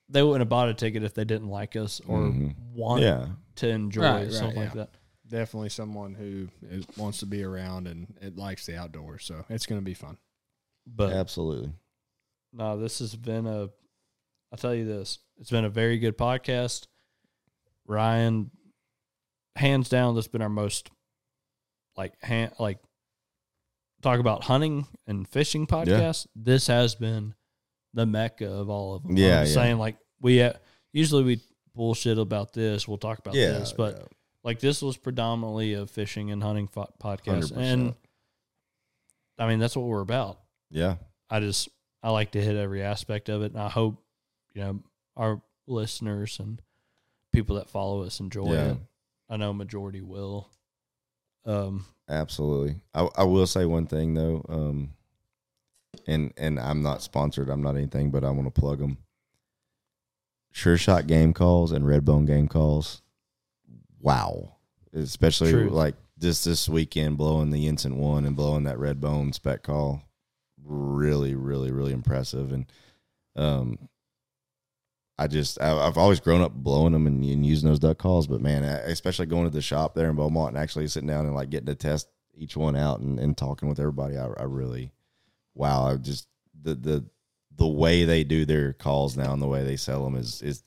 they 0.08 0.22
wouldn't 0.22 0.40
have 0.42 0.48
bought 0.48 0.68
a 0.68 0.74
ticket 0.74 1.02
if 1.02 1.14
they 1.14 1.24
didn't 1.24 1.48
like 1.48 1.74
us 1.76 2.00
or 2.06 2.20
Mhm. 2.20 2.54
want 2.72 3.02
Yeah. 3.02 3.26
to 3.56 3.68
enjoy 3.68 4.02
Right, 4.02 4.22
right, 4.24 4.32
something 4.32 4.56
like 4.56 4.72
that. 4.74 4.90
Definitely 5.26 5.68
someone 5.70 6.14
who 6.14 6.48
is, 6.62 6.86
wants 6.96 7.18
to 7.18 7.26
be 7.26 7.42
around 7.42 7.86
and 7.86 8.14
it 8.22 8.36
likes 8.36 8.64
the 8.64 8.76
outdoors. 8.78 9.24
So 9.26 9.44
it's 9.50 9.66
going 9.66 9.80
to 9.80 9.84
be 9.84 9.92
fun. 9.94 10.16
But 10.86 11.12
Absolutely. 11.12 11.72
no, 12.52 12.78
this 12.78 13.00
has 13.00 13.14
been 13.14 13.46
a. 13.46 13.68
I'll 14.52 14.58
tell 14.58 14.74
you 14.74 14.84
this: 14.84 15.18
it's 15.38 15.50
been 15.50 15.64
a 15.64 15.70
very 15.70 15.98
good 15.98 16.16
podcast. 16.18 16.86
Ryan, 17.86 18.50
hands 19.56 19.88
down, 19.88 20.14
that's 20.14 20.28
been 20.28 20.42
our 20.42 20.48
most 20.48 20.90
like 21.96 22.12
hand 22.22 22.52
like 22.58 22.78
talk 24.02 24.20
about 24.20 24.44
hunting 24.44 24.86
and 25.06 25.26
fishing 25.26 25.66
podcast. 25.66 26.26
This 26.36 26.66
has 26.68 26.94
been 26.94 27.34
the 27.94 28.06
mecca 28.06 28.50
of 28.50 28.68
all 28.70 28.94
of 28.94 29.02
them. 29.02 29.16
Yeah, 29.16 29.40
I'm 29.40 29.46
yeah. 29.46 29.52
saying 29.52 29.78
like 29.78 29.96
we 30.20 30.42
uh, 30.42 30.52
usually 30.92 31.24
we 31.24 31.40
bullshit 31.74 32.18
about 32.18 32.52
this. 32.52 32.86
We'll 32.86 32.98
talk 32.98 33.18
about 33.18 33.34
Yeah. 33.34 33.52
this, 33.52 33.72
but 33.72 33.96
yeah. 33.96 34.04
like 34.44 34.60
this 34.60 34.82
was 34.82 34.96
predominantly 34.96 35.74
a 35.74 35.86
fishing 35.86 36.30
and 36.30 36.42
hunting 36.42 36.68
fo- 36.68 36.92
podcast, 37.02 37.52
100%. 37.52 37.56
and 37.56 37.94
I 39.38 39.48
mean 39.48 39.58
that's 39.58 39.76
what 39.76 39.86
we're 39.86 40.00
about. 40.00 40.38
yeah. 40.70 40.96
I 41.30 41.40
just 41.40 41.68
I 42.02 42.10
like 42.10 42.30
to 42.32 42.40
hit 42.40 42.56
every 42.56 42.82
aspect 42.82 43.28
of 43.28 43.42
it, 43.42 43.52
and 43.52 43.60
I 43.60 43.68
hope 43.68 44.02
you 44.58 44.64
know 44.64 44.80
our 45.16 45.40
listeners 45.68 46.38
and 46.40 46.60
people 47.32 47.56
that 47.56 47.70
follow 47.70 48.02
us 48.02 48.18
enjoy 48.18 48.52
Yeah. 48.52 48.70
it. 48.72 48.76
I 49.30 49.36
know 49.36 49.52
majority 49.52 50.00
will. 50.00 50.48
Um, 51.44 51.84
Absolutely. 52.08 52.80
I, 52.94 53.08
I 53.18 53.24
will 53.24 53.46
say 53.46 53.66
one 53.66 53.86
thing 53.86 54.14
though, 54.14 54.44
um, 54.48 54.90
and 56.06 56.32
and 56.36 56.58
I'm 56.58 56.82
not 56.82 57.02
sponsored. 57.02 57.48
I'm 57.48 57.62
not 57.62 57.76
anything, 57.76 58.10
but 58.10 58.24
I 58.24 58.30
want 58.30 58.52
to 58.52 58.60
plug 58.60 58.80
them. 58.80 58.98
Sure 60.50 60.76
shot 60.76 61.06
game 61.06 61.32
calls 61.34 61.70
and 61.70 61.84
Redbone 61.84 62.26
game 62.26 62.48
calls. 62.48 63.02
Wow, 64.00 64.56
especially 64.92 65.52
like 65.52 65.94
just 66.18 66.44
this 66.44 66.68
weekend, 66.68 67.16
blowing 67.18 67.50
the 67.50 67.66
instant 67.68 67.96
one 67.96 68.24
and 68.24 68.34
blowing 68.34 68.64
that 68.64 68.78
Redbone 68.78 69.34
spec 69.34 69.62
call. 69.62 70.02
Really, 70.64 71.34
really, 71.34 71.70
really 71.70 71.92
impressive. 71.92 72.52
And 72.52 72.66
um, 73.36 73.78
I 75.18 75.26
just 75.26 75.60
I've 75.60 75.98
always 75.98 76.20
grown 76.20 76.42
up 76.42 76.52
blowing 76.52 76.92
them 76.92 77.06
and, 77.06 77.24
and 77.24 77.44
using 77.44 77.68
those 77.68 77.80
duck 77.80 77.98
calls, 77.98 78.26
but 78.28 78.40
man, 78.40 78.62
especially 78.62 79.26
going 79.26 79.44
to 79.44 79.50
the 79.50 79.60
shop 79.60 79.94
there 79.94 80.08
in 80.08 80.16
Beaumont 80.16 80.54
and 80.54 80.62
actually 80.62 80.86
sitting 80.86 81.08
down 81.08 81.26
and 81.26 81.34
like 81.34 81.50
getting 81.50 81.66
to 81.66 81.74
test 81.74 82.08
each 82.34 82.56
one 82.56 82.76
out 82.76 83.00
and, 83.00 83.18
and 83.18 83.36
talking 83.36 83.68
with 83.68 83.80
everybody, 83.80 84.16
I, 84.16 84.26
I 84.26 84.44
really, 84.44 84.92
wow, 85.54 85.88
I 85.88 85.96
just 85.96 86.28
the 86.62 86.74
the 86.74 87.04
the 87.56 87.66
way 87.66 88.04
they 88.04 88.22
do 88.22 88.44
their 88.44 88.72
calls 88.72 89.16
now 89.16 89.32
and 89.32 89.42
the 89.42 89.48
way 89.48 89.64
they 89.64 89.76
sell 89.76 90.04
them 90.04 90.14
is 90.14 90.40
is 90.40 90.62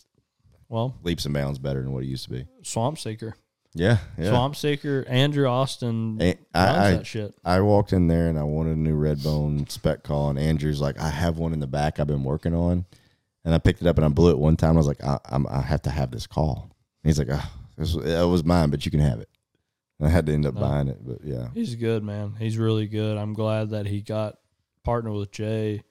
well, 0.68 0.98
leaps 1.04 1.26
and 1.26 1.34
bounds 1.34 1.60
better 1.60 1.82
than 1.82 1.94
what 1.94 2.04
it 2.04 2.08
used 2.08 2.26
to 2.26 2.30
be. 2.32 2.46
Swamp 2.62 2.98
Seeker, 2.98 3.36
Yeah, 3.74 4.00
yeah. 4.18 4.30
Swamp 4.30 4.58
Seeker, 4.58 5.06
Andrew 5.08 5.48
Austin 5.48 6.18
And 6.22 6.38
I 6.54 6.92
that 6.92 7.08
shit. 7.08 7.34
I 7.46 7.62
walked 7.62 7.94
in 7.94 8.08
there 8.08 8.28
and 8.28 8.38
I 8.38 8.44
wanted 8.44 8.78
a 8.78 8.80
new 8.80 8.98
Redbone 8.98 9.72
spec 9.72 10.04
call, 10.04 10.30
and 10.30 10.38
Andrew's 10.38 10.82
like, 10.82 11.00
I 11.00 11.10
have 11.10 11.38
one 11.38 11.54
in 11.54 11.62
the 11.62 11.68
back 11.68 12.00
I've 12.00 12.08
been 12.08 12.26
working 12.26 12.54
on, 12.54 12.86
and 13.46 13.54
I 13.54 13.58
picked 13.58 13.82
it 13.82 13.88
up 13.88 13.98
and 13.98 14.06
I 14.06 14.10
blew 14.10 14.32
it 14.32 14.38
one 14.40 14.56
time. 14.58 14.76
I 14.76 14.78
was 14.78 14.88
like, 14.88 15.04
I, 15.04 15.18
I'm, 15.26 15.46
I 15.48 15.62
have 15.62 15.82
to 15.84 15.90
have 15.90 16.12
this 16.12 16.28
call. 16.28 16.70
And 17.04 17.10
he's 17.10 17.20
like, 17.20 17.30
oh, 17.32 17.52
this 17.78 17.94
was, 17.96 18.06
it 18.06 18.28
was 18.28 18.44
mine, 18.44 18.70
but 18.70 18.86
you 18.86 18.92
can 18.92 19.00
have 19.00 19.20
it. 19.20 19.30
And 20.00 20.08
I 20.08 20.12
had 20.12 20.26
to 20.28 20.34
end 20.34 20.46
up 20.46 20.56
No. 20.56 20.62
buying 20.62 20.88
it, 20.88 20.98
but 21.06 21.20
yeah, 21.24 21.50
He's 21.54 21.76
good, 21.76 22.04
man. 22.04 22.34
He's 22.40 22.58
really 22.58 22.88
good. 22.88 23.18
I'm 23.18 23.34
glad 23.34 23.70
that 23.72 23.86
he 23.88 24.02
got 24.02 24.38
partnered 24.84 25.14
with 25.14 25.32
Jay. 25.32 25.84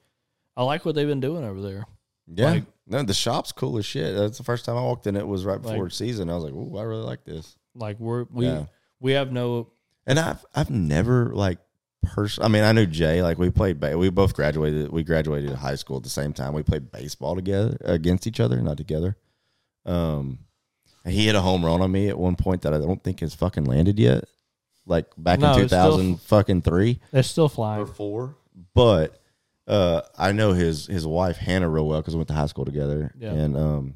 I 0.57 0.63
like 0.63 0.83
what 0.85 0.95
they've 0.95 1.07
been 1.07 1.19
doing 1.21 1.43
over 1.43 1.61
there. 1.61 1.85
yeah. 2.27 2.51
Like- 2.51 2.63
no, 2.87 3.03
the 3.03 3.13
shop's 3.13 3.53
cool 3.53 3.77
as 3.77 3.85
shit. 3.85 4.17
That's 4.17 4.37
the 4.37 4.43
first 4.43 4.65
time 4.65 4.75
I 4.75 4.81
walked 4.81 5.07
in. 5.07 5.15
It 5.15 5.25
was 5.25 5.45
right 5.45 5.61
before 5.61 5.83
Like- 5.83 5.91
season. 5.93 6.29
I 6.29 6.35
was 6.35 6.43
like, 6.43 6.53
ooh, 6.53 6.77
I 6.77 6.81
really 6.83 7.03
like 7.03 7.23
this. 7.23 7.55
Like 7.73 7.97
we're 8.01 8.25
we 8.29 8.47
Yeah. 8.47 8.65
we 8.99 9.13
have 9.13 9.31
no 9.31 9.71
And 10.05 10.19
I've 10.19 10.45
I've 10.53 10.69
never 10.69 11.33
like 11.33 11.59
person. 12.03 12.43
I 12.43 12.47
mean, 12.47 12.63
I 12.63 12.71
knew 12.71 12.85
Jay. 12.85 13.21
Like 13.21 13.37
we 13.37 13.49
played. 13.49 13.79
Ba- 13.79 13.97
we 13.97 14.09
both 14.09 14.33
graduated. 14.33 14.91
We 14.91 15.03
graduated 15.03 15.51
high 15.53 15.75
school 15.75 15.97
at 15.97 16.03
the 16.03 16.09
same 16.09 16.33
time. 16.33 16.53
We 16.53 16.63
played 16.63 16.91
baseball 16.91 17.35
together 17.35 17.77
against 17.81 18.27
each 18.27 18.39
other, 18.39 18.61
not 18.61 18.77
together. 18.77 19.15
Um, 19.85 20.39
he 21.05 21.25
hit 21.25 21.35
a 21.35 21.41
home 21.41 21.65
run 21.65 21.81
on 21.81 21.91
me 21.91 22.09
at 22.09 22.17
one 22.17 22.35
point 22.35 22.61
that 22.63 22.73
I 22.73 22.77
don't 22.77 23.03
think 23.03 23.21
has 23.21 23.33
fucking 23.33 23.65
landed 23.65 23.97
yet. 23.99 24.25
Like 24.85 25.07
back 25.17 25.39
No, 25.39 25.51
in 25.51 25.55
two 25.57 25.61
it's 25.63 25.69
still- 25.73 25.91
thousand 25.91 26.21
fucking 26.21 26.61
three 26.63 26.99
they're 27.11 27.23
still 27.23 27.45
or 27.45 27.49
flying. 27.49 27.85
four. 27.85 28.35
But 28.75 29.19
uh, 29.67 30.01
I 30.17 30.31
know 30.31 30.53
his 30.53 30.87
his 30.87 31.05
wife 31.07 31.37
Hannah 31.37 31.69
real 31.69 31.87
well 31.87 32.01
because 32.01 32.15
we 32.15 32.19
went 32.19 32.27
to 32.29 32.33
high 32.33 32.47
school 32.47 32.65
together. 32.65 33.13
Yeah. 33.17 33.31
And 33.31 33.55
um, 33.55 33.95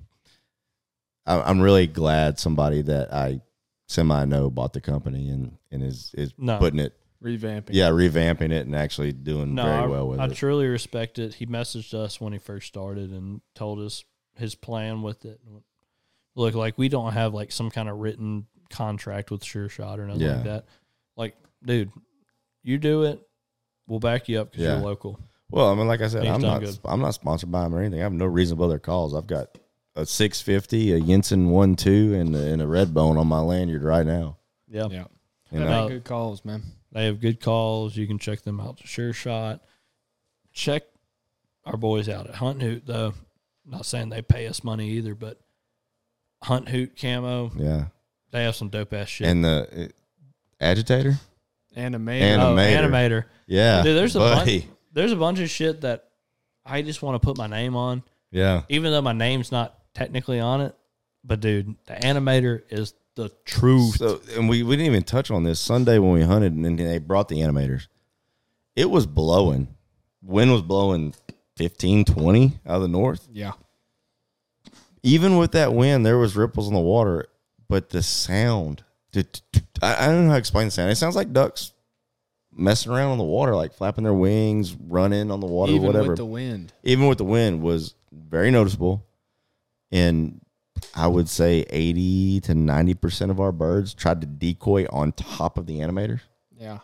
I, 1.25 1.41
I'm 1.41 1.59
really 1.59 1.87
glad 1.87 2.39
somebody 2.39 2.81
that 2.83 3.13
I 3.13 3.41
semi 3.87 4.25
know 4.25 4.49
bought 4.49 4.73
the 4.73 4.81
company 4.81 5.29
and 5.29 5.57
and 5.71 5.83
is 5.83 6.11
is 6.15 6.33
No. 6.37 6.57
putting 6.59 6.79
it 6.79 6.93
Revamping. 7.25 7.69
yeah, 7.71 7.89
revamping 7.89 8.51
it 8.51 8.65
and 8.67 8.75
actually 8.75 9.11
doing 9.11 9.55
No, 9.55 9.63
very 9.63 9.75
I, 9.83 9.87
well 9.87 10.07
with 10.07 10.19
I 10.19 10.25
it. 10.25 10.31
I 10.31 10.33
truly 10.35 10.67
respect 10.67 11.17
it. 11.19 11.33
He 11.33 11.45
messaged 11.47 11.93
us 11.93 12.21
when 12.21 12.33
he 12.33 12.39
first 12.39 12.67
started 12.67 13.09
and 13.11 13.41
told 13.55 13.79
us 13.79 14.03
his 14.37 14.53
plan 14.55 15.01
with 15.01 15.25
it. 15.25 15.39
Look, 16.35 16.53
like 16.53 16.77
we 16.77 16.87
don't 16.89 17.13
have 17.13 17.33
like 17.33 17.51
some 17.51 17.71
kind 17.71 17.89
of 17.89 17.97
written 17.97 18.45
contract 18.69 19.31
with 19.31 19.43
Sure 19.43 19.69
Shot 19.69 19.99
or 19.99 20.05
nothing 20.07 20.21
Yeah. 20.21 20.35
like 20.35 20.43
that. 20.43 20.65
Like, 21.17 21.35
dude, 21.65 21.91
you 22.63 22.77
do 22.77 23.03
it, 23.03 23.21
we'll 23.87 23.99
back 23.99 24.27
you 24.29 24.39
up 24.41 24.51
because 24.51 24.63
Yeah. 24.65 24.75
you're 24.77 24.85
local. 24.85 25.19
well, 25.49 25.71
I 25.71 25.75
mean, 25.75 25.87
like 25.87 26.01
I 26.01 26.07
said, 26.07 26.23
He's 26.23 26.31
I'm 26.31 26.41
not 26.41 26.61
good. 26.61 26.77
I'm 26.85 26.99
not 27.01 27.13
sponsored 27.13 27.51
by 27.51 27.63
them 27.63 27.73
or 27.73 27.79
anything. 27.79 27.99
I 28.01 28.03
have 28.03 28.13
no 28.13 28.25
reason 28.25 28.55
to 28.55 28.59
blow 28.59 28.67
their 28.69 28.79
calls. 28.79 29.13
I've 29.15 29.27
got 29.27 29.57
a 29.95 30.05
650, 30.05 30.91
a 30.93 30.99
Yentzen 30.99 31.47
one 31.49 31.75
two, 31.75 32.13
and 32.15 32.35
a, 32.35 32.51
and 32.51 32.61
a 32.61 32.67
red 32.67 32.93
bone 32.93 33.17
on 33.17 33.27
my 33.27 33.39
lanyard 33.39 33.83
right 33.83 34.05
now. 34.05 34.37
Yeah. 34.67 34.87
Yeah. 34.91 35.05
You 35.51 35.59
They 35.59 35.65
know? 35.65 35.87
good 35.87 36.03
calls, 36.03 36.43
man. 36.43 36.63
They 36.95 37.05
have 37.05 37.19
good 37.19 37.41
calls. 37.41 37.95
You 37.97 38.07
can 38.07 38.17
check 38.17 38.41
them 38.41 38.59
out. 38.61 38.79
Sure 38.85 39.11
Shot. 39.11 39.61
Check 40.53 40.83
our 41.65 41.75
boys 41.75 42.07
out 42.07 42.27
at 42.27 42.35
Hunt 42.35 42.61
Hoot, 42.61 42.83
though. 42.85 43.13
Not 43.65 43.85
saying 43.85 44.09
they 44.09 44.21
pay 44.21 44.47
us 44.47 44.63
money 44.63 44.91
either, 44.91 45.13
but 45.13 45.37
Hunt 46.41 46.69
Hoot 46.69 46.95
camo, 46.99 47.51
Yeah, 47.57 47.87
they 48.31 48.43
have 48.43 48.55
some 48.55 48.69
dope 48.69 48.93
ass 48.93 49.09
shit. 49.09 49.27
and 49.27 49.43
the 49.43 49.89
uh, 49.89 50.63
agitator. 50.63 51.15
Animator. 51.75 52.21
And- 52.21 52.41
oh, 52.41 52.55
Animator. 52.55 52.89
animator. 52.89 53.25
Yeah, 53.47 53.83
Dude, 53.83 53.97
there's 53.97 54.15
a 54.15 54.19
buddy. 54.19 54.59
bunch, 54.61 54.71
there's 54.93 55.11
a 55.11 55.15
bunch 55.17 55.39
of 55.39 55.49
shit 55.49 55.81
that 55.81 56.07
I 56.65 56.81
just 56.81 57.01
want 57.01 57.21
to 57.21 57.25
put 57.25 57.37
my 57.37 57.47
name 57.47 57.75
on, 57.75 58.03
Yeah, 58.31 58.61
even 58.69 58.91
though 58.93 59.01
my 59.01 59.11
name's 59.13 59.51
not 59.51 59.77
technically 59.93 60.39
on 60.39 60.61
it. 60.61 60.73
But 61.25 61.41
dude, 61.41 61.75
the 61.87 61.93
animator 61.95 62.61
is 62.69 62.93
the 63.15 63.29
truth. 63.45 63.95
So, 63.97 64.21
and 64.35 64.49
we, 64.49 64.63
we 64.63 64.75
didn't 64.75 64.91
even 64.91 65.03
touch 65.03 65.31
on 65.31 65.43
this 65.43 65.59
Sunday 65.59 65.99
when 65.99 66.11
we 66.11 66.21
hunted, 66.23 66.53
and 66.53 66.63
then 66.65 66.75
they 66.75 66.97
brought 66.99 67.27
the 67.29 67.39
animators. 67.39 67.87
It 68.75 68.89
was 68.89 69.05
blowing. 69.05 69.69
Wind 70.21 70.51
was 70.51 70.61
blowing 70.61 71.13
15, 71.57 72.05
20 72.05 72.59
out 72.65 72.75
of 72.75 72.81
the 72.81 72.87
north. 72.87 73.27
Yeah. 73.31 73.53
Even 75.03 75.37
with 75.37 75.51
that 75.53 75.73
wind, 75.73 76.05
there 76.05 76.17
was 76.17 76.35
ripples 76.35 76.67
in 76.67 76.73
the 76.73 76.79
water, 76.79 77.27
but 77.69 77.89
the 77.89 78.01
sound. 78.03 78.83
I 79.15 79.23
I 79.81 80.07
don't 80.07 80.23
know 80.23 80.27
how 80.27 80.33
to 80.33 80.39
explain 80.39 80.67
the 80.67 80.71
sound. 80.71 80.91
It 80.91 80.95
sounds 80.95 81.15
like 81.15 81.31
ducks 81.31 81.71
messing 82.51 82.91
around 82.91 83.11
on 83.11 83.17
the 83.17 83.23
water, 83.23 83.55
like 83.55 83.73
flapping 83.73 84.03
their 84.03 84.13
wings, 84.13 84.73
running 84.73 85.29
on 85.31 85.39
the 85.39 85.45
water, 85.47 85.71
Even 85.71 85.85
whatever. 85.87 86.09
with 86.09 86.17
the 86.17 86.25
wind. 86.25 86.73
Even 86.83 87.07
with 87.07 87.17
the 87.19 87.23
wind, 87.25 87.61
was 87.61 87.93
very 88.11 88.49
noticeable. 88.51 89.05
And 89.91 90.41
I 90.95 91.07
would 91.07 91.27
say 91.27 91.65
eighty 91.69 92.39
to 92.41 92.55
ninety 92.55 92.93
percent 92.93 93.29
of 93.31 93.39
our 93.41 93.51
birds 93.51 93.93
tried 93.93 94.21
to 94.21 94.27
decoy 94.27 94.85
on 94.89 95.11
top 95.11 95.57
of 95.57 95.65
the 95.65 95.79
animators. 95.79 96.21
Yeah. 96.57 96.79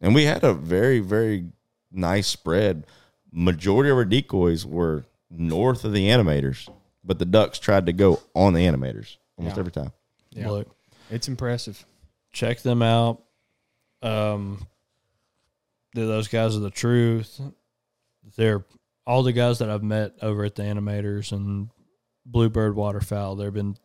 And 0.00 0.14
we 0.14 0.24
had 0.24 0.42
a 0.42 0.52
very, 0.52 0.98
very 0.98 1.46
nice 1.92 2.26
spread. 2.26 2.86
Majority 3.30 3.90
of 3.90 3.96
our 3.98 4.04
decoys 4.04 4.66
were 4.66 5.04
north 5.30 5.84
of 5.84 5.92
the 5.92 6.08
animators, 6.08 6.68
but 7.04 7.18
the 7.20 7.24
ducks 7.24 7.58
tried 7.60 7.86
to 7.86 7.92
go 7.92 8.20
on 8.34 8.52
the 8.52 8.66
animators 8.66 9.16
almost 9.36 9.56
Yeah. 9.56 9.60
every 9.60 9.72
time. 9.72 9.92
Yeah. 10.32 10.48
Look, 10.50 10.68
It's 11.10 11.28
impressive. 11.28 11.84
check 12.32 12.60
them 12.62 12.82
out. 12.82 13.22
Um, 14.02 14.66
those 15.94 16.26
guys 16.28 16.56
are 16.56 16.60
the 16.60 16.70
truth. 16.70 17.40
They're 18.36 18.64
all 19.06 19.22
the 19.22 19.32
guys 19.32 19.58
that 19.60 19.70
I've 19.70 19.82
met 19.84 20.14
over 20.20 20.44
at 20.44 20.54
the 20.56 20.62
animators 20.64 21.30
and 21.32 21.68
Bluebird 22.26 22.74
Waterfowl. 22.76 23.36
They've 23.36 23.52
been 23.52 23.76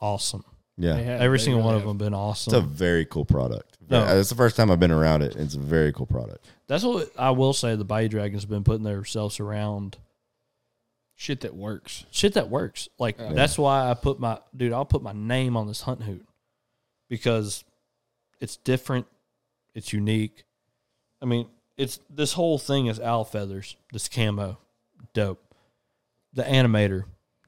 awesome. 0.00 0.44
Yeah. 0.76 0.96
Have- 0.96 1.20
Every 1.20 1.38
they 1.38 1.44
single 1.44 1.62
one 1.62 1.72
really 1.74 1.82
of 1.82 1.88
them 1.88 1.98
been 1.98 2.14
awesome. 2.14 2.54
It's 2.54 2.64
a 2.64 2.66
very 2.66 3.04
cool 3.04 3.24
product. 3.24 3.78
No. 3.88 4.04
It's 4.18 4.28
the 4.30 4.34
first 4.34 4.56
time 4.56 4.70
I've 4.70 4.80
been 4.80 4.90
around 4.90 5.22
it. 5.22 5.36
It's 5.36 5.54
a 5.54 5.60
very 5.60 5.92
cool 5.92 6.06
product. 6.06 6.46
That's 6.66 6.82
what 6.84 7.10
I 7.18 7.30
will 7.30 7.52
say. 7.52 7.76
The 7.76 7.84
Bayou 7.84 8.08
Dragons 8.08 8.42
have 8.42 8.50
been 8.50 8.64
putting 8.64 8.82
themselves 8.82 9.38
around 9.40 9.98
Shit 11.16 11.42
that 11.42 11.54
works. 11.54 12.04
shit 12.10 12.34
that 12.34 12.50
works. 12.50 12.88
Like 12.98 13.18
Yeah. 13.18 13.32
that's 13.34 13.56
why 13.56 13.88
I 13.88 13.94
put 13.94 14.18
my 14.18 14.40
dude. 14.56 14.72
I'll 14.72 14.84
put 14.84 15.02
my 15.02 15.12
name 15.12 15.56
on 15.56 15.68
this 15.68 15.82
hunt 15.82 16.02
hoot 16.02 16.26
because 17.08 17.62
it's 18.40 18.56
different. 18.56 19.06
It's 19.76 19.92
unique. 19.92 20.42
I 21.22 21.26
mean, 21.26 21.46
it's 21.76 22.00
this 22.10 22.32
whole 22.32 22.58
thing 22.58 22.86
is 22.86 22.98
owl 22.98 23.24
feathers. 23.24 23.76
This 23.92 24.08
camo, 24.08 24.58
dope. 25.12 25.40
The 26.32 26.42
animator, 26.42 27.04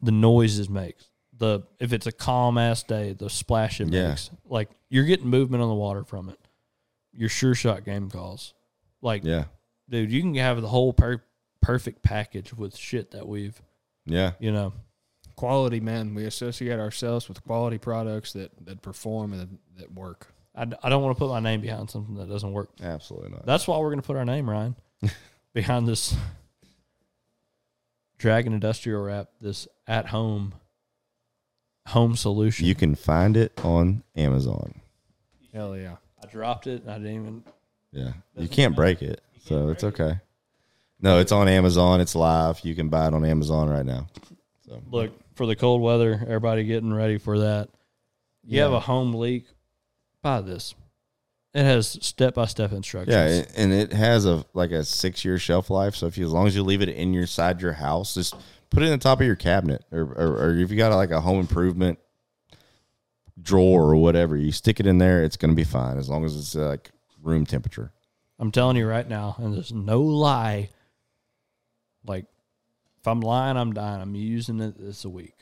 the 0.07 0.13
noises 0.13 0.69
makes. 0.71 1.05
The 1.37 1.61
if 1.79 1.93
it's 1.93 2.07
a 2.07 2.13
calm 2.13 2.57
ass 2.57 2.83
day, 2.83 3.13
the 3.13 3.29
splash 3.29 3.81
it 3.81 3.89
Yeah. 3.93 4.09
makes. 4.09 4.31
Like 4.47 4.71
you're 4.89 5.05
getting 5.05 5.29
movement 5.29 5.63
on 5.63 5.69
the 5.69 5.75
water 5.75 6.03
from 6.05 6.29
it. 6.31 6.39
Your 7.13 7.29
sure 7.29 7.55
shot 7.55 7.85
game 7.85 8.09
calls. 8.11 8.55
Like 9.03 9.25
Yeah. 9.25 9.45
dude, 9.89 10.11
you 10.11 10.21
can 10.23 10.35
have 10.37 10.63
the 10.63 10.69
whole 10.69 10.93
per- 10.93 11.23
perfect 11.61 12.03
package 12.03 12.55
with 12.55 12.77
shit 12.77 13.11
that 13.11 13.29
we've 13.29 13.61
Yeah. 14.07 14.33
you 14.39 14.51
know. 14.53 14.73
Quality, 15.35 15.81
man. 15.81 16.15
We 16.15 16.25
associate 16.25 16.79
ourselves 16.79 17.29
with 17.29 17.43
quality 17.45 17.77
products 17.77 18.33
that, 18.33 18.53
that 18.65 18.81
perform 18.81 19.35
and 19.35 19.59
that 19.77 19.93
work. 19.93 20.33
I, 20.55 20.65
d- 20.65 20.77
I 20.83 20.89
don't 20.89 21.03
want 21.03 21.15
to 21.15 21.19
put 21.19 21.29
my 21.29 21.41
name 21.41 21.61
behind 21.61 21.91
something 21.91 22.15
that 22.15 22.31
doesn't 22.31 22.53
work. 22.53 22.71
Absolutely 22.83 23.29
not. 23.31 23.45
That's 23.45 23.69
why 23.69 23.77
we're 23.77 23.91
going 23.91 24.01
to 24.01 24.07
put 24.07 24.17
our 24.17 24.25
name, 24.25 24.49
Ryan, 24.49 24.75
behind 25.53 25.87
this 25.87 26.17
Dragon 28.19 28.55
Industrial 28.55 29.03
Wrap, 29.03 29.29
this 29.41 29.69
at 29.87 30.07
home 30.09 30.55
home 31.89 32.17
solution. 32.17 32.67
You 32.67 32.75
can 32.75 32.95
find 32.95 33.37
it 33.37 33.53
on 33.65 34.03
Amazon. 34.17 34.81
Hell 35.55 35.77
yeah. 35.77 35.97
I 36.23 36.27
dropped 36.27 36.67
it. 36.67 36.83
And 36.83 36.91
I 36.91 36.99
didn't 36.99 37.13
even. 37.15 37.45
Yeah. 37.93 38.13
You 38.37 38.49
can't 38.49 38.75
break 38.75 39.03
it. 39.03 39.21
So 39.45 39.69
it's 39.69 39.85
okay. 39.85 40.19
No, 41.01 41.19
it's 41.19 41.31
on 41.33 41.47
Amazon. 41.49 42.01
It's 42.01 42.15
live. 42.15 42.61
You 42.65 42.75
can 42.75 42.89
buy 42.89 43.07
it 43.07 43.15
on 43.15 43.25
Amazon 43.25 43.69
right 43.71 43.87
now. 43.87 44.09
So 44.67 44.83
Look, 44.91 45.13
for 45.35 45.47
the 45.47 45.55
cold 45.55 45.81
weather, 45.83 46.15
everybody 46.23 46.65
getting 46.65 46.93
ready 46.93 47.19
for 47.19 47.39
that. 47.41 47.69
You 48.45 48.61
have 48.63 48.73
a 48.73 48.81
home 48.81 49.13
leak, 49.15 49.47
buy 50.23 50.41
this. 50.41 50.75
It 51.55 51.65
has 51.65 51.99
step 52.01 52.35
by 52.35 52.47
step 52.47 52.73
instructions. 52.73 53.15
Yeah, 53.15 53.27
and- 53.27 53.49
and 53.57 53.73
it 53.73 53.93
has 53.93 54.27
a 54.27 54.45
like 54.55 54.71
a 54.73 54.85
six 54.85 55.25
year 55.25 55.39
shelf 55.39 55.71
life. 55.71 55.95
So 55.97 56.07
if 56.07 56.19
you 56.19 56.27
as 56.27 56.33
long 56.33 56.47
as 56.47 56.55
you 56.55 56.63
leave 56.63 56.83
it 56.83 56.89
in 56.89 57.13
your 57.15 57.27
side 57.27 57.61
your 57.63 57.73
house, 57.73 58.15
just 58.15 58.35
put 58.71 58.83
it 58.83 58.87
in 58.87 58.93
the 58.93 58.99
top 58.99 59.21
of 59.21 59.27
your 59.27 59.37
cabinet, 59.37 59.85
or 59.93 60.03
or, 60.03 60.45
or 60.45 60.57
if 60.57 60.71
you 60.71 60.77
got 60.77 60.95
like 60.95 61.11
a 61.11 61.21
home 61.21 61.41
improvement 61.41 61.99
drawer 63.41 63.83
or 63.83 63.97
whatever, 63.97 64.37
you 64.37 64.53
stick 64.53 64.81
it 64.81 64.87
in 64.87 64.99
there. 64.99 65.23
It's 65.23 65.37
going 65.37 65.51
to 65.51 65.57
be 65.57 65.65
fine 65.65 65.99
as 65.99 66.09
long 66.09 66.25
as 66.25 66.37
it's 66.37 66.57
uh, 66.57 66.69
like 66.69 66.91
room 67.23 67.47
temperature. 67.47 67.93
I'm 68.39 68.51
telling 68.51 68.77
you 68.77 68.87
right 68.87 69.09
now, 69.09 69.37
and 69.39 69.55
there's 69.55 69.73
no 69.73 70.01
lie. 70.01 70.71
Like, 72.07 72.27
if 73.01 73.07
I'm 73.07 73.21
lying, 73.21 73.57
I'm 73.57 73.73
dying. 73.73 74.01
I'm 74.01 74.15
using 74.15 74.61
it 74.61 74.79
this 74.79 75.05
a 75.05 75.09
week 75.09 75.35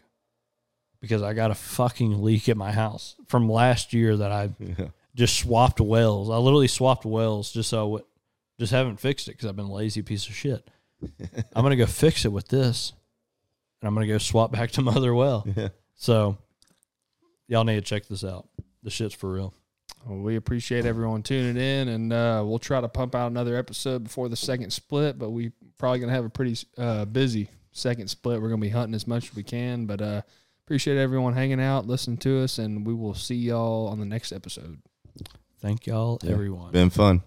because 1.00 1.22
I 1.22 1.34
got 1.34 1.50
a 1.50 1.54
fucking 1.54 2.22
leak 2.22 2.48
at 2.48 2.56
my 2.56 2.72
house 2.72 3.16
from 3.26 3.48
last 3.48 3.92
year 3.92 4.16
that 4.16 4.32
I 4.32 4.50
just 5.14 5.38
swapped 5.38 5.80
wells. 5.80 6.30
I 6.30 6.36
literally 6.36 6.68
swapped 6.68 7.04
wells 7.04 7.52
just 7.52 7.70
so 7.70 7.80
I 7.80 7.84
would, 7.84 8.02
just 8.58 8.72
haven't 8.72 9.00
fixed 9.00 9.28
it 9.28 9.32
because 9.32 9.48
I've 9.48 9.56
been 9.56 9.66
a 9.66 9.72
lazy 9.72 10.02
piece 10.02 10.28
of 10.28 10.34
shit. 10.34 10.68
I'm 11.54 11.62
gonna 11.62 11.76
go 11.76 11.86
fix 11.86 12.24
it 12.24 12.32
with 12.32 12.48
this, 12.48 12.92
and 13.84 13.88
I'm 13.88 13.94
gonna 13.94 14.06
go 14.06 14.16
swap 14.16 14.50
back 14.50 14.70
to 14.72 14.80
my 14.82 14.92
other 14.92 15.14
well. 15.14 15.46
So, 15.96 16.38
y'all 17.48 17.64
need 17.64 17.74
to 17.74 17.82
check 17.82 18.06
this 18.06 18.24
out. 18.24 18.48
The 18.82 18.88
shit's 18.88 19.14
for 19.14 19.30
real. 19.30 19.52
Well, 20.06 20.20
we 20.20 20.36
appreciate 20.36 20.86
everyone 20.86 21.22
tuning 21.22 21.56
in, 21.62 21.88
and 21.88 22.10
uh, 22.12 22.42
we'll 22.46 22.58
try 22.58 22.80
to 22.80 22.88
pump 22.88 23.14
out 23.14 23.30
another 23.30 23.56
episode 23.56 24.04
before 24.04 24.30
the 24.30 24.36
second 24.36 24.70
split. 24.72 25.18
But 25.18 25.30
we 25.30 25.52
probably 25.78 25.98
gonna 25.98 26.12
have 26.12 26.24
a 26.24 26.30
pretty 26.30 26.56
uh, 26.78 27.04
busy 27.04 27.50
second 27.72 28.08
split. 28.08 28.40
We're 28.40 28.48
gonna 28.48 28.62
be 28.62 28.70
hunting 28.70 28.94
as 28.94 29.06
much 29.06 29.28
as 29.30 29.36
we 29.36 29.42
can, 29.42 29.84
but 29.84 30.00
uh, 30.00 30.22
appreciate 30.66 30.96
everyone 30.96 31.34
hanging 31.34 31.60
out, 31.60 31.86
listening 31.86 32.16
to 32.18 32.40
us, 32.42 32.58
and 32.58 32.86
we 32.86 32.94
will 32.94 33.14
see 33.14 33.34
y'all 33.36 33.88
on 33.88 34.00
the 34.00 34.06
next 34.06 34.32
episode. 34.32 34.78
Thank 35.60 35.86
y'all, 35.86 36.18
Yeah. 36.22 36.32
everyone. 36.32 36.72
Been 36.72 36.88
fun. 36.90 37.22